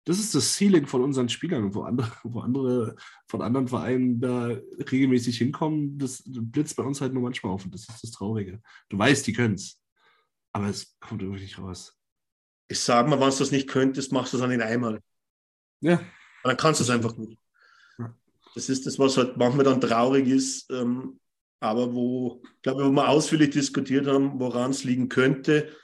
das 0.06 0.20
ist 0.20 0.36
das 0.36 0.58
Ceiling 0.58 0.86
von 0.86 1.02
unseren 1.02 1.30
Spielern, 1.30 1.74
wo 1.74 1.84
andere, 1.84 2.12
wo 2.24 2.40
andere 2.42 2.96
von 3.28 3.42
anderen 3.42 3.68
Vereinen 3.68 4.20
da 4.20 4.48
regelmäßig 4.92 5.38
hinkommen, 5.38 5.98
das 5.98 6.24
blitzt 6.26 6.76
bei 6.76 6.84
uns 6.84 7.02
halt 7.02 7.14
nur 7.14 7.24
manchmal 7.24 7.54
auf 7.54 7.66
und 7.66 7.74
das 7.74 7.88
ist 7.88 8.04
das 8.04 8.12
Traurige. 8.12 8.62
Du 8.90 8.98
weißt, 8.98 9.26
die 9.26 9.34
können 9.34 9.56
es, 9.56 9.80
aber 10.52 10.68
es 10.68 10.98
kommt 11.00 11.22
irgendwie 11.22 11.42
nicht 11.42 11.58
raus. 11.58 11.98
Ich 12.68 12.80
sage 12.80 13.10
mal, 13.10 13.20
wenn 13.20 13.30
du 13.30 13.38
das 13.38 13.52
nicht 13.52 13.70
könntest, 13.70 14.12
machst 14.12 14.34
du 14.34 14.38
es 14.38 14.42
dann 14.42 14.52
in 14.52 14.62
einmal. 14.62 15.00
Ja. 15.82 16.00
Und 16.00 16.06
dann 16.44 16.58
kannst 16.58 16.80
du 16.80 16.84
es 16.84 16.90
einfach 16.90 17.16
nicht. 17.18 17.40
Das 18.56 18.70
ist 18.70 18.86
das, 18.86 19.00
was 19.00 19.18
halt 19.18 19.38
manchmal 19.38 19.66
dann 19.66 19.82
traurig 19.82 20.28
ist, 20.28 20.70
ähm, 20.70 21.20
aber 21.60 21.94
wo, 21.94 22.44
glaube 22.62 22.82
ich, 22.82 22.88
wo 22.88 22.92
wir 22.92 23.08
ausführlich 23.08 23.50
diskutiert 23.50 24.06
haben, 24.06 24.40
woran 24.40 24.72
es 24.72 24.84
liegen 24.84 25.10
könnte 25.10 25.76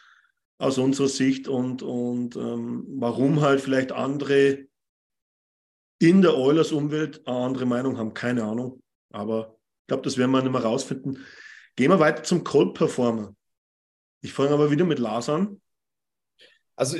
aus 0.60 0.77
unserer 0.77 1.07
Sicht 1.07 1.48
und, 1.48 1.81
und 1.81 2.36
ähm, 2.36 2.86
warum 2.99 3.41
halt 3.41 3.61
vielleicht 3.61 3.94
andere 3.94 4.68
in 5.99 6.22
der 6.22 6.38
Oilers-Umwelt 6.38 7.26
eine 7.26 7.38
andere 7.38 7.65
Meinung 7.65 7.98
haben. 7.98 8.14
Keine 8.14 8.44
Ahnung. 8.44 8.84
Aber 9.11 9.57
ich 9.81 9.88
glaube, 9.88 10.03
das 10.03 10.18
werden 10.18 10.31
wir 10.31 10.41
nicht 10.41 10.52
mehr 10.52 10.61
rausfinden. 10.61 11.26
Gehen 11.76 11.91
wir 11.91 11.99
weiter 11.99 12.23
zum 12.23 12.44
Cold 12.44 12.73
Performer. 12.73 13.36
Ich 14.22 14.34
fange 14.34 14.52
aber 14.52 14.69
wieder 14.69 14.86
mit 14.86 14.99
Lars 14.99 15.30
an. 15.30 15.61
Also, 16.76 16.98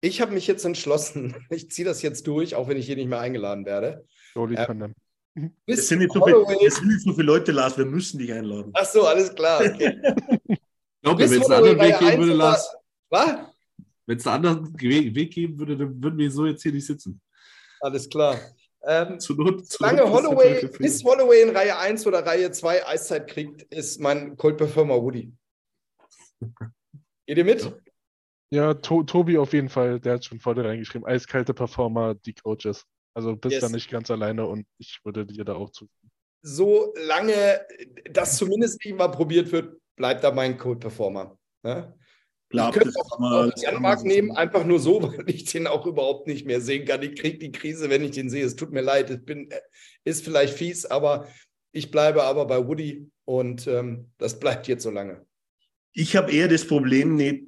ich 0.00 0.20
habe 0.20 0.32
mich 0.32 0.46
jetzt 0.46 0.64
entschlossen, 0.64 1.34
ich 1.50 1.70
ziehe 1.70 1.86
das 1.86 2.00
jetzt 2.02 2.26
durch, 2.28 2.54
auch 2.54 2.68
wenn 2.68 2.76
ich 2.76 2.86
hier 2.86 2.96
nicht 2.96 3.08
mehr 3.08 3.20
eingeladen 3.20 3.66
werde. 3.66 4.06
Jordi 4.34 4.54
Ähm. 4.56 4.94
Es 5.66 5.86
sind, 5.86 6.00
nicht 6.00 6.12
so 6.12 6.24
viele, 6.24 6.66
es 6.66 6.76
sind 6.76 6.88
nicht 6.88 7.02
so 7.02 7.12
viele 7.12 7.26
Leute, 7.26 7.52
Lars, 7.52 7.78
wir 7.78 7.84
müssen 7.84 8.18
dich 8.18 8.32
einladen. 8.32 8.72
Ach 8.74 8.84
so, 8.84 9.06
alles 9.06 9.32
klar. 9.34 9.60
Okay. 9.64 10.00
Glaub 11.02 11.16
mir, 11.18 11.24
Bis 11.24 11.32
wenn 11.32 11.42
es 11.42 11.50
einen 11.50 11.64
anderen 11.64 11.80
Weg 11.80 11.98
geben 11.98 12.18
würde, 12.22 12.32
Lars, 12.34 12.76
Was? 13.10 13.36
wenn 14.06 14.18
es 14.18 14.26
einen 14.26 14.46
anderen 14.46 14.80
Weg 14.80 15.32
geben 15.32 15.58
würde, 15.58 15.76
dann 15.76 16.02
würden 16.02 16.18
wir 16.18 16.30
so 16.30 16.46
jetzt 16.46 16.62
hier 16.62 16.72
nicht 16.72 16.86
sitzen. 16.86 17.20
Alles 17.80 18.08
klar. 18.08 18.38
Ähm, 18.82 19.18
Zu 19.20 19.34
Not, 19.34 19.66
zu 19.66 19.76
solange 19.78 20.02
Not 20.02 20.10
Holloway, 20.10 20.66
bis. 20.78 21.02
Holloway 21.04 21.42
in 21.42 21.50
Reihe 21.56 21.76
1 21.76 22.06
oder 22.06 22.24
Reihe 22.24 22.50
2 22.50 22.86
Eiszeit 22.86 23.26
kriegt, 23.28 23.62
ist 23.74 24.00
mein 24.00 24.36
Cold 24.36 24.56
Performer 24.56 25.00
Woody. 25.02 25.32
Geht 27.26 27.38
ihr 27.38 27.44
mit? 27.44 27.72
Ja, 28.50 28.72
to 28.74 29.02
Tobi 29.02 29.36
auf 29.36 29.52
jeden 29.52 29.68
Fall, 29.68 30.00
der 30.00 30.14
hat 30.14 30.24
schon 30.24 30.40
vorne 30.40 30.64
reingeschrieben, 30.64 31.06
eiskalte 31.06 31.52
Performer, 31.52 32.14
die 32.14 32.32
Coaches. 32.34 32.84
Also 33.14 33.36
bist 33.36 33.54
Yes. 33.54 33.62
da 33.62 33.68
nicht 33.68 33.90
ganz 33.90 34.10
alleine 34.10 34.46
und 34.46 34.66
ich 34.78 35.00
würde 35.04 35.26
dir 35.26 35.44
da 35.44 35.54
auch 35.54 35.70
zu. 35.70 35.88
Solange 36.42 37.60
das 38.10 38.36
zumindest 38.36 38.82
nicht 38.84 38.96
mal 38.96 39.08
probiert 39.08 39.50
wird, 39.52 39.76
bleibt 39.98 40.24
da 40.24 40.32
mein 40.32 40.56
Cold 40.56 40.80
Performer. 40.80 41.38
Ne? 41.62 41.94
Glaub, 42.50 42.70
ich 42.70 42.80
könnte 42.80 42.94
das 42.96 43.12
auch, 43.12 43.18
man 43.18 43.82
Mark 43.82 44.04
nehmen, 44.04 44.30
einfach 44.30 44.64
nur 44.64 44.78
so, 44.80 45.02
weil 45.16 45.28
ich 45.28 45.44
den 45.44 45.66
auch 45.66 45.86
überhaupt 45.86 46.26
nicht 46.26 46.46
mehr 46.46 46.60
sehen 46.60 46.86
kann. 46.86 47.02
Ich 47.02 47.20
kriege 47.20 47.38
die 47.38 47.52
Krise, 47.52 47.90
wenn 47.90 48.02
ich 48.02 48.12
den 48.12 48.30
sehe. 48.30 48.44
Es 48.44 48.56
tut 48.56 48.72
mir 48.72 48.80
leid, 48.80 49.10
ich 49.10 49.24
bin, 49.24 49.50
ist 50.04 50.24
vielleicht 50.24 50.54
fies, 50.54 50.86
aber 50.86 51.28
ich 51.72 51.90
bleibe 51.90 52.22
aber 52.22 52.46
bei 52.46 52.66
Woody 52.66 53.10
und 53.26 53.66
ähm, 53.66 54.10
das 54.16 54.40
bleibt 54.40 54.66
jetzt 54.68 54.82
so 54.82 54.90
lange. 54.90 55.26
Ich 55.92 56.16
habe 56.16 56.32
eher 56.32 56.48
das 56.48 56.66
Problem 56.66 57.16
nicht. 57.16 57.44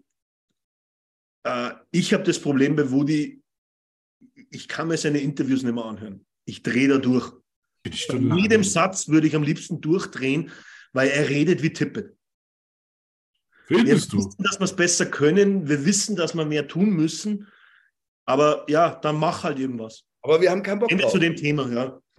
Äh, 1.45 1.71
ich 1.91 2.13
habe 2.13 2.25
das 2.25 2.39
Problem 2.39 2.77
bei 2.77 2.91
Woody, 2.91 3.43
ich 4.51 4.69
kann 4.69 4.89
mir 4.89 4.99
seine 4.99 5.21
Interviews 5.21 5.63
nicht 5.63 5.75
mehr 5.75 5.85
anhören. 5.85 6.27
Ich 6.45 6.63
drehe 6.63 6.89
da 6.89 6.99
durch. 6.99 7.33
Bei 7.83 7.93
stundenlang. 7.93 8.39
jedem 8.39 8.65
Satz 8.65 9.09
würde 9.09 9.27
ich 9.27 9.35
am 9.35 9.43
liebsten 9.43 9.81
durchdrehen, 9.81 10.51
weil 10.93 11.09
er 11.09 11.31
redet 11.31 11.63
wie 11.63 11.73
Tippet. 11.73 12.15
Wir 13.71 13.79
Findest 13.79 14.13
du? 14.13 14.19
wissen, 14.19 14.43
dass 14.43 14.59
wir 14.59 14.65
es 14.65 14.75
besser 14.75 15.07
können. 15.07 15.69
Wir 15.69 15.85
wissen, 15.87 16.17
dass 16.17 16.35
wir 16.35 16.45
mehr 16.45 16.67
tun 16.67 16.91
müssen. 16.91 17.47
Aber 18.27 18.65
ja, 18.69 18.97
dann 18.97 19.17
mach 19.17 19.45
halt 19.45 19.59
irgendwas. 19.61 20.05
Aber 20.23 20.41
wir 20.41 20.51
haben 20.51 20.63
keinen 20.63 20.81
Bock 20.81 20.91
Ende 20.91 21.05
drauf. 21.05 21.13
zu 21.13 21.19
dem 21.19 21.37
Thema, 21.37 21.71
ja. 21.73 22.01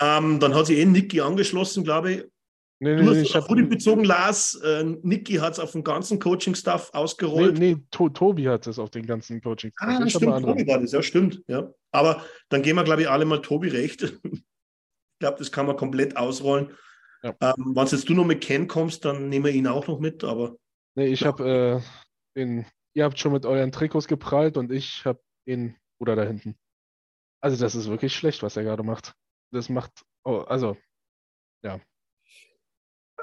ähm, 0.00 0.40
dann 0.40 0.54
hat 0.54 0.66
sich 0.66 0.78
eh 0.78 0.84
Niki 0.84 1.20
angeschlossen, 1.20 1.82
glaube 1.84 2.12
ich. 2.12 2.24
Nee, 2.78 2.94
Du 2.96 3.02
nee, 3.02 3.08
hast 3.08 3.14
nee, 3.16 3.22
es 3.22 3.28
ich 3.30 3.36
auf 3.36 3.48
Rudi 3.48 3.62
bezogen, 3.64 4.04
Lars. 4.04 4.54
Äh, 4.62 4.84
Niki 5.02 5.34
hat 5.34 5.54
es 5.54 5.58
auf 5.58 5.72
dem 5.72 5.82
ganzen 5.82 6.20
Coaching-Stuff 6.20 6.90
nee, 6.92 6.98
ausgerollt. 7.00 7.58
nee, 7.58 7.76
to 7.90 8.08
Tobi 8.08 8.48
hat 8.48 8.66
es 8.66 8.78
auf 8.78 8.90
den 8.90 9.04
ganzen 9.04 9.40
Coaching. 9.40 9.72
Ah, 9.78 9.98
hab 9.98 10.10
stimmt. 10.10 10.44
Tobi 10.44 10.66
war 10.66 10.78
das, 10.78 10.92
ja, 10.92 11.02
stimmt. 11.02 11.42
Ja. 11.48 11.70
Aber 11.90 12.22
dann 12.50 12.62
geben 12.62 12.78
wir, 12.78 12.84
glaube 12.84 13.02
ich, 13.02 13.08
alle 13.08 13.24
mal 13.24 13.42
Tobi 13.42 13.68
recht. 13.68 14.02
ich 14.22 14.44
glaube, 15.18 15.38
das 15.38 15.50
kann 15.50 15.66
man 15.66 15.76
komplett 15.76 16.16
ausrollen. 16.16 16.70
Ja. 17.26 17.34
Ähm, 17.40 17.74
Wenn 17.74 17.86
jetzt 17.86 18.08
du 18.08 18.14
noch 18.14 18.24
mit 18.24 18.40
Ken 18.40 18.68
kommst, 18.68 19.04
dann 19.04 19.28
nehmen 19.28 19.46
wir 19.46 19.52
ihn 19.52 19.66
auch 19.66 19.86
noch 19.88 19.98
mit. 19.98 20.22
Aber 20.22 20.56
Nee, 20.96 21.08
ich 21.08 21.26
habe 21.26 21.82
äh, 21.84 22.40
den, 22.40 22.64
ihr 22.94 23.04
habt 23.04 23.18
schon 23.18 23.32
mit 23.32 23.44
euren 23.44 23.72
Trikots 23.72 24.06
geprallt 24.06 24.56
und 24.56 24.72
ich 24.72 25.04
habe 25.04 25.20
den 25.46 25.76
Bruder 25.98 26.16
da 26.16 26.24
hinten. 26.24 26.56
Also 27.42 27.62
das 27.62 27.74
ist 27.74 27.88
wirklich 27.88 28.14
schlecht, 28.14 28.42
was 28.42 28.56
er 28.56 28.62
gerade 28.62 28.82
macht. 28.82 29.14
Das 29.52 29.68
macht, 29.68 29.92
oh, 30.24 30.38
also, 30.38 30.76
ja, 31.62 31.80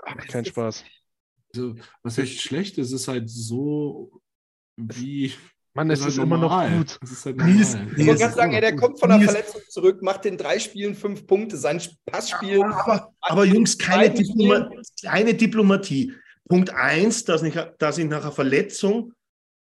macht 0.06 0.28
keinen 0.28 0.46
Spaß. 0.46 0.86
Also, 1.54 1.76
was 2.04 2.18
echt 2.20 2.42
schlecht 2.42 2.78
ist, 2.78 2.92
ist 2.92 3.08
halt 3.08 3.30
so 3.30 4.22
wie. 4.78 5.34
Mann, 5.76 5.90
es 5.90 6.02
halt 6.02 6.10
ist 6.12 6.20
immer 6.20 6.38
noch 6.38 6.70
gut. 6.70 7.00
Es 7.02 7.12
ist 7.12 7.26
halt. 7.26 7.38
Ich 7.98 8.06
wollte 8.06 8.22
gerade 8.22 8.36
sagen, 8.36 8.54
ey, 8.54 8.62
der 8.62 8.76
kommt 8.76 9.00
von 9.00 9.10
der 9.10 9.18
Mies. 9.18 9.32
Verletzung 9.32 9.62
zurück, 9.70 10.04
macht 10.04 10.26
in 10.26 10.38
drei 10.38 10.60
Spielen 10.60 10.94
fünf 10.94 11.26
Punkte, 11.26 11.58
sein 11.58 11.82
Passspiel. 12.06 12.62
Aber, 12.64 13.12
aber 13.22 13.46
Jungs, 13.46 13.78
keine, 13.78 14.12
Diploma 14.14 14.70
keine 15.04 15.34
Diplomatie. 15.34 16.14
Punkt 16.48 16.70
eins, 16.72 17.24
dass 17.24 17.42
ich, 17.42 17.56
dass 17.80 17.98
ich 17.98 18.06
nach 18.06 18.22
einer 18.22 18.32
Verletzung, 18.32 19.14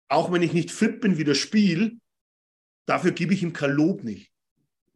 auch 0.07 0.31
wenn 0.31 0.41
ich 0.41 0.53
nicht 0.53 0.71
fit 0.71 1.01
bin, 1.01 1.17
wieder 1.17 1.35
spiele, 1.35 1.91
dafür 2.85 3.11
gebe 3.11 3.33
ich 3.33 3.43
ihm 3.43 3.51
kein 3.51 3.71
Lob 3.71 4.03
nicht. 4.03 4.31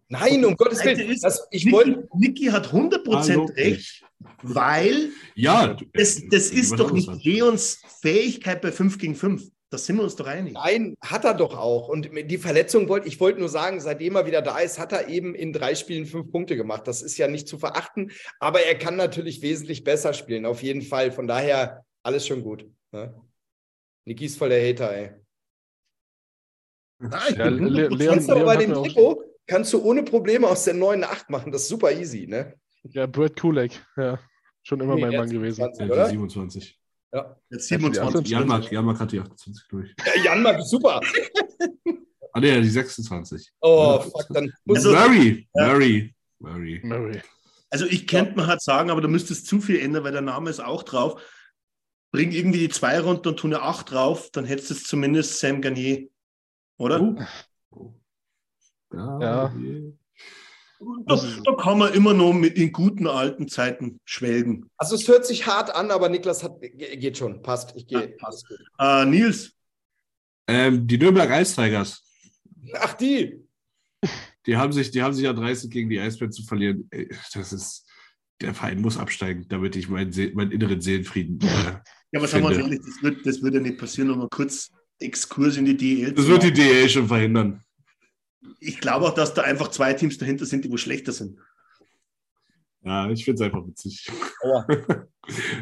Nein, 0.07 0.45
um 0.45 0.55
Gottes 0.55 0.83
Willen. 0.85 1.09
ist, 1.09 1.23
Das, 1.23 1.47
ich 1.49 1.65
Niki, 1.65 1.75
wollte. 1.75 2.07
Niki 2.13 2.45
hat 2.45 2.67
100% 2.67 3.29
Hallo. 3.29 3.45
recht, 3.57 4.03
weil 4.43 5.09
Ja, 5.35 5.75
das, 5.93 6.21
das 6.29 6.49
ist 6.51 6.77
doch 6.77 6.91
nicht. 6.91 7.09
Leons 7.25 7.81
Fähigkeit 8.01 8.61
bei 8.61 8.71
5 8.71 8.97
gegen 8.99 9.15
5. 9.15 9.49
Da 9.73 9.79
sind 9.79 9.95
wir 9.95 10.03
uns 10.03 10.15
doch 10.15 10.27
einig. 10.27 10.53
Nein, 10.53 10.95
hat 11.01 11.25
er 11.25 11.33
doch 11.33 11.57
auch. 11.57 11.87
Und 11.87 12.11
die 12.13 12.37
Verletzung 12.37 12.89
wollte, 12.89 13.07
ich 13.07 13.19
wollte 13.19 13.39
nur 13.39 13.49
sagen, 13.49 13.79
seitdem 13.81 14.15
er 14.15 14.27
wieder 14.27 14.43
da 14.43 14.59
ist, 14.59 14.77
hat 14.77 14.91
er 14.91 15.07
eben 15.07 15.33
in 15.33 15.51
drei 15.51 15.73
Spielen 15.73 16.05
fünf 16.05 16.31
Punkte 16.31 16.55
gemacht. 16.55 16.87
Das 16.87 17.01
ist 17.01 17.17
ja 17.17 17.27
nicht 17.27 17.47
zu 17.47 17.57
verachten, 17.57 18.11
aber 18.39 18.61
er 18.61 18.77
kann 18.77 18.97
natürlich 18.97 19.41
wesentlich 19.41 19.83
besser 19.83 20.13
spielen, 20.13 20.45
auf 20.45 20.61
jeden 20.61 20.83
Fall. 20.83 21.11
Von 21.11 21.25
daher 21.25 21.83
alles 22.03 22.27
schon 22.27 22.43
gut. 22.43 22.69
Ne? 22.91 23.19
Niki 24.05 24.25
ist 24.25 24.37
voll 24.37 24.49
der 24.49 24.61
Hater, 24.63 24.93
ey. 24.95 25.11
Nein, 26.99 27.35
Ja, 27.35 27.49
bin 27.49 27.65
Le- 27.65 27.87
100% 27.87 27.97
Leon- 27.97 28.13
Kannst 28.13 28.29
du 28.29 28.33
aber 28.33 28.45
bei 28.45 28.57
dem 28.57 28.73
Trikot, 28.75 29.23
kannst 29.47 29.73
du 29.73 29.81
ohne 29.83 30.03
Probleme 30.03 30.47
aus 30.47 30.65
der 30.65 30.75
9 30.75 31.03
eine 31.03 31.09
8 31.11 31.31
machen. 31.31 31.51
Das 31.51 31.63
ist 31.63 31.67
super 31.69 31.91
easy, 31.91 32.27
ne? 32.27 32.53
Ja, 32.83 33.07
Brad 33.07 33.39
Kulak, 33.39 33.71
ja, 33.97 34.19
schon 34.61 34.79
immer 34.81 34.93
Nee, 34.93 35.01
mein 35.01 35.15
Mann 35.15 35.29
gewesen. 35.31 35.61
20, 35.61 35.79
Ja, 35.79 35.85
die 35.87 35.91
oder? 35.93 36.05
27. 36.09 36.79
Ja. 37.13 37.37
Jetzt 37.49 37.69
Ja, 37.69 37.77
27. 37.79 38.27
Jan 38.31 38.47
Mark, 38.47 38.71
Jan 38.71 38.85
Mark 38.85 38.99
hat 38.99 39.11
die 39.11 39.19
28 39.19 39.67
durch. 39.69 39.93
Ja, 40.05 40.21
Jan 40.23 40.41
mag 40.41 40.59
super. 40.63 40.99
Ah, 42.33 42.39
nee, 42.39 42.59
die 42.61 42.69
26. 42.69 43.51
Oh, 43.61 43.99
fuck, 43.99 44.25
dann 44.29 44.51
muss 44.65 44.77
Also- 44.79 44.93
Murray, 44.93 45.47
Ja. 45.53 45.67
Murray, 45.67 46.15
Murray. 46.39 46.81
Murray. 46.83 47.21
Also 47.69 47.85
ich 47.85 48.07
könnte 48.07 48.35
mir 48.35 48.47
halt 48.47 48.61
sagen, 48.61 48.89
aber 48.89 49.01
du 49.01 49.07
müsstest 49.07 49.45
zu 49.47 49.61
viel 49.61 49.79
ändern, 49.79 50.03
weil 50.03 50.11
der 50.11 50.21
Name 50.21 50.49
ist 50.49 50.59
auch 50.59 50.81
drauf. 50.83 51.21
Bring 52.11 52.31
irgendwie 52.31 52.59
die 52.59 52.69
zwei 52.69 52.99
runter 52.99 53.29
und 53.31 53.37
tu 53.37 53.47
eine 53.47 53.61
8 53.61 53.91
drauf, 53.91 54.29
dann 54.31 54.45
hättest 54.45 54.69
du 54.71 54.73
es 54.75 54.83
zumindest 54.83 55.39
Sam 55.39 55.61
Garnier. 55.61 56.07
Oder? 56.77 57.15
Oh. 57.71 57.93
Ja. 58.93 59.19
Ja. 59.21 59.53
Da, 61.05 61.15
da 61.45 61.53
kann 61.55 61.77
man 61.77 61.93
immer 61.93 62.13
noch 62.13 62.33
mit 62.33 62.57
in 62.57 62.71
guten 62.71 63.07
alten 63.07 63.47
Zeiten 63.47 63.99
schwelgen. 64.05 64.69
Also 64.77 64.95
es 64.95 65.07
hört 65.07 65.25
sich 65.25 65.45
hart 65.47 65.73
an, 65.75 65.91
aber 65.91 66.09
Niklas 66.09 66.43
hat 66.43 66.61
ge- 66.61 66.95
geht 66.97 67.17
schon, 67.17 67.41
passt. 67.41 67.73
Ich 67.75 67.85
Ja, 67.89 68.01
gehe. 68.01 68.15
passt. 68.17 68.45
Äh, 68.79 69.05
Nils, 69.05 69.51
Ähm, 70.47 70.85
die 70.87 70.97
Nürnberg 70.97 71.29
Ice 71.41 71.55
Tigers, 71.55 72.03
Ach 72.79 72.93
die. 72.93 73.39
die 74.45 74.57
haben 74.57 74.73
sich, 74.73 74.91
die 74.91 75.01
haben 75.01 75.13
sich 75.13 75.23
ja 75.23 75.33
30 75.33 75.69
gegen 75.69 75.89
die 75.89 75.99
Eisbären 75.99 76.31
zu 76.31 76.43
verlieren. 76.43 76.89
Das 77.33 77.53
ist, 77.53 77.85
der 78.41 78.53
Verein 78.53 78.81
muss 78.81 78.97
absteigen, 78.97 79.45
damit 79.49 79.75
ich 79.75 79.87
meinen, 79.89 80.11
See, 80.11 80.31
meinen 80.33 80.51
inneren 80.51 80.81
Seelenfrieden. 80.81 81.39
Äh, 81.41 81.79
ja, 82.11 82.21
was 82.21 82.31
sagen 82.31 82.43
wir 82.47 82.57
ehrlich, 82.57 82.79
das 82.79 83.01
wird, 83.01 83.25
das 83.25 83.41
wird 83.41 83.53
ja 83.55 83.59
nicht 83.61 83.77
passieren, 83.77 84.11
um 84.11 84.19
mal 84.19 84.27
kurz 84.29 84.69
Exkurs 84.99 85.57
in 85.57 85.65
die 85.65 85.75
DL. 85.77 86.13
das 86.13 86.27
wird 86.27 86.43
die. 86.43 86.53
DL 86.53 86.87
schon 86.89 87.07
verhindern. 87.07 87.61
Ich 88.59 88.79
glaube 88.79 89.05
auch, 89.05 89.13
dass 89.13 89.33
da 89.33 89.43
einfach 89.43 89.69
zwei 89.69 89.93
Teams 89.93 90.17
dahinter 90.17 90.45
sind, 90.45 90.65
die 90.65 90.71
wo 90.71 90.77
schlechter 90.77 91.11
sind. 91.11 91.37
Ja, 92.83 93.09
ich 93.09 93.23
finde 93.23 93.41
es 93.41 93.45
einfach 93.45 93.65
witzig. 93.65 94.09
Aua. 94.41 94.67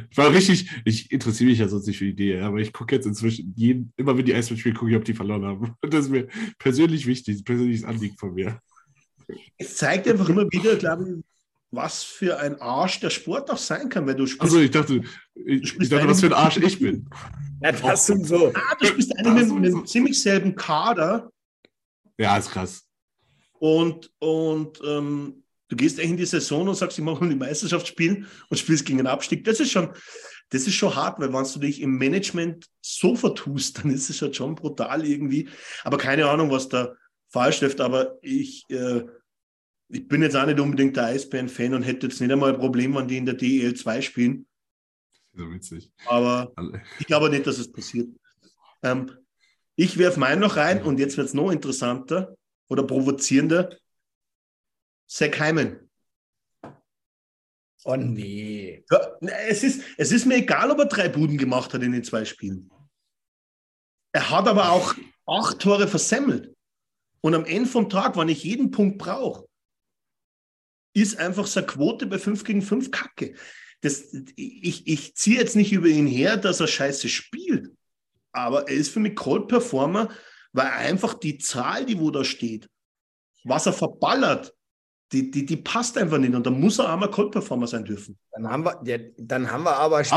Ich 0.09 0.17
war 0.17 0.33
richtig, 0.33 0.71
ich 0.85 1.11
interessiere 1.11 1.51
mich 1.51 1.59
ja 1.59 1.67
sonst 1.67 1.85
nicht 1.85 1.99
für 1.99 2.05
die 2.05 2.15
DL, 2.15 2.41
aber 2.41 2.57
ich 2.57 2.73
gucke 2.73 2.95
jetzt 2.95 3.05
inzwischen 3.05 3.53
jeden, 3.55 3.93
immer 3.95 4.17
wenn 4.17 4.25
die 4.25 4.33
Eisbären 4.33 4.59
spielen, 4.59 4.75
gucke 4.75 4.89
ich, 4.89 4.97
ob 4.97 5.05
die 5.05 5.13
verloren 5.13 5.45
haben. 5.45 5.75
Und 5.79 5.93
das 5.93 6.05
ist 6.05 6.11
mir 6.11 6.27
persönlich 6.57 7.05
wichtig, 7.05 7.37
ein 7.37 7.43
persönliches 7.43 7.83
Anliegen 7.83 8.17
von 8.17 8.33
mir. 8.33 8.59
Es 9.59 9.77
zeigt 9.77 10.07
einfach 10.07 10.27
immer 10.29 10.51
wieder, 10.51 10.75
glaube 10.77 11.07
ich, 11.07 11.23
was 11.69 12.03
für 12.03 12.39
ein 12.39 12.59
Arsch 12.59 13.01
der 13.01 13.11
Sport 13.11 13.51
auch 13.51 13.57
sein 13.57 13.87
kann, 13.87 14.07
wenn 14.07 14.17
du 14.17 14.25
spielst. 14.25 14.41
Also 14.41 14.59
ich 14.59 14.71
dachte, 14.71 15.03
ich, 15.35 15.79
ich 15.79 15.89
dachte, 15.89 16.07
was 16.07 16.21
für 16.21 16.25
ein 16.25 16.33
Arsch 16.33 16.57
ich 16.57 16.79
bin. 16.79 17.07
Ja, 17.61 17.71
das 17.71 18.07
sind 18.07 18.25
so. 18.25 18.51
ah, 18.53 18.75
du 18.79 18.87
spielst 18.87 19.15
eigentlich 19.15 19.47
mit, 19.47 19.61
mit 19.61 19.73
einem 19.75 19.85
ziemlich 19.85 20.19
selben 20.19 20.55
Kader 20.55 21.31
Ja, 22.21 22.37
ist 22.37 22.51
krass. 22.51 22.85
und, 23.59 24.11
und 24.19 24.79
ähm, 24.85 25.43
du 25.69 25.75
gehst 25.75 25.99
eigentlich 25.99 26.11
in 26.11 26.17
die 26.17 26.25
Saison 26.25 26.67
und 26.67 26.75
sagst, 26.75 26.97
ich 26.99 27.03
mache 27.03 27.27
die 27.27 27.35
Meisterschaft 27.35 27.87
spielen 27.87 28.27
und 28.49 28.57
spielst 28.57 28.85
gegen 28.85 28.97
den 28.97 29.07
Abstieg. 29.07 29.43
Das 29.43 29.59
ist 29.59 29.71
schon, 29.71 29.91
das 30.49 30.67
ist 30.67 30.75
schon 30.75 30.95
hart, 30.95 31.19
weil 31.19 31.33
wenn 31.33 31.43
du 31.43 31.59
dich 31.59 31.81
im 31.81 31.97
Management 31.97 32.67
so 32.81 33.15
vertust, 33.15 33.77
dann 33.83 33.91
ist 33.91 34.09
es 34.09 34.21
halt 34.21 34.35
schon 34.35 34.55
brutal 34.55 35.05
irgendwie. 35.05 35.49
Aber 35.83 35.97
keine 35.97 36.29
Ahnung, 36.29 36.51
was 36.51 36.69
da 36.69 36.93
falsch 37.29 37.61
läuft. 37.61 37.81
Aber 37.81 38.17
ich, 38.21 38.65
äh, 38.69 39.03
ich 39.87 40.07
bin 40.07 40.21
jetzt 40.21 40.35
auch 40.35 40.45
nicht 40.45 40.59
unbedingt 40.59 40.95
der 40.97 41.05
Eisbären-Fan 41.05 41.73
und 41.73 41.83
hätte 41.83 42.07
jetzt 42.07 42.21
nicht 42.21 42.31
einmal 42.31 42.53
ein 42.53 42.59
Problem, 42.59 42.93
wenn 42.95 43.07
die 43.07 43.17
in 43.17 43.25
der 43.25 43.35
DEL 43.35 43.73
2 43.73 44.01
spielen. 44.01 44.45
So 45.33 45.49
witzig. 45.51 45.91
Aber 46.07 46.51
Alle- 46.55 46.81
ich 46.99 47.07
glaube 47.07 47.29
nicht, 47.29 47.47
dass 47.47 47.57
es 47.57 47.71
passiert. 47.71 48.09
Ähm, 48.83 49.11
ich 49.75 49.97
werfe 49.97 50.19
meinen 50.19 50.41
noch 50.41 50.57
rein 50.57 50.83
und 50.83 50.99
jetzt 50.99 51.17
wird 51.17 51.27
es 51.27 51.33
noch 51.33 51.51
interessanter 51.51 52.35
oder 52.69 52.83
provozierender. 52.83 53.77
Zach 55.07 55.39
Hyman. 55.39 55.89
Oh 57.83 57.95
nee. 57.95 58.85
Ja, 58.91 59.17
es, 59.47 59.63
ist, 59.63 59.83
es 59.97 60.11
ist 60.11 60.25
mir 60.25 60.35
egal, 60.35 60.69
ob 60.71 60.79
er 60.79 60.85
drei 60.85 61.09
Buden 61.09 61.37
gemacht 61.37 61.73
hat 61.73 61.81
in 61.81 61.91
den 61.91 62.03
zwei 62.03 62.25
Spielen. 62.25 62.69
Er 64.13 64.29
hat 64.29 64.47
aber 64.47 64.71
auch 64.71 64.93
acht 65.25 65.59
Tore 65.59 65.87
versemmelt. 65.87 66.55
Und 67.21 67.35
am 67.35 67.45
Ende 67.45 67.69
vom 67.69 67.89
Tag, 67.89 68.17
wenn 68.17 68.29
ich 68.29 68.43
jeden 68.43 68.71
Punkt 68.71 68.97
brauche, 68.97 69.47
ist 70.93 71.17
einfach 71.17 71.47
seine 71.47 71.67
Quote 71.67 72.05
bei 72.05 72.19
5 72.19 72.43
gegen 72.43 72.61
5 72.61 72.91
Kacke. 72.91 73.35
Das, 73.81 74.13
ich, 74.35 74.87
ich 74.87 75.15
ziehe 75.15 75.39
jetzt 75.39 75.55
nicht 75.55 75.71
über 75.71 75.87
ihn 75.87 76.07
her, 76.07 76.37
dass 76.37 76.59
er 76.59 76.67
scheiße 76.67 77.09
spielt. 77.09 77.71
Aber 78.33 78.67
er 78.67 78.75
ist 78.75 78.89
für 78.93 78.99
mich 78.99 79.15
Cold 79.15 79.47
Performer, 79.47 80.09
weil 80.53 80.67
einfach 80.67 81.13
die 81.15 81.37
Zahl, 81.37 81.85
die 81.85 81.99
wo 81.99 82.11
da 82.11 82.23
steht, 82.23 82.69
was 83.43 83.65
er 83.65 83.73
verballert, 83.73 84.53
die, 85.11 85.29
die, 85.29 85.45
die 85.45 85.57
passt 85.57 85.97
einfach 85.97 86.17
nicht. 86.17 86.33
Und 86.33 86.45
da 86.45 86.51
muss 86.51 86.79
er 86.79 86.91
einmal 86.93 87.11
Cold 87.11 87.31
Performer 87.31 87.67
sein 87.67 87.83
dürfen. 87.83 88.17
Dann 88.31 88.47
haben 88.49 88.63
wir, 88.63 88.79
ja, 88.85 88.97
dann 89.17 89.51
haben 89.51 89.63
wir 89.63 89.75
aber 89.75 90.01
die 90.01 90.07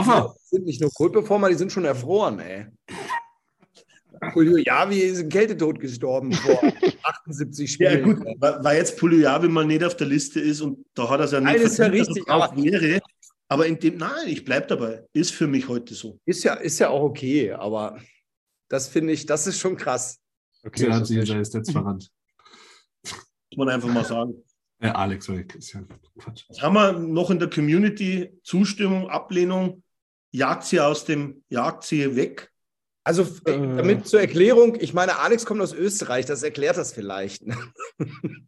sind 0.57 0.65
nicht 0.67 0.81
nur 0.81 0.91
Cold-Performer, 0.93 1.49
die 1.49 1.55
sind 1.57 1.73
schon 1.73 1.85
erfroren, 1.85 2.39
ey. 2.39 2.67
Julio 4.35 4.57
Javi 4.59 5.01
ist 5.01 5.19
im 5.21 5.29
Kältetod 5.29 5.81
gestorben 5.81 6.33
vor 6.33 6.59
78 7.03 7.77
Ja, 7.79 7.91
Spielen. 7.91 8.17
gut, 8.17 8.27
weil, 8.39 8.77
jetzt 8.77 8.97
Puliavi 8.99 9.49
mal 9.49 9.67
nicht 9.67 9.83
auf 9.85 9.97
der 9.97 10.07
Liste 10.07 10.41
ist 10.41 10.61
und 10.61 10.87
da 10.95 11.11
hat 11.11 11.19
er 11.21 11.25
es 11.27 11.33
ja 11.33 11.41
nicht 11.41 11.53
Nein, 11.57 11.63
ist 11.63 11.79
ja 11.79 11.85
er 11.87 11.93
richtig, 11.93 12.29
aber- 12.29 12.57
wäre. 12.57 13.01
Aber 13.55 13.69
in 13.69 13.79
dem, 13.79 13.99
nein, 13.99 14.27
ich 14.27 14.45
bleibe 14.45 14.67
dabei. 14.67 15.07
Ist 15.13 15.31
für 15.33 15.47
mich 15.47 15.69
heute 15.69 15.95
so. 15.95 16.19
Ist 16.25 16.43
ja, 16.43 16.55
ist 16.55 16.81
ja 16.81 16.89
auch 16.89 17.03
okay, 17.05 17.53
aber 17.53 18.01
das 18.69 18.89
finde 18.89 19.13
ich, 19.13 19.27
das 19.27 19.47
ist 19.47 19.61
schon 19.61 19.77
krass. 19.77 20.19
Okay, 20.65 20.87
Der 20.87 20.89
ist 20.89 20.95
hat 21.03 21.11
nicht. 21.11 21.31
da 21.31 21.39
ist 21.39 21.55
jetzt 21.55 21.71
verrannt. 21.71 22.11
Muss 23.05 23.57
man 23.57 23.69
einfach 23.69 23.89
mal 23.89 24.05
sagen. 24.05 24.43
Äh, 24.81 24.89
Alex 24.89 25.29
ist 25.29 25.73
ja 25.73 25.85
Quatsch. 26.19 26.47
Was 26.49 26.61
haben 26.63 26.75
wir 26.75 26.93
noch 26.95 27.31
in 27.31 27.39
der 27.39 27.49
Community? 27.49 28.37
Zustimmung, 28.43 29.09
Ablehnung? 29.09 29.85
Jagt 30.33 30.65
sie 30.65 30.81
aus 30.81 31.05
dem, 31.05 31.45
jagt 31.49 31.85
sie 31.85 32.17
weg? 32.17 32.51
Also 33.05 33.23
f- 33.23 33.41
Äh. 33.45 33.53
damit 33.77 34.09
zur 34.09 34.19
Erklärung, 34.21 34.75
ich 34.81 34.93
meine, 34.95 35.21
Alex 35.21 35.47
kommt 35.47 35.61
aus 35.61 35.73
Österreich, 35.73 36.27
das 36.27 36.43
erklärt 36.43 36.77
das 36.77 36.93
vielleicht. 36.93 37.47
ne? 37.47 37.57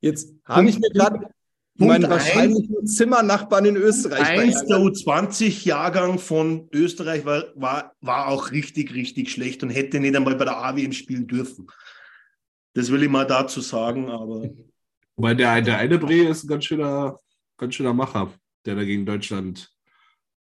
Jetzt 0.00 0.34
habe 0.44 0.68
ich 0.68 0.80
mir 0.80 0.90
gerade 0.90 1.30
Punkt 1.78 1.92
meinen 1.92 2.04
eins. 2.04 2.12
wahrscheinlich 2.12 2.68
nur 2.68 2.84
Zimmernachbarn 2.84 3.66
in 3.66 3.76
Österreich. 3.76 4.20
Eins 4.20 4.64
der 4.64 4.78
U20-Jahrgang 4.78 6.18
von 6.18 6.68
Österreich 6.72 7.24
war, 7.24 7.44
war, 7.54 7.92
war 8.00 8.28
auch 8.28 8.50
richtig, 8.50 8.94
richtig 8.94 9.30
schlecht 9.30 9.62
und 9.62 9.70
hätte 9.70 10.00
nicht 10.00 10.16
einmal 10.16 10.36
bei 10.36 10.44
der 10.44 10.56
AWM 10.56 10.92
spielen 10.92 11.26
dürfen. 11.26 11.66
Das 12.74 12.90
will 12.90 13.02
ich 13.02 13.10
mal 13.10 13.26
dazu 13.26 13.60
sagen, 13.60 14.10
aber 14.10 14.50
Wobei 15.16 15.34
der, 15.34 15.62
der 15.62 15.78
eine 15.78 15.98
Bre 15.98 16.28
ist 16.28 16.44
ein 16.44 16.48
ganz 16.48 16.66
schöner, 16.66 17.18
ganz 17.56 17.74
schöner 17.74 17.94
Macher, 17.94 18.32
der 18.66 18.74
da 18.74 18.84
gegen 18.84 19.06
Deutschland 19.06 19.72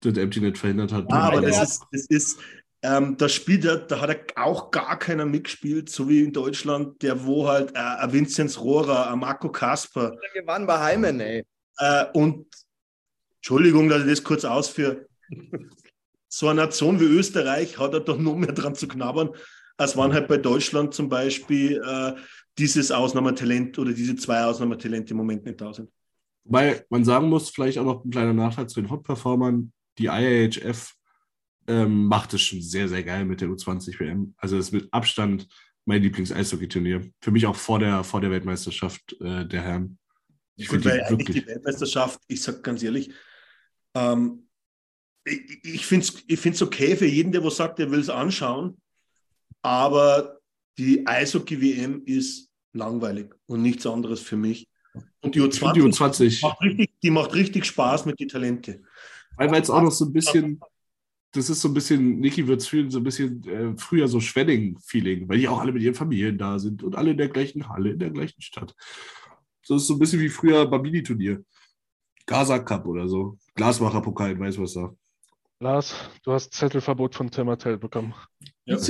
das 0.01 0.17
Empty 0.17 0.41
Net 0.41 0.59
verhindert 0.59 0.93
hat. 0.93 1.11
Ja, 1.11 1.17
aber 1.17 1.43
das 1.43 1.63
ist, 1.63 1.83
das 1.93 2.07
ist, 2.07 2.39
ähm, 2.83 3.17
das 3.17 3.33
Spiel, 3.33 3.61
da, 3.61 3.77
da 3.77 4.01
hat 4.01 4.11
er 4.11 4.45
auch 4.45 4.71
gar 4.71 4.99
keiner 4.99 5.25
mitgespielt, 5.25 5.89
so 5.89 6.09
wie 6.09 6.23
in 6.23 6.33
Deutschland, 6.33 7.01
der 7.03 7.25
wo 7.25 7.49
halt 7.49 7.75
äh, 7.75 7.79
ein 7.79 8.13
Vinzenz 8.13 8.59
Rohrer, 8.59 9.11
ein 9.11 9.21
Marco 9.21 9.51
Kasper 9.51 10.17
Wir 10.33 10.47
waren 10.47 10.67
bei 10.67 10.79
Heimen, 10.79 11.21
ey. 11.21 11.45
äh, 11.79 12.07
und 12.13 12.47
Entschuldigung, 13.37 13.89
dass 13.89 14.03
ich 14.03 14.11
das 14.11 14.25
kurz 14.25 14.45
ausführe. 14.45 15.07
So 16.35 16.49
eine 16.49 16.63
Nation 16.63 16.99
wie 16.99 17.05
Österreich 17.05 17.79
hat 17.79 17.93
er 17.93 18.01
doch 18.01 18.17
noch 18.17 18.35
mehr 18.35 18.53
dran 18.53 18.75
zu 18.75 18.89
knabbern, 18.89 19.33
als 19.77 19.99
wann 19.99 20.15
halt 20.15 20.29
bei 20.29 20.39
Deutschland 20.39 20.95
zum 20.95 21.11
Beispiel 21.11 21.83
äh, 21.87 22.15
dieses 22.57 22.91
Ausnahmetalent 22.91 23.79
oder 23.79 23.93
diese 23.93 24.17
zwei 24.17 24.43
Ausnahmetalente 24.45 25.11
im 25.11 25.19
Moment 25.19 25.45
nicht 25.45 25.61
da 25.61 25.75
sind. 25.75 25.91
Weil 26.45 26.87
man 26.89 27.05
sagen 27.05 27.29
muss, 27.29 27.51
vielleicht 27.51 27.77
auch 27.77 27.85
noch 27.85 28.03
ein 28.03 28.11
kleiner 28.11 28.33
Nachteil 28.33 28.67
zu 28.67 28.81
den 28.81 28.91
Hot-Performern, 28.91 29.75
die 29.99 30.07
IAHF 30.07 30.95
ähm, 31.67 32.07
macht 32.07 32.35
es 32.35 32.43
schon 32.43 32.61
sehr, 32.61 32.89
sehr 32.89 33.03
geil 33.03 33.25
mit 33.25 33.41
der 33.41 33.49
U20-WM. 33.49 34.35
Also 34.37 34.57
das 34.57 34.67
ist 34.67 34.73
mit 34.73 34.93
Abstand 34.93 35.49
mein 35.85 36.03
Lieblings-Eishockey-Turnier. 36.03 37.11
Für 37.21 37.31
mich 37.31 37.47
auch 37.47 37.57
vor 37.57 37.79
der, 37.79 38.05
vor 38.05 38.21
der 38.21 38.31
Weltmeisterschaft 38.31 39.17
äh, 39.21 39.47
der 39.47 39.63
Herren. 39.63 39.99
Ich 40.57 40.69
finde 40.69 40.91
die 40.91 41.01
eigentlich 41.01 41.11
wirklich. 41.11 41.45
die 41.45 41.47
Weltmeisterschaft, 41.47 42.21
ich 42.29 42.43
sag 42.43 42.63
ganz 42.63 42.83
ehrlich, 42.83 43.11
ähm, 43.95 44.49
ich, 45.25 45.65
ich 45.65 45.87
finde 45.87 46.07
es 46.07 46.25
ich 46.27 46.41
find's 46.41 46.63
okay 46.63 46.97
für 46.97 47.07
jeden, 47.07 47.33
der 47.33 47.45
was 47.45 47.57
sagt, 47.57 47.79
der 47.79 47.91
will 47.91 48.01
es 48.01 48.09
anschauen, 48.09 48.77
aber 49.63 50.41
die 50.79 51.07
Eishockey-WM 51.07 52.03
ist 52.07 52.51
langweilig 52.73 53.35
und 53.47 53.63
nichts 53.63 53.87
anderes 53.87 54.21
für 54.21 54.37
mich. 54.37 54.69
Und 55.21 55.35
die 55.35 55.41
Ich 55.41 55.59
finde 55.59 55.73
U20, 55.73 55.75
die 55.75 55.83
U20, 55.83 56.43
macht 56.43 56.61
richtig, 56.61 56.91
die 57.03 57.11
macht 57.11 57.35
richtig 57.35 57.65
Spaß 57.65 58.07
mit 58.07 58.21
den 58.21 58.29
Talente. 58.29 58.83
weil 59.37 59.51
wir 59.51 59.57
jetzt 59.57 59.71
auch 59.71 59.83
noch 59.83 59.93
so 59.93 60.05
ein 60.05 60.13
bisschen, 60.13 60.61
das 61.33 61.49
ist 61.49 61.61
so 61.63 61.69
ein 61.69 61.75
bisschen, 61.75 62.21
Niki 62.21 62.47
wird 62.47 62.61
es 62.61 62.69
fühlen, 62.69 62.91
so 62.91 62.99
ein 62.99 63.05
bisschen 63.05 63.43
äh, 63.49 63.75
früher 63.79 64.07
so 64.07 64.21
Schwedding-Feeling, 64.21 65.29
weil 65.29 65.39
die 65.39 65.49
auch 65.49 65.61
alle 65.61 65.73
mit 65.73 65.83
ihren 65.83 65.95
Familien 65.95 66.37
da 66.39 66.59
sind 66.59 66.83
und 66.83 66.95
alle 66.95 67.13
in 67.13 67.17
der 67.17 67.29
gleichen 67.29 67.69
Halle, 67.69 67.91
in 67.91 67.99
der 67.99 68.11
gleichen 68.11 68.43
Stadt. 68.43 68.75
So 69.63 69.77
ist 69.77 69.87
so 69.87 69.95
ein 69.95 69.99
bisschen 69.99 70.21
wie 70.21 70.29
früher 70.29 70.67
Bambini-Turnier. 70.67 71.43
Gaza 72.27 72.59
Cup 72.59 72.87
oder 72.87 73.09
so. 73.09 73.39
Glasmacher-Pokal 73.55 74.33
in 74.33 74.41
Weißwasser. 74.41 74.95
Lars, 75.61 75.95
du 76.23 76.33
hast 76.33 76.53
Zettelverbot 76.53 77.15
von 77.15 77.31
Tim 77.31 77.47
Martell 77.47 77.79
bekommen. 77.79 78.15
Ja. 78.65 78.79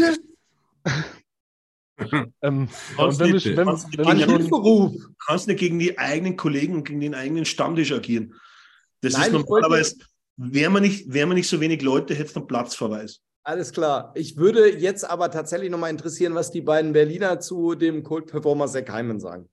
Ähm, 2.40 2.69
Kannst 2.97 3.20
und 3.20 3.27
wenn 3.27 3.32
nicht, 3.32 3.47
wenn, 3.56 3.66
kannst 3.66 3.86
nicht 3.86 3.98
wenn 3.98 4.19
gegen 4.19 5.14
kannst 5.24 5.47
nicht 5.47 5.60
die 5.60 5.98
eigenen 5.98 6.36
Kollegen 6.36 6.74
und 6.74 6.85
gegen 6.85 7.01
den 7.01 7.14
eigenen 7.14 7.44
Stammtisch 7.44 7.93
agieren. 7.93 8.35
Das 9.02 9.12
Nein, 9.12 9.35
ist 9.35 9.40
ich 9.40 9.47
wollte- 9.47 9.97
normalerweise, 10.43 10.55
wäre 10.55 10.70
man, 10.70 10.82
nicht, 10.82 11.12
wär 11.12 11.27
man 11.27 11.36
nicht 11.36 11.48
so 11.48 11.60
wenig 11.60 11.82
Leute, 11.82 12.14
hätte 12.14 12.31
es 12.31 12.36
einen 12.36 12.47
Platzverweis. 12.47 13.20
Alles 13.44 13.73
klar. 13.73 14.12
Ich 14.14 14.36
würde 14.36 14.78
jetzt 14.78 15.09
aber 15.09 15.31
tatsächlich 15.31 15.70
nochmal 15.70 15.90
interessieren, 15.90 16.35
was 16.35 16.51
die 16.51 16.60
beiden 16.60 16.93
Berliner 16.93 17.40
zu 17.40 17.74
dem 17.74 18.02
Kult-Performer 18.02 18.69
Zack 18.69 18.93
Hyman 18.93 19.19
sagen. 19.19 19.48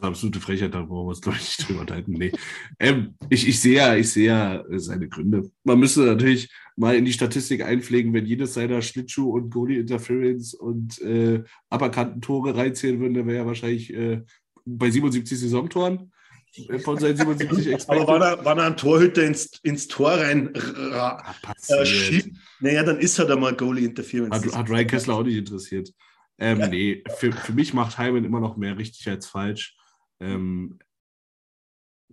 Absolute 0.00 0.38
Frechheit, 0.38 0.74
da 0.74 0.82
brauchen 0.82 1.06
wir 1.06 1.10
uns, 1.10 1.20
glaube 1.20 1.38
ich, 1.38 1.58
nicht 1.58 1.68
drüber 1.68 1.80
unterhalten. 1.80 2.12
Nee. 2.12 2.30
Ähm, 2.78 3.16
ich, 3.30 3.48
ich 3.48 3.60
sehe 3.60 3.78
ja, 3.78 3.96
ich 3.96 4.12
sehe 4.12 4.26
ja 4.26 4.64
seine 4.78 5.08
Gründe. 5.08 5.50
Man 5.64 5.80
müsste 5.80 6.02
natürlich 6.02 6.52
mal 6.76 6.94
in 6.94 7.04
die 7.04 7.12
Statistik 7.12 7.64
einpflegen, 7.64 8.12
wenn 8.12 8.24
jedes 8.24 8.54
seiner 8.54 8.80
Schlittschuh- 8.80 9.32
und 9.32 9.50
Goalie-Interference 9.50 10.54
und 10.54 11.00
äh, 11.00 11.42
Upperkanten-Tore 11.70 12.56
reinzählen 12.56 13.00
würden, 13.00 13.14
dann 13.14 13.26
wäre 13.26 13.38
er 13.38 13.46
wahrscheinlich 13.46 13.92
äh, 13.92 14.22
bei 14.64 14.88
77 14.88 15.40
Saisontoren 15.40 15.98
äh, 15.98 16.17
von 16.82 16.98
seinen 16.98 17.16
77 17.16 17.72
Expected. 17.72 18.02
Aber 18.02 18.14
wenn 18.14 18.22
er, 18.22 18.44
wenn 18.44 18.58
er 18.58 18.64
ein 18.64 18.76
Torhüter 18.76 19.24
ins, 19.24 19.58
ins 19.62 19.88
Tor 19.88 20.12
rein 20.12 20.52
ah, 20.92 21.34
äh, 21.68 21.86
schiebt, 21.86 22.36
naja, 22.60 22.82
dann 22.82 22.98
ist 22.98 23.18
er 23.18 23.26
da 23.26 23.36
mal 23.36 23.54
Goalie-Interference. 23.54 24.34
Hat, 24.34 24.56
hat 24.56 24.70
Ryan 24.70 24.86
Kessler 24.86 25.14
auch 25.14 25.22
nicht 25.22 25.36
interessiert. 25.36 25.92
Ähm, 26.38 26.60
ja. 26.60 26.68
Nee, 26.68 27.04
für, 27.16 27.32
für 27.32 27.52
mich 27.52 27.74
macht 27.74 27.98
Hyman 27.98 28.24
immer 28.24 28.40
noch 28.40 28.56
mehr 28.56 28.76
richtig 28.78 29.08
als 29.08 29.26
falsch. 29.26 29.76
Ähm, 30.20 30.78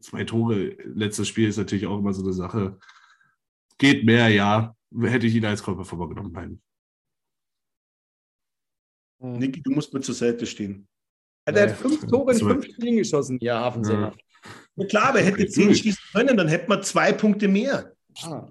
zwei 0.01 0.23
Tore, 0.23 0.75
letztes 0.83 1.27
Spiel 1.27 1.47
ist 1.47 1.57
natürlich 1.57 1.85
auch 1.85 1.99
immer 1.99 2.13
so 2.13 2.23
eine 2.23 2.33
Sache. 2.33 2.79
Geht 3.77 4.05
mehr, 4.05 4.29
ja. 4.29 4.75
Hätte 5.01 5.27
ich 5.27 5.35
ihn 5.35 5.45
als 5.45 5.63
Körperformer 5.63 6.09
genommen, 6.09 6.31
nein. 6.31 6.61
Niki, 9.19 9.61
du 9.61 9.71
musst 9.71 9.93
mir 9.93 10.01
zur 10.01 10.15
Seite 10.15 10.45
stehen. 10.45 10.87
Er 11.45 11.69
hat 11.69 11.77
fünf 11.77 12.05
Tore 12.07 12.33
in 12.33 12.39
fünf 12.39 12.65
Spielen 12.65 12.97
geschossen, 12.97 13.37
ja, 13.41 13.59
Hafensänger. 13.59 14.15
Ja. 14.75 14.83
ja. 14.83 14.85
klar, 14.87 15.09
aber 15.09 15.19
er 15.19 15.25
hätte 15.25 15.47
zehn 15.47 15.73
schießen 15.73 16.03
können, 16.13 16.37
dann 16.37 16.47
hätte 16.47 16.67
man 16.69 16.83
zwei 16.83 17.11
Punkte 17.13 17.47
mehr. 17.47 17.93
Ah, 18.23 18.47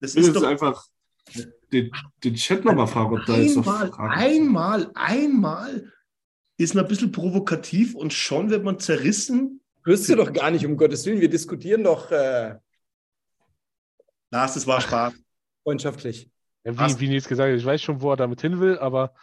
das 0.00 0.14
ist 0.14 0.34
doch 0.34 0.44
einfach 0.44 0.86
den, 1.72 1.90
den 2.24 2.34
Chat 2.34 2.64
nochmal 2.64 2.86
fragen, 2.86 3.18
ob 3.18 3.26
da 3.26 3.36
jetzt 3.36 3.56
noch 3.56 3.64
Fragen 3.64 3.92
Einmal, 4.10 4.90
einmal 4.94 5.92
ist 6.56 6.74
man 6.74 6.84
ein 6.84 6.88
bisschen 6.88 7.12
provokativ 7.12 7.94
und 7.94 8.12
schon 8.12 8.50
wird 8.50 8.64
man 8.64 8.78
zerrissen. 8.78 9.60
Wirst 9.84 10.08
du 10.08 10.16
doch 10.16 10.32
gar 10.32 10.50
nicht, 10.50 10.66
um 10.66 10.76
Gottes 10.76 11.06
Willen. 11.06 11.20
Wir 11.20 11.30
diskutieren 11.30 11.84
doch. 11.84 12.10
Äh, 12.10 12.56
Lars, 14.30 14.54
das 14.54 14.66
war 14.66 14.80
Spaß. 14.80 15.14
Freundschaftlich. 15.62 16.30
Ja, 16.64 16.78
wie, 16.78 17.00
wie 17.00 17.08
Nils 17.08 17.28
gesagt 17.28 17.50
hat, 17.50 17.58
ich 17.58 17.64
weiß 17.64 17.80
schon, 17.80 18.00
wo 18.00 18.10
er 18.10 18.16
damit 18.16 18.40
hin 18.40 18.60
will, 18.60 18.78
aber 18.78 19.14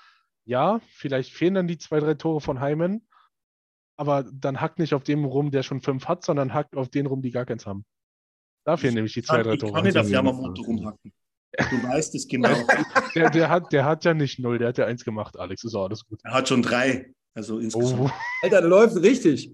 ja, 0.45 0.79
vielleicht 0.87 1.33
fehlen 1.33 1.55
dann 1.55 1.67
die 1.67 1.77
zwei, 1.77 1.99
drei 1.99 2.13
Tore 2.13 2.41
von 2.41 2.59
Heimen. 2.59 3.07
Aber 3.97 4.23
dann 4.23 4.59
hackt 4.59 4.79
nicht 4.79 4.93
auf 4.93 5.03
dem 5.03 5.25
rum, 5.25 5.51
der 5.51 5.63
schon 5.63 5.81
fünf 5.81 6.07
hat, 6.07 6.25
sondern 6.25 6.53
hackt 6.53 6.75
auf 6.75 6.89
den 6.89 7.05
rum, 7.05 7.21
die 7.21 7.31
gar 7.31 7.45
keins 7.45 7.65
haben. 7.65 7.85
Da 8.65 8.77
fehlen 8.77 8.95
nämlich 8.95 9.13
die 9.13 9.23
zwei, 9.23 9.43
drei 9.43 9.57
Tore. 9.57 9.69
Ich 9.69 9.75
kann 9.75 9.83
nicht 9.85 9.97
auf 9.97 10.09
Yamamoto 10.09 10.63
rumhacken. 10.63 11.13
Du 11.57 11.83
weißt 11.83 12.15
es 12.15 12.27
genau. 12.27 12.49
der, 13.15 13.29
der, 13.29 13.49
hat, 13.49 13.71
der 13.71 13.85
hat 13.85 14.03
ja 14.03 14.13
nicht 14.13 14.39
null, 14.39 14.57
der 14.57 14.69
hat 14.69 14.77
ja 14.77 14.85
eins 14.85 15.05
gemacht, 15.05 15.37
Alex. 15.37 15.63
Ist 15.63 15.75
auch 15.75 15.85
alles 15.85 16.05
gut. 16.05 16.19
Er 16.23 16.33
hat 16.33 16.49
schon 16.49 16.61
drei. 16.61 17.13
Also 17.33 17.59
insgesamt. 17.59 18.01
Oh. 18.01 18.09
Alter, 18.41 18.61
der 18.61 18.69
läuft 18.69 18.97
richtig. 18.97 19.51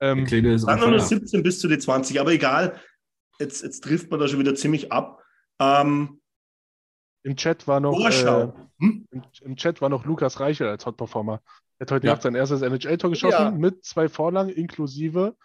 Ähm, 0.00 0.26
dann 0.64 0.90
noch 0.90 1.00
17 1.00 1.42
bis 1.42 1.60
zu 1.60 1.68
die 1.68 1.78
20, 1.78 2.20
aber 2.20 2.32
egal. 2.32 2.80
Jetzt, 3.40 3.62
jetzt 3.62 3.82
trifft 3.82 4.10
man 4.10 4.20
da 4.20 4.28
schon 4.28 4.38
wieder 4.38 4.54
ziemlich 4.54 4.92
ab. 4.92 5.22
Ähm, 5.60 6.20
Im 7.24 7.36
Chat 7.36 7.66
war 7.66 7.80
noch 7.80 7.98
äh, 7.98 8.52
hm? 8.80 9.06
im, 9.10 9.22
im, 9.42 9.56
Chat 9.56 9.80
war 9.80 9.88
noch 9.88 10.04
Lukas 10.04 10.40
Reichel 10.40 10.68
als 10.68 10.86
Hot 10.86 10.96
Performer. 10.96 11.42
Er 11.78 11.86
hat 11.86 11.90
heute 11.92 12.06
ja. 12.06 12.12
Nacht 12.14 12.22
sein 12.22 12.34
erstes 12.34 12.62
NHL-Tor 12.62 13.10
geschossen 13.10 13.38
ja. 13.38 13.50
mit 13.50 13.84
zwei 13.84 14.08
Vorlagen 14.08 14.50
inklusive 14.50 15.36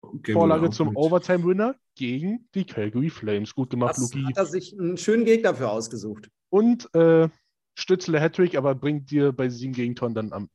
okay, 0.00 0.32
Vorlage 0.32 0.70
zum 0.70 0.96
Overtime-Winner 0.96 1.76
gegen 1.94 2.48
die 2.54 2.64
Calgary 2.64 3.10
Flames. 3.10 3.54
Gut 3.54 3.70
gemacht, 3.70 3.96
das 3.96 4.14
Luki. 4.14 4.24
Hat 4.26 4.36
er 4.36 4.46
sich 4.46 4.78
einen 4.78 4.96
schönen 4.96 5.24
Gegner 5.24 5.54
für 5.54 5.68
ausgesucht. 5.68 6.30
Und 6.48 6.92
äh, 6.94 7.28
Stützle 7.74 8.20
Hattrick, 8.20 8.56
aber 8.56 8.74
bringt 8.74 9.10
dir 9.10 9.32
bei 9.32 9.48
sieben 9.48 9.72
Gegentoren 9.72 10.14
dann 10.14 10.32
am. 10.32 10.48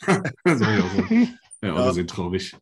ja 0.06 0.84
auch 0.84 1.08
so. 1.08 1.14
Ja, 1.62 1.74
ja. 1.74 1.92
sind 1.92 2.10
traurig. 2.10 2.54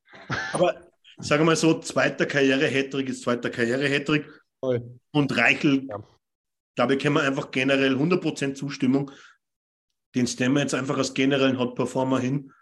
Aber 0.52 0.80
ich 1.18 1.26
sage 1.26 1.44
mal 1.44 1.56
so, 1.56 1.80
zweiter 1.80 2.26
Karriere-Hattrick 2.26 3.08
ist 3.08 3.22
zweiter 3.22 3.50
Karriere-Hattrick. 3.50 4.26
Und 4.60 5.36
Reichel, 5.36 5.86
ja. 5.88 5.98
ich, 6.92 6.98
können 6.98 7.14
wir 7.16 7.22
einfach 7.22 7.50
generell 7.50 7.96
100% 7.96 8.54
Zustimmung. 8.54 9.10
Den 10.14 10.26
stellen 10.26 10.52
wir 10.52 10.60
jetzt 10.60 10.74
einfach 10.74 10.96
als 10.96 11.14
generellen 11.14 11.58
Hot 11.58 11.74
Performer 11.74 12.20
hin. 12.20 12.52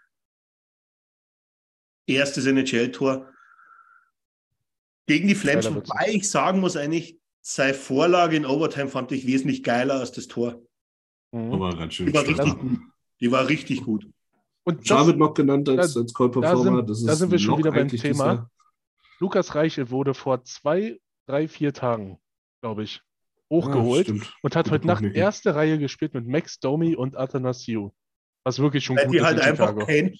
Erstes 2.07 2.45
NHL-Tor 2.45 3.33
gegen 5.05 5.27
die 5.27 5.35
Flames, 5.35 5.73
wobei 5.73 6.09
ich 6.09 6.29
sagen 6.29 6.59
muss 6.59 6.77
eigentlich, 6.77 7.19
seine 7.41 7.73
Vorlage 7.73 8.37
in 8.37 8.45
Overtime 8.45 8.87
fand 8.87 9.11
ich 9.11 9.27
wesentlich 9.27 9.63
geiler 9.63 9.95
als 9.95 10.13
das 10.13 10.27
Tor. 10.27 10.61
Mhm. 11.31 11.51
Aber 11.53 11.75
ganz 11.75 11.93
schön. 11.93 12.07
Die 12.07 12.13
war 12.13 12.25
richtig 12.25 12.57
gut. 12.57 12.79
Die 13.19 13.31
war 13.31 13.47
richtig 13.47 13.83
gut. 13.83 14.07
Und 14.63 14.89
das, 14.89 15.07
wird 15.07 15.17
noch 15.17 15.33
genannt 15.33 15.67
als, 15.67 15.97
als 15.97 16.13
Call 16.13 16.31
Performer. 16.31 16.83
Da 16.83 16.93
sind, 16.93 17.07
da 17.07 17.15
sind 17.15 17.31
wir 17.31 17.39
schon 17.39 17.57
wieder 17.57 17.71
beim 17.71 17.89
Thema. 17.89 18.49
Lukas 19.19 19.55
Reichel 19.55 19.89
wurde 19.89 20.13
vor 20.13 20.43
zwei, 20.45 20.99
drei, 21.27 21.47
vier 21.47 21.73
Tagen, 21.73 22.17
glaube 22.61 22.83
ich, 22.83 23.01
hochgeholt 23.49 24.07
ja, 24.07 24.15
und 24.41 24.55
hat 24.55 24.71
heute 24.71 24.87
Nacht 24.87 25.03
erste 25.03 25.55
Reihe 25.55 25.77
gespielt 25.77 26.13
mit 26.13 26.27
Max 26.27 26.59
Domi 26.59 26.95
und 26.95 27.17
Athanasiu. 27.17 27.91
Was 28.43 28.59
wirklich 28.59 28.83
schon 28.83 28.97
Weil 28.97 29.05
gut 29.05 29.13
die 29.13 29.19
ist. 29.19 29.25
halt 29.25 29.39
einfach 29.39 29.75
Kane, 29.85 30.13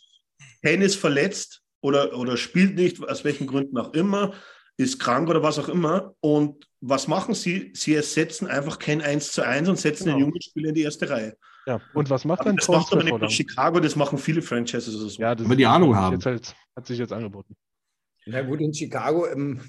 Kane 0.61 0.83
ist 0.83 0.95
verletzt 0.95 1.61
oder, 1.81 2.17
oder 2.17 2.37
spielt 2.37 2.75
nicht, 2.75 3.03
aus 3.07 3.23
welchen 3.23 3.47
Gründen 3.47 3.77
auch 3.77 3.93
immer, 3.93 4.33
ist 4.77 4.99
krank 4.99 5.29
oder 5.29 5.43
was 5.43 5.59
auch 5.59 5.69
immer. 5.69 6.15
Und 6.21 6.67
was 6.81 7.07
machen 7.07 7.33
sie? 7.33 7.71
Sie 7.75 7.93
ersetzen 7.93 8.47
einfach 8.47 8.79
kein 8.79 9.01
1 9.01 9.31
zu 9.31 9.45
1 9.45 9.69
und 9.69 9.77
setzen 9.77 10.05
genau. 10.05 10.17
den 10.17 10.25
jungen 10.27 10.41
Spieler 10.41 10.69
in 10.69 10.75
die 10.75 10.83
erste 10.83 11.09
Reihe. 11.09 11.37
Ja, 11.65 11.79
und 11.93 12.09
was 12.09 12.25
macht 12.25 12.45
dann 12.45 12.57
Das 12.57 12.67
macht 12.67 12.91
aber 12.91 13.03
nicht 13.03 13.31
Chicago, 13.31 13.79
das 13.79 13.95
machen 13.95 14.17
viele 14.17 14.41
Franchises. 14.41 14.93
So. 14.93 15.21
Ja, 15.21 15.33
das 15.35 15.47
Wenn 15.47 15.57
die 15.57 15.65
Ahnung 15.65 15.95
haben. 15.95 16.23
Halt, 16.23 16.55
hat 16.75 16.87
sich 16.87 16.99
jetzt 16.99 17.13
angeboten. 17.13 17.55
Na 18.25 18.41
gut, 18.41 18.61
in 18.61 18.73
Chicago 18.73 19.27
ähm, 19.27 19.61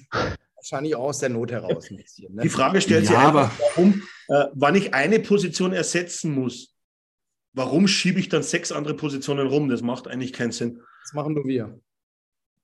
wahrscheinlich 0.65 0.97
auch 0.97 1.05
aus 1.05 1.19
der 1.19 1.29
Not 1.29 1.53
heraus 1.53 1.91
ein 1.91 1.97
bisschen. 1.97 2.35
Ne? 2.35 2.43
Die 2.43 2.49
Frage 2.49 2.81
stellt 2.81 3.05
ja, 3.05 3.11
sich 3.11 3.19
einfach, 3.19 3.53
warum, 3.59 4.03
äh, 4.29 4.47
wann 4.55 4.75
ich 4.75 4.95
eine 4.95 5.21
Position 5.21 5.73
ersetzen 5.73 6.33
muss, 6.33 6.75
warum 7.53 7.87
schiebe 7.87 8.19
ich 8.19 8.29
dann 8.29 8.43
sechs 8.43 8.73
andere 8.73 8.95
Positionen 8.95 9.47
rum? 9.47 9.69
Das 9.69 9.83
macht 9.83 10.09
eigentlich 10.09 10.33
keinen 10.33 10.53
Sinn. 10.53 10.81
Das 11.03 11.13
machen 11.13 11.35
nur 11.35 11.45
wir. 11.45 11.79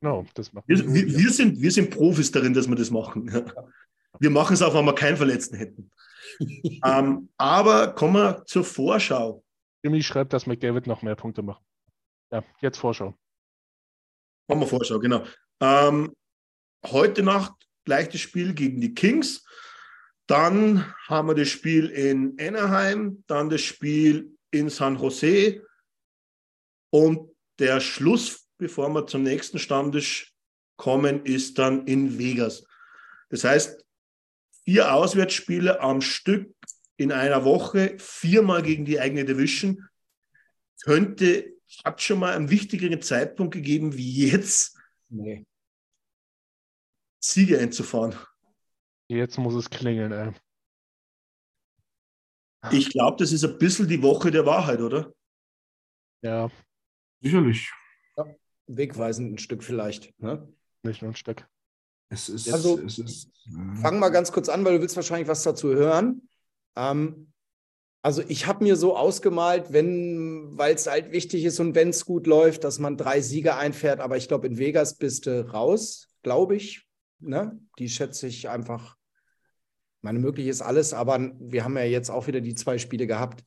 Genau, 0.01 0.25
das 0.35 0.53
machen 0.53 0.65
wir. 0.67 0.79
Wir, 0.79 1.19
wir, 1.19 1.31
sind, 1.31 1.61
wir 1.61 1.71
sind 1.71 1.91
Profis 1.91 2.31
darin, 2.31 2.55
dass 2.55 2.69
wir 2.69 2.77
das 2.77 2.91
machen. 2.91 3.31
Wir 4.19 4.31
machen 4.31 4.55
es 4.55 4.63
auch, 4.63 4.75
wenn 4.75 4.85
wir 4.85 4.95
keinen 4.95 5.17
Verletzten 5.17 5.57
hätten. 5.57 5.91
ähm, 6.85 7.29
aber 7.37 7.93
kommen 7.93 8.15
wir 8.15 8.45
zur 8.47 8.65
Vorschau. 8.65 9.45
Jimmy 9.83 10.03
schreibt, 10.03 10.33
dass 10.33 10.47
McDavid 10.47 10.87
noch 10.87 11.03
mehr 11.03 11.17
Punkte 11.17 11.43
macht. 11.43 11.63
Ja, 12.31 12.43
jetzt 12.61 12.79
Vorschau. 12.79 13.15
Machen 14.49 14.61
wir 14.61 14.67
Vorschau, 14.67 14.99
genau. 14.99 15.25
Ähm, 15.61 16.15
heute 16.87 17.23
Nacht 17.23 17.53
gleich 17.85 18.09
das 18.09 18.21
Spiel 18.21 18.55
gegen 18.55 18.81
die 18.81 18.95
Kings. 18.95 19.45
Dann 20.27 20.85
haben 21.09 21.29
wir 21.29 21.35
das 21.35 21.49
Spiel 21.49 21.87
in 21.87 22.37
Anaheim, 22.41 23.25
dann 23.27 23.51
das 23.51 23.63
Spiel 23.63 24.37
in 24.51 24.69
San 24.69 24.97
Jose 24.97 25.63
und 26.91 27.31
der 27.59 27.81
Schluss 27.81 28.41
bevor 28.61 28.91
wir 28.91 29.07
zum 29.07 29.25
nächsten 29.25 29.59
Stammtisch 29.59 30.33
kommen, 30.77 31.25
ist 31.25 31.59
dann 31.59 31.87
in 31.87 32.19
Vegas. 32.19 32.65
Das 33.31 33.43
heißt, 33.43 33.85
vier 34.65 34.95
Auswärtsspiele 34.95 35.81
am 35.81 36.01
Stück 36.01 36.55
in 36.97 37.11
einer 37.11 37.45
Woche, 37.45 37.97
viermal 37.99 38.63
gegen 38.63 38.85
die 38.85 39.01
eigene 39.01 39.25
Division, 39.25 39.89
könnte, 40.83 41.53
hat 41.85 42.01
schon 42.03 42.21
mal 42.21 42.35
einen 42.35 42.51
wichtigeren 42.51 43.01
Zeitpunkt 43.03 43.55
gegeben 43.55 43.97
wie 43.97 44.29
jetzt, 44.29 44.79
nee. 45.09 45.47
Siege 47.21 47.59
einzufahren. 47.59 48.15
Jetzt 49.09 49.39
muss 49.39 49.55
es 49.55 49.71
klingeln, 49.71 50.13
ey. 50.13 50.33
Ich 52.73 52.91
glaube, 52.91 53.17
das 53.19 53.33
ist 53.33 53.45
ein 53.45 53.59
bisschen 53.59 53.89
die 53.89 54.03
Woche 54.03 54.31
der 54.31 54.45
Wahrheit, 54.45 54.81
oder? 54.81 55.13
Ja. 56.23 56.51
Sicherlich 57.21 57.71
wegweisend 58.77 59.35
ein 59.35 59.39
Stück 59.39 59.63
vielleicht. 59.63 60.19
Ne? 60.21 60.49
Nicht 60.83 61.03
nur 61.03 61.13
ein 61.13 61.17
Stück. 61.17 61.47
Es 62.09 62.29
ist, 62.29 62.53
also, 62.53 62.79
es 62.81 62.99
ist, 62.99 63.31
fang 63.81 63.99
mal 63.99 64.09
ganz 64.09 64.33
kurz 64.33 64.49
an, 64.49 64.65
weil 64.65 64.75
du 64.75 64.81
willst 64.81 64.97
wahrscheinlich 64.97 65.29
was 65.29 65.43
dazu 65.43 65.69
hören. 65.69 66.29
Ähm, 66.77 67.33
also 68.03 68.23
ich 68.27 68.47
habe 68.47 68.65
mir 68.65 68.77
so 68.77 68.97
ausgemalt, 68.97 69.73
wenn, 69.73 70.57
weil 70.57 70.75
es 70.75 70.87
halt 70.87 71.13
wichtig 71.13 71.45
ist 71.45 71.61
und 71.61 71.75
wenn 71.75 71.91
es 71.91 72.07
gut 72.07 72.27
läuft, 72.27 72.65
dass 72.65 72.79
man 72.79 72.97
drei 72.97 73.21
Siege 73.21 73.57
einfährt. 73.57 74.01
Aber 74.01 74.17
ich 74.17 74.27
glaube, 74.27 74.47
in 74.47 74.59
Vegas 74.59 74.97
bist 74.97 75.27
du 75.27 75.49
raus, 75.53 76.09
glaube 76.23 76.57
ich. 76.57 76.89
Ne? 77.21 77.59
Die 77.79 77.89
schätze 77.89 78.27
ich 78.27 78.49
einfach. 78.49 78.97
Meine, 80.03 80.19
möglich 80.19 80.47
ist 80.47 80.63
alles, 80.63 80.95
aber 80.95 81.33
wir 81.39 81.65
haben 81.65 81.77
ja 81.77 81.85
jetzt 81.85 82.11
auch 82.11 82.27
wieder 82.27 82.41
die 82.41 82.55
zwei 82.55 82.79
Spiele 82.79 83.07
gehabt. 83.07 83.45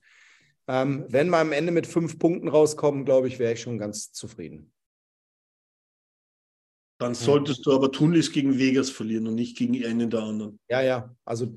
Ähm, 0.68 1.06
wenn 1.10 1.30
wir 1.30 1.40
am 1.40 1.52
Ende 1.52 1.72
mit 1.72 1.88
fünf 1.88 2.20
Punkten 2.20 2.48
rauskommen, 2.48 3.06
glaube 3.06 3.28
ich, 3.28 3.40
wäre 3.40 3.54
ich 3.54 3.62
schon 3.62 3.78
ganz 3.78 4.12
zufrieden. 4.12 4.72
Dann 7.00 7.16
solltest 7.16 7.66
du 7.66 7.74
aber 7.74 7.92
tunlichst 7.92 8.32
gegen 8.32 8.58
Vegas 8.58 8.90
verlieren 8.90 9.28
und 9.28 9.36
nicht 9.36 9.58
gegen 9.58 9.84
einen 9.84 10.10
der 10.10 10.22
anderen. 10.22 10.60
Ja, 10.70 10.82
ja. 10.82 11.14
Also 11.26 11.54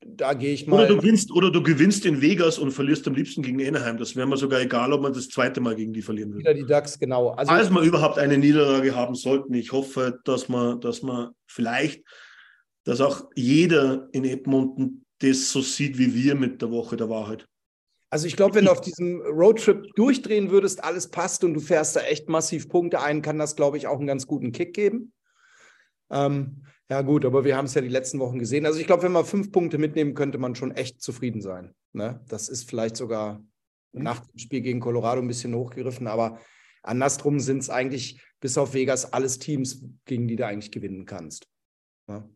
da 0.00 0.32
gehe 0.32 0.54
ich 0.54 0.66
mal. 0.66 0.76
Oder 0.76 0.88
du, 0.88 0.96
gewinnst, 0.96 1.30
oder 1.30 1.50
du 1.50 1.62
gewinnst 1.62 2.06
in 2.06 2.22
Vegas 2.22 2.58
und 2.58 2.72
verlierst 2.72 3.06
am 3.06 3.14
liebsten 3.14 3.42
gegen 3.42 3.64
Anaheim. 3.66 3.98
Das 3.98 4.16
wäre 4.16 4.26
mir 4.26 4.36
sogar 4.36 4.60
egal, 4.60 4.92
ob 4.92 5.02
man 5.02 5.12
das 5.12 5.28
zweite 5.28 5.60
Mal 5.60 5.76
gegen 5.76 5.92
die 5.92 6.02
verlieren 6.02 6.30
würde. 6.30 6.40
Wieder 6.40 6.54
die 6.54 6.64
Ducks, 6.64 6.98
genau. 6.98 7.30
Also, 7.30 7.52
Als 7.52 7.70
wir 7.70 7.82
überhaupt 7.82 8.18
eine 8.18 8.38
Niederlage 8.38 8.94
haben 8.94 9.14
sollten. 9.14 9.52
Ich 9.54 9.72
hoffe, 9.72 10.18
dass 10.24 10.48
man, 10.48 10.80
dass 10.80 11.02
man 11.02 11.30
vielleicht, 11.46 12.02
dass 12.84 13.00
auch 13.00 13.28
jeder 13.34 14.08
in 14.12 14.24
Edmonton 14.24 15.04
das 15.18 15.52
so 15.52 15.60
sieht 15.60 15.98
wie 15.98 16.14
wir 16.14 16.34
mit 16.34 16.62
der 16.62 16.70
Woche 16.70 16.96
der 16.96 17.10
Wahrheit. 17.10 17.46
Also 18.08 18.26
ich 18.26 18.36
glaube, 18.36 18.56
wenn 18.56 18.64
du 18.64 18.72
auf 18.72 18.80
diesem 18.80 19.20
Roadtrip 19.20 19.94
durchdrehen 19.94 20.50
würdest, 20.50 20.82
alles 20.82 21.10
passt 21.10 21.44
und 21.44 21.54
du 21.54 21.60
fährst 21.60 21.94
da 21.94 22.00
echt 22.00 22.28
massiv 22.28 22.68
Punkte 22.68 23.00
ein, 23.00 23.22
kann 23.22 23.38
das, 23.38 23.54
glaube 23.54 23.76
ich, 23.76 23.86
auch 23.86 23.98
einen 23.98 24.06
ganz 24.06 24.26
guten 24.26 24.50
Kick 24.50 24.74
geben. 24.74 25.12
Ähm, 26.10 26.64
ja, 26.90 27.02
gut, 27.02 27.24
aber 27.24 27.44
wir 27.44 27.56
haben 27.56 27.66
es 27.66 27.74
ja 27.74 27.80
die 27.80 27.88
letzten 27.88 28.18
Wochen 28.18 28.40
gesehen. 28.40 28.66
Also 28.66 28.80
ich 28.80 28.86
glaube, 28.86 29.04
wenn 29.04 29.12
wir 29.12 29.24
fünf 29.24 29.52
Punkte 29.52 29.78
mitnehmen, 29.78 30.14
könnte 30.14 30.38
man 30.38 30.56
schon 30.56 30.72
echt 30.72 31.00
zufrieden 31.00 31.40
sein. 31.40 31.72
Ne? 31.92 32.20
Das 32.28 32.48
ist 32.48 32.68
vielleicht 32.68 32.96
sogar 32.96 33.38
mhm. 33.92 34.02
nach 34.02 34.26
dem 34.26 34.38
Spiel 34.38 34.60
gegen 34.60 34.80
Colorado 34.80 35.22
ein 35.22 35.28
bisschen 35.28 35.54
hochgegriffen, 35.54 36.08
aber 36.08 36.40
andersrum 36.82 37.38
sind 37.38 37.58
es 37.58 37.70
eigentlich 37.70 38.20
bis 38.40 38.58
auf 38.58 38.74
Vegas 38.74 39.12
alles 39.12 39.38
Teams, 39.38 39.84
gegen 40.04 40.26
die 40.26 40.34
du 40.34 40.44
eigentlich 40.44 40.72
gewinnen 40.72 41.04
kannst. 41.04 41.48
Ne? 42.08 42.28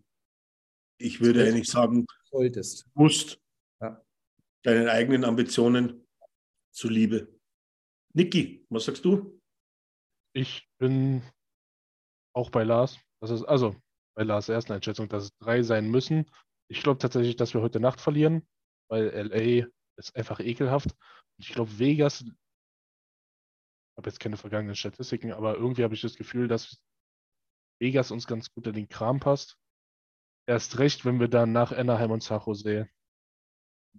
Ich 0.98 1.20
würde 1.20 1.44
eigentlich 1.44 1.68
sagen, 1.68 2.06
solltest. 2.30 2.86
musst 2.94 3.40
ja. 3.80 4.00
deinen 4.62 4.88
eigenen 4.88 5.24
Ambitionen 5.24 6.06
zuliebe. 6.72 7.34
Niki, 8.12 8.64
was 8.68 8.84
sagst 8.84 9.04
du? 9.04 9.40
Ich 10.32 10.68
bin 10.78 11.22
auch 12.32 12.50
bei 12.50 12.62
Lars. 12.62 13.00
Das 13.20 13.30
ist 13.30 13.42
also 13.42 13.74
bei 14.14 14.22
Lars 14.22 14.48
ersten 14.48 14.72
Einschätzung, 14.72 15.08
dass 15.08 15.24
es 15.24 15.36
drei 15.38 15.62
sein 15.62 15.90
müssen. 15.90 16.30
Ich 16.68 16.82
glaube 16.82 16.98
tatsächlich, 16.98 17.36
dass 17.36 17.54
wir 17.54 17.60
heute 17.60 17.80
Nacht 17.80 18.00
verlieren, 18.00 18.46
weil 18.88 19.08
LA 19.08 19.66
ist 19.96 20.16
einfach 20.16 20.40
ekelhaft. 20.40 20.96
Ich 21.38 21.52
glaube, 21.52 21.78
Vegas, 21.78 22.22
ich 22.22 22.32
habe 23.96 24.08
jetzt 24.08 24.20
keine 24.20 24.36
vergangenen 24.36 24.76
Statistiken, 24.76 25.32
aber 25.32 25.56
irgendwie 25.56 25.84
habe 25.84 25.94
ich 25.94 26.00
das 26.00 26.16
Gefühl, 26.16 26.48
dass 26.48 26.80
Vegas 27.80 28.10
uns 28.10 28.26
ganz 28.26 28.52
gut 28.52 28.66
in 28.66 28.74
den 28.74 28.88
Kram 28.88 29.20
passt. 29.20 29.58
Erst 30.46 30.78
recht, 30.78 31.04
wenn 31.04 31.20
wir 31.20 31.28
dann 31.28 31.52
nach 31.52 31.72
Anaheim 31.72 32.10
und 32.10 32.22
San 32.22 32.40
Jose 32.44 32.88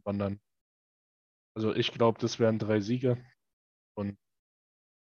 wandern. 0.03 0.39
Also 1.55 1.73
ich 1.73 1.91
glaube, 1.91 2.19
das 2.19 2.39
wären 2.39 2.59
drei 2.59 2.81
Siege 2.81 3.23
und 3.97 4.17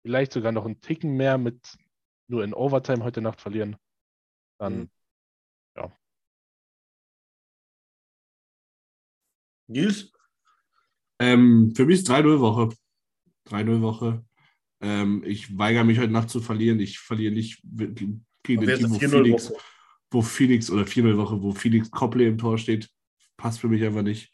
vielleicht 0.05 0.33
sogar 0.33 0.51
noch 0.51 0.65
einen 0.65 0.81
Ticken 0.81 1.15
mehr 1.15 1.37
mit 1.37 1.77
nur 2.29 2.43
in 2.43 2.53
Overtime 2.53 3.03
heute 3.03 3.21
Nacht 3.21 3.41
verlieren 3.41 3.77
dann 4.63 4.79
mhm. 4.79 4.89
ja. 5.75 5.97
Nils? 9.67 10.11
Ähm, 11.19 11.73
für 11.75 11.85
mich 11.85 11.99
ist 11.99 12.09
3-0-Woche. 12.09 12.75
3-0-Woche. 13.47 14.25
Ähm, 14.81 15.23
ich 15.25 15.57
weigere 15.57 15.83
mich 15.83 15.99
heute 15.99 16.11
Nacht 16.11 16.29
zu 16.29 16.41
verlieren. 16.41 16.79
Ich 16.79 16.99
verliere 16.99 17.33
nicht 17.33 17.61
gegen 18.43 18.65
den 18.65 18.77
Team, 18.77 18.89
wo 18.89 18.99
Phoenix, 18.99 19.53
wo 20.11 20.21
Phoenix 20.21 20.69
oder 20.69 20.83
4-0-Woche, 20.83 21.41
wo 21.41 21.53
Phoenix 21.53 21.91
Copley 21.91 22.27
im 22.27 22.37
Tor 22.37 22.57
steht. 22.57 22.89
Passt 23.37 23.59
für 23.59 23.67
mich 23.67 23.83
einfach 23.83 24.01
nicht. 24.01 24.33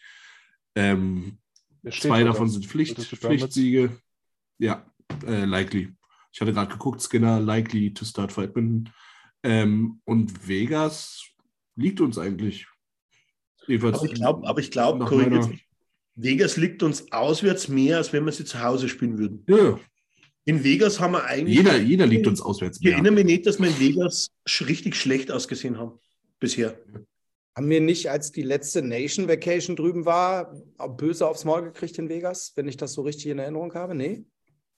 Ähm, 0.75 1.39
zwei 1.89 2.23
davon 2.23 2.49
sind 2.49 2.65
Pflicht, 2.65 2.99
Pflichtsiege. 2.99 3.99
Ja, 4.57 4.85
äh, 5.25 5.45
likely. 5.45 5.93
Ich 6.31 6.41
hatte 6.41 6.53
gerade 6.53 6.71
geguckt, 6.71 7.01
Skinner 7.01 7.39
likely 7.39 7.93
to 7.93 8.05
start 8.05 8.31
for 8.31 8.43
Edmonton. 8.43 8.91
Ähm, 9.43 10.01
und 10.05 10.47
Vegas 10.47 11.23
liegt 11.75 12.01
uns 12.01 12.17
eigentlich. 12.17 12.67
aber 13.67 14.03
ich 14.05 14.13
glaube, 14.13 14.47
aber 14.47 14.59
ich 14.59 14.71
glaube, 14.71 15.59
Vegas 16.15 16.57
liegt 16.57 16.83
uns 16.83 17.11
auswärts 17.11 17.69
mehr, 17.69 17.97
als 17.97 18.11
wenn 18.11 18.25
wir 18.25 18.31
sie 18.31 18.45
zu 18.45 18.61
Hause 18.61 18.89
spielen 18.89 19.17
würden. 19.17 19.45
Ja. 19.47 19.79
In 20.45 20.63
Vegas 20.63 20.99
haben 20.99 21.13
wir 21.13 21.23
eigentlich. 21.25 21.57
Jeder, 21.57 21.77
jeder 21.77 22.07
liegt 22.07 22.27
uns 22.27 22.41
auswärts 22.41 22.81
mehr. 22.81 22.89
Ich 22.89 22.93
erinnere 22.93 23.13
mich 23.13 23.25
nicht, 23.25 23.45
dass 23.45 23.59
wir 23.59 23.67
in 23.67 23.79
Vegas 23.79 24.31
richtig 24.67 24.95
schlecht 24.95 25.31
ausgesehen 25.31 25.77
haben. 25.77 25.99
Bisher. 26.39 26.77
Haben 27.55 27.69
wir 27.69 27.81
nicht, 27.81 28.09
als 28.09 28.31
die 28.31 28.41
letzte 28.41 28.81
Nation 28.81 29.27
Vacation 29.27 29.75
drüben 29.75 30.05
war, 30.05 30.55
böse 30.97 31.27
aufs 31.27 31.45
Maul 31.45 31.63
gekriegt 31.63 31.97
in 31.97 32.09
Vegas, 32.09 32.53
wenn 32.55 32.67
ich 32.67 32.77
das 32.77 32.93
so 32.93 33.01
richtig 33.01 33.27
in 33.27 33.39
Erinnerung 33.39 33.73
habe? 33.73 33.95
Nee? 33.95 34.25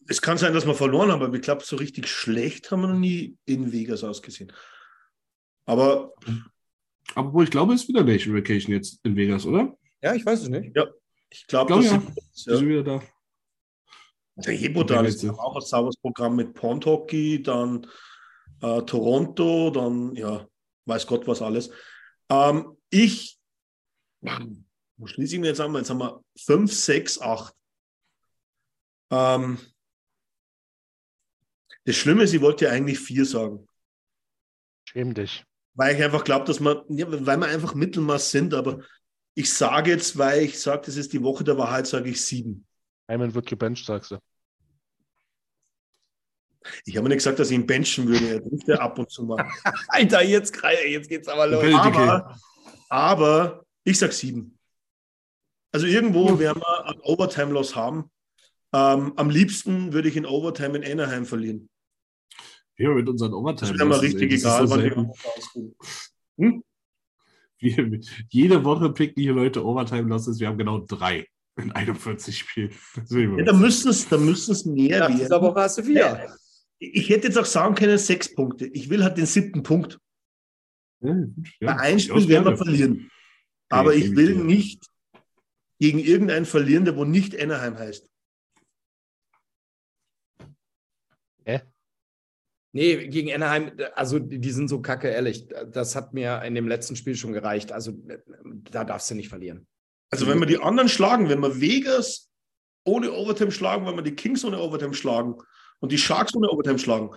Es 0.08 0.22
kann 0.22 0.38
sein, 0.38 0.54
dass 0.54 0.66
wir 0.66 0.74
verloren 0.74 1.12
haben, 1.12 1.22
aber 1.22 1.36
ich 1.36 1.42
glaube, 1.42 1.64
so 1.64 1.76
richtig 1.76 2.08
schlecht 2.08 2.72
haben 2.72 2.82
wir 2.82 2.88
noch 2.88 3.00
nie 3.00 3.38
in 3.46 3.72
Vegas 3.72 4.04
ausgesehen. 4.04 4.52
Aber. 5.66 6.14
Aber 7.16 7.34
wo 7.34 7.42
ich 7.42 7.52
glaube, 7.52 7.74
es 7.74 7.84
ist 7.84 7.88
wieder 7.88 8.04
Nation 8.04 8.36
Vacation 8.36 8.74
jetzt 8.74 9.00
in 9.04 9.16
Vegas, 9.16 9.46
oder? 9.46 9.76
Ja, 10.02 10.16
ich 10.16 10.26
weiß 10.26 10.44
es 10.44 10.50
nicht. 10.50 10.76
Ja, 10.76 10.88
ich 11.30 11.48
glaube, 11.48 11.68
glaub, 11.68 11.84
ja. 11.84 12.02
Ist, 12.34 12.46
ja. 12.46 12.58
sind 12.58 12.68
wieder 12.68 12.84
da. 12.84 13.04
Der 14.38 14.54
Hebo 14.54 14.84
da 14.84 15.02
ist 15.02 15.24
auch 15.26 15.56
ein 15.56 15.62
sauberes 15.62 15.98
Programm 15.98 16.36
mit 16.36 16.54
Pond 16.54 16.86
Hockey, 16.86 17.44
dann 17.44 17.86
äh, 18.62 18.82
Toronto, 18.84 19.70
dann, 19.70 20.16
ja, 20.16 20.48
weiß 20.86 21.06
Gott 21.06 21.28
was 21.28 21.42
alles. 21.42 21.70
Ähm, 22.30 22.78
ich, 22.90 23.38
wo 24.98 25.06
schließe 25.06 25.36
ich 25.36 25.42
mir 25.42 25.48
jetzt 25.48 25.62
an? 25.62 25.76
Jetzt 25.76 25.90
haben 25.90 26.00
wir 26.00 26.24
5, 26.38 26.72
6, 26.72 27.22
8. 27.22 27.54
Ähm, 29.12 29.58
das 31.86 31.96
Schlimme 31.96 32.24
ist, 32.24 32.34
ich 32.34 32.42
wollte 32.42 32.66
ja 32.66 32.72
eigentlich 32.72 33.00
vier 33.00 33.26
sagen. 33.26 33.68
Schäm 34.86 35.14
dich. 35.14 35.44
Weil 35.74 35.96
ich 35.96 36.04
einfach 36.04 36.24
glaube, 36.24 36.46
dass 36.46 36.60
man, 36.60 36.82
ja, 36.90 37.10
weil 37.10 37.38
wir 37.38 37.48
einfach 37.48 37.74
Mittelmaß 37.74 38.32
sind, 38.32 38.54
aber 38.54 38.80
ich 39.34 39.52
sage 39.52 39.92
jetzt, 39.92 40.18
weil 40.18 40.44
ich 40.44 40.60
sage, 40.60 40.84
das 40.86 40.98
ist 40.98 41.14
die 41.14 41.24
Woche 41.24 41.44
der 41.44 41.58
Wahrheit, 41.58 41.88
sage 41.88 42.10
ich 42.10 42.24
sieben. 42.24 42.68
Hyman 43.10 43.34
wird 43.34 43.46
gebencht, 43.46 43.86
sagst 43.86 44.12
du. 44.12 44.20
Ich 46.86 46.96
habe 46.96 47.08
nicht 47.08 47.18
gesagt, 47.18 47.40
dass 47.40 47.50
ich 47.50 47.56
ihn 47.56 47.66
benchen 47.66 48.08
würde. 48.08 48.28
Er 48.28 48.44
trifft 48.44 48.68
ja 48.68 48.76
ab 48.76 49.00
und 49.00 49.10
zu 49.10 49.24
mal. 49.24 49.50
Alter, 49.88 50.24
jetzt, 50.24 50.56
jetzt 50.88 51.10
geht's 51.10 51.28
aber 51.28 51.48
los. 51.48 51.64
Aber, 51.74 52.38
aber 52.90 53.66
ich 53.84 53.98
sage 53.98 54.14
sieben. 54.14 54.60
Also 55.72 55.88
irgendwo 55.88 56.38
werden 56.38 56.62
wir 56.62 56.86
ein 56.86 57.00
Overtime-Loss 57.02 57.76
haben. 57.76 58.12
Ähm, 58.74 59.14
am 59.16 59.30
liebsten 59.30 59.94
würde 59.94 60.10
ich 60.10 60.18
in 60.18 60.26
Overtime 60.26 60.78
in 60.78 61.00
Anaheim 61.00 61.26
verlieren. 61.26 61.70
Ja, 62.82 62.90
mit 62.90 63.08
unseren 63.08 63.34
Overtime. 63.34 63.72
Das 63.72 63.80
wäre 63.80 63.90
mal 63.90 64.00
richtig 64.00 64.32
egal, 64.32 64.68
wann 64.70 65.14
hm? 66.38 66.64
wir, 67.60 68.00
Jede 68.30 68.64
Woche 68.64 68.92
picken 68.92 69.22
hier 69.22 69.34
Leute 69.34 69.64
Overtime-Losses. 69.64 70.40
Wir 70.40 70.48
haben 70.48 70.58
genau 70.58 70.80
drei 70.80 71.28
in 71.58 71.72
41 71.72 72.40
Spielen. 72.40 72.72
Ja, 73.38 73.44
da 73.44 73.54
müssen 73.54 73.90
es 73.90 74.10
da 74.10 74.18
mehr 74.18 75.00
werden. 75.00 75.18
Diese 75.18 75.42
Woche 75.42 75.62
hast 75.62 75.78
du 75.78 75.84
vier. 75.84 76.36
Ich 76.80 77.10
hätte 77.10 77.28
jetzt 77.28 77.38
auch 77.38 77.46
sagen 77.46 77.76
können, 77.76 78.00
sechs 78.00 78.34
Punkte. 78.34 78.66
Ich 78.66 78.90
will 78.90 79.04
halt 79.04 79.18
den 79.18 79.28
siebten 79.28 79.62
Punkt. 79.62 80.00
Ja, 81.02 81.14
Bei 81.60 81.78
einem 81.78 82.00
Spiel 82.00 82.28
werden 82.28 82.46
wir 82.46 82.58
verlieren. 82.58 83.12
Aber 83.70 83.94
ich 83.94 84.16
will 84.16 84.36
nicht 84.36 84.88
gegen 85.80 86.00
irgendeinen 86.00 86.46
verlieren, 86.46 86.86
der 86.86 86.96
wo 86.96 87.06
nicht 87.06 87.40
Anaheim 87.40 87.78
heißt. 87.78 88.11
Nee, 92.74 93.08
gegen 93.08 93.34
Anaheim, 93.34 93.72
also 93.96 94.18
die 94.20 94.52
sind 94.52 94.70
so 94.70 94.82
kacke, 94.82 95.10
ehrlich. 95.10 95.48
Das 95.72 95.96
hat 95.96 96.14
mir 96.14 96.42
in 96.44 96.56
dem 96.56 96.68
letzten 96.68 96.96
Spiel 96.96 97.16
schon 97.16 97.34
gereicht. 97.34 97.74
Also 97.74 97.94
da 98.72 98.86
darfst 98.86 99.12
du 99.12 99.16
nicht 99.16 99.30
verlieren. 99.30 99.68
Also 100.10 100.28
wenn 100.28 100.40
wir 100.40 100.46
die 100.46 100.60
anderen 100.60 100.90
schlagen, 100.90 101.30
wenn 101.30 101.42
wir 101.42 101.60
Vegas 101.60 102.30
ohne 102.86 103.12
Overtime 103.12 103.52
schlagen, 103.52 103.86
wenn 103.86 103.96
wir 103.96 104.04
die 104.04 104.16
Kings 104.16 104.46
ohne 104.46 104.60
Overtime 104.60 104.94
schlagen 104.94 105.36
und 105.80 105.92
die 105.92 105.98
Sharks 105.98 106.34
ohne 106.36 106.50
Overtime 106.50 106.80
schlagen, 106.80 107.12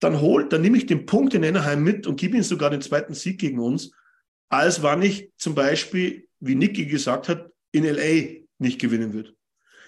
dann 0.00 0.20
holt, 0.20 0.52
dann 0.52 0.60
nehme 0.60 0.76
ich 0.76 0.86
den 0.86 1.06
Punkt 1.06 1.34
in 1.34 1.44
Anaheim 1.44 1.82
mit 1.82 2.06
und 2.06 2.20
gebe 2.20 2.34
ihnen 2.34 2.44
sogar 2.44 2.70
den 2.70 2.82
zweiten 2.82 3.14
Sieg 3.14 3.40
gegen 3.40 3.58
uns, 3.58 3.90
als 4.50 4.82
wann 4.82 5.02
ich 5.02 5.30
zum 5.38 5.54
Beispiel, 5.54 6.28
wie 6.40 6.54
Niki 6.54 6.86
gesagt 6.86 7.28
hat, 7.28 7.50
in 7.72 7.84
LA 7.84 8.42
nicht 8.58 8.80
gewinnen 8.80 9.12
würde. 9.12 9.34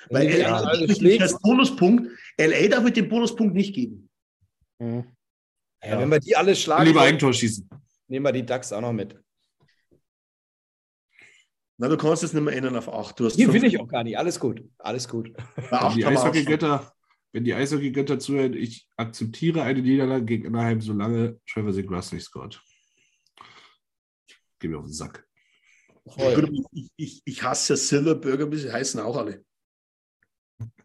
Weil 0.08 0.30
ja, 0.30 0.60
LA 0.60 0.68
also 0.68 1.20
als 1.20 1.40
Bonuspunkt, 1.40 2.10
LA 2.38 2.68
darf 2.68 2.84
mit 2.84 2.96
dem 2.96 3.08
Bonuspunkt 3.08 3.54
nicht 3.54 3.74
geben. 3.74 4.05
Mhm. 4.78 5.16
Ja, 5.82 5.90
ja, 5.90 6.00
wenn 6.00 6.10
wir 6.10 6.20
die 6.20 6.36
alle 6.36 6.56
schlagen. 6.56 6.86
Lieber 6.86 7.02
Eigentor 7.02 7.32
schießen. 7.32 7.68
Nehmen 8.08 8.24
wir 8.24 8.32
die 8.32 8.46
DAX 8.46 8.72
auch 8.72 8.80
noch 8.80 8.92
mit. 8.92 9.20
Na, 11.78 11.88
du 11.88 11.96
kannst 11.96 12.22
es 12.22 12.32
nicht 12.32 12.42
mehr 12.42 12.56
ändern 12.56 12.76
auf 12.76 12.88
8. 12.88 13.32
Hier 13.32 13.52
will 13.52 13.64
ich 13.64 13.78
auch 13.78 13.88
gar 13.88 14.02
nicht. 14.02 14.16
Alles 14.16 14.40
gut. 14.40 14.64
Alles 14.78 15.06
gut. 15.06 15.32
Wenn 15.56 15.94
die 15.94 16.06
Eishockey-Götter 16.06 16.96
wenn 17.36 17.44
die 17.44 17.52
Eishockey-Götter 17.52 18.18
zuhören, 18.18 18.54
ich 18.54 18.88
akzeptiere 18.96 19.62
eine 19.62 19.82
Niederlage 19.82 20.24
gegen 20.24 20.46
Anaheim, 20.46 20.80
solange 20.80 21.38
Trevor 21.46 21.74
Zegras 21.74 22.10
nicht 22.10 22.24
scored. 22.24 22.58
Geh 24.58 24.68
mir 24.68 24.78
auf 24.78 24.86
den 24.86 24.94
Sack. 24.94 25.28
Ich, 26.72 26.90
ich, 26.96 27.22
ich 27.26 27.42
hasse 27.42 27.74
ja 27.74 27.76
Silverburger, 27.76 28.50
wie 28.50 28.56
sie 28.56 28.72
heißen 28.72 29.00
auch 29.00 29.18
alle. 29.18 29.44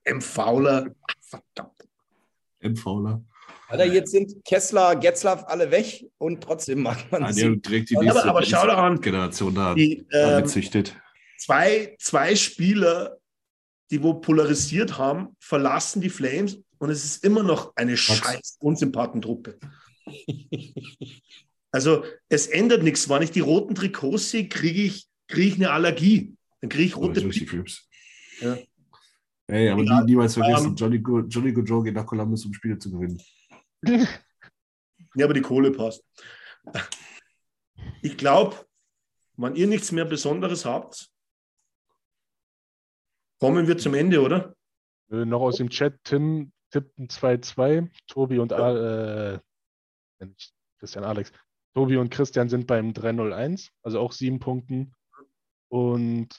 M. 0.04 0.20
Fowler. 0.20 0.94
Verdammt. 1.22 1.88
M. 2.60 2.76
Fowler. 2.76 3.24
Alter, 3.72 3.86
jetzt 3.86 4.12
sind 4.12 4.44
Kessler, 4.46 4.96
Getzlaff 4.98 5.46
alle 5.48 5.72
weg 5.72 6.06
und 6.18 6.42
trotzdem 6.42 6.82
macht 6.82 7.12
man 7.12 7.22
Ja, 7.24 7.32
die 7.32 7.96
Aber- 7.96 8.04
nächste, 8.04 8.26
aber 8.30 8.44
schau 8.44 8.66
da 8.68 8.76
an. 8.76 9.00
Generation 9.02 9.56
da 9.56 9.74
Die, 9.76 10.06
ähm, 10.12 10.46
zwei, 11.38 11.96
zwei 12.00 12.36
Spieler, 12.36 13.18
die 13.90 14.04
wo 14.04 14.16
polarisiert 14.16 14.98
haben, 14.98 15.36
verlassen 15.40 16.02
die 16.02 16.10
Flames 16.10 16.60
und 16.80 16.90
es 16.90 17.04
ist 17.06 17.24
immer 17.24 17.44
noch 17.44 17.74
eine 17.76 17.96
scheiß 17.98 18.58
Unsympathentruppe. 18.60 19.58
Also 21.72 22.04
es 22.28 22.48
ändert 22.48 22.84
nichts. 22.84 23.08
Wenn 23.08 23.22
ich 23.22 23.32
die 23.32 23.40
roten 23.40 23.76
Trikots 23.76 24.32
sehe, 24.32 24.48
kriege 24.50 24.82
ich, 24.84 25.08
krieg 25.28 25.48
ich 25.54 25.56
eine 25.56 25.72
Allergie. 25.72 26.36
Dann 26.60 26.70
kriege 26.70 26.84
ich 26.86 26.96
Oh, 26.98 27.02
rote. 27.06 27.22
Flips. 27.32 27.88
Ja. 28.42 28.58
Ey, 29.48 29.70
aber 29.70 29.84
Ja, 29.84 30.00
nie, 30.02 30.06
niemals 30.08 30.34
vergessen, 30.34 30.68
ähm, 30.70 30.76
Johnny, 30.76 31.00
Go, 31.00 31.20
Johnny 31.22 31.52
Gojo 31.52 31.82
geht 31.84 31.94
nach 31.96 32.06
Columbus, 32.06 32.46
um 32.46 32.54
Spiele 32.54 32.78
zu 32.78 32.92
gewinnen. 32.92 33.22
Ja, 35.16 35.26
aber 35.26 35.34
die 35.34 35.42
Kohle 35.42 35.72
passt. 35.72 36.06
Ich 38.02 38.18
glaube, 38.18 38.56
wenn 39.36 39.56
ihr 39.56 39.68
nichts 39.68 39.92
mehr 39.92 40.06
Besonderes 40.06 40.64
habt, 40.64 41.10
kommen 43.40 43.68
wir 43.68 43.78
zum 43.78 43.94
Ende, 43.94 44.22
oder? 44.22 44.56
Äh, 45.10 45.26
noch 45.26 45.42
aus 45.42 45.58
dem 45.58 45.70
Chat, 45.70 46.02
Tim 46.04 46.54
tippten 46.70 47.08
2-2, 47.10 47.90
Tobi 48.08 48.40
und 48.40 48.54
A- 48.54 49.34
äh, 49.34 49.40
Christian 50.80 51.04
Alex. 51.04 51.32
Tobi 51.74 51.98
und 51.98 52.10
Christian 52.10 52.48
sind 52.48 52.68
beim 52.68 52.92
3-0-1, 52.94 53.70
also 53.84 54.00
auch 54.00 54.12
sieben 54.14 54.40
Punkten. 54.40 54.94
Und 55.70 56.30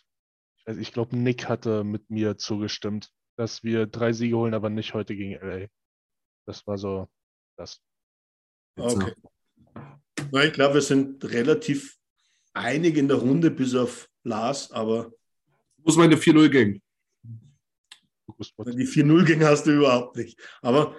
weiß- 0.67 0.79
ich 0.79 0.93
glaube, 0.93 1.17
Nick 1.17 1.49
hatte 1.49 1.85
mit 1.85 2.09
mir 2.11 2.39
zugestimmt, 2.39 3.11
dass 3.37 3.63
wir 3.65 3.87
drei 3.87 4.13
Siege 4.13 4.37
holen, 4.37 4.55
aber 4.55 4.71
nicht 4.71 4.95
heute 4.95 5.15
gegen 5.17 5.33
LA. 5.35 5.67
Das 6.47 6.67
war 6.67 6.79
so 6.79 7.09
das. 7.63 7.81
Okay. 8.77 9.13
Ja, 10.33 10.45
ich 10.45 10.53
glaube, 10.53 10.75
wir 10.75 10.83
sind 10.83 11.25
relativ 11.25 11.97
einig 12.53 12.97
in 12.97 13.09
der 13.09 13.19
Runde, 13.19 13.51
bis 13.51 13.75
auf 13.75 14.09
Lars, 14.25 14.71
aber 14.71 15.13
Muss 15.85 15.97
meine 15.97 16.17
4-0-Gang. 16.17 16.81
die 18.39 18.87
4-0-Gänge 18.87 19.47
hast 19.47 19.67
du 19.67 19.73
überhaupt 19.73 20.17
nicht. 20.17 20.39
Aber 20.61 20.97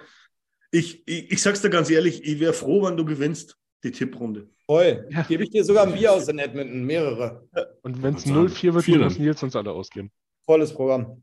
ich, 0.70 1.06
ich, 1.06 1.30
ich 1.32 1.42
sag's 1.42 1.62
dir 1.62 1.70
ganz 1.70 1.90
ehrlich, 1.90 2.24
ich 2.24 2.40
wäre 2.40 2.52
froh, 2.52 2.84
wenn 2.84 2.96
du 2.96 3.04
gewinnst, 3.04 3.56
die 3.82 3.92
Tipprunde. 3.92 4.48
Voll. 4.66 5.08
Gebe 5.28 5.44
ich 5.44 5.50
dir 5.50 5.64
sogar 5.64 5.86
ein 5.86 5.92
Bier 5.94 6.12
aus 6.12 6.28
in 6.28 6.38
Edmonton, 6.38 6.84
mehrere. 6.84 7.46
Und 7.82 8.02
wenn 8.02 8.14
es 8.14 8.24
Ich 8.24 8.32
würd 8.32 8.52
0-4 8.52 8.74
wird, 8.74 9.00
muss. 9.02 9.18
Nils 9.18 9.42
uns 9.42 9.56
alle 9.56 9.70
ausgeben. 9.72 10.10
Volles 10.44 10.72
Programm. 10.72 11.22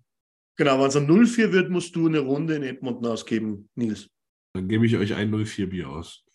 Genau, 0.58 0.80
wenn 0.80 0.88
es 0.88 0.96
ein 0.96 1.08
0-4 1.08 1.52
wird, 1.52 1.70
musst 1.70 1.96
du 1.96 2.08
eine 2.08 2.20
Runde 2.20 2.56
in 2.56 2.64
Edmonton 2.64 3.08
ausgeben, 3.08 3.70
Nils. 3.76 4.10
Dann 4.54 4.68
gebe 4.68 4.86
ich 4.86 4.98
euch 4.98 5.14
ein 5.14 5.32
0-4 5.32 5.68
Bier 5.68 5.90
aus. 5.90 6.26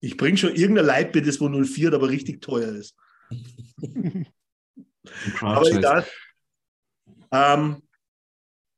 Ich 0.00 0.16
bringe 0.16 0.36
schon 0.36 0.54
irgendein 0.54 0.86
Leitbier, 0.86 1.22
das 1.22 1.40
wo 1.40 1.48
04 1.48 1.92
aber 1.92 2.08
richtig 2.08 2.42
teuer 2.42 2.72
ist. 2.72 2.96
Aber 5.40 5.66
egal. 5.66 6.06
Ähm, 7.32 7.82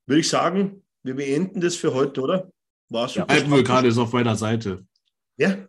Würde 0.07 0.21
ich 0.21 0.29
sagen, 0.29 0.85
wir 1.03 1.17
beenden 1.17 1.61
das 1.61 1.77
für 1.77 1.93
heute, 1.93 2.21
oder? 2.21 2.53
War 2.89 3.09
super. 3.09 3.29
Alpenvulkan 3.29 3.85
ist 3.85 3.99
auf 3.99 4.13
meiner 4.13 4.37
Seite. 4.37 4.87
Ja, 5.37 5.69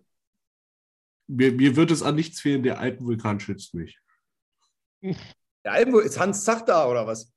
Mir, 1.28 1.52
mir 1.52 1.76
wird 1.76 1.92
es 1.92 2.02
an 2.02 2.16
nichts 2.16 2.40
fehlen, 2.42 2.64
der 2.64 2.80
Alpenvulkan 2.80 3.40
schützt 3.40 3.74
mich. 3.74 4.00
Der 5.02 5.74
Alpenvul 5.74 6.04
ist 6.04 6.20
Hans 6.20 6.44
Zach 6.44 6.62
da 6.66 6.88
oder 6.88 7.06
was? 7.06 7.32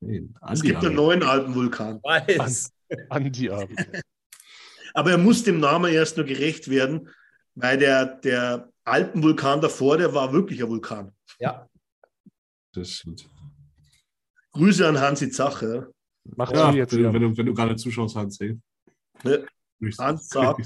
Nein, 0.00 0.34
es 0.50 0.62
gibt 0.62 0.84
einen 0.84 0.94
neuen 0.94 1.22
Alpenvulkan. 1.22 2.00
Weiß. 2.02 2.72
Andi 3.08 3.50
Abend. 3.50 3.78
Aber 4.94 5.10
er 5.10 5.18
muss 5.18 5.44
dem 5.44 5.60
Namen 5.60 5.92
erst 5.92 6.16
nur 6.16 6.26
gerecht 6.26 6.68
werden, 6.68 7.10
weil 7.54 7.78
der, 7.78 8.06
der 8.06 8.72
Alpenvulkan 8.84 9.60
davor, 9.60 9.98
der 9.98 10.14
war 10.14 10.32
wirklich 10.32 10.62
ein 10.62 10.68
Vulkan. 10.68 11.12
Ja. 11.38 11.68
Das 12.72 12.90
stimmt. 12.90 13.28
Grüße 14.52 14.86
an 14.86 15.00
Hansi 15.00 15.30
Zache. 15.30 15.92
Macht 16.36 16.54
Ja, 16.54 16.72
jetzt 16.72 16.96
wenn, 16.96 17.12
wenn, 17.12 17.22
du, 17.22 17.36
wenn 17.36 17.46
du 17.46 17.54
gerade 17.54 17.76
zuschaust, 17.76 18.16
Hans, 18.16 18.40
hey. 18.40 18.58
Ja. 19.22 19.38
Hans 19.98 20.28
Zach. 20.28 20.56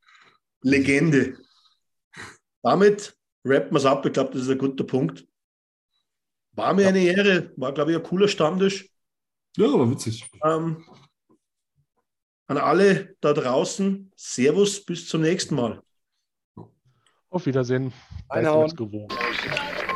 Legende. 0.62 1.38
Damit 2.62 3.16
rappen 3.44 3.72
wir 3.72 3.78
es 3.78 3.84
ab. 3.84 4.04
Ich 4.06 4.12
glaube, 4.12 4.32
das 4.32 4.42
ist 4.42 4.50
ein 4.50 4.58
guter 4.58 4.84
Punkt. 4.84 5.26
War 6.56 6.74
mir 6.74 6.88
eine 6.88 7.00
Ehre. 7.00 7.52
War, 7.56 7.72
glaube 7.72 7.92
ich, 7.92 7.96
ein 7.96 8.02
cooler 8.02 8.28
Stammtisch. 8.28 8.88
Ja, 9.56 9.66
aber 9.72 9.90
witzig. 9.90 10.28
Ähm, 10.42 10.84
an 12.46 12.58
alle 12.58 13.16
da 13.20 13.32
draußen, 13.32 14.12
Servus, 14.16 14.84
bis 14.84 15.08
zum 15.08 15.20
nächsten 15.22 15.54
Mal. 15.54 15.82
Auf 17.30 17.46
Wiedersehen. 17.46 17.92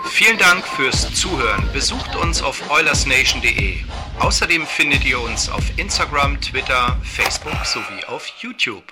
Vielen 0.04 0.38
Dank 0.38 0.66
fürs 0.66 1.14
Zuhören. 1.14 1.64
Besucht 1.72 2.14
uns 2.16 2.42
auf 2.42 2.70
oilersnation.de. 2.70 3.78
Außerdem 4.18 4.66
findet 4.66 5.04
ihr 5.04 5.20
uns 5.20 5.48
auf 5.48 5.78
Instagram, 5.78 6.40
Twitter, 6.40 6.98
Facebook 7.02 7.64
sowie 7.64 8.04
auf 8.06 8.26
YouTube. 8.42 8.84